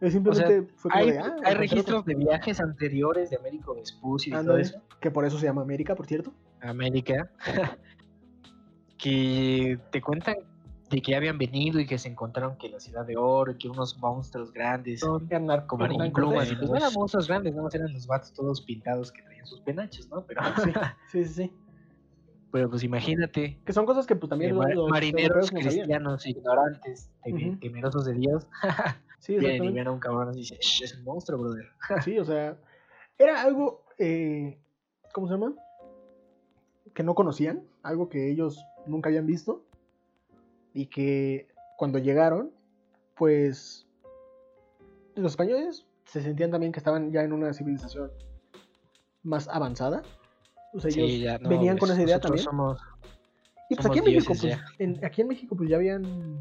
él 0.00 0.12
simplemente 0.12 0.62
fue 0.76 0.90
hay, 0.94 1.10
de, 1.12 1.18
ah, 1.18 1.36
hay 1.44 1.54
registros 1.54 2.04
de 2.04 2.14
viajes 2.14 2.60
anteriores 2.60 3.30
de 3.30 3.36
Américo 3.36 3.74
Vespucci 3.74 4.30
y 4.30 4.32
de 4.34 4.44
todo 4.44 4.56
eso. 4.58 4.82
que 5.00 5.10
por 5.10 5.24
eso 5.24 5.38
se 5.38 5.46
llama 5.46 5.62
América 5.62 5.94
por 5.94 6.06
cierto 6.06 6.32
América, 6.60 7.30
que 8.98 9.78
te 9.90 10.00
cuentan 10.00 10.36
de 10.90 11.02
que 11.02 11.16
habían 11.16 11.36
venido 11.36 11.80
y 11.80 11.86
que 11.86 11.98
se 11.98 12.08
encontraron 12.08 12.56
que 12.58 12.68
la 12.68 12.78
ciudad 12.78 13.04
de 13.04 13.16
oro 13.16 13.52
y 13.52 13.56
que 13.58 13.68
unos 13.68 13.98
monstruos 13.98 14.52
grandes 14.52 15.02
Eran 15.02 15.66
con 15.66 15.80
eran 15.82 16.12
plumas 16.12 16.50
y 16.50 16.56
pues 16.56 16.70
no 16.70 16.76
eran 16.76 16.92
monstruos 16.94 17.26
grandes, 17.26 17.54
no 17.54 17.68
eran 17.72 17.92
los 17.92 18.06
vatos 18.06 18.32
todos 18.32 18.60
pintados 18.62 19.10
que 19.10 19.22
traían 19.22 19.46
sus 19.46 19.60
penaches, 19.62 20.08
¿no? 20.10 20.24
Pero, 20.26 20.42
Sí, 20.62 20.70
sí, 21.10 21.24
sí. 21.24 21.52
pero 22.52 22.70
pues 22.70 22.84
imagínate, 22.84 23.60
Que 23.64 23.72
son 23.72 23.84
cosas 23.84 24.06
que 24.06 24.14
pues 24.14 24.30
también 24.30 24.54
los, 24.54 24.64
ma- 24.64 24.72
los 24.74 24.88
marineros 24.88 25.52
no 25.52 25.60
sabían. 25.60 25.72
cristianos 25.74 26.26
ignorantes, 26.26 27.10
temerosos 27.60 28.04
de 28.06 28.14
Dios, 28.14 28.46
Sí, 29.18 29.34
y 29.34 29.38
ven 29.38 29.86
a 29.86 29.90
un 29.92 29.98
cabrón 29.98 30.34
y 30.34 30.38
dicen, 30.38 30.58
"Shh, 30.60 30.82
es 30.84 30.94
un 30.96 31.04
monstruo, 31.04 31.38
brother. 31.40 31.66
Sí, 32.04 32.18
o 32.18 32.24
sea, 32.24 32.56
era 33.18 33.42
algo, 33.42 33.82
eh, 33.98 34.58
¿cómo 35.12 35.26
se 35.26 35.34
llama? 35.34 35.54
Que 36.94 37.02
no 37.02 37.14
conocían, 37.14 37.62
algo 37.82 38.08
que 38.08 38.30
ellos 38.30 38.64
nunca 38.86 39.08
habían 39.08 39.26
visto 39.26 39.64
y 40.74 40.86
que 40.86 41.48
cuando 41.76 41.98
llegaron, 41.98 42.52
pues 43.16 43.86
los 45.14 45.32
españoles 45.32 45.86
se 46.04 46.22
sentían 46.22 46.50
también 46.50 46.72
que 46.72 46.78
estaban 46.78 47.10
ya 47.10 47.22
en 47.22 47.32
una 47.32 47.52
civilización 47.52 48.10
más 49.22 49.48
avanzada. 49.48 50.02
O 50.72 50.80
sea, 50.80 50.90
ellos 50.90 51.10
Sí, 51.10 51.20
ya, 51.20 51.38
no, 51.38 51.48
venían 51.48 51.78
con 51.78 51.90
esa 51.90 52.02
idea 52.02 52.20
también. 52.20 52.44
somos- 52.44 52.78
Y 53.70 53.74
pues 53.74 53.86
aquí 53.86 53.98
en 53.98 54.04
México, 54.04 54.34
pues, 54.40 54.58
en- 54.78 55.04
aquí 55.04 55.22
en 55.22 55.28
México, 55.28 55.56
pues 55.56 55.68
ya 55.70 55.76
habían 55.76 56.40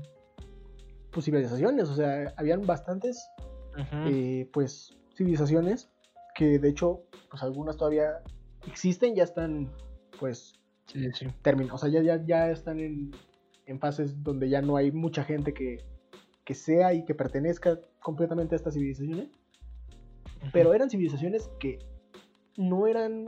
pues, 1.16 1.26
civilizaciones, 1.26 1.88
o 1.88 1.96
sea, 1.96 2.34
habían 2.36 2.66
bastantes 2.68 3.32
eh, 3.78 4.50
pues 4.52 4.94
civilizaciones 5.16 5.90
que 6.34 6.60
de 6.60 6.70
hecho 6.70 7.04
pues 7.30 7.42
algunas 7.42 7.78
todavía 7.78 8.22
existen 8.68 9.16
ya 9.16 9.24
están 9.24 9.72
pues 10.20 10.54
Sí, 10.88 11.10
sí. 11.14 11.28
termin 11.42 11.72
o 11.72 11.78
sea 11.78 11.90
ya, 11.90 12.02
ya, 12.04 12.24
ya 12.26 12.52
están 12.52 12.80
en, 12.80 13.12
en 13.66 13.80
fases 13.80 14.24
donde 14.24 14.50
ya 14.50 14.62
no 14.62 14.76
hay 14.78 14.92
mucha 14.92 15.24
gente 15.24 15.54
que, 15.54 15.84
que 16.44 16.54
sea 16.54 16.94
y 16.94 17.06
que 17.06 17.16
pertenezca 17.16 17.80
completamente 18.02 18.56
a 18.56 18.58
estas 18.58 18.76
civilizaciones 18.76 19.30
pero 20.54 20.74
eran 20.74 20.90
civilizaciones 20.90 21.50
que 21.60 21.80
no 22.58 22.88
eran 22.88 23.28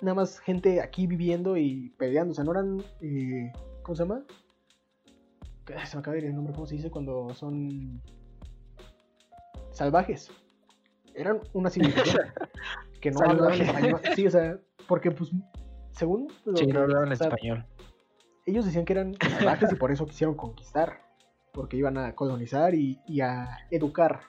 nada 0.00 0.14
más 0.14 0.40
gente 0.40 0.80
aquí 0.80 1.06
viviendo 1.06 1.56
y 1.56 1.90
peleando 1.96 2.32
o 2.32 2.34
sea 2.34 2.44
no 2.44 2.50
eran 2.52 2.82
eh, 3.00 3.52
¿cómo 3.82 3.96
se 3.96 4.02
llama? 4.02 4.24
Se 5.86 5.96
me 5.96 6.00
acaba 6.00 6.14
de 6.14 6.20
ir 6.22 6.26
el 6.28 6.34
nombre 6.34 6.52
¿cómo 6.54 6.66
se 6.66 6.74
dice 6.76 6.90
cuando 6.90 7.32
son 7.34 8.00
salvajes? 9.72 10.30
eran 11.14 11.40
una 11.52 11.70
civilización 11.70 12.26
que 13.00 13.10
no 13.10 13.20
hablaban 13.20 13.60
español 13.60 14.00
sí 14.14 14.26
o 14.26 14.30
sea 14.30 14.58
porque 14.86 15.10
pues 15.10 15.30
según 15.92 16.28
lo 16.44 16.56
Sí, 16.56 16.66
que- 16.66 16.72
no 16.72 16.80
hablaban 16.80 17.12
o 17.12 17.16
sea, 17.16 17.28
español. 17.28 17.66
ellos 18.46 18.64
decían 18.64 18.84
que 18.84 18.92
eran 18.94 19.14
salvajes 19.20 19.72
y 19.72 19.76
por 19.76 19.90
eso 19.92 20.06
quisieron 20.06 20.34
conquistar. 20.34 21.02
Porque 21.52 21.76
iban 21.76 21.98
a 21.98 22.14
colonizar 22.14 22.74
y, 22.74 22.98
y 23.06 23.20
a 23.20 23.58
educar. 23.70 24.20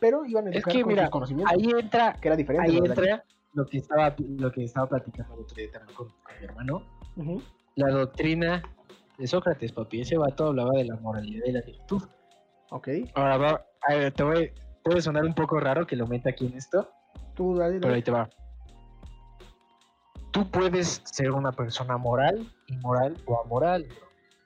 Pero 0.00 0.24
iban 0.24 0.46
a 0.46 0.50
Es 0.50 0.56
educar 0.56 0.72
que, 0.72 0.80
con 0.82 0.88
mira, 0.88 1.02
sus 1.04 1.10
conocimientos, 1.10 1.54
Ahí 1.56 1.70
entra, 1.78 2.14
que 2.14 2.28
era 2.28 2.36
diferente. 2.36 2.70
ahí 2.70 2.78
entra 2.78 3.24
lo 3.52 3.66
que 3.66 3.78
estaba, 3.78 4.14
lo 4.18 4.50
que 4.50 4.64
estaba 4.64 4.88
platicando 4.88 5.34
el 5.34 5.40
otro 5.42 5.56
día 5.56 5.68
con, 5.94 6.08
mi 6.40 6.44
hermano. 6.46 6.82
La 7.76 7.90
doctrina 7.90 8.62
de 9.18 9.26
Sócrates, 9.26 9.72
papi. 9.72 10.00
Ese 10.00 10.16
vato 10.16 10.46
hablaba 10.46 10.72
de 10.72 10.84
la 10.84 10.96
moralidad 10.96 11.44
y 11.46 11.52
la 11.52 11.60
virtud. 11.62 12.02
Ok, 12.70 12.88
Ahora 13.14 13.36
va, 13.38 13.66
a 13.88 13.94
ver, 13.94 14.12
te 14.12 14.22
voy, 14.22 14.52
puede 14.84 15.00
sonar 15.00 15.24
un 15.24 15.34
poco 15.34 15.58
raro 15.58 15.86
que 15.86 15.96
lo 15.96 16.06
meta 16.06 16.30
aquí 16.30 16.46
en 16.46 16.54
esto, 16.54 16.90
tú 17.34 17.56
dale, 17.56 17.80
pero 17.80 17.94
ahí 17.94 18.02
te 18.02 18.10
va. 18.10 18.28
Tú 20.30 20.48
puedes 20.50 21.02
ser 21.04 21.30
una 21.30 21.50
persona 21.50 21.96
moral, 21.96 22.46
inmoral 22.66 23.16
o 23.26 23.40
amoral. 23.40 23.88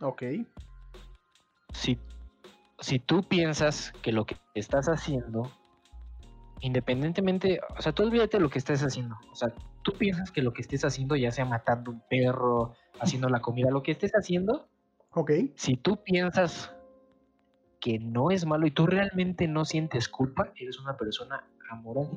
Ok, 0.00 0.22
Si, 1.72 1.98
si 2.78 2.98
tú 3.00 3.22
piensas 3.24 3.92
que 4.02 4.12
lo 4.12 4.24
que 4.24 4.36
estás 4.54 4.86
haciendo, 4.86 5.50
independientemente, 6.62 7.60
o 7.76 7.82
sea, 7.82 7.92
tú 7.92 8.02
olvídate 8.02 8.38
de 8.38 8.42
lo 8.42 8.50
que 8.50 8.58
estés 8.58 8.82
haciendo. 8.82 9.16
O 9.30 9.34
sea, 9.34 9.52
tú 9.82 9.92
piensas 9.92 10.30
que 10.30 10.42
lo 10.42 10.52
que 10.52 10.62
estés 10.62 10.84
haciendo, 10.84 11.16
ya 11.16 11.30
sea 11.30 11.44
matando 11.44 11.90
un 11.90 12.02
perro, 12.08 12.74
haciendo 13.00 13.28
la 13.28 13.40
comida, 13.40 13.70
lo 13.70 13.82
que 13.82 13.92
estés 13.92 14.12
haciendo, 14.12 14.68
ok. 15.10 15.30
si 15.54 15.76
tú 15.76 16.02
piensas 16.02 16.74
que 17.80 17.98
no 17.98 18.30
es 18.30 18.46
malo 18.46 18.66
y 18.66 18.70
tú 18.70 18.86
realmente 18.86 19.48
no 19.48 19.64
sientes 19.64 20.08
culpa, 20.08 20.52
eres 20.56 20.78
una 20.78 20.96
persona 20.96 21.44
amoral 21.70 22.08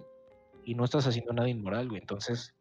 y 0.63 0.75
no 0.75 0.85
estás 0.85 1.07
haciendo 1.07 1.33
nada 1.33 1.49
inmoral, 1.49 1.89
güey. 1.89 2.01
Entonces, 2.01 2.55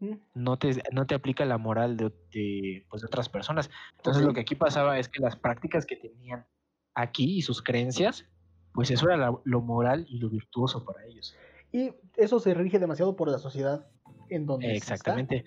Mm, 0.00 0.14
no 0.34 0.56
te, 0.58 0.80
no 0.92 1.06
te 1.06 1.14
aplica 1.14 1.44
la 1.44 1.58
moral 1.58 1.96
de, 1.96 2.12
de, 2.32 2.86
pues, 2.88 3.02
de 3.02 3.06
otras 3.06 3.28
personas. 3.28 3.68
Entonces, 3.96 4.22
Ok. 4.22 4.28
lo 4.28 4.34
que 4.34 4.40
aquí 4.40 4.54
pasaba 4.54 4.98
es 4.98 5.08
que 5.08 5.20
las 5.20 5.36
prácticas 5.36 5.86
que 5.86 5.96
tenían 5.96 6.46
aquí 6.94 7.38
y 7.38 7.42
sus 7.42 7.62
creencias, 7.62 8.26
pues 8.72 8.90
eso 8.90 9.06
era 9.06 9.16
la- 9.16 9.38
lo 9.44 9.60
moral 9.60 10.06
y 10.08 10.18
lo 10.18 10.28
virtuoso 10.30 10.84
para 10.84 11.04
ellos. 11.06 11.34
Y 11.72 11.92
eso 12.16 12.38
se 12.40 12.54
rige 12.54 12.78
demasiado 12.78 13.14
por 13.16 13.30
la 13.30 13.38
sociedad 13.38 13.86
en 14.30 14.46
donde 14.46 14.74
está. 14.76 14.94
Exactamente. 14.94 15.44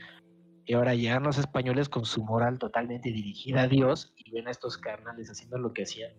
Y 0.66 0.74
ahora 0.74 0.94
llegan 0.94 1.24
los 1.24 1.38
españoles 1.40 1.90
con 1.90 2.06
su 2.06 2.24
moral 2.24 2.60
totalmente 2.60 3.12
dirigida 3.12 3.64
a 3.64 3.68
Dios 3.68 4.14
y 4.18 4.30
ven 4.32 4.48
a 4.48 4.52
estos 4.52 4.78
carnales 4.78 5.30
haciendo 5.30 5.58
lo 5.58 5.74
que 5.74 5.84
hacían. 5.84 6.12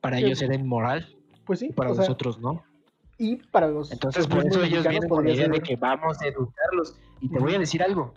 Para 0.00 0.18
Sí, 0.18 0.24
ellos 0.24 0.42
era 0.42 0.54
inmoral 0.54 1.08
Pues 1.46 1.58
sí, 1.60 1.70
para 1.72 1.90
sea, 1.94 2.02
nosotros 2.02 2.38
no. 2.38 2.62
y 3.18 3.36
para 3.36 3.66
los 3.68 3.90
Entonces, 3.90 4.26
por 4.28 4.46
eso 4.46 4.62
ellos 4.62 4.86
vienen 4.86 5.08
con 5.08 5.24
la 5.24 5.32
idea 5.32 5.48
de 5.48 5.60
que 5.60 5.74
vamos 5.76 6.20
a 6.20 6.26
educarlos. 6.28 6.96
Y 7.20 7.28
te 7.30 7.38
voy 7.40 7.54
a 7.54 7.58
decir 7.58 7.82
algo. 7.82 8.12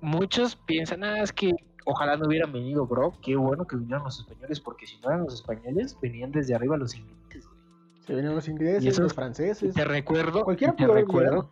Muchos 0.00 0.56
piensan, 0.56 1.04
ah, 1.04 1.20
es 1.22 1.32
que 1.32 1.52
ojalá 1.84 2.16
no 2.16 2.26
hubieran 2.26 2.52
venido, 2.52 2.86
bro. 2.86 3.12
Qué 3.22 3.36
bueno 3.36 3.66
que 3.66 3.76
vinieron 3.76 4.04
los 4.04 4.18
españoles, 4.20 4.60
porque 4.60 4.86
si 4.86 4.98
no 5.00 5.08
eran 5.10 5.24
los 5.24 5.34
españoles, 5.34 5.96
venían 6.00 6.30
desde 6.32 6.54
arriba 6.54 6.76
los 6.76 6.94
ingleses, 6.94 7.46
güey. 7.46 7.60
se 8.06 8.14
venían 8.14 8.34
los 8.34 8.48
ingleses, 8.48 8.84
Y 8.84 8.88
esos- 8.88 9.02
los 9.04 9.12
Y 9.12 9.14
franceses. 9.14 9.74
te 9.74 9.84
recuerdo, 9.84 10.44
Cualquiera 10.44 10.72
y 10.72 10.76
te 10.76 10.86
recuerdo, 10.88 11.48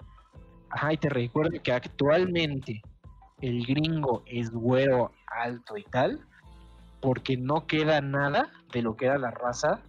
ajá, 0.70 0.92
y 0.92 0.96
te 0.96 1.08
recuerdo 1.08 1.62
que 1.62 1.72
actualmente 1.72 2.82
el 3.40 3.64
gringo 3.66 4.22
es 4.26 4.50
güero, 4.50 5.12
alto 5.28 5.76
y 5.76 5.84
tal, 5.84 6.20
porque 7.00 7.36
no 7.36 7.66
queda 7.66 8.00
nada 8.00 8.50
de 8.72 8.82
lo 8.82 8.96
que 8.96 9.06
era 9.06 9.16
la 9.18 9.30
raza 9.30 9.80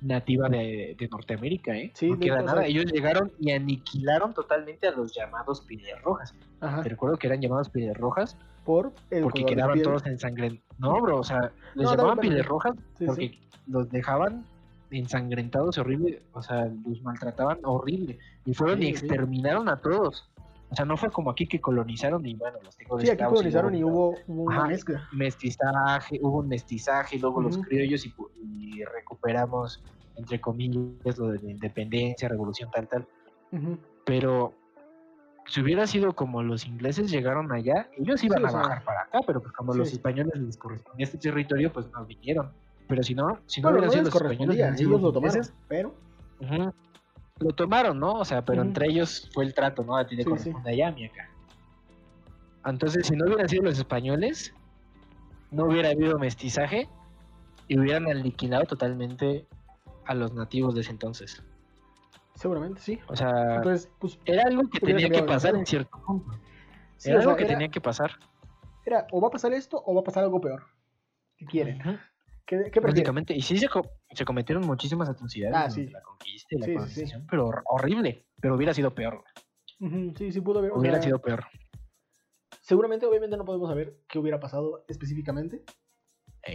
nativa 0.00 0.48
de, 0.48 0.94
de 0.98 1.08
Norteamérica, 1.08 1.76
¿eh? 1.76 1.90
Sí, 1.94 2.10
no 2.10 2.18
queda 2.18 2.42
nada. 2.42 2.58
sea- 2.60 2.66
Ellos 2.68 2.86
llegaron 2.92 3.32
y 3.40 3.50
aniquilaron 3.52 4.34
totalmente 4.34 4.86
a 4.86 4.92
los 4.92 5.14
llamados 5.14 5.62
pieles 5.62 6.00
rojas. 6.02 6.34
Ajá, 6.60 6.82
Te 6.82 6.90
recuerdo 6.90 7.16
que 7.18 7.26
eran 7.26 7.40
llamados 7.40 7.68
pieles 7.70 7.96
rojas 7.96 8.36
por 8.64 8.92
el 9.10 9.22
porque 9.22 9.44
quedaban 9.44 9.80
todos 9.82 10.06
ensangrentados. 10.06 10.64
No, 10.78 11.00
bro, 11.00 11.18
o 11.20 11.24
sea, 11.24 11.52
les 11.74 11.84
No, 11.86 11.96
llamaban 11.96 12.18
pieles 12.18 12.46
rojas 12.46 12.74
Sí, 12.98 13.06
porque 13.06 13.28
sí. 13.28 13.40
los 13.66 13.90
dejaban 13.90 14.44
ensangrentados 14.90 15.78
horrible, 15.78 16.22
o 16.32 16.42
sea, 16.42 16.66
los 16.86 17.02
maltrataban 17.02 17.58
horrible 17.64 18.18
y 18.44 18.54
fueron 18.54 18.82
y 18.82 18.86
Sí, 18.86 18.96
sí. 18.96 19.06
exterminaron 19.06 19.68
a 19.68 19.80
todos. 19.80 20.30
O 20.70 20.74
sea, 20.76 20.84
no 20.84 20.96
fue 20.96 21.10
como 21.10 21.30
aquí 21.30 21.46
que 21.46 21.60
colonizaron 21.60 22.24
y 22.26 22.34
bueno, 22.34 22.58
los 22.62 22.76
tengo 22.76 22.96
de 22.96 23.04
Sí, 23.06 23.10
aquí 23.10 23.22
colonizaron 23.24 23.74
y 23.74 23.80
luego 23.80 24.08
hubo, 24.10 24.18
hubo 24.26 24.42
una 24.44 24.56
Ajá. 24.60 24.66
mezcla. 24.68 25.08
mestizaje, 25.12 26.18
hubo 26.20 26.38
un 26.38 26.48
mestizaje, 26.48 27.18
luego 27.18 27.40
los 27.42 27.56
Ujú. 27.56 27.66
criollos 27.66 28.04
y, 28.06 28.14
y 28.42 28.84
recuperamos, 28.84 29.82
entre 30.16 30.40
comillas, 30.40 31.16
lo 31.18 31.28
de 31.28 31.38
la 31.40 31.50
independencia, 31.50 32.28
revolución, 32.28 32.70
tal, 32.72 32.88
tal. 32.88 33.06
Ujú. 33.52 33.78
Pero 34.04 34.52
si 35.46 35.60
hubiera 35.60 35.86
sido 35.86 36.14
como 36.14 36.42
los 36.42 36.66
ingleses 36.66 37.10
llegaron 37.10 37.52
allá, 37.52 37.88
ellos 37.96 38.22
iban 38.24 38.38
Sí, 38.38 38.44
a 38.44 38.50
sea, 38.50 38.60
bajar 38.60 38.84
para 38.84 39.02
acá, 39.02 39.20
pero 39.26 39.40
pues 39.42 39.52
como 39.54 39.72
sí. 39.72 39.78
los 39.78 39.92
españoles 39.92 40.34
les 40.36 40.56
correspondía 40.56 41.04
este 41.04 41.18
territorio, 41.18 41.72
pues 41.72 41.86
no 41.92 42.04
vinieron. 42.04 42.50
Pero 42.88 43.02
si 43.02 43.14
no, 43.14 43.38
si 43.46 43.60
no 43.60 43.68
Bueno, 43.70 43.78
hubieran 43.88 44.04
no 44.04 44.10
sido 44.10 44.20
los 44.26 44.32
españoles, 44.32 44.80
ellos 44.80 45.00
lo 45.00 45.12
tomaron, 45.12 45.36
ingleses, 45.36 45.54
pero 45.68 45.94
lo 47.40 47.50
tomaron, 47.50 47.98
¿no? 47.98 48.12
O 48.14 48.24
sea, 48.24 48.44
pero 48.44 48.62
entre 48.62 48.88
ellos 48.88 49.30
fue 49.32 49.44
el 49.44 49.54
trato, 49.54 49.84
¿no? 49.84 49.96
A 49.96 50.06
ti 50.06 50.16
te 50.16 50.22
Sí, 50.22 50.28
corresponde 50.28 50.70
allá, 50.70 50.90
mí 50.92 51.04
acá. 51.06 51.28
Entonces, 52.66 53.06
si 53.06 53.16
no 53.16 53.26
hubieran 53.26 53.48
sido 53.48 53.64
los 53.64 53.78
españoles, 53.78 54.54
no 55.50 55.66
hubiera 55.66 55.90
habido 55.90 56.18
mestizaje 56.18 56.88
y 57.68 57.78
hubieran 57.78 58.08
aniquilado 58.08 58.64
totalmente 58.64 59.46
a 60.06 60.14
los 60.14 60.32
nativos 60.34 60.74
de 60.74 60.82
ese 60.82 60.90
entonces. 60.92 61.42
Seguramente 62.34 62.80
sí. 62.80 63.00
O 63.08 63.16
sea, 63.16 63.56
Entonces, 63.56 63.90
pues, 63.98 64.18
era 64.24 64.42
algo 64.44 64.68
que 64.68 64.80
tenía 64.80 65.08
que 65.10 65.22
pasar 65.22 65.54
en 65.54 65.66
cierto 65.66 66.00
punto. 66.06 66.32
sí, 66.96 67.10
era 67.10 67.18
o 67.18 67.22
sea, 67.22 67.30
algo 67.30 67.36
que 67.36 67.44
era, 67.44 67.52
tenía 67.54 67.68
que 67.68 67.80
pasar. 67.80 68.12
era 68.84 69.06
o 69.12 69.20
va 69.20 69.28
a 69.28 69.30
pasar 69.30 69.52
esto 69.52 69.82
o 69.84 69.94
va 69.94 70.00
a 70.00 70.04
pasar 70.04 70.24
algo 70.24 70.40
peor. 70.40 70.64
¿Qué 71.36 71.46
quieren? 71.46 71.82
¿Qué, 72.46 72.70
qué? 72.70 72.80
Prácticamente. 72.80 73.34
Y 73.34 73.40
sí 73.42 73.58
se, 73.58 73.68
co- 73.68 73.90
se 74.12 74.24
cometieron 74.24 74.66
muchísimas 74.66 75.08
atrocidades 75.08 75.56
Ah, 75.56 75.70
sí. 75.70 75.86
la 75.88 76.02
conquista 76.02 76.54
y 76.54 76.58
la 76.58 76.86
Sí, 76.86 77.06
sí, 77.06 77.12
pero 77.28 77.48
hor- 77.48 77.62
horrible. 77.66 78.26
Pero 78.40 78.54
hubiera 78.54 78.74
sido 78.74 78.94
peor. 78.94 79.24
Sí, 80.16 80.30
sí 80.30 80.40
pudo 80.40 80.58
haber. 80.60 80.72
o 80.72 80.78
Hubiera 80.78 80.98
sea, 80.98 81.04
sido 81.04 81.18
peor. 81.20 81.44
Seguramente, 82.60 83.06
obviamente, 83.06 83.36
no 83.36 83.44
podemos 83.44 83.68
saber 83.68 83.98
qué 84.08 84.18
hubiera 84.18 84.40
pasado 84.40 84.84
específicamente, 84.88 85.64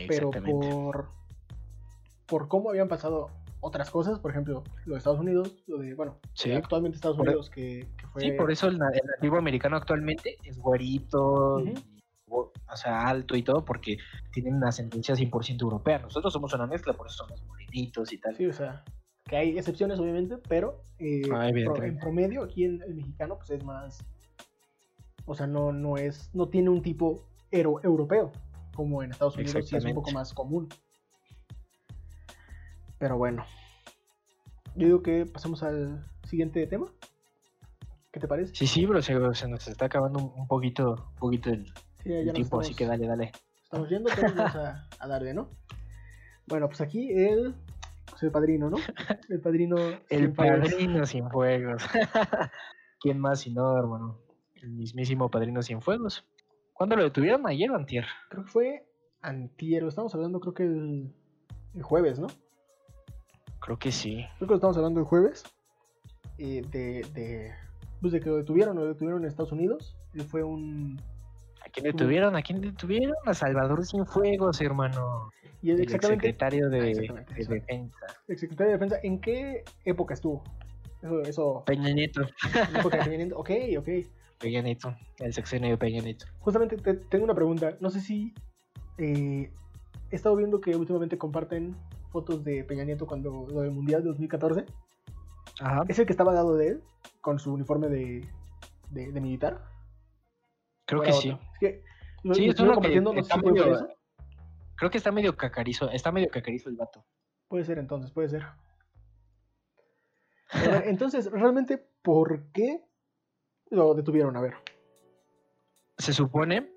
pero 0.08 0.32
por, 0.32 1.10
por 2.26 2.48
cómo 2.48 2.70
habían 2.70 2.88
pasado 2.88 3.30
otras 3.62 3.90
cosas, 3.90 4.20
por 4.20 4.32
ejemplo, 4.32 4.64
lo 4.86 4.94
de 4.94 4.98
Estados 4.98 5.20
Unidos, 5.20 5.54
lo 5.68 5.78
de, 5.80 5.94
bueno, 5.94 6.18
Sí. 6.34 6.52
actualmente 6.52 6.96
Estados 6.96 7.18
Por 7.18 7.28
e- 7.28 7.30
Unidos, 7.32 7.50
que, 7.50 7.88
que 7.98 8.08
fue... 8.08 8.22
Sí, 8.22 8.32
por 8.32 8.52
eso 8.52 8.68
el, 8.68 8.78
na- 8.78 8.90
el 8.94 9.06
nativo 9.06 9.38
americano 9.38 9.76
actualmente 9.76 10.38
es 10.44 10.58
güerito, 10.60 11.62
bo- 12.28 12.52
o 12.72 12.76
sea, 12.78 13.08
alto 13.08 13.36
y 13.36 13.44
todo, 13.44 13.66
porque 13.66 13.98
tienen 14.32 14.56
una 14.56 14.70
ascendencia 14.70 15.16
100% 15.16 15.62
europea. 15.62 16.00
Nosotros 16.00 16.32
somos 16.32 16.54
una 16.54 16.68
mezcla, 16.68 16.94
por 16.94 17.08
eso 17.08 17.26
somos 17.26 17.44
morenitos 17.46 18.14
y 18.14 18.18
tal. 18.20 18.36
Sí, 18.36 18.46
o 18.46 18.54
sea, 18.54 18.84
que 19.26 19.36
hay 19.38 19.58
excepciones 19.58 20.00
obviamente, 20.00 20.38
pero 20.48 20.82
eh, 20.98 21.22
Ah, 21.32 21.50
pro- 21.66 21.84
en 21.84 21.98
promedio 21.98 22.44
aquí 22.44 22.64
en 22.66 22.82
el 22.82 22.96
mexicano 22.96 23.38
pues 23.38 23.50
es 23.52 23.64
más, 23.64 24.00
o 25.26 25.36
sea, 25.36 25.48
no, 25.48 25.72
no 25.72 25.98
es, 25.98 26.30
no 26.34 26.48
tiene 26.48 26.70
un 26.70 26.82
tipo 26.82 27.26
ero- 27.52 27.80
europeo, 27.84 28.32
como 28.76 29.04
en 29.04 29.12
Estados 29.12 29.36
Unidos 29.36 29.68
sí 29.68 29.76
es 29.76 29.84
un 29.86 29.94
poco 29.94 30.12
más 30.12 30.34
común. 30.34 30.70
Pero 33.00 33.18
bueno, 33.18 33.46
yo 34.76 34.88
digo 34.88 35.02
que 35.02 35.26
pasemos 35.26 35.64
al 35.64 36.06
siguiente 36.26 36.66
tema. 36.68 36.88
¿Qué 38.12 38.20
te 38.20 38.28
parece? 38.28 38.54
Sí, 38.56 38.68
sí, 38.68 38.86
pero 38.86 39.02
se, 39.02 39.14
se 39.34 39.48
nos 39.48 39.68
está 39.68 39.86
acabando 39.86 40.20
un, 40.20 40.48
poquito, 40.48 40.92
un 40.92 41.16
poquito 41.16 41.50
el, 41.50 41.66
Sí, 42.04 42.14
el 42.14 42.34
tiempo, 42.34 42.60
así 42.60 42.74
que 42.74 42.86
dale, 42.86 43.08
dale. 43.08 43.32
Estamos 43.64 43.90
yendo, 43.90 44.10
pero 44.16 44.34
vamos 44.36 44.56
a, 44.56 44.88
a 45.00 45.08
darle, 45.08 45.34
¿no? 45.34 45.50
Bueno, 46.48 46.68
pues 46.68 46.82
aquí 46.82 47.12
el, 47.12 47.54
pues 48.10 48.24
el 48.24 48.32
padrino, 48.32 48.70
¿no? 48.70 48.78
El 49.30 49.40
padrino. 49.40 49.78
El 50.10 50.26
sin 50.26 50.34
padrino 50.34 51.06
sin 51.06 51.30
fuegos. 51.30 51.84
¿Quién 53.00 53.20
más 53.20 53.42
si 53.42 53.52
no, 53.52 53.78
hermano? 53.78 54.20
El 54.56 54.72
mismísimo 54.72 55.30
padrino 55.30 55.62
sin 55.62 55.82
fuegos. 55.82 56.26
¿Cuándo 56.74 56.96
lo 56.96 57.04
detuvieron? 57.04 57.46
¿Ayer 57.48 57.70
o 57.70 57.76
antier? 57.76 58.06
Creo 58.30 58.44
que 58.44 58.50
fue 58.50 58.86
antier, 59.22 59.84
lo 59.84 59.90
estamos 59.90 60.16
hablando 60.16 60.40
creo 60.40 60.54
que 60.54 60.64
el, 60.64 61.14
el 61.76 61.84
jueves, 61.84 62.20
¿no? 62.20 62.28
Creo 63.60 63.78
que 63.78 63.92
sí. 63.92 64.26
Creo 64.38 64.48
que 64.48 64.56
estamos 64.56 64.78
hablando 64.78 65.00
el 65.00 65.06
jueves. 65.06 65.44
eh, 66.38 66.64
de, 66.72 67.06
de, 67.14 67.52
pues 68.02 68.14
de 68.14 68.20
que 68.22 68.30
lo 68.30 68.38
detuvieron, 68.38 68.76
lo 68.78 68.86
detuvieron 68.86 69.24
en 69.24 69.28
Estados 69.30 69.52
Unidos. 69.52 69.96
Él 70.14 70.22
fue 70.22 70.44
un... 70.44 71.00
¿A 71.66 71.70
quién 71.70 71.84
detuvieron? 71.84 72.36
¿A 72.36 72.42
quién 72.42 72.62
detuvieron? 72.62 73.16
A 73.26 73.34
Salvador 73.34 73.86
Cienfuegos, 73.86 74.62
hermano. 74.62 75.30
Y 75.62 75.72
el, 75.72 75.78
El 75.78 75.82
exactamente, 75.84 76.28
secretario 76.28 76.70
de, 76.70 76.80
Ah, 76.80 76.88
exactamente, 76.88 77.34
de 77.34 77.42
eso. 77.42 77.52
defensa. 77.52 77.98
el 78.30 78.38
secretario 78.38 78.72
de 78.72 78.78
Defensa, 78.78 78.98
¿en 79.04 79.20
qué 79.20 79.64
época 79.84 80.14
estuvo? 80.14 80.42
Eso, 81.02 81.22
eso 81.22 81.64
Peña 81.66 81.90
Nieto. 81.94 82.22
en 82.70 82.76
época 82.78 82.98
de 82.98 83.04
Peña 83.04 83.18
Nieto. 83.18 83.38
Ok, 83.38 83.50
ok. 83.78 83.90
Peña 84.40 84.62
Nieto. 84.62 84.96
El 85.20 85.34
sexenio 85.34 85.70
de 85.72 85.78
Peña 85.78 86.02
Nieto. 86.02 86.26
Justamente 86.40 86.78
te- 86.78 86.94
tengo 86.94 87.26
una 87.26 87.36
pregunta. 87.36 87.76
No 87.82 87.90
sé 87.90 88.00
si 88.00 88.34
eh, 88.98 89.52
he 90.12 90.16
estado 90.16 90.38
viendo 90.38 90.62
que 90.62 90.76
últimamente 90.78 91.18
comparten 91.18 91.76
fotos 92.10 92.44
de 92.44 92.64
Peña 92.64 92.84
Nieto 92.84 93.06
cuando 93.08 93.48
lo 93.50 93.62
del 93.62 93.72
Mundial 93.72 94.02
de 94.04 94.10
2014. 94.10 94.66
Ajá. 95.62 95.84
¿Es 95.88 96.00
el 96.00 96.06
que 96.06 96.14
estaba 96.14 96.32
al 96.32 96.36
lado 96.38 96.56
de 96.56 96.68
él 96.70 96.84
con 97.22 97.40
su 97.40 97.54
uniforme 97.54 97.88
de, 97.88 98.28
de- 98.90 99.12
de 99.12 99.22
militar? 99.22 99.64
Creo 100.86 101.02
¿O 101.02 101.04
que 101.04 101.14
sí. 101.14 101.30
Es 101.54 101.60
que 101.60 101.84
Sí, 102.34 102.48
es 102.50 102.60
uno 102.60 102.70
que 102.72 102.74
compartiendo, 102.76 103.14
sé 103.14 103.24
si 103.24 103.40
por 103.40 103.54
medio- 103.54 103.74
eso. 103.76 103.88
Creo 104.76 104.92
que 104.92 104.98
está 104.98 105.12
medio 105.12 105.36
cacarizo. 105.38 105.90
Está 105.90 106.12
medio 106.12 106.30
cacarizo 106.30 106.70
el 106.70 106.76
vato. 106.76 107.04
Puede 107.48 107.64
ser 107.66 107.78
entonces, 107.80 108.12
puede 108.12 108.30
ser. 108.30 108.46
Ver, 110.54 110.84
entonces, 110.88 111.32
realmente, 111.32 111.78
¿por 112.02 112.44
qué 112.52 112.84
lo 113.70 113.94
detuvieron? 113.94 114.36
A 114.36 114.42
ver. 114.42 114.56
Se 115.98 116.14
supone, 116.14 116.72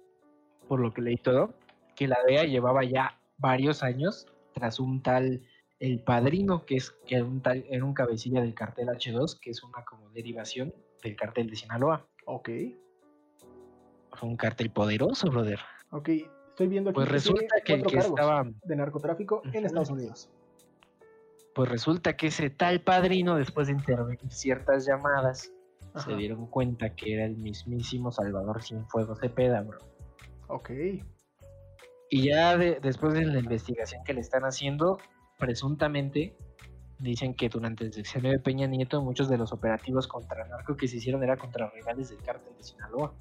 por 0.68 0.80
lo 0.80 0.92
que 0.92 1.00
leí 1.02 1.16
todo, 1.16 1.54
que 1.94 2.06
la 2.08 2.18
DEA 2.26 2.44
llevaba 2.44 2.84
ya 2.84 3.18
varios 3.38 3.82
años 3.82 4.26
tras 4.52 4.78
un 4.80 5.02
tal 5.02 5.42
El 5.78 6.00
Padrino, 6.02 6.64
que 6.64 6.76
es 6.76 6.90
que 7.06 7.16
era 7.16 7.24
un 7.24 7.40
tal, 7.42 7.64
era 7.68 7.84
un 7.84 7.94
cabecilla 7.94 8.40
del 8.40 8.54
cartel 8.54 8.88
H2, 8.88 9.38
que 9.40 9.50
es 9.50 9.62
una 9.62 9.84
como 9.84 10.08
derivación 10.10 10.72
del 11.02 11.16
cartel 11.16 11.50
de 11.50 11.56
Sinaloa. 11.56 12.06
Ok, 12.26 12.48
Fue 14.12 14.28
un 14.28 14.36
cartel 14.36 14.70
poderoso, 14.70 15.28
brother. 15.30 15.58
ok. 15.90 16.08
Estoy 16.50 16.66
viendo 16.68 16.90
aquí 16.90 16.96
Pues 16.96 17.06
que 17.08 17.12
resulta 17.14 17.54
que 17.64 17.72
el 17.72 17.82
que 17.82 17.96
estaba, 17.96 18.46
de 18.64 18.76
narcotráfico 18.76 19.40
en. 19.52 19.64
Estados 19.64 19.88
Unidos. 19.90 20.28
pues 21.54 21.68
resulta 21.70 22.14
que 22.14 22.26
ese 22.26 22.50
tal 22.50 22.82
padrino, 22.82 23.36
después 23.36 23.66
de 23.68 23.72
intervenir 23.72 24.30
ciertas 24.30 24.84
llamadas, 24.86 25.50
Ajá. 25.94 26.04
se 26.10 26.16
dieron 26.16 26.46
cuenta 26.46 26.94
que 26.94 27.14
era 27.14 27.24
el 27.24 27.36
mismísimo 27.38 28.12
Salvador 28.12 28.62
Cienfuegos 28.62 29.18
Cepeda, 29.20 29.62
bro. 29.62 29.78
Ok. 30.48 30.70
Y 32.14 32.28
ya 32.28 32.58
de- 32.58 32.78
después 32.78 33.14
de 33.14 33.24
la 33.24 33.38
investigación 33.38 34.04
que 34.04 34.12
le 34.12 34.20
están 34.20 34.42
haciendo, 34.44 34.98
presuntamente 35.38 36.36
dicen 36.98 37.32
que 37.32 37.48
durante 37.48 37.84
el 37.86 37.92
sexenio 37.94 38.30
de 38.30 38.38
Peña 38.38 38.66
Nieto 38.66 39.00
muchos 39.02 39.30
de 39.30 39.38
los 39.38 39.50
operativos 39.50 40.06
contra 40.06 40.46
narco 40.46 40.76
que 40.76 40.88
se 40.88 40.98
hicieron 40.98 41.22
era 41.22 41.38
contra 41.38 41.70
rivales 41.70 42.10
del 42.10 42.20
cártel 42.22 42.54
de 42.54 42.62
Sinaloa. 42.64 43.14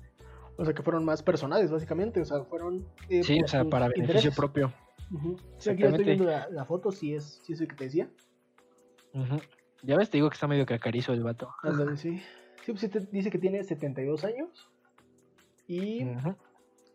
O 0.57 0.65
sea 0.65 0.73
que 0.73 0.83
fueron 0.83 1.05
más 1.05 1.23
personales, 1.23 1.71
básicamente. 1.71 2.19
O 2.19 2.25
sea, 2.25 2.43
fueron. 2.43 2.85
eh, 3.07 3.23
Sí, 3.23 3.39
o 3.41 3.47
sea, 3.47 3.63
para 3.63 3.87
beneficio 3.87 4.01
intereses. 4.03 4.35
propio. 4.35 4.73
Ujú. 5.09 5.37
Sí, 5.57 5.69
aquí 5.69 5.83
estoy 5.83 6.03
viendo 6.03 6.25
la, 6.25 6.49
la 6.49 6.65
foto, 6.65 6.91
si 6.91 7.15
es, 7.15 7.39
si 7.45 7.53
es 7.53 7.61
el 7.61 7.69
que 7.69 7.75
te 7.77 7.83
decía. 7.85 8.09
Ya 9.83 9.95
ves, 9.95 10.09
te 10.09 10.17
digo 10.17 10.29
que 10.29 10.33
está 10.33 10.47
medio 10.47 10.65
cacarizo 10.65 11.13
el 11.13 11.23
vato. 11.23 11.49
Ándale, 11.63 11.95
sí. 11.95 12.19
Sí, 12.65 12.73
pues 12.73 12.81
sí 12.81 12.89
te 12.89 12.99
dice 12.99 13.31
que 13.31 13.39
tiene 13.39 13.63
72 13.63 14.25
años. 14.25 14.69
Y 15.65 16.05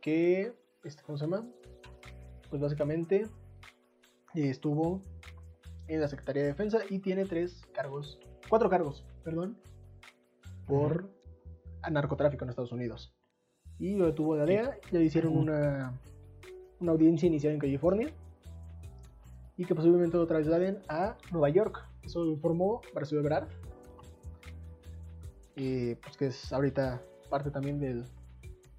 que, 0.02 0.52
este, 0.84 1.02
¿cómo 1.02 1.16
se 1.16 1.24
llama? 1.24 1.44
Pues 2.56 2.70
básicamente 2.72 3.26
estuvo 4.32 5.02
en 5.88 6.00
la 6.00 6.08
Secretaría 6.08 6.40
de 6.40 6.48
Defensa 6.48 6.78
y 6.88 7.00
tiene 7.00 7.26
tres 7.26 7.66
cargos, 7.74 8.18
cuatro 8.48 8.70
cargos, 8.70 9.04
perdón, 9.22 9.58
por 10.66 11.10
narcotráfico 11.90 12.44
en 12.44 12.48
Estados 12.48 12.72
Unidos. 12.72 13.14
Y 13.78 13.94
lo 13.96 14.06
detuvo 14.06 14.36
la 14.36 14.46
DEA, 14.46 14.78
ya 14.90 14.98
le 14.98 15.04
hicieron 15.04 15.36
una, 15.36 16.00
una 16.80 16.92
audiencia 16.92 17.26
inicial 17.26 17.52
en 17.52 17.58
California 17.58 18.10
y 19.58 19.66
que 19.66 19.74
posiblemente 19.74 20.16
lo 20.16 20.26
trasladen 20.26 20.78
a 20.88 21.18
Nueva 21.32 21.50
York. 21.50 21.86
Eso 22.04 22.24
lo 22.24 22.30
informó 22.30 22.80
Brasil 22.94 23.18
Ebrard, 23.18 23.48
eh, 25.56 25.98
pues 26.02 26.16
que 26.16 26.28
es 26.28 26.50
ahorita 26.54 27.02
parte 27.28 27.50
también 27.50 27.78
del, 27.78 28.06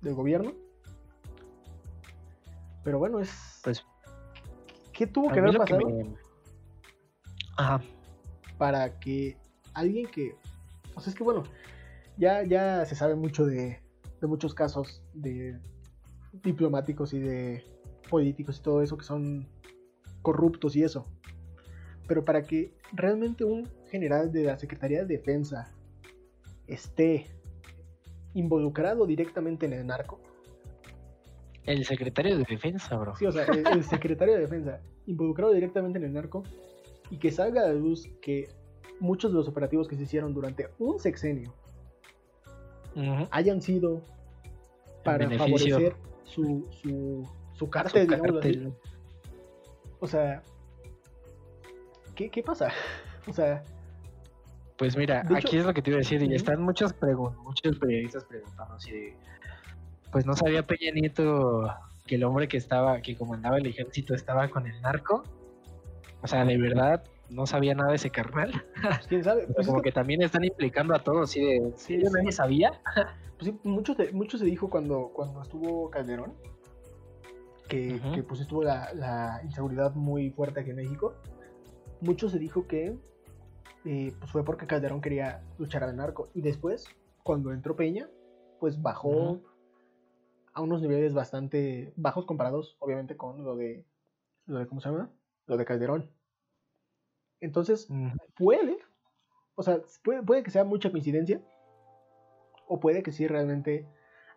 del 0.01 0.15
gobierno. 0.15 0.66
Pero 2.87 2.99
bueno, 2.99 3.19
es. 3.19 3.59
Pues 3.65 3.85
¿Qué 4.93 5.07
tuvo 5.07 5.29
que 5.29 5.39
haber 5.39 5.51
que 5.51 5.57
pasado 5.57 5.89
me- 5.89 6.15
Ajá. 7.57 7.81
para 8.57 8.97
que 8.97 9.35
alguien 9.73 10.07
que. 10.07 10.37
O 10.95 11.01
sea, 11.01 11.11
es 11.11 11.17
que 11.17 11.25
bueno, 11.25 11.43
ya, 12.15 12.43
ya 12.43 12.85
se 12.85 12.95
sabe 12.95 13.15
mucho 13.15 13.45
de, 13.45 13.81
de 14.21 14.27
muchos 14.27 14.53
casos 14.53 15.03
de 15.13 15.59
diplomáticos 16.31 17.11
y 17.13 17.19
de 17.19 17.61
políticos 18.09 18.59
y 18.59 18.61
todo 18.61 18.81
eso 18.81 18.97
que 18.97 19.03
son 19.03 19.49
corruptos 20.21 20.77
y 20.77 20.83
eso. 20.83 21.05
Pero 22.07 22.23
para 22.23 22.43
que 22.43 22.73
realmente 22.93 23.43
un 23.43 23.69
general 23.91 24.31
de 24.31 24.45
la 24.45 24.57
Secretaría 24.57 25.03
de 25.03 25.17
Defensa 25.17 25.73
esté 26.67 27.25
involucrado 28.33 29.05
directamente 29.05 29.65
en 29.65 29.73
el 29.73 29.85
narco, 29.85 30.21
El 31.67 31.85
secretario 31.85 32.37
de 32.37 32.43
defensa, 32.45 32.97
bro. 32.97 33.15
Sí, 33.15 33.25
o 33.27 33.31
sea, 33.31 33.43
el, 33.45 33.67
el 33.67 33.83
secretario 33.83 34.33
de 34.33 34.39
defensa 34.41 34.81
involucrado 35.05 35.53
directamente 35.53 35.99
en 35.99 36.05
el 36.05 36.13
narco 36.13 36.43
y 37.11 37.17
que 37.17 37.31
salga 37.31 37.61
a 37.61 37.67
la 37.67 37.73
luz 37.73 38.09
que 38.21 38.49
muchos 38.99 39.31
de 39.31 39.37
los 39.37 39.47
operativos 39.47 39.87
que 39.87 39.95
se 39.95 40.03
hicieron 40.03 40.33
durante 40.33 40.69
un 40.79 40.97
sexenio 40.99 41.53
hayan 43.29 43.61
sido 43.61 44.01
para 45.03 45.29
favorecer 45.29 45.95
su, 46.23 46.67
su, 46.71 47.29
su 47.53 47.65
Su 47.65 47.69
cártel, 47.69 48.11
así. 48.11 48.21
cártel. 48.23 48.73
O 49.99 50.07
sea, 50.07 50.41
¿qué, 52.15 52.29
qué 52.29 52.41
pasa? 52.43 52.69
O 53.29 53.33
sea, 53.33 53.61
Pues 54.77 54.95
mira, 54.95 55.21
aquí 55.35 55.57
es 55.57 55.65
lo 55.65 55.73
que 55.73 55.81
te 55.81 55.89
iba 55.89 55.97
a 55.97 55.99
decir, 55.99 56.23
y 56.23 56.33
están 56.33 56.61
muchos 56.61 56.93
pregun 56.93 57.35
muchos 57.43 57.77
periodistas 57.77 58.23
preguntando 58.23 58.73
así 58.75 58.91
de, 58.91 59.17
pues 60.11 60.25
no 60.25 60.35
sabía 60.35 60.65
Peña 60.65 60.91
Nieto 60.93 61.69
que 62.05 62.15
el 62.15 62.23
hombre 62.23 62.47
que 62.47 62.57
estaba, 62.57 63.01
que 63.01 63.15
comandaba 63.17 63.57
el 63.57 63.65
ejército 63.65 64.13
estaba 64.15 64.47
con 64.49 64.65
el 64.67 64.81
narco. 64.81 65.23
O 66.21 66.27
sea, 66.27 66.45
de 66.45 66.57
verdad, 66.57 67.03
no 67.29 67.45
sabía 67.45 67.75
nada 67.75 67.89
de 67.89 67.97
ese 67.97 68.09
carnal. 68.09 68.51
quién 69.09 69.23
sabe. 69.23 69.45
Pues, 69.47 69.59
es 69.59 69.67
como 69.67 69.81
que- 69.81 69.89
que 69.89 69.93
también 69.93 70.21
están 70.21 70.43
implicando 70.43 70.95
a 70.95 70.99
todos, 71.03 71.29
así 71.29 71.41
de, 71.41 71.73
Sí, 71.75 71.95
¿sí, 71.95 72.01
yo 72.01 72.07
sí. 72.07 72.13
nadie 72.13 72.31
sabía? 72.31 72.71
pues 73.37 73.51
sí, 73.51 73.59
mucho, 73.63 73.95
te- 73.95 74.11
mucho 74.13 74.37
se 74.37 74.45
dijo 74.45 74.69
cuando, 74.69 75.11
cuando 75.13 75.41
estuvo 75.41 75.89
Calderón, 75.89 76.33
que, 77.67 77.99
pues 78.27 78.39
estuvo 78.39 78.63
la, 78.63 78.93
la 78.93 79.41
inseguridad 79.43 79.93
muy 79.93 80.29
fuerte 80.31 80.61
aquí 80.61 80.69
en 80.69 80.77
México. 80.77 81.15
Mucho 81.99 82.29
se 82.29 82.39
dijo 82.39 82.65
que 82.65 82.95
eh, 83.83 84.13
pues 84.19 84.31
fue 84.31 84.45
porque 84.45 84.67
Calderón 84.67 85.01
quería 85.01 85.43
luchar 85.57 85.83
al 85.83 85.95
narco. 85.97 86.29
Y 86.33 86.41
después, 86.41 86.85
cuando 87.23 87.51
entró 87.51 87.75
Peña, 87.75 88.07
pues 88.61 88.81
bajó. 88.81 89.41
A 90.57 90.61
unos 90.61 90.81
niveles 90.81 91.13
bastante 91.13 91.93
bajos 91.97 92.25
comparados, 92.25 92.77
obviamente, 92.79 93.15
con 93.15 93.43
lo 93.43 93.55
de, 93.55 93.85
lo 94.47 94.57
de 94.57 94.65
¿cómo 94.65 94.81
se 94.81 94.89
llama? 94.89 95.11
Lo 95.45 95.55
de 95.55 95.65
Calderón. 95.65 96.09
Entonces, 97.39 97.87
puede, 98.35 98.79
o 99.53 99.61
sea, 99.61 99.79
puede, 100.03 100.23
puede 100.23 100.41
que 100.41 100.49
sea 100.49 100.63
mucha 100.63 100.89
coincidencia, 100.89 101.39
o 102.67 102.79
puede 102.79 103.03
que 103.03 103.11
sí 103.11 103.27
realmente 103.27 103.87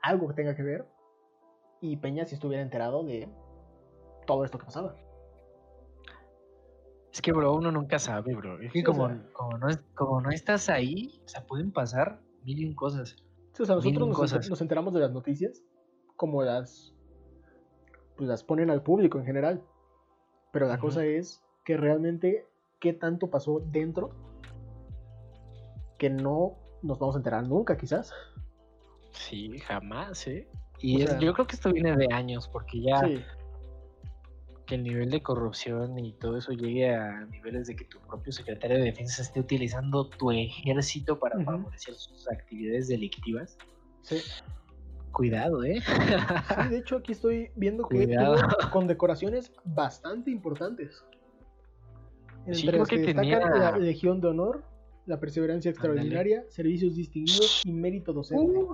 algo 0.03 0.29
que 0.29 0.35
tenga 0.35 0.55
que 0.55 0.63
ver, 0.63 0.87
y 1.81 1.97
Peña 1.97 2.27
si 2.27 2.35
estuviera 2.35 2.63
enterado 2.63 3.03
de 3.03 3.27
todo 4.27 4.45
esto 4.45 4.59
que 4.59 4.67
pasaba. 4.67 4.95
Es 7.15 7.23
que, 7.23 7.33
bro, 7.33 7.55
uno 7.55 7.73
nunca 7.73 7.99
sabe, 7.99 8.35
bro. 8.35 8.61
Es 8.61 8.73
que 8.73 8.81
Sí, 8.81 8.85
o 8.87 8.93
como, 8.93 9.09
sea- 9.09 9.27
como, 9.33 9.57
no, 9.57 9.69
como 9.95 10.21
no 10.21 10.31
estás 10.31 10.69
ahí, 10.69 11.23
o 11.25 11.29
sea, 11.29 11.47
pueden 11.47 11.73
pasar 11.73 12.21
mil 12.45 12.59
y 12.61 12.67
un 12.67 12.75
cosas. 12.75 13.17
Sí, 13.55 13.63
o 13.63 13.67
sea, 13.67 13.77
nosotros 13.77 14.07
nos, 14.07 14.17
cosas. 14.19 14.51
nos 14.51 14.61
enteramos 14.61 14.93
de 14.93 15.01
las 15.01 15.13
noticias 15.13 15.65
como 16.21 16.43
las 16.43 16.93
pues 18.19 18.29
las 18.29 18.45
ponen 18.45 18.69
al 18.69 18.83
público 18.83 19.19
en 19.19 19.25
general. 19.25 19.65
Pero 20.53 20.69
la 20.69 20.79
cosa 20.79 21.07
es 21.07 21.43
que 21.65 21.79
realmente 21.79 22.47
qué 22.79 22.93
tanto 22.93 23.31
pasó 23.31 23.61
dentro 23.73 24.11
que 25.97 26.11
no 26.11 26.57
nos 26.83 26.99
vamos 26.99 27.15
a 27.17 27.19
enterar 27.21 27.49
nunca, 27.49 27.79
quizás. 27.79 28.13
Sí, 29.13 29.59
jamás, 29.61 30.27
¿eh? 30.27 30.47
Y 30.81 30.97
O 30.97 31.05
es- 31.05 31.11
sea- 31.11 31.21
yo 31.21 31.33
creo 31.33 31.47
que 31.47 31.57
esto 31.57 31.73
viene 31.73 31.97
de 31.97 32.09
años, 32.13 32.47
porque 32.49 32.83
ya 32.83 33.01
Sí, 33.01 33.25
que 34.67 34.75
el 34.75 34.83
nivel 34.85 35.11
de 35.11 35.23
corrupción 35.23 35.99
y 35.99 36.13
todo 36.13 36.37
eso 36.37 36.53
llegue 36.53 36.95
a 36.95 37.25
niveles 37.25 37.67
de 37.69 37.77
que 37.77 37.87
tu 37.87 37.99
propio 38.01 38.31
secretario 38.33 38.77
de 38.77 38.85
defensa 38.85 39.23
esté 39.23 39.41
utilizando 39.41 40.11
tu 40.11 40.31
ejército 40.33 41.19
para 41.19 41.43
favorecer 41.43 41.95
sus 41.95 42.29
actividades 42.31 42.89
delictivas. 42.89 43.57
sí. 44.03 44.19
Cuidado, 45.13 45.65
¿eh? 45.65 45.81
Sí, 45.81 46.69
de 46.71 46.79
hecho 46.79 46.97
aquí 46.97 47.13
estoy 47.13 47.51
viendo 47.57 47.87
que 47.89 48.05
Cuidado. 48.07 48.37
tuvo 48.37 48.71
condecoraciones 48.73 49.53
bastante 49.65 50.31
importantes. 50.31 51.05
Sí, 52.53 52.63
Entre 52.63 52.67
creo 52.69 52.79
las 52.81 52.89
que 52.89 53.15
tenía- 53.15 53.41
la 53.41 53.77
Legión 53.79 54.21
de 54.21 54.29
Honor, 54.29 54.65
la 55.07 55.19
Perseverancia 55.21 55.71
Extraordinaria, 55.71 56.45
Servicios 56.49 56.95
Distinguidos 56.95 57.63
y 57.65 57.73
Mérito 57.73 58.13
Docente. 58.13 58.59
Uh, 58.59 58.73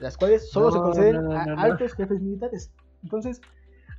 las 0.00 0.16
cuales 0.16 0.50
solo 0.50 0.70
se 0.70 0.78
No, 0.78 0.84
conceden 0.84 1.14
no, 1.16 1.22
no, 1.22 1.36
a 1.36 1.62
altos 1.62 1.94
jefes 1.94 2.20
militares. 2.20 2.72
Entonces, 3.02 3.40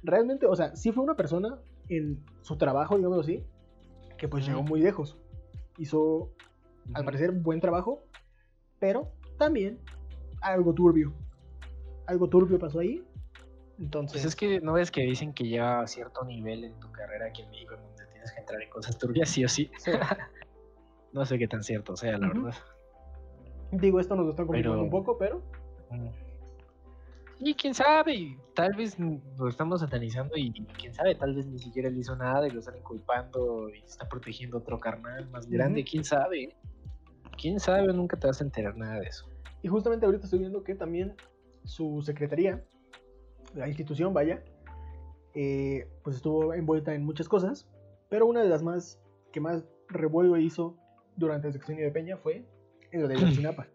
realmente, 0.04 0.46
o 0.46 0.56
sea, 0.56 0.76
sí 0.76 0.92
fue 0.92 1.04
una 1.04 1.16
persona 1.16 1.60
en 1.90 2.24
su 2.42 2.56
trabajo, 2.58 2.96
digamos 2.98 3.20
así, 3.20 3.44
que 4.18 4.28
pues 4.28 4.46
llegó 4.46 4.64
muy 4.64 4.82
lejos. 4.82 5.18
Hizo, 5.78 6.30
al 6.94 7.04
parecer, 7.04 7.32
buen 7.32 7.60
trabajo, 7.60 8.04
pero 8.80 9.12
también 9.38 9.80
algo 10.42 10.74
turbio. 10.74 11.14
Algo 12.08 12.28
turbio 12.28 12.58
pasó 12.60 12.80
ahí. 12.80 13.04
Entonces, 13.80 14.14
Pues 14.22 14.26
es 14.26 14.36
que 14.36 14.60
no 14.62 14.74
ves 14.74 14.92
que 14.92 15.02
dicen 15.02 15.34
que 15.34 15.46
lleva 15.46 15.86
cierto 15.88 16.24
nivel 16.26 16.64
en 16.66 16.80
tu 16.80 16.92
carrera 16.92 17.28
aquí 17.28 17.42
en 17.42 17.50
México 17.50 17.74
en 17.76 17.82
donde 17.82 18.06
tienes 18.12 18.32
que 18.32 18.40
entrar 18.40 18.62
en 18.62 18.70
cosas 18.70 18.98
turbias, 18.98 19.30
sí 19.30 19.44
o 19.46 19.50
sí. 19.50 19.72
sí. 19.78 19.92
No 21.14 21.26
sé 21.26 21.38
qué 21.38 21.46
tan 21.48 21.62
cierto 21.62 21.98
sea, 21.98 22.18
la 22.18 22.28
verdad. 22.30 22.54
digo, 23.72 24.00
esto 24.00 24.16
nos 24.16 24.26
lo 24.26 24.32
están 24.32 24.46
complicando 24.48 24.76
Pero- 24.78 24.84
un 24.86 24.90
poco, 24.90 25.18
pero 25.18 25.42
Y 27.40 27.54
quién 27.56 27.74
sabe, 27.74 28.38
tal 28.56 28.74
vez 28.76 28.96
lo 29.00 29.48
estamos 29.50 29.82
satanizando 29.82 30.38
y 30.38 30.54
quién 30.80 30.94
sabe, 30.94 31.16
tal 31.16 31.34
vez 31.36 31.48
ni 31.48 31.58
siquiera 31.60 31.90
le 31.90 31.98
hizo 32.00 32.16
nada 32.16 32.48
y 32.48 32.52
lo 32.52 32.60
están 32.60 32.78
inculpando 32.78 33.68
y 33.70 33.80
está 33.80 34.08
protegiendo 34.08 34.60
otro 34.60 34.80
carnal 34.80 35.28
más 35.32 35.48
grande, 35.50 35.84
quién 35.84 36.04
sabe. 36.04 36.56
Quién 37.42 37.60
sabe, 37.60 37.92
nunca 37.94 38.18
te 38.18 38.28
vas 38.28 38.40
a 38.40 38.44
enterar 38.44 38.78
nada 38.78 39.00
de 39.00 39.08
eso. 39.08 39.28
Y 39.64 39.68
justamente 39.70 40.06
ahorita 40.06 40.26
estoy 40.26 40.40
viendo 40.40 40.64
que 40.64 40.76
también 40.76 41.16
su 41.64 42.02
secretaría, 42.02 42.64
la 43.56 43.68
institución, 43.68 44.14
vaya, 44.14 44.44
eh, 45.34 45.88
pues 46.04 46.18
estuvo 46.18 46.54
envuelta 46.54 46.94
en 46.94 47.06
muchas 47.06 47.28
cosas, 47.28 47.70
pero 48.10 48.26
una 48.26 48.44
de 48.44 48.50
las 48.50 48.64
más 48.64 49.00
que 49.32 49.40
más 49.40 49.64
revuelo 49.88 50.38
hizo 50.38 50.78
durante 51.16 51.48
el 51.48 51.54
sexenio 51.54 51.86
de 51.86 51.92
Peña 51.92 52.18
fue 52.18 52.46
en 52.92 53.02
la 53.02 53.08
de 53.08 53.16
Ayotzinapa, 53.18 53.68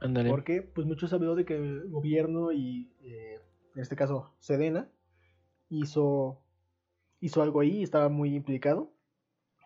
Ándale. 0.00 0.30
porque 0.30 0.62
pues 0.62 0.86
mucho 0.86 1.06
se 1.06 1.14
habló 1.14 1.34
de 1.34 1.44
que 1.44 1.56
el 1.56 1.88
gobierno 1.88 2.52
y 2.52 2.92
eh, 3.02 3.40
en 3.74 3.80
este 3.80 3.96
caso 3.96 4.34
Sedena 4.38 4.88
hizo 5.68 6.42
hizo 7.20 7.40
algo 7.40 7.60
ahí 7.60 7.78
y 7.78 7.82
estaba 7.82 8.08
muy 8.08 8.34
implicado. 8.34 8.92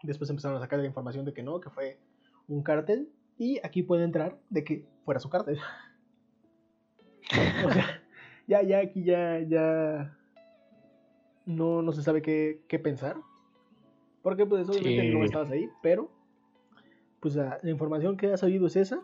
Después 0.02 0.28
empezaron 0.30 0.58
a 0.58 0.60
sacar 0.60 0.78
la 0.78 0.86
información 0.86 1.24
de 1.24 1.32
que 1.32 1.42
no, 1.42 1.58
que 1.58 1.70
fue 1.70 1.98
un 2.46 2.62
cártel 2.62 3.10
y 3.38 3.58
aquí 3.64 3.82
puede 3.82 4.04
entrar 4.04 4.38
de 4.50 4.62
que 4.62 4.86
fuera 5.04 5.18
su 5.20 5.30
cártel. 5.30 5.58
O 7.66 7.70
sea, 7.72 8.02
ya, 8.46 8.62
ya 8.62 8.78
aquí 8.78 9.02
ya, 9.04 9.40
ya 9.40 10.16
no, 11.46 11.82
no 11.82 11.92
se 11.92 12.02
sabe 12.02 12.22
qué, 12.22 12.62
qué 12.68 12.78
pensar. 12.78 13.16
Porque 14.22 14.46
pues 14.46 14.68
obviamente 14.68 15.02
Sí. 15.02 15.14
no 15.14 15.24
estabas 15.24 15.50
ahí, 15.50 15.68
pero 15.82 16.10
pues 17.20 17.34
la, 17.36 17.58
la 17.62 17.70
información 17.70 18.16
que 18.16 18.32
ha 18.32 18.36
salido 18.36 18.66
es 18.66 18.76
esa. 18.76 19.00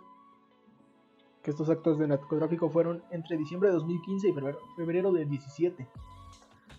Que 1.42 1.50
estos 1.50 1.68
actos 1.70 1.98
de 1.98 2.06
narcotráfico 2.06 2.70
fueron 2.70 3.02
entre 3.10 3.36
diciembre 3.36 3.68
de 3.70 3.74
2015 3.74 4.28
y 4.28 4.32
febrero, 4.32 4.58
febrero 4.76 5.12
del 5.12 5.28
17. 5.28 5.88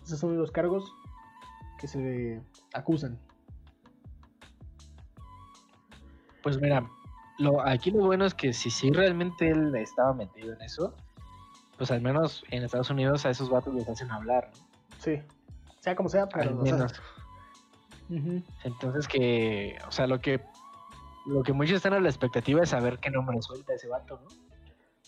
Esos 0.02 0.18
son 0.18 0.36
los 0.38 0.50
cargos 0.50 0.90
que 1.78 1.86
se 1.86 2.40
acusan. 2.72 3.18
Pues 6.42 6.60
mira, 6.60 6.88
lo, 7.38 7.60
aquí 7.66 7.90
lo 7.90 8.04
bueno 8.04 8.24
es 8.26 8.34
que 8.34 8.52
si 8.52 8.70
sí 8.70 8.90
realmente 8.90 9.48
él 9.50 9.74
estaba 9.76 10.12
metido 10.12 10.52
en 10.52 10.60
eso, 10.62 10.94
pues 11.76 11.90
al 11.90 12.00
menos 12.00 12.44
en 12.50 12.62
Estados 12.62 12.90
Unidos 12.90 13.26
a 13.26 13.30
esos 13.30 13.50
vatos 13.50 13.74
les 13.74 13.88
hacen 13.88 14.10
hablar, 14.10 14.50
¿no? 14.52 14.66
Sí. 14.98 15.20
Sea 15.80 15.94
como 15.94 16.08
sea, 16.08 16.28
pero 16.28 16.50
al 16.50 16.56
menos. 16.56 16.92
Entonces 18.64 19.08
que, 19.08 19.78
o 19.86 19.90
sea, 19.90 20.06
lo 20.06 20.20
que 20.20 20.40
lo 21.26 21.42
que 21.42 21.52
muchos 21.52 21.76
están 21.76 21.94
a 21.94 22.00
la 22.00 22.08
expectativa 22.08 22.62
es 22.62 22.70
saber 22.70 22.98
qué 22.98 23.10
nombre 23.10 23.40
suelta 23.40 23.74
ese 23.74 23.88
vato, 23.88 24.20
¿no? 24.22 24.28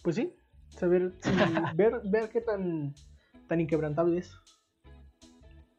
Pues 0.03 0.17
sí, 0.17 0.33
saber, 0.69 1.13
sí, 1.21 1.31
ver, 1.75 2.01
ver 2.05 2.31
qué 2.31 2.41
tan, 2.41 2.95
tan 3.49 3.61
inquebrantable 3.61 4.19
es. 4.19 4.35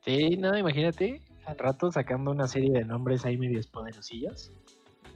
Sí, 0.01 0.38
no, 0.38 0.57
imagínate, 0.57 1.22
al 1.45 1.57
rato 1.57 1.91
sacando 1.91 2.31
una 2.31 2.47
serie 2.47 2.72
de 2.72 2.85
nombres 2.85 3.26
ahí 3.26 3.38
medios 3.38 3.68
poderosillos. 3.68 4.51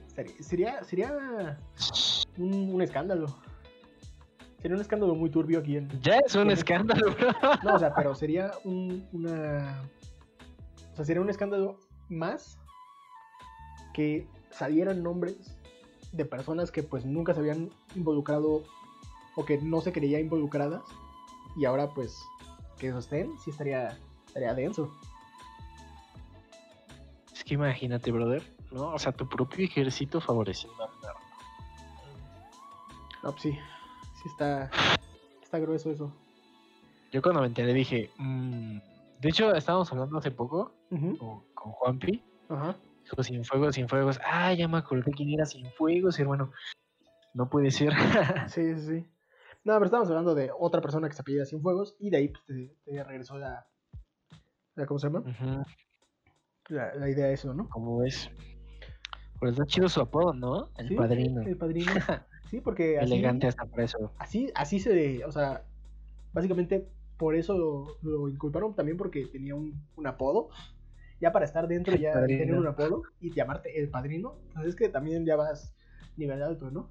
Sería, 0.08 0.42
sería, 0.42 0.84
sería 0.84 1.58
un, 2.36 2.74
un 2.74 2.82
escándalo. 2.82 3.26
Sería 4.62 4.76
un 4.76 4.80
escándalo 4.80 5.16
muy 5.16 5.28
turbio 5.28 5.58
aquí 5.58 5.76
en... 5.76 5.88
Ya 6.00 6.18
es 6.24 6.36
un 6.36 6.48
escándalo, 6.48 7.12
bro. 7.12 7.32
No, 7.64 7.74
o 7.74 7.78
sea, 7.80 7.92
pero 7.92 8.14
sería 8.14 8.52
un, 8.62 9.08
una... 9.12 9.82
O 10.92 10.96
sea, 10.96 11.04
sería 11.04 11.20
un 11.20 11.28
escándalo 11.28 11.80
más 12.08 12.60
que 13.92 14.28
salieran 14.50 15.02
nombres 15.02 15.58
de 16.12 16.24
personas 16.24 16.70
que 16.70 16.84
pues 16.84 17.04
nunca 17.04 17.34
se 17.34 17.40
habían 17.40 17.70
involucrado 17.96 18.62
o 19.34 19.44
que 19.44 19.58
no 19.58 19.80
se 19.80 19.92
creía 19.92 20.20
involucradas 20.20 20.82
y 21.56 21.64
ahora 21.64 21.88
pues 21.88 22.16
que 22.78 22.88
eso 22.88 22.98
estén, 22.98 23.36
sí 23.38 23.50
estaría, 23.50 23.98
estaría 24.28 24.54
denso. 24.54 24.92
Es 27.32 27.42
que 27.42 27.54
imagínate, 27.54 28.12
brother, 28.12 28.42
¿no? 28.70 28.90
O 28.90 28.98
sea, 28.98 29.10
tu 29.10 29.28
propio 29.28 29.64
ejército 29.64 30.20
favoreciendo 30.20 30.78
narco. 31.02 31.20
No, 33.24 33.30
pues 33.30 33.42
sí, 33.42 33.58
sí 34.22 34.28
está, 34.28 34.70
está 35.42 35.58
grueso 35.58 35.90
eso. 35.90 36.12
Yo 37.10 37.20
cuando 37.22 37.40
me 37.42 37.48
enteré 37.48 37.72
dije, 37.74 38.10
mm, 38.18 38.78
de 39.20 39.28
hecho 39.28 39.54
estábamos 39.54 39.90
hablando 39.92 40.18
hace 40.18 40.30
poco 40.30 40.74
con, 41.18 41.44
con 41.54 41.72
Juanpi, 41.72 42.24
Ajá. 42.48 42.76
dijo 43.04 43.22
sin 43.22 43.44
fuegos, 43.44 43.74
sin 43.74 43.88
fuegos, 43.88 44.18
ah, 44.24 44.52
ya 44.54 44.68
me 44.68 44.78
acordé 44.78 45.10
quién 45.12 45.30
era 45.30 45.44
sin 45.44 45.70
fuegos, 45.72 46.18
hermano. 46.18 46.52
No 47.34 47.48
puede 47.48 47.70
ser. 47.70 47.92
Sí, 48.48 48.74
sí, 48.74 48.80
sí. 48.86 49.08
No, 49.64 49.74
pero 49.74 49.84
estamos 49.84 50.08
hablando 50.08 50.34
de 50.34 50.50
otra 50.58 50.80
persona 50.80 51.08
que 51.08 51.14
se 51.14 51.22
apellida 51.22 51.46
Cienfuegos 51.46 51.94
y 52.00 52.10
de 52.10 52.16
ahí 52.16 52.28
pues, 52.28 52.44
te, 52.46 52.76
te 52.84 53.04
regresó 53.04 53.38
la, 53.38 53.66
la- 54.74 54.86
¿Cómo 54.86 54.98
se 54.98 55.06
llama? 55.08 55.22
La, 56.68 56.94
la 56.94 57.08
idea 57.08 57.26
de 57.26 57.34
eso, 57.34 57.54
¿no? 57.54 57.68
¿Cómo 57.68 57.98
ves? 57.98 58.28
Pues 59.38 59.52
está 59.52 59.64
chido 59.66 59.88
su 59.88 60.00
apodo, 60.00 60.32
¿no? 60.34 60.70
El 60.76 60.88
Sí, 60.88 60.94
padrino. 60.96 61.42
El 61.42 61.56
padrino. 61.56 61.92
Sí, 62.52 62.60
porque 62.60 62.98
así, 62.98 63.14
Elegante 63.14 63.46
hasta 63.46 63.64
preso. 63.64 64.12
así, 64.18 64.52
así 64.54 64.78
se, 64.78 65.24
o 65.24 65.32
sea, 65.32 65.64
básicamente 66.34 66.86
por 67.16 67.34
eso 67.34 67.56
lo, 67.56 67.96
lo 68.02 68.28
inculparon 68.28 68.74
también 68.74 68.98
porque 68.98 69.24
tenía 69.24 69.54
un, 69.54 69.82
un 69.96 70.06
apodo. 70.06 70.50
Ya 71.18 71.32
para 71.32 71.46
estar 71.46 71.66
dentro 71.66 71.96
ya 71.96 72.12
tener 72.26 72.52
un 72.52 72.66
apodo 72.66 73.04
y 73.22 73.32
llamarte 73.32 73.80
el 73.80 73.88
padrino, 73.88 74.34
pues 74.52 74.66
es 74.66 74.76
que 74.76 74.90
también 74.90 75.24
ya 75.24 75.36
vas 75.36 75.74
nivel 76.18 76.42
alto, 76.42 76.70
¿no? 76.70 76.90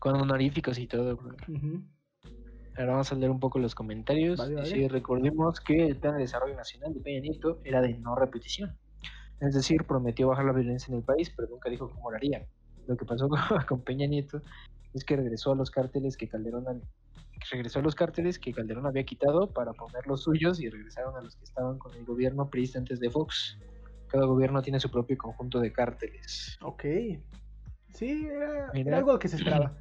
Con 0.00 0.16
honoríficos 0.16 0.78
y 0.78 0.86
todo, 0.86 1.16
bro. 1.16 1.34
Ahora 2.76 2.92
vamos 2.92 3.10
a 3.10 3.14
leer 3.14 3.30
un 3.30 3.40
poco 3.40 3.58
los 3.58 3.74
comentarios. 3.74 4.38
Vale, 4.38 4.54
vale. 4.54 4.66
Sí, 4.66 4.86
recordemos 4.86 5.60
que 5.60 5.86
el 5.86 5.96
plan 5.96 6.12
de 6.16 6.20
desarrollo 6.20 6.56
nacional 6.56 6.92
de 6.92 7.00
Peña 7.00 7.20
Nieto 7.20 7.58
era 7.64 7.80
de 7.80 7.96
no 7.96 8.14
repetición. 8.16 8.76
Es 9.40 9.54
decir, 9.54 9.84
prometió 9.84 10.28
bajar 10.28 10.44
la 10.44 10.52
violencia 10.52 10.92
en 10.92 10.98
el 10.98 11.04
país, 11.04 11.32
pero 11.34 11.48
nunca 11.48 11.70
dijo 11.70 11.88
cómo 11.88 12.10
lo 12.10 12.18
haría. 12.18 12.46
Lo 12.88 12.96
que 12.96 13.04
pasó 13.04 13.28
con, 13.48 13.62
con 13.68 13.80
Peña 13.82 14.06
Nieto 14.08 14.42
es 14.94 15.04
que 15.04 15.14
regresó 15.16 15.52
a 15.52 15.54
los 15.54 15.70
cárteles 15.70 16.16
que 16.16 16.28
Calderón 16.28 16.66
al- 16.66 16.82
regresó 17.52 17.78
a 17.78 17.82
los 17.82 17.94
cárteles 17.94 18.36
que 18.38 18.52
Calderón 18.52 18.86
había 18.86 19.04
quitado 19.04 19.52
para 19.52 19.72
poner 19.72 20.06
los 20.08 20.24
suyos 20.24 20.60
y 20.60 20.68
regresaron 20.68 21.14
a 21.16 21.20
los 21.20 21.36
que 21.36 21.44
estaban 21.44 21.78
con 21.78 21.94
el 21.94 22.04
gobierno 22.04 22.50
priista 22.50 22.78
antes 22.80 22.98
de 22.98 23.10
Fox. 23.10 23.56
Cada 24.08 24.24
gobierno 24.24 24.60
tiene 24.62 24.80
su 24.80 24.90
propio 24.90 25.16
conjunto 25.16 25.60
de 25.60 25.72
cárteles. 25.72 26.58
Ok. 26.62 26.82
Sí, 27.92 28.26
era, 28.26 28.70
Mira. 28.72 28.88
era 28.88 28.98
algo 28.98 29.18
que 29.18 29.28
se 29.28 29.36
esperaba. 29.36 29.76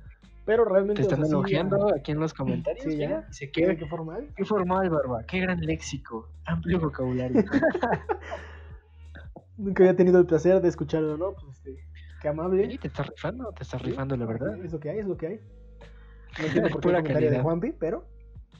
Pero 0.46 0.66
realmente. 0.66 1.02
Te 1.02 1.08
o 1.08 1.12
están 1.12 1.26
sí, 1.26 1.32
elogiando 1.32 1.94
aquí 1.96 2.12
en 2.12 2.20
los 2.20 2.34
comentarios. 2.34 2.84
Sí, 2.86 2.98
ya. 2.98 3.08
mira, 3.08 3.22
Dice 3.28 3.52
¿Qué, 3.52 3.66
que 3.66 3.78
qué 3.78 3.86
formal? 3.88 4.30
qué 4.36 4.46
formal, 4.46 4.90
barba. 4.90 5.24
Qué 5.26 5.40
gran 5.40 5.60
léxico. 5.62 6.30
Amplio 6.46 6.80
vocabulario. 6.80 7.44
Nunca 9.58 9.84
había 9.84 9.96
tenido 9.96 10.20
el 10.20 10.26
placer 10.26 10.62
de 10.62 10.68
escucharlo, 10.70 11.18
¿no? 11.18 11.34
Pues 11.34 11.58
este, 11.58 11.84
qué 12.22 12.28
amable. 12.30 12.70
Sí, 12.72 12.78
te 12.78 12.88
estás 12.88 13.08
rifando, 13.08 13.52
te 13.54 13.64
estás 13.64 13.82
rifando, 13.82 14.16
la 14.18 14.26
verdad. 14.26 14.64
Es 14.64 14.72
lo 14.74 14.80
que 14.80 14.90
hay, 14.90 15.00
es 15.00 15.08
lo 15.08 15.18
que 15.18 15.28
hay. 15.28 15.40
No 16.40 16.46
entiendo 16.46 16.70
por 16.70 16.82
qué 16.82 16.90
el 16.90 16.96
comentario 16.96 17.32
de. 17.32 17.40
Juanpi, 17.42 17.72
pero. 17.80 18.06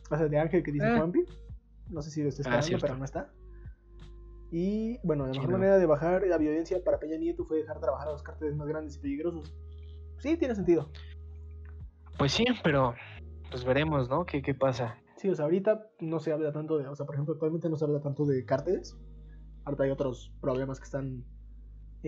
O 0.10 0.16
sea, 0.18 0.28
de 0.28 0.40
Ángel 0.40 0.64
que 0.64 0.72
dice 0.72 0.86
Ah. 0.86 0.98
Juanpi. 0.98 1.26
No 1.90 2.02
sé 2.02 2.10
si 2.12 2.24
lo 2.24 2.30
está 2.30 2.42
Ah, 2.52 2.60
esperando, 2.60 2.82
pero 2.88 2.98
no 2.98 3.06
está. 3.06 3.32
Y 4.52 4.98
bueno, 5.04 5.26
la 5.28 5.34
mejor 5.34 5.52
manera 5.52 5.78
de 5.78 5.86
bajar 5.86 6.26
la 6.26 6.38
violencia 6.38 6.82
para 6.84 7.00
Peña 7.00 7.18
Nieto 7.18 7.46
fue 7.46 7.58
dejar 7.58 7.80
trabajar 7.80 8.08
a 8.08 8.12
los 8.12 8.24
cárteles 8.24 8.56
más 8.56 8.68
grandes 8.68 8.96
y 8.96 9.00
peligrosos. 9.00 9.54
Sí, 10.20 10.38
tiene 10.38 10.56
sentido. 10.56 10.90
Pues 12.18 12.32
sí, 12.32 12.46
pero 12.64 12.96
pues 13.52 13.64
veremos, 13.66 14.10
¿no? 14.10 14.26
¿Qué, 14.26 14.42
qué 14.42 14.54
pasa? 14.56 14.98
Sí, 15.18 15.30
o 15.30 15.36
sea, 15.36 15.46
ahorita 15.46 15.90
no 16.00 16.20
se 16.20 16.32
habla 16.32 16.52
tanto 16.52 16.78
de. 16.78 16.88
O 16.88 16.96
sea, 16.96 17.06
por 17.06 17.16
ejemplo, 17.16 17.34
actualmente 17.34 17.70
no 17.70 17.76
se 17.76 17.86
habla 17.86 18.00
tanto 18.02 18.26
de 18.26 18.44
cárteles. 18.46 18.98
Ahorita 19.66 19.84
hay 19.84 19.92
otros 19.92 20.34
problemas 20.42 20.80
que 20.80 20.86
están 20.86 21.26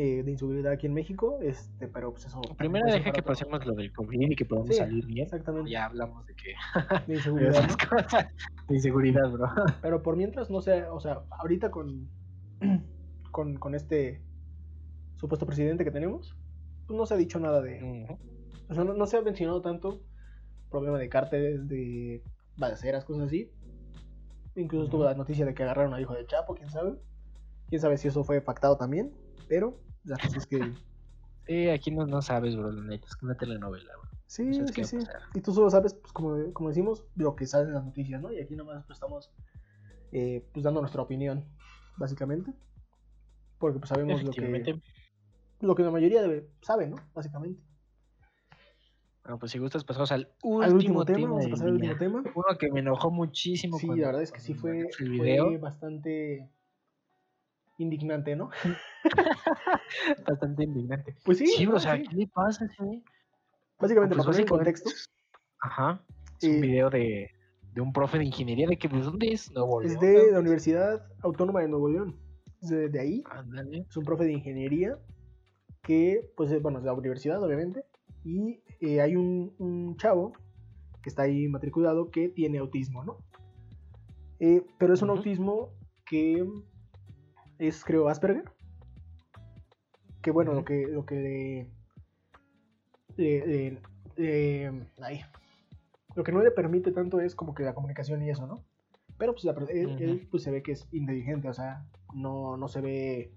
eh, 0.01 0.23
de 0.23 0.31
inseguridad 0.31 0.71
aquí 0.71 0.87
en 0.87 0.93
México. 0.93 1.39
Este, 1.41 1.87
pero 1.87 2.11
pues 2.11 2.25
eso. 2.25 2.39
Primero 2.57 2.85
deja 2.85 3.11
que 3.11 3.21
pasemos 3.21 3.65
lo 3.65 3.73
del 3.73 3.91
COVID 3.91 4.31
y 4.31 4.35
que 4.35 4.45
podamos 4.45 4.69
Sí, 4.69 4.75
salir 4.75 5.05
bien. 5.05 5.25
Exactamente. 5.25 5.69
Ya 5.69 5.85
hablamos 5.85 6.25
de 6.25 6.35
que 6.35 6.53
De 7.05 7.05
de 7.07 7.13
inseguridad. 7.17 7.51
esas 7.51 7.77
cosas. 7.77 8.27
De 8.67 8.75
inseguridad, 8.75 9.29
bro. 9.29 9.47
Pero 9.81 10.01
por 10.01 10.15
mientras, 10.15 10.49
no 10.49 10.61
sé, 10.61 10.83
o 10.85 10.99
sea, 10.99 11.21
ahorita 11.31 11.69
con, 11.69 12.07
con, 13.31 13.57
con 13.57 13.75
este 13.75 14.21
supuesto 15.17 15.45
presidente 15.45 15.83
que 15.83 15.91
tenemos, 15.91 16.35
pues 16.87 16.97
no 16.97 17.05
se 17.05 17.13
ha 17.13 17.17
dicho 17.17 17.39
nada 17.39 17.61
de... 17.61 18.07
O 18.69 18.73
sea, 18.73 18.83
no, 18.83 18.93
no 18.93 19.05
se 19.05 19.17
ha 19.17 19.21
mencionado 19.21 19.61
tanto 19.61 20.01
problema 20.69 20.97
de 20.97 21.09
cárteles, 21.09 21.67
de 21.67 22.23
balaceras, 22.55 23.03
cosas 23.03 23.25
así. 23.27 23.51
Incluso 24.55 24.85
estuvo 24.85 25.01
Ujú. 25.01 25.09
la 25.09 25.15
noticia 25.17 25.45
de 25.45 25.53
que 25.53 25.63
agarraron 25.63 25.93
al 25.93 26.01
hijo 26.01 26.13
de 26.13 26.25
Chapo, 26.25 26.55
quién 26.55 26.69
sabe. 26.69 26.93
Quién 27.67 27.81
sabe 27.81 27.97
si 27.97 28.07
eso 28.07 28.23
fue 28.23 28.39
pactado 28.41 28.77
también, 28.77 29.11
pero 29.47 29.79
es 30.05 30.47
que... 30.47 30.73
Sí, 31.45 31.69
aquí 31.69 31.91
no, 31.91 32.05
no 32.05 32.21
sabes, 32.21 32.55
bro, 32.55 32.71
la 32.71 32.83
neta. 32.83 33.07
Es 33.07 33.15
que 33.15 33.25
una 33.25 33.35
telenovela, 33.35 33.91
bro. 33.97 34.09
Sí, 34.27 34.45
No 34.45 34.67
sabes 34.67 34.89
sí, 34.89 35.01
sí. 35.01 35.07
Y 35.33 35.41
tú 35.41 35.53
solo 35.53 35.69
sabes, 35.71 35.95
pues 35.95 36.13
como, 36.13 36.53
como 36.53 36.69
decimos, 36.69 37.03
lo 37.15 37.35
que 37.35 37.47
sale 37.47 37.65
en 37.65 37.73
las 37.73 37.83
noticias, 37.83 38.21
¿no? 38.21 38.31
Y 38.31 38.39
aquí 38.39 38.55
nomás 38.55 38.85
pues, 38.85 38.97
estamos 38.97 39.31
eh, 40.11 40.45
pues 40.53 40.63
dando 40.63 40.81
nuestra 40.81 41.01
opinión, 41.01 41.45
básicamente. 41.97 42.53
Porque 43.57 43.79
pues 43.79 43.89
sabemos 43.89 44.23
lo 44.23 44.31
que, 44.31 44.79
lo 45.61 45.75
que 45.75 45.83
la 45.83 45.91
mayoría 45.91 46.21
debe, 46.21 46.47
sabe, 46.61 46.87
¿no? 46.87 46.97
Básicamente. 47.13 47.61
Bueno, 49.23 49.39
pues 49.39 49.51
si 49.51 49.59
gustas, 49.59 49.83
pasamos 49.83 50.11
al 50.11 50.31
último, 50.43 50.61
al 50.61 50.73
último 50.73 51.05
tema, 51.05 51.27
vamos 51.29 51.45
a 51.45 51.49
pasar 51.49 51.67
al 51.67 51.73
último 51.73 51.95
tema. 51.97 52.23
Uno 52.35 52.57
que 52.57 52.71
me 52.71 52.79
enojó 52.79 53.11
muchísimo. 53.11 53.77
Sí, 53.77 53.87
la 53.87 54.07
verdad 54.07 54.21
es 54.21 54.31
que 54.31 54.39
sí 54.39 54.53
fue, 54.53 54.87
bastante 55.59 56.49
indignante, 57.83 58.35
¿no? 58.35 58.49
Bastante 60.27 60.63
indignante. 60.63 61.15
Pues 61.23 61.37
sí, 61.37 61.47
Sí, 61.47 61.65
o 61.65 61.79
sea, 61.79 61.95
Sí. 61.97 62.03
¿qué 62.09 62.15
le 62.15 62.27
pasa, 62.27 62.67
sí? 62.67 63.03
básicamente 63.79 64.15
Pues 64.15 64.25
para 64.25 64.33
poner 64.35 64.41
en 64.41 64.47
contexto, 64.47 64.89
Ajá. 65.61 66.01
Es 66.41 66.47
un 66.49 66.55
Eh, 66.55 66.61
video 66.61 66.89
de, 66.89 67.29
de 67.73 67.81
un 67.81 67.91
profe 67.93 68.17
de 68.17 68.25
ingeniería 68.25 68.67
de 68.67 68.77
que, 68.77 68.87
¿de 68.87 69.01
dónde 69.01 69.27
es? 69.33 69.51
Nuevo 69.51 69.81
es 69.81 69.89
León, 69.91 70.01
de 70.01 70.13
¿no? 70.27 70.31
la 70.33 70.39
Universidad 70.39 71.01
Autónoma 71.21 71.61
de 71.61 71.67
Nuevo 71.67 71.89
León. 71.89 72.19
Es 72.61 72.69
de, 72.69 72.89
de 72.89 72.99
ahí, 72.99 73.23
Ándale. 73.29 73.85
es 73.89 73.97
un 73.97 74.03
profe 74.03 74.25
de 74.25 74.33
ingeniería 74.33 74.97
que, 75.83 76.31
pues, 76.35 76.51
es, 76.51 76.61
bueno, 76.61 76.77
es 76.79 76.83
de 76.83 76.89
la 76.91 76.93
universidad, 76.93 77.41
obviamente, 77.43 77.83
y 78.23 78.61
eh, 78.81 79.01
hay 79.01 79.15
un, 79.15 79.53
un 79.59 79.95
chavo 79.97 80.33
que 81.01 81.09
está 81.09 81.23
ahí 81.23 81.47
matriculado 81.47 82.09
que 82.11 82.27
tiene 82.29 82.57
autismo, 82.59 83.03
¿no? 83.05 83.17
Eh, 84.41 84.65
pero 84.77 84.93
es 84.93 85.01
un 85.01 85.09
autismo 85.09 85.73
que 86.05 86.45
es, 87.59 87.83
creo, 87.83 88.09
Asperger. 88.09 88.45
Que 90.21 90.31
bueno, 90.31 90.53
lo 90.53 90.65
que, 90.65 90.87
lo 90.87 91.05
que 91.05 91.69
le, 93.17 93.45
le- 93.45 93.81
le- 94.17 94.87
ay, 95.01 95.21
lo 96.15 96.23
que 96.23 96.31
no 96.31 96.41
le 96.41 96.51
permite 96.51 96.91
tanto 96.91 97.21
es 97.21 97.35
como 97.35 97.53
que 97.53 97.63
la 97.63 97.73
comunicación 97.73 98.21
y 98.23 98.29
eso, 98.29 98.47
¿no? 98.47 98.63
Pero 99.17 99.33
pues 99.33 99.43
la 99.45 99.51
él, 99.69 99.95
él, 99.99 100.27
pues 100.31 100.43
se 100.43 100.51
ve 100.51 100.63
que 100.63 100.71
es 100.73 100.87
inteligente, 100.91 101.49
o 101.49 101.53
sea, 101.53 101.85
no, 102.13 102.57
no 102.57 102.67
se 102.67 102.81
ve 102.81 103.31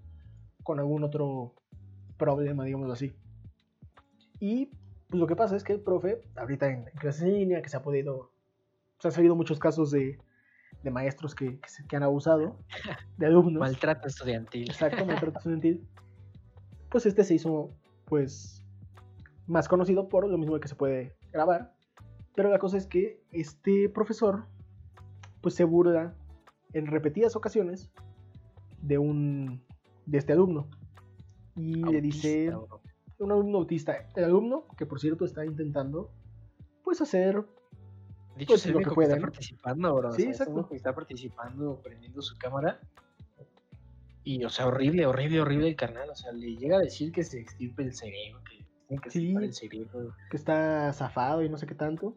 con 0.62 0.78
algún 0.78 1.04
otro 1.04 1.54
problema, 2.16 2.64
digámoslo 2.64 2.92
así. 2.94 3.12
Y 4.40 4.66
pues 5.08 5.20
lo 5.20 5.26
que 5.26 5.36
pasa 5.36 5.56
es 5.56 5.64
que 5.64 5.72
el 5.72 5.80
profe, 5.80 6.22
ahorita 6.36 6.68
en, 6.68 6.88
en 6.88 6.94
clases 6.98 7.22
en 7.22 7.34
línea, 7.34 7.62
que 7.62 7.68
se 7.68 7.76
ha 7.76 7.82
podido, 7.82 8.30
se 8.98 9.08
han 9.08 9.12
salido 9.12 9.34
muchos 9.36 9.58
casos 9.58 9.90
de, 9.90 10.18
de 10.82 10.90
maestros 10.90 11.34
que, 11.34 11.58
que, 11.60 11.68
se- 11.68 11.86
que 11.86 11.96
han 11.96 12.02
abusado 12.02 12.56
de 13.18 13.26
alumnos. 13.26 13.60
Maltrato 13.60 14.08
estudiantil. 14.08 14.70
Exacto, 14.70 15.04
maltrato 15.06 15.38
estudiantil. 15.38 15.86
Pues 16.90 17.06
este 17.06 17.24
se 17.24 17.34
hizo, 17.34 17.70
pues, 18.06 18.64
más 19.46 19.68
conocido 19.68 20.08
por 20.08 20.28
lo 20.28 20.36
mismo 20.38 20.58
que 20.60 20.68
se 20.68 20.74
puede 20.74 21.16
grabar. 21.32 21.74
Pero 22.34 22.50
la 22.50 22.58
cosa 22.58 22.76
es 22.78 22.86
que 22.86 23.22
este 23.30 23.88
profesor, 23.88 24.46
pues 25.40 25.54
se 25.54 25.64
burla 25.64 26.14
en 26.72 26.86
repetidas 26.86 27.36
ocasiones 27.36 27.90
de 28.80 28.98
un, 28.98 29.62
de 30.06 30.18
este 30.18 30.32
alumno. 30.32 30.68
Y 31.54 31.82
le 31.84 32.00
dice, 32.00 32.48
Autista, 32.50 32.78
un 33.18 33.32
alumno 33.32 33.58
autista, 33.58 33.94
el 34.16 34.24
alumno 34.24 34.66
que 34.78 34.86
por 34.86 34.98
cierto 35.00 35.24
está 35.26 35.44
intentando, 35.44 36.10
pues 36.82 37.00
hacer, 37.02 37.44
De 38.36 38.44
hecho, 38.44 38.52
Pues 38.52 38.60
es 38.62 38.66
el 38.66 38.76
único 38.76 38.94
que, 38.96 39.02
está 39.04 39.18
participando, 39.20 39.94
bro. 39.94 40.08
o 40.08 40.12
Sí, 40.12 40.22
sea, 40.22 40.30
es 40.30 40.36
el 40.36 40.42
exacto. 40.42 40.52
único 40.54 40.68
que 40.70 40.76
está 40.76 40.94
participando, 40.94 41.80
prendiendo 41.82 42.22
su 42.22 42.36
cámara. 42.38 42.80
Y, 44.24 44.44
o 44.44 44.48
sea, 44.50 44.66
horrible, 44.68 45.04
horrible, 45.06 45.40
horrible 45.40 45.68
el 45.68 45.76
carnal. 45.76 46.08
O 46.10 46.14
sea, 46.14 46.32
le 46.32 46.56
llega 46.56 46.76
a 46.76 46.80
decir 46.80 47.12
que 47.12 47.24
se 47.24 47.40
extirpe 47.40 47.82
el 47.82 47.92
cerebro, 47.92 48.40
que 48.44 48.64
tiene 48.86 49.02
que 49.02 49.10
Sí. 49.10 49.34
el 49.34 49.52
cerebro. 49.52 50.14
que 50.30 50.36
está 50.36 50.92
zafado 50.92 51.42
y 51.42 51.48
no 51.48 51.58
sé 51.58 51.66
qué 51.66 51.74
tanto. 51.74 52.16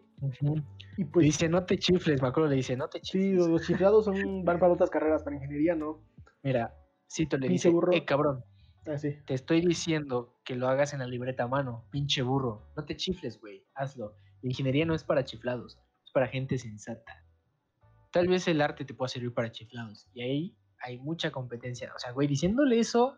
Y 0.98 1.04
Le 1.04 1.06
pues 1.08 1.26
dice, 1.26 1.50
no 1.50 1.66
te 1.66 1.78
chifles, 1.78 2.22
me 2.22 2.28
acuerdo, 2.28 2.50
le 2.50 2.56
dice, 2.58 2.78
no 2.78 2.88
te 2.88 3.00
sí, 3.00 3.06
chifles. 3.12 3.36
los, 3.38 3.48
los 3.50 3.66
chiflados 3.66 4.06
son, 4.06 4.14
van 4.46 4.60
para 4.60 4.72
otras 4.74 4.90
carreras, 4.90 5.24
para 5.24 5.36
ingeniería, 5.36 5.76
¿no? 5.76 6.00
Mira, 6.44 6.74
Cito 7.12 7.38
le 7.38 7.48
Pinche 7.48 7.54
dice, 7.68 7.70
burro. 7.70 7.92
eh, 7.92 8.06
cabrón, 8.06 8.44
Así. 8.86 9.18
te 9.26 9.34
estoy 9.34 9.62
diciendo 9.62 10.36
que 10.46 10.56
lo 10.56 10.68
hagas 10.70 10.94
en 10.94 11.00
la 11.00 11.08
libreta 11.08 11.44
a 11.44 11.48
mano, 11.48 11.86
pinche 11.92 12.22
burro. 12.22 12.68
No 12.78 12.86
te 12.86 12.96
chifles, 12.96 13.40
güey, 13.42 13.64
hazlo. 13.74 14.14
La 14.42 14.50
ingeniería 14.50 14.86
no 14.86 14.94
es 14.94 15.04
para 15.04 15.26
chiflados, 15.26 15.80
para 16.16 16.30
gente 16.30 16.58
sensata. 16.58 17.26
Tal 18.10 18.30
vez 18.30 18.48
el 18.48 18.62
arte 18.62 18.86
te 18.86 18.94
pueda 18.94 19.10
servir 19.10 19.34
para 19.34 19.52
chiflados. 19.52 20.08
Y 20.14 20.22
ahí 20.22 20.58
hay 20.80 20.98
mucha 20.98 21.30
competencia. 21.30 21.92
O 21.94 22.00
sea, 22.00 22.14
güey, 22.14 22.26
diciéndole 22.26 22.80
eso 22.80 23.18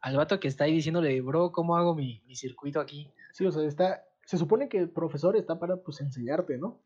al 0.00 0.16
vato 0.16 0.40
que 0.40 0.48
está 0.48 0.64
ahí 0.64 0.72
diciéndole, 0.72 1.20
bro, 1.20 1.52
¿cómo 1.52 1.76
hago 1.76 1.94
mi, 1.94 2.22
mi 2.26 2.34
circuito 2.34 2.80
aquí? 2.80 3.12
Sí, 3.34 3.44
o 3.44 3.52
sea, 3.52 3.64
está. 3.64 4.02
Se 4.24 4.38
supone 4.38 4.70
que 4.70 4.78
el 4.78 4.88
profesor 4.88 5.36
está 5.36 5.58
para 5.58 5.76
pues 5.76 6.00
enseñarte, 6.00 6.56
¿no? 6.56 6.82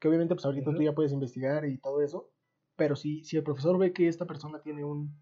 Que 0.00 0.08
obviamente 0.08 0.34
pues 0.34 0.44
ahorita 0.44 0.64
tú 0.64 0.78
Ujú. 0.78 0.82
ya 0.82 0.94
puedes 0.96 1.12
investigar 1.12 1.64
y 1.64 1.78
todo 1.78 2.02
eso. 2.02 2.32
Pero 2.74 2.96
si, 2.96 3.22
si 3.22 3.36
el 3.36 3.44
profesor 3.44 3.78
ve 3.78 3.92
que 3.92 4.08
esta 4.08 4.26
persona 4.26 4.60
tiene 4.62 4.82
un, 4.82 5.16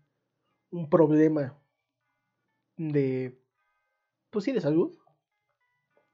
un 0.70 0.88
problema 0.88 1.54
de. 2.78 3.38
Pues 4.30 4.46
sí, 4.46 4.52
de 4.52 4.62
salud. 4.62 4.96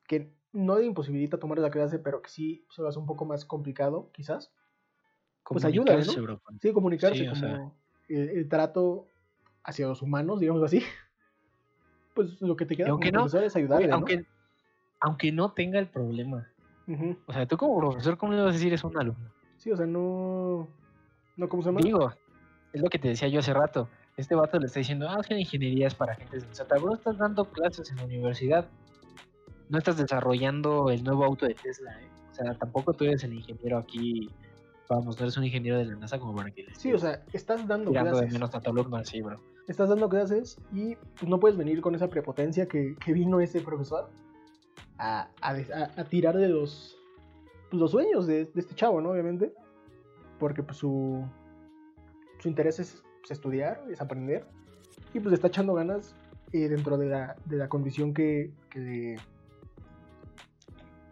Que 0.08 0.34
no 0.54 0.78
le 0.78 0.86
imposibilita 0.86 1.38
tomar 1.38 1.58
la 1.58 1.70
clase, 1.70 1.98
pero 1.98 2.22
que 2.22 2.30
sí 2.30 2.66
se 2.70 2.80
lo 2.80 2.88
hace 2.88 2.98
un 2.98 3.06
poco 3.06 3.24
más 3.26 3.44
complicado, 3.44 4.10
quizás. 4.12 4.52
Pues 5.46 5.64
ayuda, 5.64 5.84
Comunicarse, 5.92 6.16
¿no? 6.16 6.22
bro, 6.22 6.40
con- 6.40 6.58
Sí, 6.60 6.72
comunicarse 6.72 7.18
Sí, 7.18 7.28
como 7.28 7.40
sea. 7.40 7.72
el, 8.08 8.28
el 8.30 8.48
trato 8.48 9.10
hacia 9.62 9.86
los 9.86 10.00
humanos, 10.00 10.40
digamos 10.40 10.62
así. 10.62 10.80
Pues 12.14 12.40
lo 12.40 12.54
que 12.54 12.64
te 12.64 12.76
queda 12.76 12.90
aunque 12.90 13.10
como 13.10 13.24
no, 13.24 13.24
profesor 13.24 13.44
es 13.44 13.56
ayudarle, 13.56 13.88
¿no? 13.88 13.94
aunque, 13.94 14.24
aunque 15.00 15.32
no 15.32 15.52
tenga 15.52 15.80
el 15.80 15.88
problema. 15.88 16.48
O 17.26 17.32
sea, 17.32 17.44
tú 17.46 17.56
como 17.56 17.76
profesor, 17.80 18.16
¿cómo 18.16 18.32
le 18.32 18.40
vas 18.40 18.50
a 18.50 18.52
decir 18.52 18.72
eso 18.72 18.86
a 18.86 18.90
un 18.90 18.98
alumno? 18.98 19.30
Sí, 19.56 19.72
o 19.72 19.76
sea, 19.76 19.84
no. 19.84 20.68
No, 21.36 21.48
¿cómo 21.48 21.60
se 21.62 21.70
llama? 21.70 21.80
Digo, 21.80 22.12
es 22.72 22.80
lo 22.80 22.88
que 22.88 23.00
te 23.00 23.08
decía 23.08 23.26
yo 23.26 23.40
hace 23.40 23.52
rato. 23.52 23.88
Este 24.16 24.36
vato 24.36 24.60
le 24.60 24.66
está 24.66 24.78
diciendo, 24.78 25.08
ah, 25.10 25.16
es 25.20 25.26
que 25.26 25.34
la 25.34 25.40
ingeniería 25.40 25.88
es 25.88 25.94
para 25.96 26.14
gente 26.14 26.40
sensata. 26.40 26.78
Bro, 26.78 26.94
estás 26.94 27.18
dando 27.18 27.50
clases 27.50 27.90
en 27.90 27.96
la 27.96 28.04
universidad. 28.04 28.70
No 29.68 29.78
estás 29.78 29.96
desarrollando 29.96 30.90
el 30.90 31.02
nuevo 31.02 31.24
auto 31.24 31.46
de 31.46 31.54
Tesla, 31.54 32.00
¿eh? 32.00 32.08
O 32.30 32.34
sea, 32.34 32.54
tampoco 32.54 32.92
tú 32.92 33.04
eres 33.04 33.22
el 33.24 33.32
ingeniero 33.34 33.78
aquí. 33.78 34.28
Vamos, 34.88 35.16
no 35.18 35.24
eres 35.24 35.36
un 35.36 35.44
ingeniero 35.44 35.78
de 35.78 35.86
la 35.86 35.96
NASA 35.96 36.18
como 36.18 36.34
para 36.34 36.50
que 36.50 36.66
Sí, 36.76 36.92
o 36.92 36.98
sea, 36.98 37.22
estás 37.32 37.66
dando 37.66 37.90
tirando 37.90 38.10
de 38.10 38.26
clases. 38.26 38.32
menos 38.32 38.50
tu 38.50 38.70
alumno 38.70 38.96
así, 38.96 39.22
bro. 39.22 39.40
Estás 39.68 39.88
dando 39.88 40.08
clases 40.08 40.58
y 40.72 40.96
pues, 40.96 41.28
no 41.28 41.40
puedes 41.40 41.56
venir 41.56 41.80
con 41.80 41.94
esa 41.94 42.08
prepotencia 42.08 42.66
que, 42.66 42.96
que 42.96 43.12
vino 43.12 43.40
ese 43.40 43.60
profesor 43.60 44.10
a, 44.98 45.28
a, 45.40 46.04
tirar 46.04 46.36
de 46.36 46.48
los, 46.48 46.98
pues, 47.70 47.80
los 47.80 47.92
sueños 47.92 48.26
de, 48.26 48.44
de 48.44 48.60
este 48.60 48.74
chavo, 48.74 49.00
¿no? 49.00 49.10
Obviamente. 49.10 49.52
Porque 50.38 50.62
pues, 50.62 50.76
su, 50.76 51.24
su 52.40 52.48
interés 52.48 52.78
es 52.80 53.02
pues, 53.20 53.30
estudiar, 53.30 53.82
es 53.90 54.00
aprender. 54.00 54.46
Y 55.14 55.20
pues 55.20 55.32
está 55.32 55.46
echando 55.46 55.74
ganas 55.74 56.14
eh, 56.52 56.68
dentro 56.68 56.98
de 56.98 57.06
la, 57.06 57.36
de 57.46 57.56
la 57.56 57.68
condición 57.68 58.12
que, 58.12 58.50
que 58.68 58.80
le, 58.80 59.16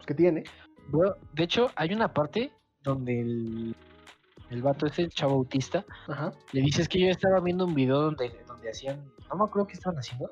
que 0.05 0.13
tiene. 0.13 0.43
Bro, 0.89 1.17
de 1.33 1.43
hecho, 1.43 1.69
hay 1.75 1.93
una 1.93 2.13
parte 2.13 2.51
donde 2.83 3.21
el, 3.21 3.75
el 4.49 4.61
vato 4.61 4.85
este, 4.85 5.03
el 5.03 5.09
chavo 5.09 5.35
autista, 5.35 5.85
Ajá. 6.07 6.33
le 6.51 6.61
dices 6.61 6.87
que 6.89 6.99
yo 6.99 7.07
estaba 7.07 7.39
viendo 7.39 7.65
un 7.65 7.73
video 7.73 8.01
donde, 8.01 8.43
donde 8.47 8.69
hacían, 8.69 9.03
no 9.29 9.35
me 9.37 9.43
acuerdo 9.45 9.67
qué 9.67 9.73
estaban 9.73 9.97
haciendo, 9.99 10.31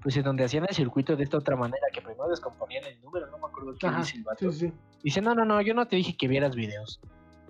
pues 0.00 0.16
en 0.16 0.22
donde 0.22 0.44
hacían 0.44 0.64
el 0.68 0.74
circuito 0.74 1.16
de 1.16 1.24
esta 1.24 1.38
otra 1.38 1.56
manera, 1.56 1.82
que 1.92 2.00
primero 2.00 2.28
descomponían 2.28 2.84
el 2.84 3.00
número, 3.00 3.26
no 3.30 3.38
me 3.38 3.46
acuerdo 3.46 3.74
qué 3.78 3.86
Ajá. 3.88 3.98
dice 3.98 4.16
el 4.16 4.22
vato. 4.22 4.52
Sí. 4.52 4.72
Dice, 5.02 5.20
no, 5.20 5.34
no, 5.34 5.44
no, 5.44 5.60
yo 5.60 5.74
no 5.74 5.86
te 5.86 5.96
dije 5.96 6.16
que 6.16 6.28
vieras 6.28 6.54
videos. 6.54 7.00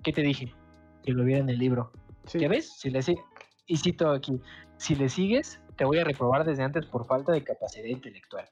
¿Qué 0.03 0.11
te 0.11 0.21
dije? 0.21 0.53
Que 1.03 1.11
lo 1.11 1.23
viera 1.23 1.41
en 1.41 1.49
el 1.49 1.59
libro. 1.59 1.91
Sí. 2.25 2.39
¿Ya 2.39 2.47
ves? 2.47 2.73
Si 2.77 2.89
le 2.89 2.99
y 3.67 3.77
cito 3.77 4.09
aquí, 4.09 4.41
si 4.77 4.95
le 4.95 5.09
sigues, 5.09 5.59
te 5.75 5.85
voy 5.85 5.99
a 5.99 6.03
reprobar 6.03 6.43
desde 6.43 6.63
antes 6.63 6.85
por 6.87 7.05
falta 7.05 7.31
de 7.31 7.43
capacidad 7.43 7.85
intelectual. 7.85 8.49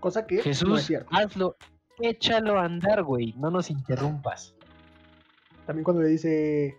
Cosa 0.00 0.26
que 0.26 0.34
no 0.34 0.40
es 0.40 0.44
Jesús, 0.44 0.82
cierto. 0.82 1.08
hazlo, 1.10 1.56
échalo 2.00 2.58
a 2.58 2.64
andar, 2.64 3.02
güey, 3.02 3.34
no 3.38 3.50
nos 3.50 3.70
interrumpas. 3.70 4.54
También 5.66 5.84
cuando 5.84 6.02
le 6.02 6.08
dice 6.08 6.76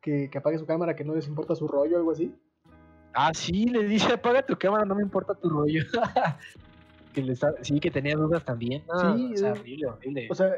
que, 0.00 0.30
que 0.30 0.38
apague 0.38 0.58
su 0.58 0.66
cámara, 0.66 0.96
que 0.96 1.04
no 1.04 1.14
les 1.14 1.28
importa 1.28 1.54
su 1.54 1.68
rollo 1.68 1.96
algo 1.96 2.12
así. 2.12 2.34
Ah, 3.12 3.32
sí, 3.34 3.66
le 3.66 3.84
dice, 3.84 4.12
apaga 4.12 4.44
tu 4.46 4.56
cámara, 4.56 4.84
no 4.84 4.94
me 4.94 5.02
importa 5.02 5.34
tu 5.34 5.48
rollo. 5.50 5.82
que 7.12 7.22
le 7.22 7.32
está- 7.32 7.54
sí, 7.62 7.80
que 7.80 7.90
tenía 7.90 8.14
dudas 8.16 8.44
también. 8.44 8.84
No, 8.86 9.16
Sí, 9.16 9.32
o 9.34 9.36
sea, 9.36 9.48
eh, 9.48 9.52
horrible, 9.52 9.86
horrible. 9.86 10.28
O 10.30 10.34
sea, 10.34 10.52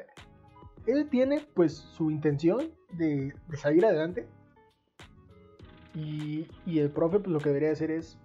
él 0.87 1.09
tiene 1.09 1.41
pues 1.55 1.73
su 1.75 2.11
intención 2.11 2.71
de, 2.93 3.33
de 3.49 3.57
salir 3.57 3.85
adelante. 3.87 4.27
Y, 5.95 6.47
y 6.67 6.79
el 6.79 6.91
profe 6.91 7.19
pues 7.19 7.31
lo 7.33 7.39
que 7.39 7.49
debería 7.51 7.71
hacer 7.73 7.91
es, 7.91 8.19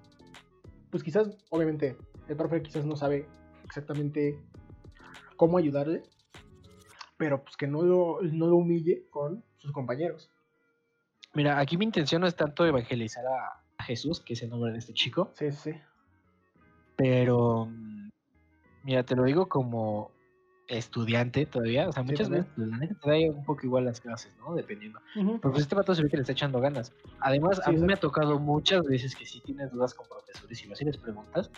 pues 0.90 1.04
quizás, 1.04 1.38
obviamente, 1.50 1.98
el 2.28 2.36
profe 2.38 2.62
quizás 2.62 2.86
no 2.86 2.96
sabe 2.96 3.28
exactamente 3.66 4.40
cómo 5.38 5.58
ayudarle, 5.58 6.04
pero 7.18 7.44
pues 7.44 7.56
que 7.56 7.68
no 7.68 7.82
lo, 7.84 8.20
no 8.22 8.48
lo 8.48 8.56
humille 8.58 9.08
con 9.10 9.44
sus 9.58 9.72
compañeros. 9.72 10.30
Mira, 11.34 11.60
aquí 11.60 11.78
mi 11.78 11.86
intención 11.86 12.22
no 12.22 12.28
es 12.28 12.36
tanto 12.36 12.66
evangelizar 12.66 13.24
a 13.26 13.84
Jesús, 13.84 14.20
que 14.20 14.34
es 14.34 14.42
el 14.42 14.50
nombre 14.50 14.72
de 14.72 14.80
este 14.80 14.94
chico, 14.94 15.32
Sí, 15.36 15.52
sí, 15.52 15.72
sí. 15.72 15.80
pero 16.96 17.70
mira, 18.84 19.04
te 19.04 19.16
lo 19.16 19.24
digo 19.24 19.48
como 19.48 20.12
estudiante 20.68 21.46
todavía, 21.46 21.88
o 21.88 21.92
sea, 21.94 22.04
Sí, 22.04 22.10
muchas 22.10 22.30
veces 22.30 22.48
la 22.58 22.78
neta 22.78 22.96
te 23.02 23.10
da 23.10 23.16
un 23.32 23.46
poco 23.46 23.66
igual 23.66 23.86
las 23.86 24.02
clases, 24.02 24.36
¿no? 24.38 24.54
Dependiendo. 24.54 25.00
Ujú. 25.16 25.40
Pero 25.40 25.54
pues 25.54 25.62
este 25.64 25.76
vato 25.76 25.96
se 25.96 26.04
ve 26.04 26.10
que 26.10 26.18
le 26.18 26.22
está 26.22 26.34
echando 26.34 26.60
ganas. 26.60 26.92
Además, 27.22 27.58
Sí, 27.58 27.62
a 27.66 27.72
mí 27.72 27.80
me 27.80 27.94
ha 27.94 27.98
tocado 27.98 28.38
muchas 28.40 28.84
veces 28.84 29.16
que 29.16 29.26
si 29.26 29.40
tienes 29.42 29.72
dudas 29.72 29.94
con 29.94 30.08
profesores 30.08 30.62
y 30.62 30.66
y 30.66 30.86
les 30.86 30.98
preguntas, 30.98 31.50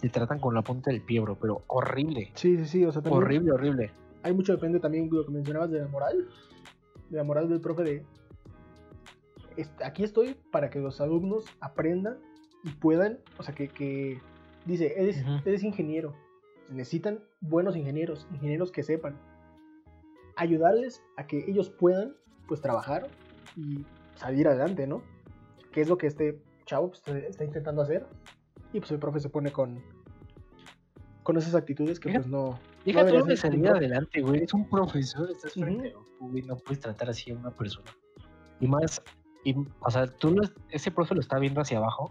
te 0.00 0.08
tratan 0.08 0.38
con 0.38 0.54
la 0.54 0.62
punta 0.62 0.90
del 0.90 1.02
pie, 1.02 1.20
bro, 1.20 1.36
pero 1.40 1.62
horrible. 1.66 2.30
Sí, 2.34 2.56
sí, 2.58 2.66
sí. 2.66 2.84
O 2.84 2.92
sea, 2.92 3.02
también 3.02 3.22
Horrible, 3.22 3.52
horrible. 3.52 3.90
hay 4.22 4.32
mucho 4.32 4.52
depende 4.52 4.78
también 4.80 5.08
de 5.10 5.16
lo 5.16 5.24
que 5.24 5.32
mencionabas 5.32 5.70
de 5.70 5.80
la 5.80 5.88
moral. 5.88 6.28
De 7.10 7.16
la 7.16 7.24
moral 7.24 7.48
del 7.48 7.60
profe 7.60 7.82
de... 7.82 8.04
"Est- 9.56 9.82
Aquí 9.82 10.04
estoy 10.04 10.36
para 10.52 10.70
que 10.70 10.78
los 10.78 11.00
alumnos 11.00 11.44
aprendan 11.60 12.18
y 12.64 12.70
puedan, 12.70 13.18
o 13.38 13.42
sea, 13.42 13.54
que, 13.54 13.68
que 13.68 14.20
dice, 14.66 14.94
eres, 15.00 15.24
eres 15.44 15.62
ingeniero, 15.64 16.14
necesitan 16.70 17.20
buenos 17.40 17.76
ingenieros, 17.76 18.26
ingenieros 18.32 18.70
que 18.70 18.82
sepan 18.82 19.16
ayudarles 20.36 21.02
a 21.16 21.26
que 21.26 21.44
ellos 21.50 21.70
puedan, 21.70 22.14
pues, 22.46 22.60
trabajar 22.60 23.08
y 23.56 23.84
salir 24.16 24.46
adelante, 24.48 24.86
¿no? 24.86 25.02
Que 25.72 25.80
es 25.80 25.88
lo 25.88 25.98
que 25.98 26.06
este 26.06 26.40
chavo 26.66 26.90
pues, 26.90 27.02
está 27.24 27.44
intentando 27.44 27.82
hacer. 27.82 28.06
Y 28.72 28.80
pues 28.80 28.90
el 28.90 28.98
profe 28.98 29.20
se 29.20 29.28
pone 29.30 29.50
con, 29.50 29.82
con 31.22 31.36
esas 31.36 31.54
actitudes 31.54 31.98
que 32.00 32.12
pues 32.12 32.26
no... 32.26 32.58
Deja 32.84 33.00
debería 33.00 33.20
todo 33.20 33.28
de 33.30 33.36
salir 33.36 33.68
adelante, 33.68 34.20
güey. 34.20 34.42
Es 34.44 34.54
un 34.54 34.68
profesor, 34.68 35.30
estás 35.30 35.52
frente 35.54 35.92
a 35.92 35.98
un 35.98 36.04
público, 36.18 36.48
no 36.48 36.56
puedes 36.56 36.80
tratar 36.80 37.10
así 37.10 37.30
a 37.30 37.34
una 37.34 37.50
persona. 37.50 37.90
Y 38.60 38.66
más, 38.66 39.02
y, 39.44 39.54
o 39.80 39.90
sea, 39.90 40.06
tú, 40.06 40.30
lo- 40.32 40.48
ese 40.70 40.90
profe 40.90 41.14
lo 41.14 41.20
está 41.20 41.38
viendo 41.38 41.60
hacia 41.60 41.78
abajo, 41.78 42.10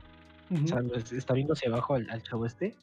o 0.51 0.67
sea, 0.67 0.81
está 1.15 1.34
viendo 1.34 1.53
hacia 1.53 1.69
abajo 1.69 1.95
al, 1.95 2.09
al 2.09 2.21
chavo 2.23 2.45
este. 2.45 2.75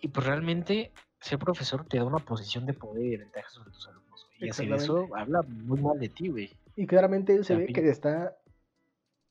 Y 0.00 0.08
pues 0.08 0.26
realmente, 0.26 0.92
ser 1.20 1.38
profesor 1.38 1.84
te 1.86 1.98
da 1.98 2.04
una 2.04 2.18
posición 2.18 2.66
de 2.66 2.72
poder 2.74 3.04
y 3.04 3.16
ventaja 3.16 3.48
sobre 3.50 3.70
tus 3.72 3.88
alumnos, 3.88 4.26
güey. 4.26 4.46
Y 4.46 4.50
hacer 4.50 4.72
eso 4.72 5.08
habla 5.16 5.42
muy 5.42 5.80
mal 5.80 5.98
de 5.98 6.08
ti, 6.08 6.28
güey. 6.28 6.56
Y 6.76 6.86
claramente 6.86 7.34
él 7.34 7.44
se 7.44 7.56
ve 7.56 7.66
que 7.66 7.88
está, 7.88 8.36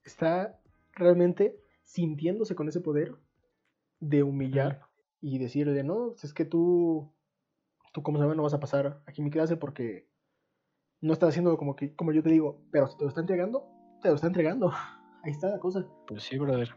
está 0.04 0.60
realmente 0.94 1.56
sintiéndose 1.88 2.54
con 2.54 2.68
ese 2.68 2.82
poder 2.82 3.16
de 4.00 4.22
humillar 4.22 4.82
y 5.22 5.40
decirle, 5.40 5.84
no, 5.84 6.10
pues 6.10 6.26
es 6.26 6.34
que 6.34 6.44
tú, 6.44 7.14
tú 7.94 8.04
como 8.04 8.18
se 8.18 8.24
llama, 8.24 8.36
no 8.36 8.44
vas 8.44 8.54
a 8.54 8.60
pasar 8.60 9.02
aquí 9.08 9.22
mi 9.22 9.32
clase 9.32 9.56
porque 9.56 10.10
no 11.02 11.14
estás 11.14 11.30
haciendo 11.30 11.58
como, 11.58 11.76
que, 11.76 11.96
como 11.96 12.12
yo 12.12 12.22
te 12.22 12.30
digo, 12.30 12.62
pero 12.72 12.88
si 12.88 12.98
te 12.98 13.04
lo 13.04 13.10
está 13.10 13.22
entregando, 13.22 13.66
te 14.02 14.10
lo 14.10 14.16
está 14.16 14.28
entregando. 14.28 14.72
Ahí 15.24 15.32
está 15.32 15.50
la 15.50 15.60
cosa. 15.60 15.88
Pues 16.08 16.24
sí, 16.24 16.38
brother. 16.38 16.70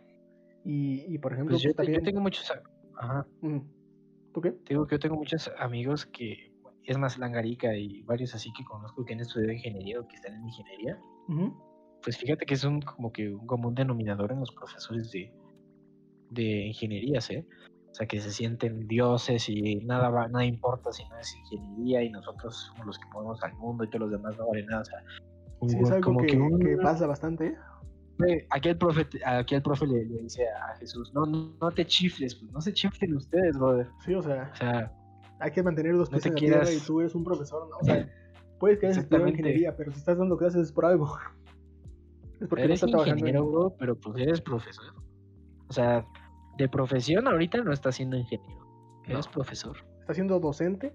Y, 0.65 1.13
y 1.13 1.19
por 1.19 1.33
ejemplo, 1.33 1.55
Pues 1.55 1.63
yo, 1.63 1.75
pues, 1.75 1.77
también... 1.77 2.05
tengo 2.05 2.21
muchos. 2.21 2.53
Ajá. 2.97 3.27
Ujú. 3.43 3.65
¿Tú 4.33 4.41
qué? 4.41 4.53
Te 4.53 4.75
digo 4.75 4.87
que 4.87 4.95
yo 4.95 5.01
tengo 5.01 5.17
muchos 5.17 5.51
amigos 5.59 6.07
que, 6.07 6.55
es 6.85 6.99
más, 6.99 7.19
Langarica 7.19 7.75
y 7.77 8.03
varios 8.03 8.35
así 8.35 8.53
que 8.53 8.65
conozco 8.65 9.05
que 9.05 9.15
han 9.15 9.21
estudiado 9.21 9.53
ingeniería 9.53 9.99
o 9.99 10.07
que 10.07 10.15
están 10.15 10.35
en 10.35 10.47
ingeniería. 10.47 11.01
Ujú. 11.29 11.70
Pues 12.03 12.17
fíjate 12.17 12.47
que 12.47 12.55
es 12.55 12.65
un 12.65 12.81
como 12.81 13.13
que 13.13 13.31
un 13.33 13.47
común 13.47 13.75
denominador 13.75 14.33
en 14.33 14.41
los 14.41 14.51
profesores 14.53 15.11
de, 15.13 15.33
de 16.31 16.67
ingenierías, 16.69 17.31
¿eh? 17.31 17.47
O 17.91 17.95
sea, 17.95 18.07
que 18.07 18.21
se 18.21 18.31
sienten 18.31 18.87
dioses 18.87 19.49
y 19.49 19.77
nada 19.85 20.09
va, 20.11 20.29
nada 20.29 20.45
importa 20.45 20.93
si 20.93 21.05
no 21.09 21.19
es 21.19 21.35
ingeniería 21.37 22.03
y 22.05 22.11
nosotros 22.11 22.57
somos 22.71 22.87
los 22.87 22.99
que 22.99 23.05
movemos 23.13 23.43
al 23.43 23.53
mundo 23.55 23.85
y 23.85 23.89
todos 23.91 24.03
los 24.03 24.11
demás 24.13 24.37
no 24.39 24.47
valen 24.49 24.67
nada. 24.67 24.83
O 24.83 24.85
sea, 24.85 24.99
Sí, 25.69 25.77
es 25.79 25.91
algo 25.91 26.05
como 26.05 26.21
que, 26.23 26.39
un- 26.39 26.59
que 26.61 26.77
pasa 26.79 27.07
bastante. 27.07 27.55
¿eh? 28.27 28.47
Aquí 28.51 28.69
el 28.71 28.79
profe, 28.79 29.07
aquí 29.27 29.55
el 29.57 29.63
profe 29.63 29.87
le, 29.87 30.05
le 30.07 30.23
dice 30.23 30.45
a 30.49 30.75
Jesús, 30.77 31.13
no, 31.13 31.27
no, 31.27 31.53
no 31.61 31.71
te 31.71 31.85
chifles, 31.85 32.35
pues 32.37 32.51
no 32.53 32.61
se 32.63 32.73
chiflen 32.73 33.15
ustedes, 33.17 33.59
brother. 33.59 33.89
Sí, 34.05 34.15
o 34.15 34.23
sea, 34.23 34.51
O 34.53 34.57
sea, 34.57 34.93
hay 35.41 35.51
que 35.51 35.63
mantener 35.63 35.95
los 35.95 36.11
No 36.11 36.17
pies 36.19 36.23
te 36.23 36.29
en 36.29 36.35
la 36.35 36.39
tierra 36.39 36.63
y 36.63 36.67
quieras- 36.69 36.87
tú 36.87 37.01
eres 37.01 37.15
un 37.15 37.25
profesor, 37.25 37.69
¿no? 37.69 37.77
O 37.77 37.85
sea, 37.85 38.09
puedes 38.59 38.79
que 38.79 38.87
hayas 38.87 38.99
estudiado 38.99 39.29
ingeniería, 39.29 39.77
pero 39.77 39.91
si 39.93 39.99
estás 39.99 40.17
dando 40.17 40.37
clases 40.39 40.63
es 40.63 40.73
por 40.73 40.87
algo. 40.87 41.19
Porque 42.49 42.63
no 42.63 42.65
eres 42.67 42.81
trabajando 42.81 43.17
ingeniero, 43.27 43.69
en... 43.71 43.77
pero 43.79 43.97
pues 43.99 44.17
eres 44.19 44.41
profesor. 44.41 44.95
O 45.69 45.73
sea, 45.73 46.05
de 46.59 46.69
profesión 46.69 47.29
ahorita 47.29 47.59
no 47.63 47.73
estás 47.73 47.97
siendo 47.97 48.17
ingeniero, 48.17 48.67
eres 49.07 49.27
No. 49.27 49.33
profesor. 49.33 49.77
Estás 50.01 50.17
siendo 50.17 50.41
docente 50.41 50.93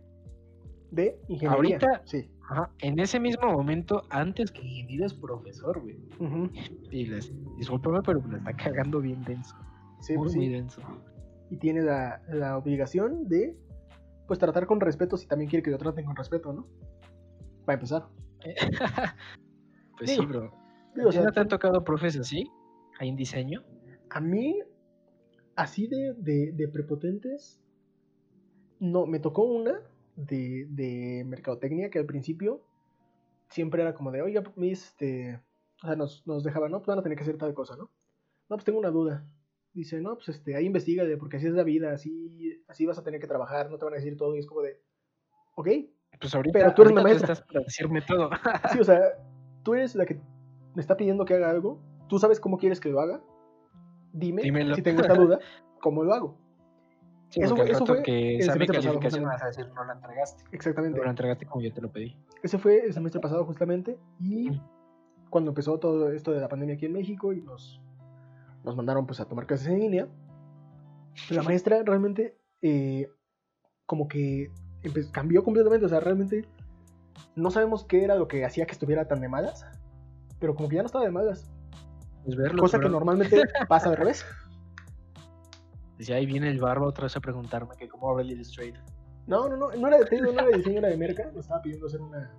de 0.91 1.19
ingeniería. 1.27 1.77
Ahorita- 1.77 2.01
Sí. 2.05 2.30
Ajá, 2.47 2.69
en 2.80 2.99
ese 2.99 3.19
mismo 3.19 3.51
momento, 3.51 4.03
antes 4.11 4.51
que 4.51 4.61
ingeniero 4.61 5.05
es 5.07 5.13
profesor, 5.15 5.81
güey. 5.81 5.97
Ujú. 6.19 6.49
Y 6.91 7.05
les, 7.07 7.34
discúlpame, 7.57 8.01
pero 8.03 8.22
me 8.22 8.34
la 8.34 8.38
está 8.38 8.53
cagando 8.53 9.01
bien 9.01 9.23
denso. 9.23 9.55
Sí, 10.01 10.13
muy, 10.13 10.26
pues 10.26 10.35
muy 10.35 10.45
sí. 10.45 10.51
denso. 10.51 10.81
Y 11.49 11.57
tiene 11.57 11.81
la, 11.81 12.22
la 12.30 12.57
obligación 12.57 13.27
de 13.27 13.57
pues 14.27 14.38
tratar 14.39 14.65
con 14.67 14.80
respeto 14.80 15.17
si 15.17 15.27
también 15.27 15.49
quiere 15.49 15.63
que 15.63 15.72
lo 15.72 15.77
traten 15.80 16.05
con 16.05 16.15
respeto, 16.15 16.53
¿no? 16.53 16.67
Para 17.65 17.76
empezar. 17.76 18.05
pues 19.97 20.09
Digo, 20.11 20.23
sí, 20.23 20.27
bro. 20.27 20.51
Digo, 20.95 21.09
o 21.09 21.11
¿A 21.11 21.13
ti 21.13 21.17
sea, 21.17 21.23
¿No 21.23 21.31
te 21.31 21.39
han 21.41 21.47
tocado 21.47 21.84
profes 21.84 22.17
así? 22.17 22.49
¿Hay 22.99 23.09
en 23.09 23.15
diseño? 23.15 23.63
A 24.09 24.22
mí, 24.22 24.59
así 25.55 25.88
de, 25.88 26.13
de, 26.17 26.51
de 26.53 26.67
prepotentes, 26.67 27.61
no, 28.80 29.05
me 29.05 29.19
tocó 29.19 29.43
una 29.43 29.81
de, 30.15 30.65
de 30.69 31.23
mercadotecnia 31.26 31.89
que 31.89 31.99
al 31.99 32.05
principio 32.05 32.61
siempre 33.49 33.81
era 33.81 33.93
como 33.93 34.11
de, 34.11 34.22
oiga, 34.22 34.43
mis, 34.55 34.84
este, 34.88 35.41
o 35.84 35.88
sea, 35.88 35.95
nos, 35.95 36.26
nos 36.27 36.43
dejaban, 36.43 36.72
no, 36.72 36.80
pues 36.80 36.88
van 36.88 36.99
a 36.99 37.03
tener 37.03 37.17
que 37.17 37.23
hacer 37.23 37.38
tal 37.38 37.53
cosa, 37.53 37.76
¿no? 37.76 37.91
No, 38.49 38.55
pues 38.57 38.63
tengo 38.65 38.80
una 38.80 38.89
duda. 38.91 39.26
Dice, 39.73 39.99
no, 40.01 40.15
pues 40.15 40.30
este, 40.30 40.55
ahí 40.55 40.65
investigale, 40.65 41.17
porque 41.17 41.38
así 41.38 41.47
es 41.47 41.53
la 41.53 41.63
vida, 41.63 41.91
así, 41.91 42.63
así 42.67 42.85
vas 42.85 42.97
a 42.97 43.03
tener 43.03 43.19
que 43.19 43.27
trabajar, 43.27 43.69
no 43.69 43.77
te 43.77 43.85
van 43.85 43.93
a 43.93 43.97
decir 43.97 44.15
todo, 44.17 44.35
y 44.35 44.39
es 44.39 44.45
como 44.47 44.61
de, 44.61 44.81
ok, 45.55 45.67
Pues 46.19 46.34
ahorita, 46.35 46.59
Pero 46.59 46.73
tú 46.73 46.81
eres 46.84 46.93
la 46.93 47.01
ahorita 47.01 47.03
maestra. 47.03 47.34
estás 47.34 47.41
para 47.47 47.61
decirme 47.61 48.01
todo. 48.01 48.30
sí, 48.72 48.80
o 48.80 48.84
sea, 48.84 49.01
tú 49.63 49.73
eres 49.73 49.95
la 49.95 50.05
que 50.05 50.19
me 50.76 50.81
está 50.81 50.95
pidiendo 50.97 51.26
que 51.26 51.34
haga 51.34 51.49
algo, 51.49 51.80
tú 52.07 52.19
sabes 52.19 52.39
cómo 52.39 52.57
quieres 52.57 52.80
que 52.80 52.89
lo 52.89 52.99
haga, 52.99 53.22
dime 54.14 54.41
Dímelo. 54.43 54.76
si 54.76 54.81
tengo 54.81 55.02
esta 55.02 55.15
duda, 55.15 55.39
¿cómo 55.81 56.03
lo 56.03 56.14
hago? 56.14 56.38
Sí, 57.30 57.41
Eso 57.41 57.56
fue- 57.56 57.69
eso 57.72 57.85
fue 57.85 58.03
que 58.03 58.35
el 58.38 58.43
semestre 58.43 58.77
pasado, 58.77 58.99
calificación 58.99 59.23
me 59.23 59.30
justamente. 59.30 59.34
vas 59.34 59.43
a 59.43 59.47
decir 59.47 59.68
no 59.73 59.84
la 59.84 59.93
entregaste. 59.93 60.43
Exactamente. 60.52 60.97
No 60.99 61.03
la 61.03 61.10
entregaste 61.10 61.45
como 61.47 61.61
yo 61.61 61.73
te 61.73 61.81
lo 61.81 61.91
pedí. 61.91 62.15
Ese 62.43 62.57
fue 62.57 62.85
el 62.85 62.93
semestre 62.93 63.19
pasado 63.19 63.43
justamente 63.45 63.97
y 64.19 64.52
Mm. 64.52 64.61
cuando 65.31 65.52
empezó 65.52 65.80
todo 65.80 66.11
esto 66.11 66.31
de 66.31 66.39
la 66.39 66.47
pandemia 66.47 66.76
aquí 66.76 66.85
en 66.85 66.93
México 66.93 67.34
y 67.34 67.41
nos, 67.41 67.81
nos 68.64 68.76
mandaron 68.76 69.06
pues 69.06 69.19
a 69.19 69.26
tomar 69.26 69.47
clases 69.47 69.68
en 69.68 69.80
línea, 69.80 70.07
la 71.30 71.41
maestra 71.43 71.81
realmente 71.84 72.38
eh, 72.61 73.10
como 73.85 74.07
que 74.07 74.52
cambió 75.11 75.43
completamente, 75.43 75.85
o 75.88 75.89
sea, 75.89 75.99
realmente 75.99 76.45
no 77.35 77.49
sabemos 77.52 77.84
qué 77.85 78.03
era 78.03 78.15
lo 78.15 78.27
que 78.27 78.45
hacía 78.45 78.65
que 78.65 78.72
estuviera 78.73 79.07
tan 79.07 79.19
de 79.19 79.27
malas, 79.30 79.65
pero 80.40 80.56
como 80.56 80.70
que 80.70 80.76
ya 80.76 80.82
no 80.82 80.88
estaba 80.88 81.06
de 81.06 81.12
malas, 81.12 81.49
Pues 82.24 82.36
verlo. 82.36 82.62
cosa 82.62 82.80
que 82.80 82.90
normalmente 82.90 83.41
pasa 83.68 83.90
al 83.90 83.98
revés. 83.98 84.26
Decía, 85.98 86.18
ahí 86.18 86.26
viene 86.26 86.49
el 86.49 86.60
barba 86.60 86.88
otra 86.88 87.03
vez 87.03 87.16
a 87.16 87.20
preguntarme 87.22 87.76
que 87.78 87.88
cómo 87.88 88.10
abre 88.10 88.24
el 88.24 88.32
Illustrator. 88.32 88.82
No, 89.28 89.48
no, 89.48 89.56
no, 89.56 89.72
no 89.72 89.88
era 89.88 89.98
de, 89.98 90.06
digo, 90.10 90.26
no 90.26 90.32
era 90.41 90.45
de 90.45 90.57
diseño, 90.57 90.80
era 90.80 90.90
de 90.90 90.98
merca. 90.98 91.26
Nos 91.28 91.45
estaba 91.45 91.62
pidiendo 91.62 91.88
hacer 91.88 92.02
una, 92.02 92.32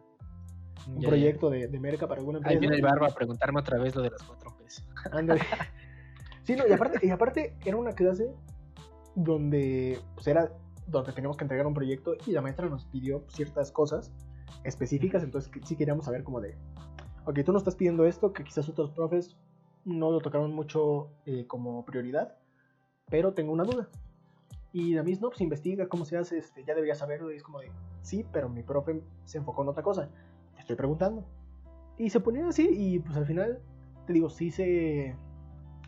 un 0.88 1.00
proyecto 1.02 1.48
de, 1.50 1.66
de 1.66 1.80
merca 1.80 2.06
para 2.06 2.20
alguna 2.20 2.38
empresa. 2.38 2.52
Ahí 2.54 2.60
viene 2.60 2.76
el 2.76 2.82
barba 2.82 3.06
a 3.08 3.14
preguntarme 3.14 3.60
otra 3.60 3.78
vez 3.78 3.94
lo 3.96 4.02
de 4.02 4.10
las 4.10 4.22
cuatro 4.22 4.54
P's. 4.58 4.86
Ándale. 5.12 5.40
Sí, 6.44 6.54
no, 6.54 6.66
y 6.66 6.72
aparte, 6.72 7.04
y 7.04 7.10
aparte 7.10 7.56
era 7.64 7.76
una 7.76 7.92
clase 7.92 8.30
donde 9.14 9.98
pues 10.14 10.26
era 10.28 10.52
donde 10.86 11.12
teníamos 11.12 11.36
que 11.36 11.44
entregar 11.44 11.66
un 11.66 11.74
proyecto 11.74 12.12
y 12.26 12.32
la 12.32 12.42
maestra 12.42 12.68
nos 12.68 12.84
pidió 12.84 13.24
ciertas 13.28 13.72
cosas 13.72 14.12
específicas, 14.62 15.24
entonces 15.24 15.50
sí 15.64 15.74
queríamos 15.76 16.04
saber 16.04 16.22
como 16.22 16.40
de, 16.40 16.56
ok, 17.26 17.40
tú 17.44 17.52
nos 17.52 17.60
estás 17.60 17.76
pidiendo 17.76 18.06
esto, 18.06 18.32
que 18.32 18.44
quizás 18.44 18.68
otros 18.68 18.90
profes 18.90 19.36
no 19.84 20.10
lo 20.10 20.20
tocaron 20.20 20.54
mucho 20.54 21.10
eh, 21.26 21.46
como 21.46 21.84
prioridad, 21.84 22.36
pero 23.10 23.34
tengo 23.34 23.52
una 23.52 23.64
duda. 23.64 23.88
Y 24.72 24.94
la 24.94 25.02
misma, 25.02 25.28
pues 25.28 25.40
investiga 25.40 25.88
cómo 25.88 26.04
se 26.04 26.16
hace, 26.16 26.38
este, 26.38 26.64
ya 26.64 26.74
debería 26.74 26.94
saberlo, 26.94 27.32
y 27.32 27.36
es 27.36 27.42
como 27.42 27.60
de, 27.60 27.70
sí, 28.02 28.24
pero 28.32 28.48
mi 28.48 28.62
profe 28.62 29.02
se 29.24 29.38
enfocó 29.38 29.62
en 29.62 29.68
otra 29.68 29.82
cosa, 29.82 30.08
te 30.54 30.60
estoy 30.60 30.76
preguntando. 30.76 31.24
Y 31.98 32.10
se 32.10 32.20
ponía 32.20 32.46
así, 32.48 32.68
y 32.70 32.98
pues 32.98 33.16
al 33.16 33.26
final, 33.26 33.60
te 34.06 34.12
digo, 34.12 34.28
sí 34.28 34.50
se, 34.50 35.16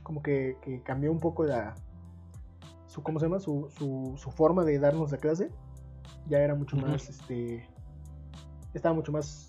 como 0.02 0.23
que, 0.23 0.56
que 0.62 0.82
cambió 0.82 1.12
un 1.12 1.20
poco 1.20 1.44
la, 1.44 1.74
su, 2.86 3.02
¿cómo 3.02 3.20
se 3.20 3.27
llama? 3.27 3.39
Su, 3.39 3.69
su, 3.70 4.15
su 4.16 4.31
forma 4.31 4.65
de 4.65 4.78
darnos 4.78 5.12
la 5.12 5.19
clase. 5.19 5.51
Ya 6.27 6.39
era 6.39 6.55
mucho 6.55 6.77
más, 6.77 7.09
este, 7.09 7.69
estaba 8.74 8.94
mucho 8.94 9.12
más 9.12 9.48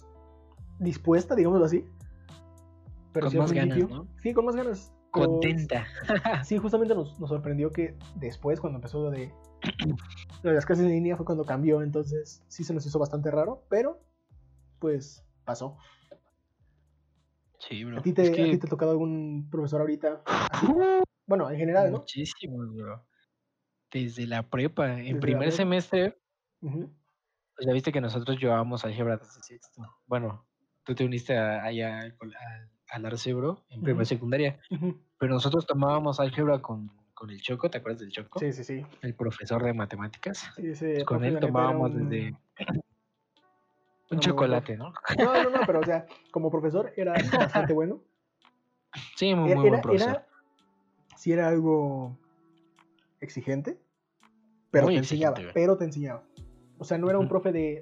dispuesta, 0.79 1.35
digámoslo 1.35 1.65
así. 1.65 1.85
Pero 3.13 3.25
Con 3.25 3.31
sí, 3.31 3.37
más 3.37 3.51
ganas. 3.51 3.79
Sí, 4.21 4.33
con 4.33 4.45
más 4.45 4.55
ganas. 4.55 4.93
Pero 5.13 5.27
Contenta. 5.27 5.87
Sí, 6.45 6.57
justamente 6.57 6.93
nos, 6.93 7.19
nos 7.19 7.29
sorprendió 7.29 7.71
que 7.71 7.97
después, 8.15 8.59
cuando 8.59 8.77
empezó 8.77 9.01
lo 9.03 9.09
de, 9.11 9.33
lo 10.43 10.49
de 10.51 10.55
las 10.55 10.65
clases 10.65 10.85
en 10.85 10.91
línea, 10.91 11.17
fue 11.17 11.25
cuando 11.25 11.45
cambió. 11.45 11.81
Entonces, 11.81 12.43
sí 12.47 12.63
se 12.63 12.73
nos 12.73 12.85
hizo 12.85 12.99
bastante 12.99 13.31
raro, 13.31 13.63
pero 13.69 13.99
pues 14.79 15.25
pasó. 15.45 15.77
Sí, 17.59 17.83
bro. 17.83 17.99
¿A 17.99 18.01
ti 18.01 18.13
te, 18.13 18.21
Es 18.23 18.29
a 18.29 18.33
que- 18.33 18.51
ti 18.51 18.57
te 18.59 18.67
ha 18.67 18.69
tocado 18.69 18.91
algún 18.91 19.47
profesor 19.49 19.81
ahorita? 19.81 20.23
Bueno, 21.27 21.47
en 21.51 21.57
general, 21.57 21.91
¿no? 21.91 21.99
Muchísimos, 21.99 22.73
bro. 22.75 23.05
Desde 23.91 24.25
la 24.25 24.49
prepa. 24.49 24.93
En 24.93 25.05
Desde 25.05 25.19
primer 25.19 25.51
semestre, 25.51 26.19
pues 26.59 27.67
ya 27.67 27.71
viste 27.71 27.91
que 27.91 28.01
nosotros 28.01 28.39
llevábamos 28.39 28.83
álgebra 28.83 29.17
desde 29.17 29.39
sexto. 29.43 29.83
Bueno, 30.07 30.47
tú 30.89 30.95
te 30.95 31.05
uniste 31.05 31.37
a- 31.37 31.63
allá 31.63 31.99
al, 31.99 32.15
col- 32.15 32.35
al, 32.35 32.69
al 32.89 33.05
Arce, 33.05 33.31
bro, 33.35 33.63
en 33.69 33.83
primera 33.83 34.01
Ujú. 34.01 34.09
secundaria. 34.09 34.59
Pero 35.19 35.33
nosotros 35.33 35.67
tomábamos 35.67 36.19
álgebra 36.19 36.59
con, 36.63 36.91
con 37.13 37.29
el 37.29 37.39
Choco, 37.41 37.69
¿te 37.69 37.77
acuerdas 37.77 37.99
del 38.01 38.09
Choco? 38.11 38.39
Sí, 38.39 38.51
sí, 38.51 38.63
sí. 38.63 38.85
El 39.03 39.13
profesor 39.13 39.63
de 39.63 39.73
matemáticas. 39.73 40.49
Sí, 40.55 40.67
ese 40.69 40.93
Pues 40.95 41.05
con 41.05 41.23
él 41.23 41.39
tomábamos 41.39 41.91
un- 41.93 42.09
desde 42.09 42.35
un 44.09 44.19
chocolate, 44.19 44.77
¿no? 44.77 44.91
No, 45.19 45.43
no, 45.43 45.49
no, 45.51 45.65
pero 45.67 45.81
o 45.81 45.85
sea, 45.85 46.07
como 46.31 46.49
profesor 46.49 46.91
era 46.97 47.13
bastante 47.13 47.73
bueno. 47.73 48.01
Sí, 49.15 49.35
muy, 49.35 49.51
Era, 49.51 49.59
muy 49.59 49.69
buen 49.69 49.81
profesor. 49.81 50.09
era- 50.09 50.27
sí 51.15 51.31
era 51.31 51.47
algo 51.49 52.17
exigente, 53.19 53.77
pero 54.71 54.85
Muy 54.87 54.95
te 54.95 54.99
enseñaba, 55.01 55.37
pero 55.53 55.77
te 55.77 55.83
enseñaba. 55.85 56.23
O 56.79 56.85
sea, 56.85 56.97
no 56.97 57.09
era 57.09 57.19
un 57.19 57.27
profe 57.27 57.51
de 57.51 57.81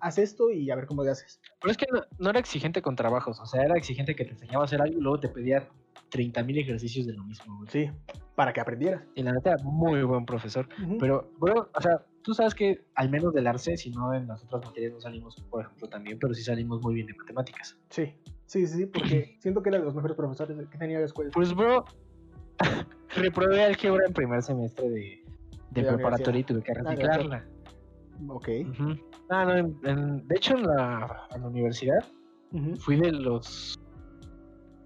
haz 0.00 0.18
esto 0.18 0.50
y 0.50 0.70
a 0.70 0.76
ver 0.76 0.86
cómo 0.86 1.04
le 1.04 1.10
haces. 1.10 1.40
Pero 1.60 1.70
es 1.70 1.76
que 1.76 1.86
no, 1.92 2.02
no 2.18 2.30
era 2.30 2.40
exigente 2.40 2.82
con 2.82 2.96
trabajos, 2.96 3.40
o 3.40 3.46
sea, 3.46 3.62
era 3.62 3.76
exigente 3.76 4.14
que 4.16 4.24
te 4.24 4.32
enseñaba 4.32 4.62
a 4.62 4.64
hacer 4.64 4.82
algo 4.82 4.98
y 4.98 5.00
luego 5.00 5.20
te 5.20 5.28
pedía 5.28 5.68
30.000 6.10 6.60
ejercicios 6.60 7.06
de 7.06 7.14
lo 7.14 7.24
mismo, 7.24 7.56
güey. 7.58 7.70
Sí, 7.70 7.90
para 8.34 8.52
que 8.52 8.60
aprendieras. 8.60 9.04
Y 9.14 9.22
la 9.22 9.32
neta, 9.32 9.56
muy 9.62 10.02
buen 10.02 10.26
profesor. 10.26 10.68
Pero, 10.98 11.30
bueno, 11.38 11.68
o 11.74 11.80
sea, 11.80 12.04
tú 12.22 12.34
sabes 12.34 12.54
que 12.54 12.84
al 12.96 13.08
menos 13.10 13.32
del 13.32 13.46
ARCE, 13.46 13.76
si 13.76 13.90
no 13.90 14.12
en 14.12 14.26
las 14.26 14.42
otras 14.44 14.64
materias 14.64 14.92
no 14.92 15.00
salimos, 15.00 15.36
por 15.48 15.62
ejemplo, 15.64 15.88
también, 15.88 16.18
pero 16.18 16.34
sí 16.34 16.42
salimos 16.42 16.82
muy 16.82 16.94
bien 16.94 17.06
de 17.06 17.14
matemáticas. 17.14 17.78
Sí, 17.90 18.14
sí, 18.46 18.66
sí, 18.66 18.76
sí, 18.78 18.86
porque 18.86 19.36
siento 19.40 19.62
que 19.62 19.68
era 19.70 19.78
de 19.78 19.84
los 19.84 19.94
mejores 19.94 20.16
profesores 20.16 20.68
que 20.68 20.78
tenía 20.78 20.98
la 20.98 21.06
escuela. 21.06 21.30
Pues, 21.32 21.54
bro, 21.54 21.84
reprobé 23.16 23.62
álgebra 23.62 24.04
en 24.06 24.12
primer 24.12 24.42
semestre 24.42 24.88
de, 24.90 25.24
de 25.70 25.82
De 25.82 25.92
preparatoria 25.92 26.40
y 26.40 26.44
tuve 26.44 26.62
que 26.62 26.72
Ah, 26.72 26.82
reciclarla. 26.82 27.46
Ok. 28.28 28.48
Ujú. 28.70 28.96
Ah, 29.28 29.44
no, 29.44 29.56
en- 29.56 29.78
en- 29.84 30.26
de 30.28 30.36
hecho, 30.36 30.54
en 30.56 30.66
la, 30.66 31.26
en 31.34 31.40
la 31.42 31.48
universidad 31.48 32.04
Ujú. 32.52 32.76
fui 32.76 32.96
de 33.00 33.12
los. 33.12 33.78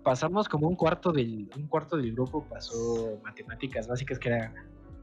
Pasamos 0.03 0.49
como 0.49 0.69
un 0.69 0.77
cuarto 0.77 1.11
del, 1.13 1.51
un 1.57 1.67
cuarto 1.67 1.97
del 1.97 2.13
grupo, 2.13 2.45
pasó 2.49 3.19
matemáticas 3.25 3.89
básicas, 3.89 4.19
que 4.21 4.29
era, 4.29 4.55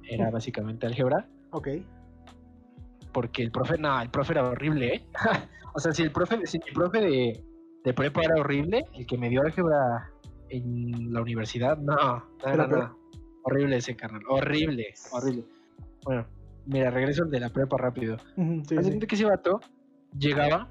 era 0.10 0.30
básicamente 0.32 0.86
álgebra. 0.88 1.28
Ok. 1.52 1.68
porque 3.12 3.44
el 3.44 3.52
profe, 3.52 3.78
no, 3.78 4.02
el 4.02 4.10
profe 4.10 4.34
era 4.34 4.48
horrible, 4.50 4.95
¿eh? 4.95 5.06
o 5.76 5.80
sea, 5.80 5.91
si 5.91 6.02
el 6.02 6.12
profe, 6.12 6.48
si 6.48 6.58
mi 6.58 6.72
profe 6.74 7.00
de, 7.00 7.44
de 7.84 7.94
prepa 7.94 8.22
era 8.24 8.36
horrible, 8.40 8.86
el 8.95 9.06
que 9.06 9.18
me 9.20 9.30
dio 9.30 9.41
álgebra 9.44 10.10
en 10.50 11.14
la 11.14 11.22
universidad, 11.22 11.78
no, 11.78 11.95
no, 11.95 12.24
¿Era 12.44 12.66
no. 12.66 12.98
horrible 13.44 13.78
ese 13.78 13.95
carnal, 13.95 14.24
horrible, 14.28 14.95
horrible. 15.12 15.44
Bueno, 16.06 16.26
mira, 16.65 16.90
regreso 16.91 17.23
al 17.23 17.31
de 17.31 17.40
la 17.40 17.49
prepa 17.49 17.77
rápido. 17.77 18.18
Sí, 18.35 18.76
Haz 18.77 18.85
de 18.85 18.91
sí. 18.94 18.99
que 18.99 19.15
ese 19.15 19.26
vato 19.26 19.60
llegaba, 20.18 20.69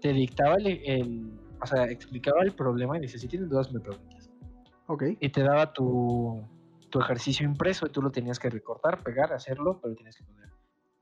te 0.00 0.12
dictaba 0.12 0.56
el, 0.56 0.66
el- 0.84 1.40
o 1.62 1.66
sea, 1.66 1.84
explicaba 1.90 2.42
el 2.42 2.52
problema 2.52 2.96
y 2.98 3.00
dice, 3.00 3.18
si 3.18 3.26
tienes 3.28 3.48
dudas 3.48 3.72
me 3.72 3.80
preguntas. 3.80 4.30
Ok. 4.86 5.04
Y 5.20 5.28
te 5.30 5.42
daba 5.42 5.72
tu, 5.72 6.46
tu 6.90 7.00
ejercicio 7.00 7.46
impreso 7.46 7.86
y 7.86 7.90
tú 7.90 8.02
lo 8.02 8.10
tenías 8.10 8.38
que 8.38 8.50
recortar, 8.50 9.02
pegar, 9.02 9.32
hacerlo, 9.32 9.80
pero 9.82 9.94
tenías 9.94 10.16
que 10.16 10.24
poner. 10.24 10.50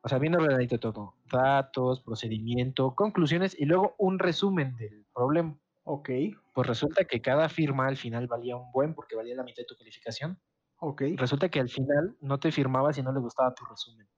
O 0.02 0.08
sea, 0.08 0.18
bien 0.18 0.34
ordenadito 0.34 0.78
todo. 0.78 1.14
Datos, 1.30 2.00
procedimiento, 2.00 2.94
conclusiones 2.94 3.56
y 3.58 3.64
luego 3.64 3.94
un 3.98 4.18
resumen 4.18 4.76
del 4.76 5.04
problema. 5.14 5.56
Ok. 5.84 6.10
Pues 6.54 6.66
resulta 6.68 7.04
que 7.04 7.20
cada 7.20 7.48
firma 7.48 7.86
al 7.88 7.96
final 7.96 8.26
valía 8.28 8.56
un 8.56 8.70
buen 8.72 8.94
porque 8.94 9.16
valía 9.16 9.34
la 9.34 9.42
mitad 9.42 9.62
de 9.62 9.66
tu 9.66 9.76
calificación. 9.76 10.38
Ok. 10.84 11.02
Resulta 11.16 11.48
que 11.48 11.60
al 11.60 11.68
final 11.68 12.16
no 12.20 12.38
te 12.40 12.50
firmaba 12.50 12.92
si 12.92 13.02
no 13.04 13.12
le 13.12 13.20
gustaba 13.20 13.54
tu 13.54 13.64
resumen. 13.64 14.08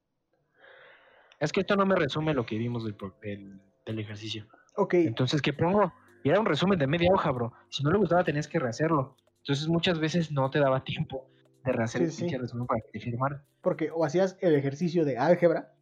Es 1.38 1.52
que 1.52 1.60
esto 1.60 1.76
no 1.76 1.84
me 1.84 1.94
resume 1.94 2.32
lo 2.32 2.46
que 2.46 2.56
vimos 2.56 2.84
del, 2.84 2.96
del, 3.20 3.60
del 3.84 3.98
ejercicio. 3.98 4.46
Ok. 4.76 4.94
Entonces, 4.94 5.42
¿qué 5.42 5.52
pongo? 5.52 5.92
Y 6.22 6.30
era 6.30 6.40
un 6.40 6.46
resumen 6.46 6.78
de 6.78 6.86
media 6.86 7.10
hoja, 7.12 7.30
bro. 7.32 7.52
Si 7.68 7.84
no 7.84 7.90
le 7.90 7.98
gustaba, 7.98 8.24
tenías 8.24 8.48
que 8.48 8.58
rehacerlo. 8.58 9.14
Entonces, 9.42 9.68
muchas 9.68 9.98
veces 9.98 10.32
no 10.32 10.48
te 10.48 10.58
daba 10.58 10.82
tiempo 10.84 11.28
de 11.66 11.72
rehacer 11.72 12.10
Sí, 12.10 12.24
el 12.24 12.30
sí. 12.30 12.36
resumen 12.38 12.66
para 12.66 12.80
que 12.80 12.98
te 12.98 13.00
firmaran. 13.00 13.44
Porque 13.60 13.90
o 13.90 14.02
hacías 14.06 14.38
el 14.40 14.54
ejercicio 14.54 15.04
de 15.04 15.18
álgebra 15.18 15.74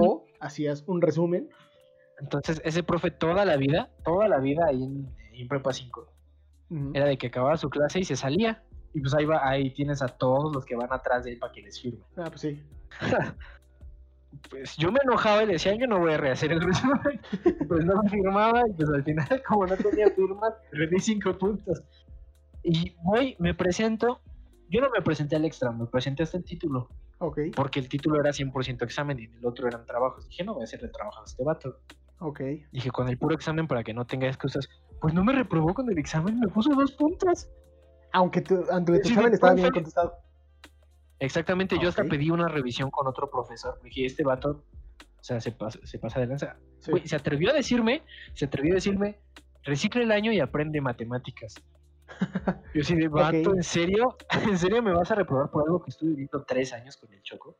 o 0.00 0.24
hacías 0.40 0.82
un 0.86 1.02
resumen. 1.02 1.50
Entonces, 2.20 2.62
ese 2.64 2.82
profe 2.82 3.10
toda 3.10 3.44
la 3.44 3.58
vida, 3.58 3.90
toda 4.02 4.28
la 4.28 4.38
vida 4.38 4.62
ahí 4.66 4.82
en, 4.82 5.14
en 5.34 5.48
Prepa 5.48 5.74
5, 5.74 6.10
Ujú. 6.70 6.90
era 6.94 7.04
de 7.04 7.18
que 7.18 7.26
acababa 7.26 7.58
su 7.58 7.68
clase 7.68 8.00
y 8.00 8.04
se 8.04 8.16
salía. 8.16 8.62
Y 8.96 9.00
pues 9.02 9.12
ahí 9.12 9.26
va, 9.26 9.46
ahí 9.46 9.70
tienes 9.74 10.00
a 10.00 10.08
todos 10.08 10.54
los 10.54 10.64
que 10.64 10.74
van 10.74 10.90
atrás 10.90 11.24
de 11.24 11.32
él 11.32 11.38
para 11.38 11.52
que 11.52 11.60
les 11.60 11.78
firme. 11.78 12.00
Ah, 12.16 12.24
pues 12.28 12.40
sí. 12.40 12.62
Pues 14.48 14.74
yo 14.78 14.90
me 14.90 15.00
enojaba 15.04 15.42
y 15.42 15.46
le 15.46 15.52
decía, 15.52 15.74
yo 15.74 15.86
no 15.86 15.98
voy 15.98 16.14
a 16.14 16.16
rehacer 16.16 16.50
el 16.50 16.62
resumen. 16.62 17.20
pues 17.68 17.84
no 17.84 18.02
me 18.02 18.08
firmaba 18.08 18.62
y 18.66 18.72
pues 18.72 18.88
al 18.88 19.04
final, 19.04 19.42
como 19.46 19.66
no 19.66 19.76
tenía 19.76 20.10
firmas, 20.12 20.54
perdí 20.70 20.98
cinco 20.98 21.36
puntos. 21.36 21.82
Y 22.62 22.96
voy, 23.02 23.36
me 23.38 23.52
presento. 23.52 24.22
Yo 24.70 24.80
no 24.80 24.88
me 24.88 25.02
presenté 25.02 25.36
al 25.36 25.44
extra, 25.44 25.70
me 25.72 25.86
presenté 25.86 26.22
hasta 26.22 26.38
el 26.38 26.44
título. 26.44 26.88
Ok. 27.18 27.38
Porque 27.54 27.80
el 27.80 27.90
título 27.90 28.18
era 28.18 28.30
100% 28.30 28.82
examen 28.82 29.18
y 29.20 29.24
el 29.24 29.44
otro 29.44 29.68
eran 29.68 29.84
trabajos. 29.84 30.26
Dije, 30.26 30.42
no 30.42 30.54
voy 30.54 30.62
a 30.62 30.64
hacerle 30.64 30.88
trabajo 30.88 31.20
a 31.20 31.24
este 31.26 31.44
vato. 31.44 31.80
Ok. 32.20 32.40
Dije, 32.72 32.90
con 32.90 33.10
el 33.10 33.18
puro 33.18 33.34
examen 33.34 33.66
para 33.66 33.84
que 33.84 33.92
no 33.92 34.06
tenga 34.06 34.26
excusas. 34.26 34.66
Pues 35.02 35.12
no 35.12 35.22
me 35.22 35.34
reprobó 35.34 35.74
con 35.74 35.90
el 35.90 35.98
examen, 35.98 36.40
me 36.40 36.48
puso 36.48 36.70
dos 36.74 36.92
puntos. 36.92 37.50
Aunque 38.16 38.40
tu, 38.40 38.64
aunque 38.70 38.98
tu 39.00 39.08
Sí, 39.08 39.12
examen 39.12 39.34
estaba 39.34 39.52
bien 39.52 39.70
contestado. 39.70 40.14
Exactamente, 41.18 41.76
yo 41.78 41.90
hasta 41.90 42.02
pedí 42.04 42.30
una 42.30 42.48
revisión 42.48 42.90
con 42.90 43.06
otro 43.06 43.30
profesor. 43.30 43.78
Dije, 43.82 44.06
este 44.06 44.24
vato, 44.24 44.64
o 45.20 45.22
sea, 45.22 45.38
se 45.38 45.52
pasa, 45.52 45.78
se 45.84 45.98
pasa 45.98 46.20
de 46.20 46.26
lanza. 46.26 46.56
Sí. 46.78 46.92
Se 47.04 47.14
atrevió 47.16 47.50
a 47.50 47.52
decirme, 47.52 48.02
se 48.32 48.46
atrevió 48.46 48.72
a 48.72 48.76
decirme, 48.76 49.18
recicla 49.64 50.02
el 50.02 50.12
año 50.12 50.32
y 50.32 50.40
aprende 50.40 50.80
matemáticas. 50.80 51.56
Yo 52.74 52.82
sí 52.82 52.94
de 52.94 53.08
vato. 53.08 53.54
¿en 53.54 53.62
serio? 53.62 54.16
¿En 54.50 54.56
serio 54.56 54.82
me 54.82 54.92
vas 54.92 55.10
a 55.10 55.14
reprobar 55.14 55.50
por 55.50 55.64
algo 55.66 55.82
que 55.82 55.90
estuve 55.90 56.10
viviendo 56.10 56.42
tres 56.44 56.72
años 56.72 56.96
con 56.96 57.12
el 57.12 57.20
Choco? 57.22 57.58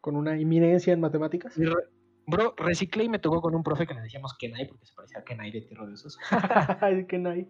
Con 0.00 0.14
una 0.14 0.38
inminencia 0.38 0.92
en 0.92 1.00
matemáticas. 1.00 1.58
Y 1.58 1.64
re- 1.64 1.88
bro, 2.28 2.54
reciclé 2.56 3.04
y 3.04 3.08
me 3.08 3.18
tocó 3.18 3.40
con 3.40 3.56
un 3.56 3.64
profe 3.64 3.88
que 3.88 3.94
le 3.94 4.02
decíamos 4.02 4.36
Kenai, 4.38 4.68
porque 4.68 4.86
se 4.86 4.94
parecía 4.94 5.18
a 5.18 5.24
Kenai 5.24 5.50
de 5.50 5.62
Tierra 5.62 5.84
de 5.86 5.94
Osos. 5.94 6.16
Hay. 6.80 7.48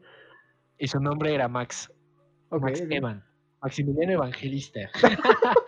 Y 0.79 0.87
su 0.87 1.01
nombre 1.01 1.35
era 1.35 1.49
Max, 1.49 1.93
Max. 2.51 2.83
Evan, 2.91 3.25
Maximiliano 3.63 4.13
Evangelista. 4.13 4.81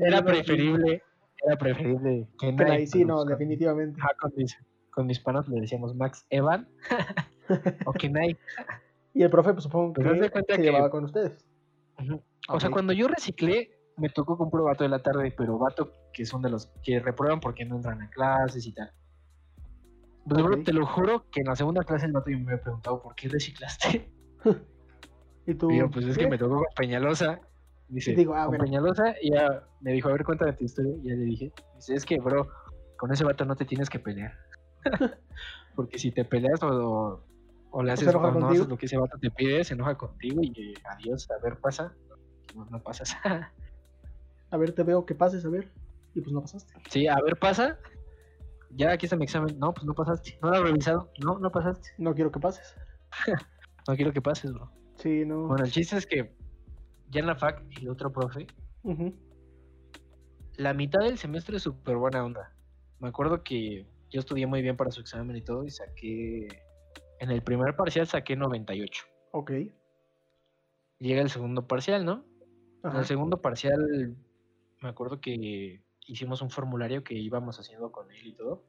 Era 0.00 0.22
preferible, 0.24 1.02
era 1.44 1.56
preferible. 1.56 2.26
Pero 2.56 2.72
ahí 2.72 2.86
sí, 2.86 3.04
no, 3.04 3.18
con- 3.18 3.28
definitivamente. 3.28 4.00
Con 4.20 4.32
mis, 4.36 4.56
con 4.90 5.06
mis 5.06 5.20
panos 5.20 5.48
le 5.48 5.60
decíamos 5.60 5.94
Max 5.94 6.26
Evan 6.30 6.68
o 7.86 7.92
Kenai. 7.92 8.36
Y 9.14 9.22
el 9.22 9.30
profe, 9.30 9.52
pues 9.52 9.64
supongo 9.64 9.92
que 9.94 10.02
Pues 10.02 10.30
cuenta 10.30 10.54
se 10.54 10.60
que- 10.60 10.66
llevaba 10.66 10.90
con 10.90 11.04
ustedes. 11.04 11.44
O 12.48 12.60
sea, 12.60 12.70
cuando 12.70 12.92
yo 12.92 13.08
reciclé, 13.08 13.70
me 13.96 14.08
tocó 14.08 14.36
con 14.38 14.50
puro 14.50 14.64
vato 14.64 14.84
de 14.84 14.90
la 14.90 15.02
tarde, 15.02 15.32
pero 15.36 15.58
vato 15.58 15.92
que 16.12 16.24
son 16.24 16.42
de 16.42 16.50
los 16.50 16.68
que 16.82 17.00
reprueban 17.00 17.40
porque 17.40 17.64
no 17.64 17.76
entran 17.76 18.00
a 18.02 18.10
clases 18.10 18.66
y 18.66 18.72
tal. 18.72 18.92
Pues, 20.28 20.42
bro, 20.42 20.62
te 20.62 20.72
lo 20.72 20.86
juro 20.86 21.24
que 21.30 21.40
en 21.40 21.46
la 21.46 21.56
segunda 21.56 21.82
clase 21.84 22.06
el 22.06 22.12
vato 22.12 22.30
me 22.30 22.42
había 22.42 22.60
preguntado 22.60 23.02
por 23.02 23.14
qué 23.14 23.28
reciclaste. 23.28 24.10
Y 25.46 25.54
tú. 25.54 25.70
Y 25.70 25.78
yo, 25.78 25.90
pues 25.90 26.04
es 26.04 26.18
que 26.18 26.28
me 26.28 26.36
tocó 26.36 26.56
con 26.56 26.66
Peñalosa. 26.76 27.40
Dice, 27.88 28.12
Y 28.12 28.16
digo, 28.16 28.34
ah, 28.34 28.40
con 28.44 28.48
bueno. 28.48 28.64
Peñalosa, 28.64 29.14
y 29.22 29.32
ya 29.32 29.66
me 29.80 29.92
dijo, 29.92 30.10
a 30.10 30.12
ver, 30.12 30.22
cuéntame 30.22 30.52
tu 30.52 30.64
historia. 30.64 30.92
Y 31.02 31.08
ya 31.08 31.14
le 31.14 31.24
dije, 31.24 31.52
dice, 31.74 31.94
es 31.94 32.04
que, 32.04 32.20
bro, 32.20 32.50
con 32.98 33.10
ese 33.12 33.24
vato 33.24 33.46
no 33.46 33.56
te 33.56 33.64
tienes 33.64 33.88
que 33.88 33.98
pelear. 33.98 34.34
Porque 35.74 35.98
si 35.98 36.10
te 36.12 36.26
peleas 36.26 36.62
o, 36.62 37.24
o 37.70 37.82
le 37.82 37.92
¿O 37.92 37.96
se 37.96 38.04
haces, 38.04 38.14
o 38.14 38.30
no 38.30 38.48
haces 38.48 38.68
lo 38.68 38.76
que 38.76 38.84
ese 38.84 38.98
vato 38.98 39.16
te 39.18 39.30
pide, 39.30 39.64
se 39.64 39.72
enoja 39.72 39.96
contigo 39.96 40.42
y 40.42 40.48
eh, 40.48 40.74
adiós, 40.84 41.30
a 41.30 41.42
ver, 41.42 41.58
pasa. 41.60 41.94
No, 42.54 42.66
no 42.66 42.82
pasas. 42.82 43.16
A 44.50 44.56
ver, 44.56 44.72
te 44.72 44.82
veo 44.82 45.04
que 45.04 45.14
pases, 45.14 45.44
a 45.44 45.50
ver. 45.50 45.70
Y 46.14 46.22
pues 46.22 46.32
no 46.32 46.40
pasaste. 46.40 46.72
sí, 46.88 47.06
a 47.06 47.20
ver, 47.20 47.38
pasa. 47.38 47.78
Ya 48.70 48.92
aquí 48.92 49.06
está 49.06 49.16
mi 49.16 49.24
examen. 49.24 49.58
No, 49.58 49.72
pues 49.72 49.86
no 49.86 49.94
pasaste. 49.94 50.38
No 50.42 50.50
lo 50.50 50.56
he 50.56 50.62
revisado. 50.62 51.10
No, 51.24 51.38
no 51.38 51.50
pasaste. 51.50 51.90
No 51.98 52.14
quiero 52.14 52.30
que 52.30 52.40
pases. 52.40 52.74
No 53.86 53.96
quiero 53.96 54.12
que 54.12 54.20
pases, 54.20 54.52
bro. 54.52 54.70
Sí, 54.96 55.24
no. 55.24 55.46
Bueno, 55.46 55.64
el 55.64 55.70
chiste 55.70 55.96
es 55.96 56.06
que 56.06 56.36
ya 57.08 57.20
en 57.20 57.26
la 57.26 57.36
fac, 57.36 57.64
el 57.80 57.88
otro 57.88 58.12
profe, 58.12 58.46
la 60.58 60.74
mitad 60.74 61.00
del 61.00 61.16
semestre 61.16 61.56
es 61.56 61.62
súper 61.62 61.96
buena 61.96 62.22
onda. 62.22 62.54
Me 62.98 63.08
acuerdo 63.08 63.42
que 63.42 63.86
yo 64.10 64.20
estudié 64.20 64.46
muy 64.46 64.60
bien 64.60 64.76
para 64.76 64.90
su 64.90 65.00
examen 65.00 65.36
y 65.36 65.40
todo 65.40 65.64
y 65.64 65.70
saqué... 65.70 66.48
En 67.20 67.30
el 67.30 67.40
primer 67.40 67.76
parcial 67.76 68.06
saqué 68.06 68.36
98. 68.36 69.04
Ok. 69.32 69.52
Llega 70.98 71.22
el 71.22 71.30
segundo 71.30 71.66
parcial, 71.66 72.04
¿no? 72.04 72.26
En 72.84 72.94
el 72.94 73.06
segundo 73.06 73.40
parcial 73.40 74.16
me 74.80 74.88
acuerdo 74.88 75.20
que 75.20 75.82
hicimos 76.08 76.42
un 76.42 76.50
formulario 76.50 77.04
que 77.04 77.14
íbamos 77.14 77.58
haciendo 77.58 77.92
con 77.92 78.10
él 78.10 78.26
y 78.26 78.32
todo. 78.34 78.64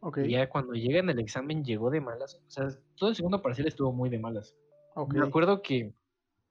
Ok. 0.00 0.18
Y 0.18 0.32
ya 0.32 0.48
cuando 0.48 0.74
llega 0.74 1.00
en 1.00 1.10
el 1.10 1.18
examen 1.18 1.64
llegó 1.64 1.90
de 1.90 2.00
malas. 2.00 2.42
O 2.46 2.50
sea, 2.50 2.68
todo 2.96 3.10
el 3.10 3.16
segundo 3.16 3.42
parcial 3.42 3.66
estuvo 3.66 3.92
muy 3.92 4.10
de 4.10 4.18
malas. 4.18 4.54
Ok. 4.94 5.14
Me 5.14 5.26
acuerdo 5.26 5.62
que, 5.62 5.94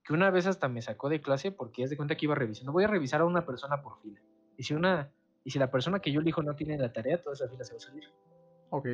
que 0.03 0.13
una 0.13 0.31
vez 0.31 0.47
hasta 0.47 0.67
me 0.67 0.81
sacó 0.81 1.09
de 1.09 1.21
clase 1.21 1.51
porque 1.51 1.83
es 1.83 1.89
de 1.89 1.97
cuenta 1.97 2.15
que 2.15 2.25
iba 2.25 2.35
revisando. 2.35 2.71
Voy 2.71 2.83
a 2.83 2.87
revisar 2.87 3.21
a 3.21 3.25
una 3.25 3.45
persona 3.45 3.81
por 3.81 4.01
fila. 4.01 4.19
Y 4.57 4.63
si 4.63 4.73
una 4.73 5.11
y 5.43 5.51
si 5.51 5.59
la 5.59 5.69
persona 5.69 5.99
que 5.99 6.11
yo 6.11 6.21
elijo 6.21 6.41
no 6.41 6.55
tiene 6.55 6.77
la 6.77 6.91
tarea, 6.93 7.21
toda 7.21 7.33
esa 7.33 7.47
fila 7.49 7.63
se 7.63 7.73
va 7.73 7.77
a 7.77 7.81
salir. 7.81 8.13
Ok. 8.69 8.87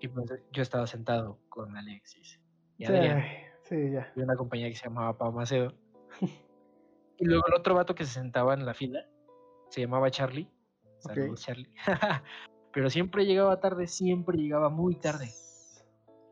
Y 0.00 0.08
pues 0.08 0.30
yo 0.52 0.62
estaba 0.62 0.86
sentado 0.86 1.38
con 1.48 1.76
Alexis 1.76 2.40
y 2.76 2.84
Sí, 2.84 2.92
Adrián 2.92 3.24
sí, 3.62 3.90
ya. 3.90 4.12
y 4.14 4.20
una 4.20 4.36
compañía 4.36 4.68
que 4.68 4.76
se 4.76 4.84
llamaba 4.84 5.16
Pau 5.16 5.32
Macedo. 5.32 5.72
y 7.18 7.24
luego 7.24 7.44
el 7.48 7.54
otro 7.54 7.74
vato 7.74 7.94
que 7.94 8.04
se 8.04 8.12
sentaba 8.12 8.52
en 8.52 8.66
la 8.66 8.74
fila 8.74 9.06
se 9.70 9.80
llamaba 9.80 10.10
Charlie. 10.10 10.48
Saludos, 11.06 11.40
Charlie. 11.42 11.70
Pero 12.72 12.90
siempre 12.90 13.24
llegaba 13.24 13.58
tarde, 13.60 13.86
siempre 13.86 14.36
llegaba 14.36 14.68
muy 14.68 14.96
tarde. 14.96 15.30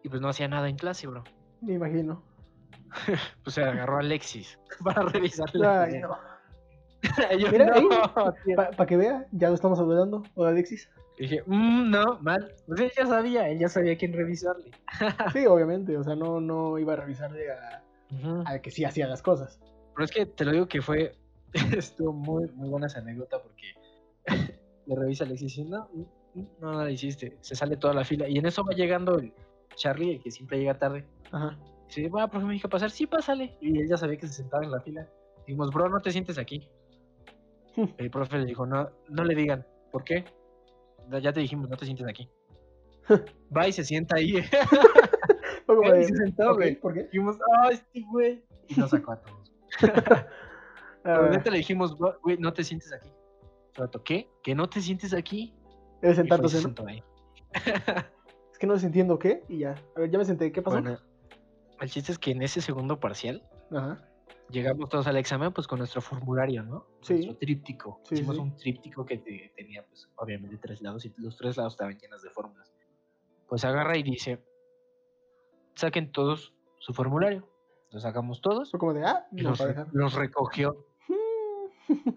Y 0.03 0.09
pues 0.09 0.21
no 0.21 0.29
hacía 0.29 0.49
nada 0.49 0.69
en 0.69 0.77
clase, 0.77 1.07
bro. 1.07 1.25
Me 1.61 1.75
imagino. 1.75 2.23
Pues 3.43 3.55
se 3.55 3.63
agarró 3.63 3.97
a 3.97 4.01
Alexis 4.01 4.59
para 4.85 5.03
revisarle 5.03 5.61
la 5.61 5.83
Ay, 5.83 5.91
tarea. 5.93 6.07
no. 6.07 6.19
Yo, 7.39 7.51
Mira, 7.51 7.75
ahí, 7.75 7.83
no, 7.89 8.33
tío. 8.45 8.57
Para 8.57 8.87
que 8.87 8.97
vea, 8.97 9.27
ya 9.33 9.49
lo 9.49 9.55
estamos 9.55 9.79
saludando. 9.79 10.23
Hola, 10.35 10.51
Alexis. 10.51 10.89
Dije, 11.19 11.43
"Mm, 11.47 11.91
no, 11.91 12.19
mal. 12.21 12.55
Pues 12.67 12.81
él 12.81 12.93
ya 12.97 13.07
sabía, 13.07 13.49
él 13.49 13.59
ya 13.59 13.69
sabía 13.69 13.97
quién 13.99 14.13
revisarle. 14.15 14.71
Sí, 15.33 15.45
obviamente. 15.47 15.97
O 15.99 16.03
sea, 16.03 16.15
no, 16.17 16.41
no 16.41 16.79
iba 16.79 16.95
a 16.95 16.97
revisarle 16.97 17.47
a, 17.53 17.83
a 18.47 18.59
que 18.61 18.71
sí 18.71 18.85
hacía 18.85 19.07
las 19.07 19.23
cosas. 19.23 19.61
Pero 19.95 20.05
es 20.05 20.11
que 20.11 20.27
te 20.27 20.45
lo 20.45 20.53
digo 20.53 20.67
que 20.67 20.81
fue, 20.83 21.15
estuvo 21.77 22.13
muy, 22.13 22.49
muy 22.55 22.69
buena 22.69 22.87
esa 22.87 23.01
anécdota 23.01 23.41
porque 23.43 23.75
le 24.86 24.97
revisa 24.97 25.24
y 25.24 25.36
dice, 25.36 25.65
no, 25.65 25.89
no, 26.35 26.47
no 26.61 26.85
la 26.85 26.90
hiciste. 26.90 27.36
Se 27.40 27.55
sale 27.55 27.77
toda 27.77 27.94
la 27.94 28.05
fila. 28.05 28.28
Y 28.28 28.39
en 28.39 28.47
eso 28.47 28.65
va 28.65 28.73
llegando 28.74 29.19
el 29.19 29.32
Charlie, 29.77 30.15
el 30.16 30.23
que 30.23 30.31
siempre 30.31 30.59
llega 30.59 30.78
tarde. 30.78 31.05
Ajá. 31.32 31.59
Dice, 31.89 32.09
va, 32.09 32.28
profe, 32.28 32.47
me 32.47 32.55
dijo 32.55 32.69
pasar. 32.69 32.90
Sí, 32.90 33.06
pásale. 33.06 33.56
Y 33.61 33.78
él 33.81 33.89
ya 33.89 33.97
sabía 33.97 34.16
que 34.16 34.27
se 34.27 34.35
sentaba 34.35 34.65
en 34.65 34.70
la 34.70 34.81
fila. 34.81 35.09
Dijimos, 35.47 35.70
bro, 35.73 35.89
no 35.89 36.01
te 36.01 36.11
sientes 36.11 36.39
aquí. 36.39 36.69
El 37.98 38.11
profe 38.11 38.39
le 38.39 38.47
dijo, 38.47 38.66
no, 38.66 38.89
no 39.09 39.24
le 39.24 39.35
digan. 39.35 39.66
¿Por 39.90 40.05
qué? 40.05 40.24
"No, 41.09 41.19
Ya 41.19 41.32
te 41.32 41.40
dijimos, 41.40 41.69
no 41.69 41.77
te 41.77 41.85
sientes 41.85 42.06
aquí. 42.06 42.28
Va 43.56 43.69
y 43.69 43.73
se 43.73 43.85
sienta 43.85 44.16
ahí. 44.16 44.35
Como 45.66 45.82
y 45.94 46.05
se 46.05 46.15
sentó, 46.16 46.51
ok, 46.52 46.56
güey. 46.56 46.74
¿Por 46.81 46.94
qué? 46.94 47.02
Dijimos, 47.05 47.36
ah, 47.56 47.69
este 47.73 48.02
güey. 48.11 48.44
Y 48.69 48.74
nos 48.81 48.90
sacó 48.90 49.12
a 49.12 49.20
todos. 49.20 49.52
Pero 49.81 51.27
Ah, 51.27 51.28
neta 51.31 51.51
le 51.51 51.59
dijimos, 51.59 51.98
"Bro, 51.98 52.19
güey, 52.23 52.39
no 52.39 52.52
te 52.52 52.65
sientes 52.65 52.93
aquí. 52.93 53.11
El 53.75 53.81
vato, 53.83 54.03
¿qué? 54.05 54.29
¿Que 54.43 54.55
no 54.55 54.69
te 54.69 54.81
sientes 54.81 55.13
aquí? 55.15 55.55
debe 56.01 56.01
Y 56.01 56.01
fue 56.01 56.11
y 56.13 56.15
sentándose, 56.17 56.57
se 56.59 56.63
¿no? 56.63 56.69
sentó 56.69 56.87
ahí. 56.87 57.03
Es 58.53 58.59
que 58.59 58.69
no 58.69 58.75
les 58.75 58.85
entiendo 58.85 59.19
qué. 59.19 59.43
Y 59.49 59.59
ya. 59.59 59.75
A 59.97 60.01
ver, 60.01 60.11
ya 60.13 60.17
me 60.19 60.25
senté. 60.25 60.53
¿Qué 60.53 60.63
pasó? 60.63 60.81
Bueno, 60.81 60.97
el 61.81 61.91
chiste 61.91 62.13
es 62.13 62.19
que 62.21 62.31
en 62.31 62.41
ese 62.41 62.61
segundo 62.61 63.01
parcial 63.01 63.43
Ajá. 63.73 64.09
llegamos 64.49 64.89
todos 64.91 65.09
al 65.09 65.17
examen 65.17 65.53
pues 65.53 65.67
con 65.67 65.81
nuestro 65.81 66.01
formulario, 66.01 66.63
¿no? 66.63 66.87
Sí. 67.03 67.15
Nuestro 67.15 67.37
tríptico. 67.39 68.01
Sí, 68.05 68.15
Hicimos 68.15 68.37
sí. 68.37 68.43
un 68.43 68.57
tríptico 68.57 69.05
que 69.05 69.19
te- 69.19 69.53
tenía 69.57 69.85
pues 69.85 70.09
obviamente 70.15 70.57
tres 70.59 70.81
lados 70.83 71.05
y 71.05 71.13
los 71.17 71.37
tres 71.37 71.57
lados 71.57 71.73
estaban 71.73 71.99
llenos 71.99 72.23
de 72.23 72.31
fórmulas. 72.31 72.73
Pues 73.49 73.65
agarra 73.65 73.99
y 73.99 74.05
dice, 74.05 74.41
saquen 75.75 76.13
todos 76.13 76.55
su 76.79 76.93
formulario. 76.95 77.49
Lo 77.91 77.99
sacamos 77.99 78.41
todos 78.41 78.71
Fue 78.71 78.79
como 78.79 78.95
de, 78.95 79.05
ah, 79.05 79.27
y 79.33 79.41
los 79.43 80.15
recogió. 80.15 80.87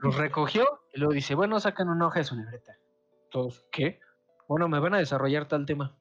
Los 0.01 0.15
recogió 0.15 0.65
y 0.93 0.99
luego 0.99 1.13
dice, 1.13 1.35
bueno, 1.35 1.59
sacan 1.59 1.89
una 1.89 2.07
hoja 2.07 2.19
de 2.19 2.25
su 2.25 2.35
libreta. 2.35 2.77
Todos, 3.29 3.65
¿qué? 3.71 3.99
Bueno, 4.47 4.67
me 4.69 4.79
van 4.79 4.93
a 4.93 4.99
desarrollar 4.99 5.47
tal 5.47 5.65
tema. 5.65 5.97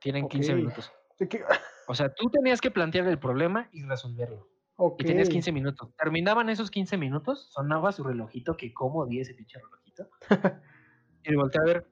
Tienen 0.00 0.28
15 0.28 0.52
Ok. 0.52 0.56
minutos. 0.56 0.92
De 1.18 1.28
que- 1.28 1.44
O 1.86 1.94
sea, 1.94 2.12
tú 2.14 2.30
tenías 2.30 2.60
que 2.60 2.70
plantear 2.70 3.06
el 3.08 3.18
problema 3.18 3.68
y 3.72 3.82
resolverlo. 3.84 4.48
Y 4.98 5.04
tenías 5.04 5.28
15 5.28 5.52
minutos. 5.52 5.90
Terminaban 5.96 6.48
esos 6.48 6.70
15 6.70 6.96
minutos, 6.96 7.48
sonaba 7.52 7.92
su 7.92 8.02
relojito, 8.02 8.56
que 8.56 8.72
cómo 8.74 9.06
di 9.06 9.20
ese 9.20 9.34
pinche 9.34 9.58
relojito. 9.60 10.08
y 11.22 11.34
volteé 11.34 11.60
a 11.60 11.64
ver. 11.64 11.86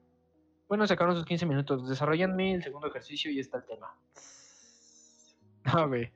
Bueno, 0.67 0.85
sacaron 0.87 1.15
sus 1.15 1.25
15 1.25 1.45
minutos. 1.45 1.87
Desarrollanme 1.87 2.55
el 2.55 2.63
segundo 2.63 2.87
ejercicio 2.87 3.31
y 3.31 3.39
está 3.39 3.57
el 3.57 3.65
tema. 3.65 3.95
No, 5.73 5.87
güey. 5.87 6.11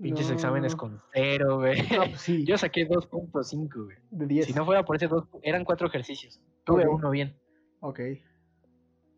Pinches 0.00 0.28
No. 0.28 0.34
exámenes 0.34 0.74
con 0.76 1.00
cero, 1.12 1.58
güey. 1.58 1.80
No, 1.90 2.04
pues 2.08 2.20
sí. 2.20 2.44
Yo 2.44 2.58
saqué 2.58 2.86
2.5, 2.88 3.84
güey. 3.84 3.96
de 4.10 4.26
10. 4.26 4.46
Si 4.46 4.52
no 4.52 4.64
fuera 4.64 4.84
por 4.84 4.96
ese 4.96 5.06
dos, 5.08 5.24
eran 5.42 5.64
cuatro 5.64 5.86
ejercicios. 5.86 6.40
Tuve 6.64 6.86
uno 6.88 7.10
bien. 7.10 7.36
Ok. 7.80 8.00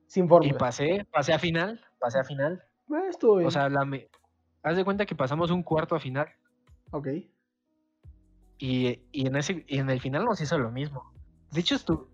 Sin 0.07 0.27
Y 0.27 0.29
fórmula. 0.29 0.59
pasé, 0.59 1.07
pasé 1.13 1.33
a 1.33 1.39
final, 1.39 1.81
pasé 1.99 2.19
a 2.21 2.25
final. 2.25 2.63
Eh, 2.91 3.09
estuvo 3.09 3.37
bien. 3.37 3.49
O 3.49 3.51
sea, 3.51 3.69
la 3.69 3.85
me... 3.85 4.09
haz 4.63 4.77
de 4.77 4.85
cuenta 4.85 5.07
que 5.07 5.15
pasamos 5.17 5.51
un 5.51 5.63
cuarto 5.63 5.95
a 5.97 6.01
final. 6.01 6.29
ok. 6.91 7.09
Y, 8.59 9.03
y 9.13 9.27
en 9.27 9.37
ese, 9.37 9.65
y 9.69 9.79
en 9.79 9.91
el 9.91 10.01
final 10.01 10.25
nos 10.25 10.41
hizo 10.41 10.59
lo 10.59 10.71
mismo. 10.71 11.13
De 11.53 11.61
hecho, 11.61 11.75
estu- 11.75 12.07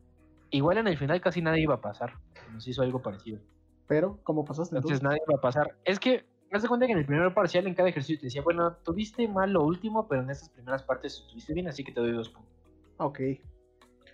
igual 0.51 0.79
en 0.79 0.89
el 0.89 0.99
final 0.99 1.21
casi 1.21 1.41
nadie 1.41 1.63
iba 1.63 1.75
a 1.75 1.81
pasar. 1.81 2.15
Nos 2.53 2.67
hizo 2.67 2.83
algo 2.83 3.01
parecido. 3.01 3.41
Pero, 3.87 4.19
¿cómo 4.25 4.45
pasaste 4.45 4.75
Entonces 4.77 4.99
entonces? 5.01 5.03
nadie 5.03 5.21
iba 5.29 5.39
a 5.39 5.41
pasar. 5.41 5.77
Es 5.85 6.01
que, 6.01 6.27
haz 6.53 6.63
de 6.63 6.69
cuenta 6.69 6.87
que 6.87 6.93
en 6.93 6.99
el 6.99 7.07
primer 7.07 7.33
parcial, 7.35 7.67
en 7.67 7.75
cada 7.75 7.89
ejercicio 7.89 8.19
te 8.19 8.27
decía, 8.27 8.43
bueno, 8.43 8.77
tuviste 8.85 9.27
mal 9.29 9.53
lo 9.53 9.63
último, 9.65 10.07
pero 10.09 10.23
en 10.23 10.31
estas 10.31 10.49
primeras 10.51 10.83
partes 10.83 11.15
estuviste 11.19 11.53
bien, 11.55 11.69
así 11.69 11.83
que 11.85 11.93
te 11.93 12.01
doy 12.01 12.13
dos 12.13 12.29
puntos. 12.29 12.53
Ok. 12.99 13.21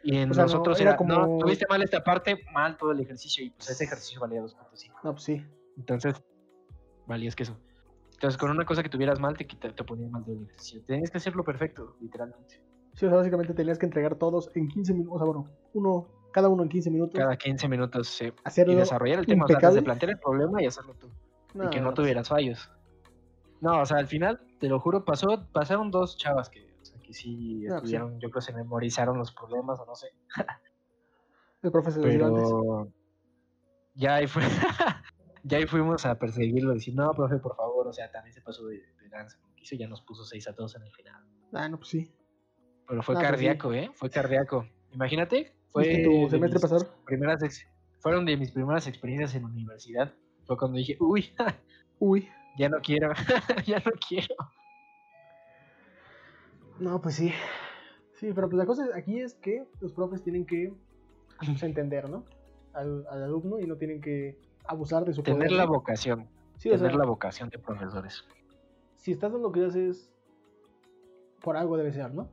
Y 0.04 0.16
en 0.16 0.30
O 0.30 0.34
sea, 0.34 0.44
no, 0.44 0.50
nosotros 0.52 0.80
era 0.80 0.92
no, 0.92 0.96
como- 0.96 1.38
tuviste 1.38 1.66
mal 1.68 1.82
esta 1.82 2.02
parte, 2.04 2.38
mal 2.52 2.76
todo 2.76 2.92
el 2.92 3.00
ejercicio, 3.00 3.44
y 3.44 3.50
pues 3.50 3.68
ese 3.70 3.84
ejercicio 3.84 4.20
valía 4.20 4.40
2.5. 4.40 4.94
No, 5.02 5.12
pues 5.12 5.24
sí. 5.24 5.44
Entonces, 5.76 6.14
valías 7.06 7.34
que 7.34 7.42
eso. 7.42 7.56
Entonces, 8.12 8.36
con 8.38 8.50
una 8.50 8.64
cosa 8.64 8.82
que 8.82 8.88
tuvieras 8.88 9.20
mal, 9.20 9.36
te, 9.36 9.46
quita- 9.46 9.72
te 9.74 9.84
ponías 9.84 10.10
mal 10.10 10.24
todo 10.24 10.34
el 10.36 10.44
ejercicio. 10.44 10.82
Tenías 10.84 11.10
que 11.10 11.18
hacerlo 11.18 11.44
perfecto, 11.44 11.96
literalmente. 12.00 12.62
Sí, 12.94 13.06
o 13.06 13.08
sea, 13.08 13.18
básicamente 13.18 13.54
tenías 13.54 13.78
que 13.78 13.86
entregar 13.86 14.16
todos 14.16 14.50
en 14.56 14.68
15 14.68 14.92
minutos. 14.92 15.14
O 15.14 15.18
sea, 15.18 15.26
bueno, 15.32 15.50
uno, 15.74 16.08
cada 16.32 16.48
uno 16.48 16.64
en 16.64 16.68
15 16.68 16.90
minutos. 16.90 17.14
Cada 17.16 17.36
15 17.36 17.68
minutos, 17.68 18.08
sí. 18.08 18.32
hacerlo 18.44 18.72
Y 18.72 18.76
desarrollar 18.76 19.20
el 19.20 19.26
tema, 19.26 19.44
o 19.44 19.48
sea, 19.48 19.58
desde 19.60 19.82
plantear 19.82 20.10
el 20.10 20.18
problema 20.18 20.60
y 20.62 20.66
hacerlo 20.66 20.94
tú. 20.94 21.08
Y 21.66 21.70
que 21.70 21.80
no 21.80 21.86
pues, 21.88 21.96
tuvieras 21.96 22.28
fallos. 22.28 22.70
No, 23.60 23.80
o 23.80 23.86
sea, 23.86 23.98
al 23.98 24.06
final, 24.06 24.40
te 24.60 24.68
lo 24.68 24.78
juro, 24.80 25.04
pasó, 25.04 25.48
pasaron 25.52 25.90
dos 25.90 26.16
chavas 26.16 26.48
que, 26.48 26.72
o 26.80 26.84
sea, 26.84 27.00
que 27.00 27.12
sí 27.12 27.64
pues 27.66 27.72
sí. 27.72 27.74
estuvieron, 27.76 28.20
yo 28.20 28.30
creo 28.30 28.40
se 28.40 28.52
memorizaron 28.52 29.18
los 29.18 29.32
problemas 29.32 29.78
o 29.80 29.86
no 29.86 29.94
sé. 29.94 30.08
El 31.62 31.72
profe 31.72 31.90
se. 31.90 32.00
Pero 32.00 32.88
ya 33.94 34.14
ahí, 34.16 34.26
fue, 34.28 34.42
ya 35.42 35.58
ahí 35.58 35.66
fuimos 35.66 36.06
a 36.06 36.16
perseguirlo, 36.18 36.72
decir, 36.74 36.94
no, 36.94 37.10
profe, 37.12 37.38
por 37.38 37.56
favor, 37.56 37.88
o 37.88 37.92
sea, 37.92 38.10
también 38.12 38.32
se 38.32 38.42
pasó 38.42 38.64
de, 38.66 38.76
de 38.76 39.08
lanza, 39.08 39.38
como 39.40 39.54
quiso, 39.56 39.74
ya 39.76 39.88
nos 39.88 40.02
puso 40.02 40.24
6 40.24 40.46
a 40.48 40.52
2 40.52 40.76
en 40.76 40.82
el 40.82 40.92
final. 40.92 41.24
Ah, 41.52 41.68
no, 41.68 41.78
pues 41.78 41.88
sí. 41.90 42.14
Pero 42.86 43.02
fue 43.02 43.14
Ah, 43.16 43.18
pues 43.18 43.26
sí. 43.28 43.32
cardíaco, 43.32 43.72
¿eh? 43.74 43.90
Fue 43.94 44.08
cardíaco. 44.08 44.66
Imagínate, 44.92 45.52
fue 45.70 45.82
¿Viste 45.82 46.04
tu 46.04 46.30
semestre 46.30 46.60
pasado? 46.60 46.86
primeras 47.04 47.42
ex- 47.42 47.66
fueron 47.98 48.24
de 48.24 48.36
mis 48.36 48.52
primeras 48.52 48.86
experiencias 48.86 49.34
en 49.34 49.44
universidad. 49.44 50.14
Fue 50.48 50.56
cuando 50.56 50.78
dije, 50.78 50.96
uy, 50.98 51.26
Uy. 52.00 52.28
ya 52.56 52.68
no 52.68 52.78
quiero, 52.80 53.12
ya 53.66 53.78
no 53.84 53.92
quiero. 54.08 54.34
No, 56.80 57.00
pues 57.00 57.16
sí. 57.16 57.32
Sí, 58.14 58.32
pero 58.34 58.48
pues 58.48 58.58
la 58.58 58.66
cosa 58.66 58.86
aquí 58.96 59.20
es 59.20 59.34
que 59.34 59.64
los 59.80 59.92
profes 59.92 60.22
tienen 60.24 60.44
que 60.46 60.72
pues, 61.44 61.62
entender, 61.62 62.08
¿no? 62.08 62.24
Al, 62.72 63.06
al 63.10 63.22
alumno 63.24 63.60
y 63.60 63.66
no 63.66 63.76
tienen 63.76 64.00
que 64.00 64.38
abusar 64.64 65.04
de 65.04 65.12
su 65.12 65.22
Tener 65.22 65.38
poder, 65.48 65.52
la 65.52 65.66
vocación. 65.66 66.28
Sí, 66.56 66.70
o 66.70 66.72
tener 66.72 66.90
sea, 66.92 66.98
la 66.98 67.06
vocación 67.06 67.48
de 67.50 67.58
profesores. 67.58 68.24
si 68.96 69.12
estás 69.12 69.32
dando 69.32 69.52
clases, 69.52 70.10
por 71.42 71.56
algo 71.56 71.76
debe 71.76 71.92
ser, 71.92 72.12
¿no? 72.12 72.28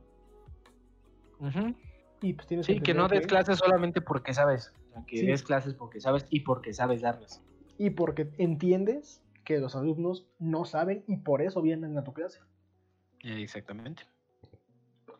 Y 2.22 2.32
pues 2.32 2.48
tienes 2.48 2.66
Sí, 2.66 2.80
que 2.80 2.94
no 2.94 3.08
des 3.08 3.26
clases 3.26 3.58
solamente 3.58 4.00
porque 4.00 4.32
sabes. 4.32 4.72
que 5.06 5.18
Sí. 5.18 5.26
des 5.26 5.42
clases 5.42 5.74
porque 5.74 6.00
sabes 6.00 6.26
y 6.30 6.40
porque 6.40 6.72
sabes 6.72 7.02
darlas. 7.02 7.42
Y 7.78 7.90
porque 7.90 8.32
entiendes 8.38 9.22
que 9.44 9.58
los 9.58 9.76
alumnos 9.76 10.26
no 10.38 10.64
saben 10.64 11.04
y 11.06 11.16
por 11.18 11.42
eso 11.42 11.62
vienen 11.62 11.96
a 11.98 12.04
tu 12.04 12.12
clase. 12.12 12.40
Exactamente. 13.22 14.04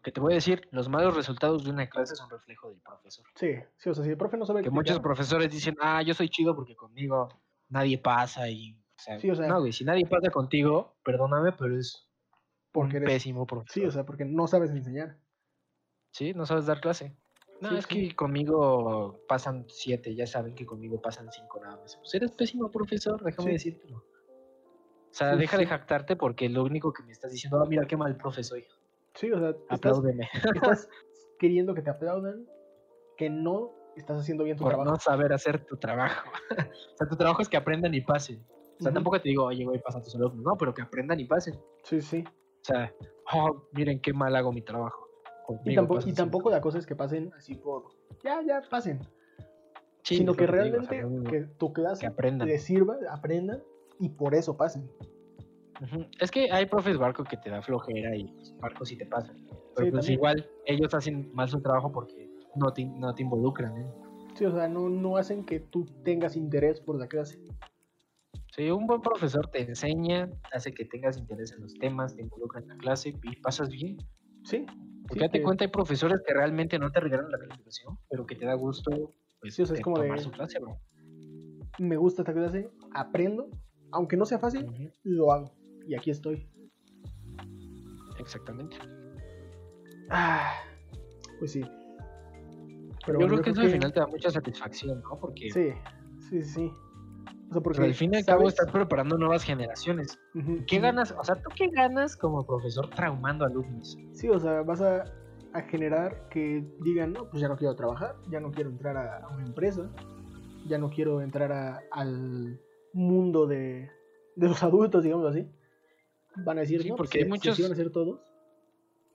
Que 0.02 0.12
te 0.12 0.20
voy 0.20 0.32
a 0.32 0.36
decir, 0.36 0.68
los 0.70 0.88
malos 0.88 1.16
resultados 1.16 1.64
de 1.64 1.70
una 1.70 1.88
clase 1.88 2.14
son 2.14 2.30
reflejo 2.30 2.68
del 2.70 2.80
profesor. 2.80 3.26
Sí, 3.34 3.54
sí, 3.76 3.90
o 3.90 3.94
sea, 3.94 4.04
si 4.04 4.10
el 4.10 4.16
profe 4.16 4.36
no 4.36 4.46
sabe 4.46 4.62
Que 4.62 4.70
muchos 4.70 5.00
profesores 5.00 5.50
dicen, 5.50 5.76
ah, 5.80 6.02
yo 6.02 6.14
soy 6.14 6.28
chido 6.28 6.54
porque 6.54 6.76
conmigo 6.76 7.28
nadie 7.68 7.98
pasa 7.98 8.48
y... 8.48 8.72
O 8.74 8.98
sea, 8.98 9.18
Sí, 9.18 9.30
o 9.30 9.34
sea- 9.34 9.48
no, 9.48 9.60
güey, 9.60 9.72
si 9.72 9.84
nadie 9.84 10.06
pasa 10.06 10.30
contigo, 10.30 10.96
perdóname, 11.04 11.52
pero 11.52 11.76
es 11.76 12.08
porque 12.72 12.96
un 12.98 13.02
eres- 13.02 13.14
pésimo 13.16 13.46
profesor. 13.46 13.72
Sí, 13.74 13.84
o 13.84 13.90
sea, 13.90 14.06
porque 14.06 14.24
no 14.24 14.46
sabes 14.46 14.70
enseñar. 14.70 15.18
Sí, 16.12 16.32
no 16.34 16.46
sabes 16.46 16.66
dar 16.66 16.80
clase. 16.80 17.16
No, 17.60 17.70
Sí, 17.70 17.76
es 17.76 17.86
que 17.86 18.14
conmigo 18.14 19.20
pasan 19.28 19.64
siete, 19.68 20.14
ya 20.14 20.26
saben 20.26 20.54
que 20.54 20.66
conmigo 20.66 21.00
pasan 21.00 21.30
cinco 21.32 21.58
nada 21.60 21.76
más. 21.76 21.96
Pues 21.96 22.14
eres 22.14 22.32
pésimo 22.32 22.70
profesor, 22.70 23.22
déjame 23.22 23.48
Sí. 23.50 23.52
decírtelo. 23.54 23.96
O 23.98 24.04
sea, 25.18 25.32
Sí, 25.32 25.38
deja 25.38 25.56
de 25.56 25.66
jactarte 25.66 26.16
porque 26.16 26.48
lo 26.50 26.62
único 26.64 26.92
que 26.92 27.02
me 27.02 27.12
estás 27.12 27.32
diciendo, 27.32 27.58
ah, 27.62 27.66
mira 27.66 27.86
qué 27.86 27.96
mal 27.96 28.16
profe 28.16 28.42
soy. 28.44 28.64
Sí, 29.14 29.32
o 29.32 29.38
sea, 29.38 29.54
Apláudeme. 29.70 30.28
estás 30.54 30.88
queriendo 31.38 31.74
que 31.74 31.80
te 31.82 31.88
aplaudan, 31.90 32.46
que 33.16 33.30
no 33.30 33.72
estás 33.96 34.20
haciendo 34.20 34.44
bien 34.44 34.58
tu 34.58 34.64
por 34.64 34.72
trabajo. 34.72 34.90
no 34.90 34.96
saber 35.00 35.32
hacer 35.32 35.64
tu 35.64 35.78
trabajo. 35.78 36.28
o 36.50 36.96
sea, 36.96 37.08
tu 37.08 37.16
trabajo 37.16 37.40
es 37.40 37.48
que 37.48 37.56
aprendan 37.56 37.94
y 37.94 38.02
pasen. 38.02 38.44
O 38.78 38.82
sea, 38.82 38.92
tampoco 38.92 39.18
te 39.18 39.30
digo, 39.30 39.44
oye, 39.44 39.64
güey, 39.64 39.80
pasa 39.80 40.02
tus 40.02 40.14
alumnos. 40.16 40.44
No, 40.44 40.54
pero 40.58 40.74
que 40.74 40.82
aprendan 40.82 41.18
y 41.18 41.24
pasen. 41.24 41.54
O 41.54 41.62
Sí, 41.82 42.02
sí. 42.02 42.24
sea, 42.60 42.92
oh, 43.32 43.68
miren 43.72 44.02
qué 44.02 44.12
mal 44.12 44.36
hago 44.36 44.52
mi 44.52 44.60
trabajo. 44.60 45.05
Y, 45.64 45.74
tampoco, 45.74 46.08
y 46.08 46.12
tampoco 46.12 46.50
la 46.50 46.60
cosa 46.60 46.78
es 46.78 46.86
que 46.86 46.96
pasen 46.96 47.32
así 47.36 47.54
por. 47.54 47.84
Ya, 48.24 48.42
ya, 48.42 48.62
pasen. 48.68 49.00
Sí, 50.02 50.18
sino 50.18 50.34
que 50.34 50.46
lo 50.46 50.52
te 50.52 50.62
digo, 50.64 50.78
o 50.78 50.82
sea, 50.82 50.90
realmente 50.90 51.30
que 51.30 51.40
tu 51.58 51.72
que 51.72 51.82
clase 51.82 52.06
aprendan. 52.06 52.46
les 52.48 52.62
sirva, 52.62 52.96
aprendan 53.10 53.62
y 53.98 54.08
por 54.10 54.34
eso 54.34 54.56
pasen. 54.56 54.88
Es 56.20 56.30
que 56.30 56.50
hay 56.50 56.66
profes 56.66 56.96
barco 56.96 57.22
que 57.24 57.36
te 57.36 57.50
da 57.50 57.60
flojera 57.60 58.16
y 58.16 58.24
pues, 58.28 58.56
barco 58.58 58.84
sí 58.84 58.96
te 58.96 59.04
pasa. 59.06 59.32
Pero 59.34 59.46
Sí, 59.50 59.74
pues 59.74 59.92
también. 59.92 60.12
igual 60.12 60.50
ellos 60.64 60.94
hacen 60.94 61.30
mal 61.34 61.48
su 61.48 61.60
trabajo 61.60 61.92
porque 61.92 62.30
no 62.54 62.72
te, 62.72 62.84
no 62.84 63.14
te 63.14 63.22
involucran. 63.22 63.76
¿eh? 63.76 63.86
Sí, 64.34 64.44
o 64.46 64.52
sea, 64.52 64.68
no, 64.68 64.88
no 64.88 65.16
hacen 65.16 65.44
que 65.44 65.60
tú 65.60 65.84
tengas 66.04 66.36
interés 66.36 66.80
por 66.80 66.98
la 66.98 67.06
clase. 67.08 67.40
Sí, 68.54 68.70
un 68.70 68.86
buen 68.86 69.02
profesor 69.02 69.46
te 69.48 69.62
enseña, 69.62 70.30
hace 70.50 70.72
que 70.72 70.86
tengas 70.86 71.18
interés 71.18 71.52
en 71.52 71.60
los 71.62 71.74
temas, 71.74 72.16
te 72.16 72.22
involucra 72.22 72.60
en 72.60 72.68
la 72.68 72.76
clase 72.78 73.14
y 73.22 73.36
pasas 73.42 73.68
bien. 73.68 73.98
Sí. 74.44 74.64
Porque 75.08 75.20
date 75.20 75.42
cuenta, 75.42 75.64
hay 75.64 75.70
profesores 75.70 76.20
que 76.26 76.34
realmente 76.34 76.78
no 76.78 76.90
te 76.90 77.00
regalan 77.00 77.30
la 77.30 77.38
calificación, 77.38 77.98
pero 78.10 78.26
que 78.26 78.34
te 78.36 78.44
da 78.46 78.54
gusto 78.54 79.12
pues, 79.40 79.54
Sí, 79.54 79.62
o 79.62 79.66
sea, 79.66 79.74
es 79.74 79.78
de 79.78 79.82
como 79.84 79.98
de- 79.98 80.04
tomar 80.04 80.20
su 80.20 80.30
clase, 80.30 80.58
bro. 80.58 80.78
Me 81.78 81.96
gusta 81.96 82.22
esta 82.22 82.32
clase, 82.32 82.70
aprendo, 82.92 83.48
aunque 83.92 84.16
no 84.16 84.24
sea 84.24 84.38
fácil, 84.38 84.66
lo 85.04 85.32
hago. 85.32 85.52
Y 85.86 85.94
aquí 85.94 86.10
estoy. 86.10 86.48
Exactamente. 88.18 88.76
Ah, 90.10 90.52
pues 91.38 91.52
sí. 91.52 91.60
Pero 93.04 93.20
yo 93.20 93.26
bueno, 93.26 93.32
creo 93.34 93.42
que 93.42 93.50
eso 93.50 93.60
al 93.60 93.70
final 93.70 93.92
te 93.92 94.00
da 94.00 94.06
mucha 94.06 94.30
satisfacción, 94.30 95.00
¿no? 95.02 95.18
Porque 95.20 95.50
Sí, 95.50 95.68
sí, 96.28 96.42
sí. 96.42 96.72
O 97.48 97.52
sea, 97.52 97.62
porque 97.62 97.78
pues, 97.78 97.88
al 97.90 97.94
fin 97.94 98.12
y 98.12 98.16
al 98.16 98.24
cabo 98.24 98.48
estás 98.48 98.70
preparando 98.70 99.16
nuevas 99.18 99.44
generaciones. 99.44 100.18
¿Qué 100.66 100.80
ganas? 100.80 101.12
O 101.12 101.22
sea, 101.24 101.36
¿tú 101.36 101.48
qué 101.56 101.68
ganas 101.68 102.16
como 102.16 102.44
profesor 102.44 102.90
traumando 102.90 103.44
alumnos? 103.44 103.96
Sí, 104.12 104.28
o 104.28 104.38
sea, 104.40 104.62
vas 104.62 104.80
a, 104.80 105.04
a 105.52 105.62
generar 105.62 106.28
que 106.28 106.64
digan, 106.80 107.12
no, 107.12 107.28
pues 107.30 107.40
ya 107.40 107.48
no 107.48 107.56
quiero 107.56 107.76
trabajar, 107.76 108.16
ya 108.28 108.40
no 108.40 108.50
quiero 108.50 108.70
entrar 108.70 108.96
a, 108.96 109.18
a 109.18 109.28
una 109.28 109.44
empresa, 109.46 109.88
ya 110.66 110.78
no 110.78 110.90
quiero 110.90 111.20
entrar 111.20 111.52
a- 111.52 111.82
al 111.92 112.60
mundo 112.92 113.46
de, 113.46 113.90
de 114.34 114.48
los 114.48 114.62
adultos, 114.64 115.04
digamos 115.04 115.26
así. 115.30 115.48
Van 116.44 116.58
a 116.58 116.62
decir, 116.62 116.82
Sí, 116.82 116.90
no, 116.90 116.96
porque 116.96 117.10
pues, 117.10 117.16
hay 117.18 117.22
se- 117.24 117.28
muchos- 117.28 117.56
se 117.56 117.62
iban 117.62 117.72
a 117.72 117.74
hacer 117.74 117.90
todos. 117.92 118.20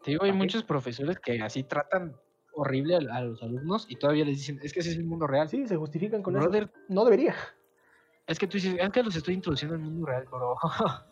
Te 0.03 0.11
digo, 0.11 0.23
hay 0.23 0.31
muchos 0.31 0.63
profesores 0.63 1.19
que 1.19 1.41
así 1.41 1.63
tratan 1.63 2.15
horrible 2.53 2.95
a, 2.95 3.15
a 3.17 3.21
los 3.21 3.43
alumnos 3.43 3.85
y 3.89 3.97
todavía 3.97 4.25
les 4.25 4.37
dicen, 4.37 4.59
es 4.63 4.73
que 4.73 4.79
ese 4.79 4.91
es 4.91 4.97
el 4.97 5.03
mundo 5.05 5.27
real. 5.27 5.47
Sí, 5.49 5.67
se 5.67 5.75
justifican 5.75 6.23
con 6.23 6.33
Brother, 6.33 6.63
eso. 6.63 6.71
No 6.89 7.03
debería. 7.03 7.35
Es 8.27 8.39
que 8.39 8.47
tú 8.47 8.57
dices, 8.57 8.75
es 8.79 8.89
que 8.91 9.03
los 9.03 9.15
estoy 9.15 9.33
introduciendo 9.35 9.75
al 9.75 9.81
mundo 9.81 10.05
real, 10.05 10.25
bro. 10.29 10.55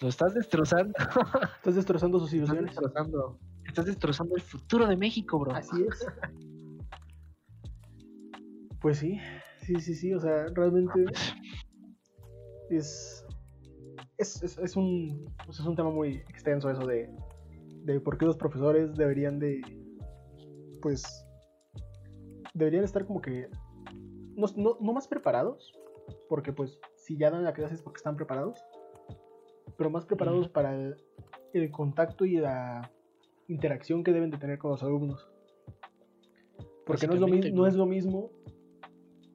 Lo 0.00 0.08
estás 0.08 0.34
destrozando. 0.34 0.92
Estás 1.56 1.74
destrozando 1.74 2.18
sus 2.18 2.32
Estás 2.32 2.36
ilusiones. 2.50 2.74
destrozando. 2.74 3.38
Estás 3.64 3.86
destrozando 3.86 4.36
el 4.36 4.42
futuro 4.42 4.86
de 4.86 4.96
México, 4.96 5.38
bro. 5.38 5.54
Así 5.54 5.82
es. 5.82 6.06
Pues 8.82 8.98
sí, 8.98 9.18
sí, 9.62 9.80
sí, 9.80 9.94
sí. 9.94 10.14
O 10.14 10.20
sea, 10.20 10.46
realmente 10.54 11.06
es, 12.70 13.26
es, 14.18 14.42
es, 14.42 14.58
es 14.58 14.76
un, 14.76 15.24
pues 15.44 15.58
es 15.58 15.66
un 15.66 15.74
tema 15.74 15.90
muy 15.90 16.16
extenso 16.28 16.70
eso 16.70 16.86
de, 16.86 17.10
de 17.84 18.00
por 18.00 18.16
qué 18.16 18.26
los 18.26 18.36
profesores 18.36 18.94
deberían 18.94 19.40
de, 19.40 19.60
pues, 20.82 21.02
deberían 22.54 22.84
estar 22.84 23.06
como 23.06 23.20
que, 23.20 23.48
no, 24.36 24.46
no, 24.56 24.76
no 24.80 24.92
más 24.92 25.08
preparados, 25.08 25.72
porque 26.28 26.52
pues 26.52 26.78
si 26.96 27.16
ya 27.16 27.30
dan 27.30 27.44
la 27.44 27.52
clase 27.52 27.74
es 27.74 27.82
porque 27.82 27.98
están 27.98 28.16
preparados, 28.16 28.64
pero 29.76 29.90
más 29.90 30.04
preparados 30.06 30.48
para 30.48 30.74
el, 30.74 30.96
el 31.52 31.70
contacto 31.70 32.24
y 32.24 32.36
la 32.36 32.90
interacción 33.48 34.02
que 34.02 34.12
deben 34.12 34.30
de 34.30 34.38
tener 34.38 34.58
con 34.58 34.70
los 34.72 34.82
alumnos. 34.82 35.28
Porque 36.86 37.06
no 37.06 37.14
es 37.14 37.20
lo, 37.20 37.26
no 37.56 37.66
es 37.66 37.74
lo 37.74 37.86
mismo, 37.86 38.30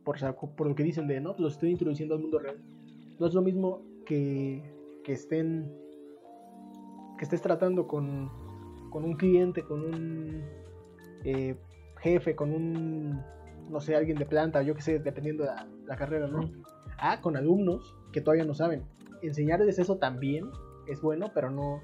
por, 0.03 0.15
o 0.15 0.19
sea, 0.19 0.33
co- 0.33 0.55
por 0.55 0.67
lo 0.67 0.75
que 0.75 0.83
dicen 0.83 1.07
de, 1.07 1.19
no, 1.19 1.35
los 1.37 1.53
estoy 1.53 1.71
introduciendo 1.71 2.15
al 2.15 2.21
mundo 2.21 2.39
real. 2.39 2.57
No 3.19 3.27
es 3.27 3.33
lo 3.33 3.41
mismo 3.41 3.81
que, 4.05 4.63
que 5.03 5.13
estén, 5.13 5.71
que 7.17 7.23
estés 7.25 7.41
tratando 7.41 7.87
con, 7.87 8.29
con 8.89 9.03
un 9.03 9.13
cliente, 9.15 9.63
con 9.63 9.83
un 9.83 10.43
eh, 11.23 11.55
jefe, 11.99 12.35
con 12.35 12.51
un, 12.51 13.21
no 13.69 13.79
sé, 13.81 13.95
alguien 13.95 14.17
de 14.17 14.25
planta, 14.25 14.63
yo 14.63 14.73
que 14.73 14.81
sé, 14.81 14.99
dependiendo 14.99 15.43
de 15.43 15.49
la, 15.49 15.67
la 15.85 15.95
carrera, 15.97 16.27
¿no? 16.27 16.49
Ah, 17.01 17.19
con 17.19 17.35
alumnos 17.35 17.95
que 18.13 18.21
todavía 18.21 18.45
no 18.45 18.53
saben. 18.53 18.85
Enseñarles 19.21 19.79
eso 19.79 19.97
también 19.97 20.49
es 20.87 21.01
bueno, 21.01 21.31
pero 21.33 21.49
no 21.49 21.81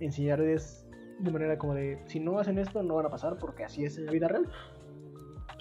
enseñarles 0.00 0.86
de 1.18 1.30
manera 1.30 1.58
como 1.58 1.74
de, 1.74 2.02
si 2.06 2.20
no 2.20 2.38
hacen 2.38 2.58
esto, 2.58 2.82
no 2.82 2.94
van 2.94 3.06
a 3.06 3.10
pasar 3.10 3.36
porque 3.38 3.64
así 3.64 3.84
es 3.84 3.98
en 3.98 4.06
la 4.06 4.12
vida 4.12 4.28
real. 4.28 4.48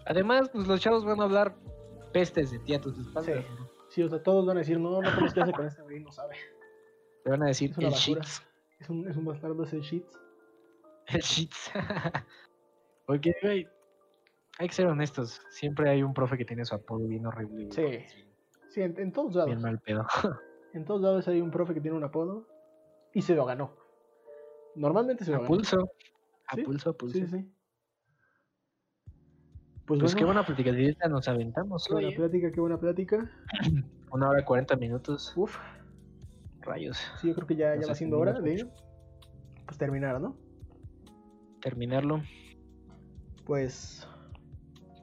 Además, 0.06 0.50
pues, 0.50 0.68
los 0.68 0.80
chavos 0.80 1.06
van 1.06 1.20
a 1.20 1.24
hablar 1.24 1.56
pestes 2.14 2.52
de 2.52 2.60
ti 2.60 2.74
a 2.74 2.82
tus 2.82 2.98
espaldas. 2.98 3.44
Sí. 3.46 3.66
Sí, 3.90 4.04
o 4.04 4.10
sea, 4.10 4.24
todos 4.24 4.46
van 4.46 4.56
a 4.56 4.60
decir, 4.62 4.80
no, 4.80 5.02
no 5.02 5.14
tienes 5.14 5.34
clase 5.34 5.52
con 5.52 5.66
este 5.66 5.82
güey, 5.82 6.00
no 6.00 6.12
sabe. 6.12 6.36
Te 7.26 7.30
van 7.30 7.44
a 7.44 7.48
decir 7.48 7.72
Es 7.72 7.78
una 7.78 7.88
el 7.88 7.94
basura. 7.94 8.22
Es 8.80 8.90
un, 8.90 9.10
es 9.10 9.18
un 9.18 9.26
bastardo 9.26 9.64
ese 9.64 9.82
shits. 9.82 10.18
El 11.08 11.20
shits. 11.20 11.72
Porque, 13.06 13.36
güey, 13.42 13.68
hay 14.60 14.68
que 14.70 14.74
ser 14.74 14.88
honestos. 14.88 15.42
Siempre 15.50 15.90
hay 15.90 16.04
un 16.04 16.14
profe 16.14 16.38
que 16.38 16.46
tiene 16.46 16.64
su 16.64 16.74
apodo 16.74 17.06
bien 17.06 17.26
horrible. 17.26 17.70
Sí. 17.72 18.31
Sí, 18.72 18.82
en, 18.82 18.98
en 19.00 19.12
todos 19.12 19.36
lados. 19.36 19.48
Bien 19.50 19.62
mal 19.62 19.80
pedo. 19.80 20.06
En 20.74 20.86
todos 20.86 21.02
lados 21.02 21.28
hay 21.28 21.42
un 21.42 21.52
profe 21.52 21.74
que 21.74 21.82
tiene 21.82 21.98
un 21.98 22.04
apodo 22.06 22.48
y 23.14 23.22
se 23.22 23.36
lo 23.36 23.44
ganó. 23.46 23.76
Normalmente 24.76 25.26
se 25.26 25.32
lo 25.32 25.38
A 25.38 25.40
ganó. 25.42 25.48
pulso. 25.50 25.92
A 26.48 26.56
Sí, 26.56 26.64
pulso, 26.64 26.90
a 26.92 26.94
pulso. 26.94 27.18
Sí, 27.20 27.28
sí. 27.28 27.54
Pues, 29.86 30.00
Pues 30.00 30.16
qué 30.16 30.24
buena 30.24 30.46
platicadita 30.46 31.10
nos 31.10 31.28
aventamos 31.28 31.86
qué 31.86 31.94
buena 31.94 32.16
plática, 32.16 32.52
qué 32.54 32.62
buena 32.62 32.80
plática. 32.80 33.30
Una 34.12 34.30
hora 34.30 34.40
y 34.40 34.46
cuarenta 34.46 34.78
minutos. 34.78 35.34
Uf, 35.36 35.58
Rayos. 36.62 36.98
sí, 37.20 37.28
yo 37.28 37.36
creo 37.36 37.48
que 37.48 37.58
ya, 37.58 37.76
Nos 37.76 37.82
ya 37.86 37.92
va 37.92 37.96
siendo 37.96 38.18
hora 38.20 38.32
de 38.40 38.66
pues, 39.66 39.78
terminar, 39.78 40.22
¿no? 40.22 40.38
Terminarlo. 41.60 42.22
Pues 43.46 44.08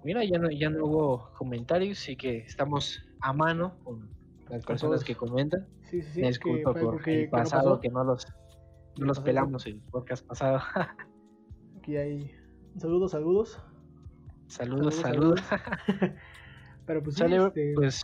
Mira, 0.03 0.24
ya 0.24 0.39
no, 0.39 0.51
ya 0.51 0.70
no 0.70 0.86
hubo 0.86 1.31
comentarios, 1.36 1.99
así 1.99 2.16
que 2.16 2.39
estamos 2.39 3.03
a 3.20 3.32
mano 3.32 3.77
con 3.85 4.09
las 4.49 4.65
personas 4.65 5.05
que 5.05 5.15
comentan. 5.15 5.66
sí, 5.82 6.03
sí, 6.03 6.11
sí. 6.12 6.20
Me 6.20 6.28
disculpo 6.28 6.73
por 6.74 7.03
que- 7.03 7.24
el 7.24 7.31
que 7.31 7.36
no 7.36 7.43
pasado, 7.43 7.70
pasó. 7.70 7.81
que 7.81 7.89
no 7.90 8.05
los, 8.05 8.27
no 8.99 9.07
los 9.07 9.20
pelamos 9.20 9.66
el 9.66 9.81
podcast 9.90 10.27
pasado. 10.27 10.61
Aquí 11.78 11.97
hay 11.97 12.31
saludos, 12.77 13.12
saludos. 13.12 13.61
saludos, 14.47 14.95
Saludos, 14.97 15.40
saludos. 15.40 15.40
Pero 16.86 17.03
pues 17.03 17.20
este, 17.20 17.73
pues 17.74 18.03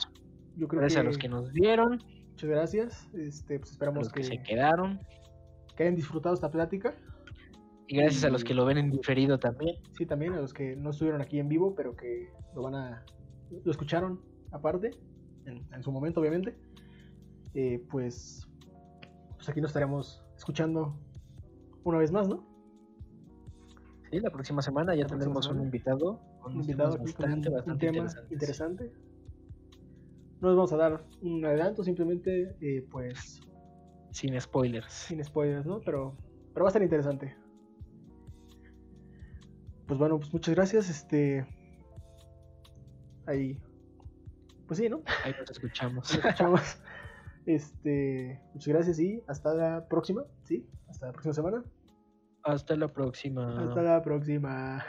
yo 0.56 0.68
creo 0.68 0.80
gracias 0.80 1.00
que 1.00 1.06
a 1.06 1.08
los 1.08 1.18
que 1.18 1.28
nos 1.28 1.52
vieron, 1.52 2.02
muchas 2.30 2.50
gracias. 2.50 3.08
Este, 3.14 3.58
pues 3.58 3.70
a 3.70 3.72
esperamos 3.72 4.04
los 4.04 4.12
que 4.12 4.20
que, 4.20 4.26
se 4.26 4.42
quedaron. 4.42 5.00
que 5.76 5.84
hayan 5.84 5.96
disfrutado 5.96 6.34
esta 6.34 6.50
plática. 6.50 6.94
Y 7.86 7.96
gracias 7.96 8.24
a 8.24 8.30
los 8.30 8.44
que 8.44 8.54
lo 8.54 8.64
ven 8.64 8.78
en 8.78 8.90
diferido 8.90 9.38
también. 9.38 9.76
Sí, 9.92 10.06
también 10.06 10.32
a 10.34 10.40
los 10.40 10.52
que 10.54 10.76
no 10.76 10.90
estuvieron 10.90 11.20
aquí 11.20 11.38
en 11.38 11.48
vivo, 11.48 11.74
pero 11.74 11.94
que 11.96 12.30
lo 12.54 12.62
van 12.62 12.74
a. 12.74 13.04
lo 13.64 13.70
escucharon 13.70 14.20
aparte, 14.54 14.92
en, 15.44 15.62
en 15.72 15.82
su 15.82 15.92
momento, 15.92 16.20
obviamente. 16.20 16.56
Eh, 17.54 17.84
pues. 17.90 18.46
Pues 19.36 19.48
aquí 19.48 19.60
nos 19.60 19.70
estaremos 19.70 20.24
escuchando 20.36 20.96
una 21.84 21.98
vez 21.98 22.10
más, 22.10 22.28
¿no? 22.28 22.46
Sí, 24.10 24.20
la 24.20 24.30
próxima 24.30 24.62
semana 24.62 24.94
ya 24.94 25.06
tendremos 25.06 25.48
un 25.48 25.60
invitado. 25.60 26.20
Un 26.46 26.60
invitado 26.60 26.92
con 26.92 27.00
un, 27.00 27.06
bastante, 27.06 27.50
tema 27.78 28.06
interesante. 28.30 28.92
No 30.40 30.48
les 30.48 30.56
vamos 30.56 30.72
a 30.72 30.76
dar 30.76 31.04
un 31.22 31.44
adelanto, 31.44 31.82
simplemente, 31.82 32.56
eh, 32.60 32.86
pues, 32.90 33.40
Sin 34.10 34.38
spoilers. 34.40 34.92
sin 34.92 35.22
spoilers, 35.24 35.66
¿no? 35.66 35.80
Pero, 35.80 36.16
pero 36.52 36.64
va 36.64 36.68
a 36.68 36.70
estar 36.70 36.82
interesante. 36.82 37.36
Pues 39.86 39.98
bueno, 39.98 40.18
pues 40.18 40.32
muchas 40.32 40.54
gracias. 40.54 40.88
Este. 40.88 41.46
Ahí. 43.26 43.58
Pues 44.66 44.78
sí, 44.78 44.88
¿no? 44.88 45.02
Ahí 45.24 45.34
nos 45.38 45.50
escuchamos. 45.50 46.14
Nos 46.14 46.24
escuchamos. 46.24 46.60
Este. 47.46 48.40
Muchas 48.54 48.68
gracias 48.68 48.98
y 49.00 49.22
hasta 49.28 49.52
la 49.52 49.86
próxima. 49.86 50.24
¿Sí? 50.44 50.66
Hasta 50.88 51.06
la 51.06 51.12
próxima 51.12 51.34
semana. 51.34 51.64
Hasta 52.42 52.74
la 52.74 52.88
próxima. 52.88 53.68
Hasta 53.68 53.82
la 53.82 54.02
próxima. 54.02 54.82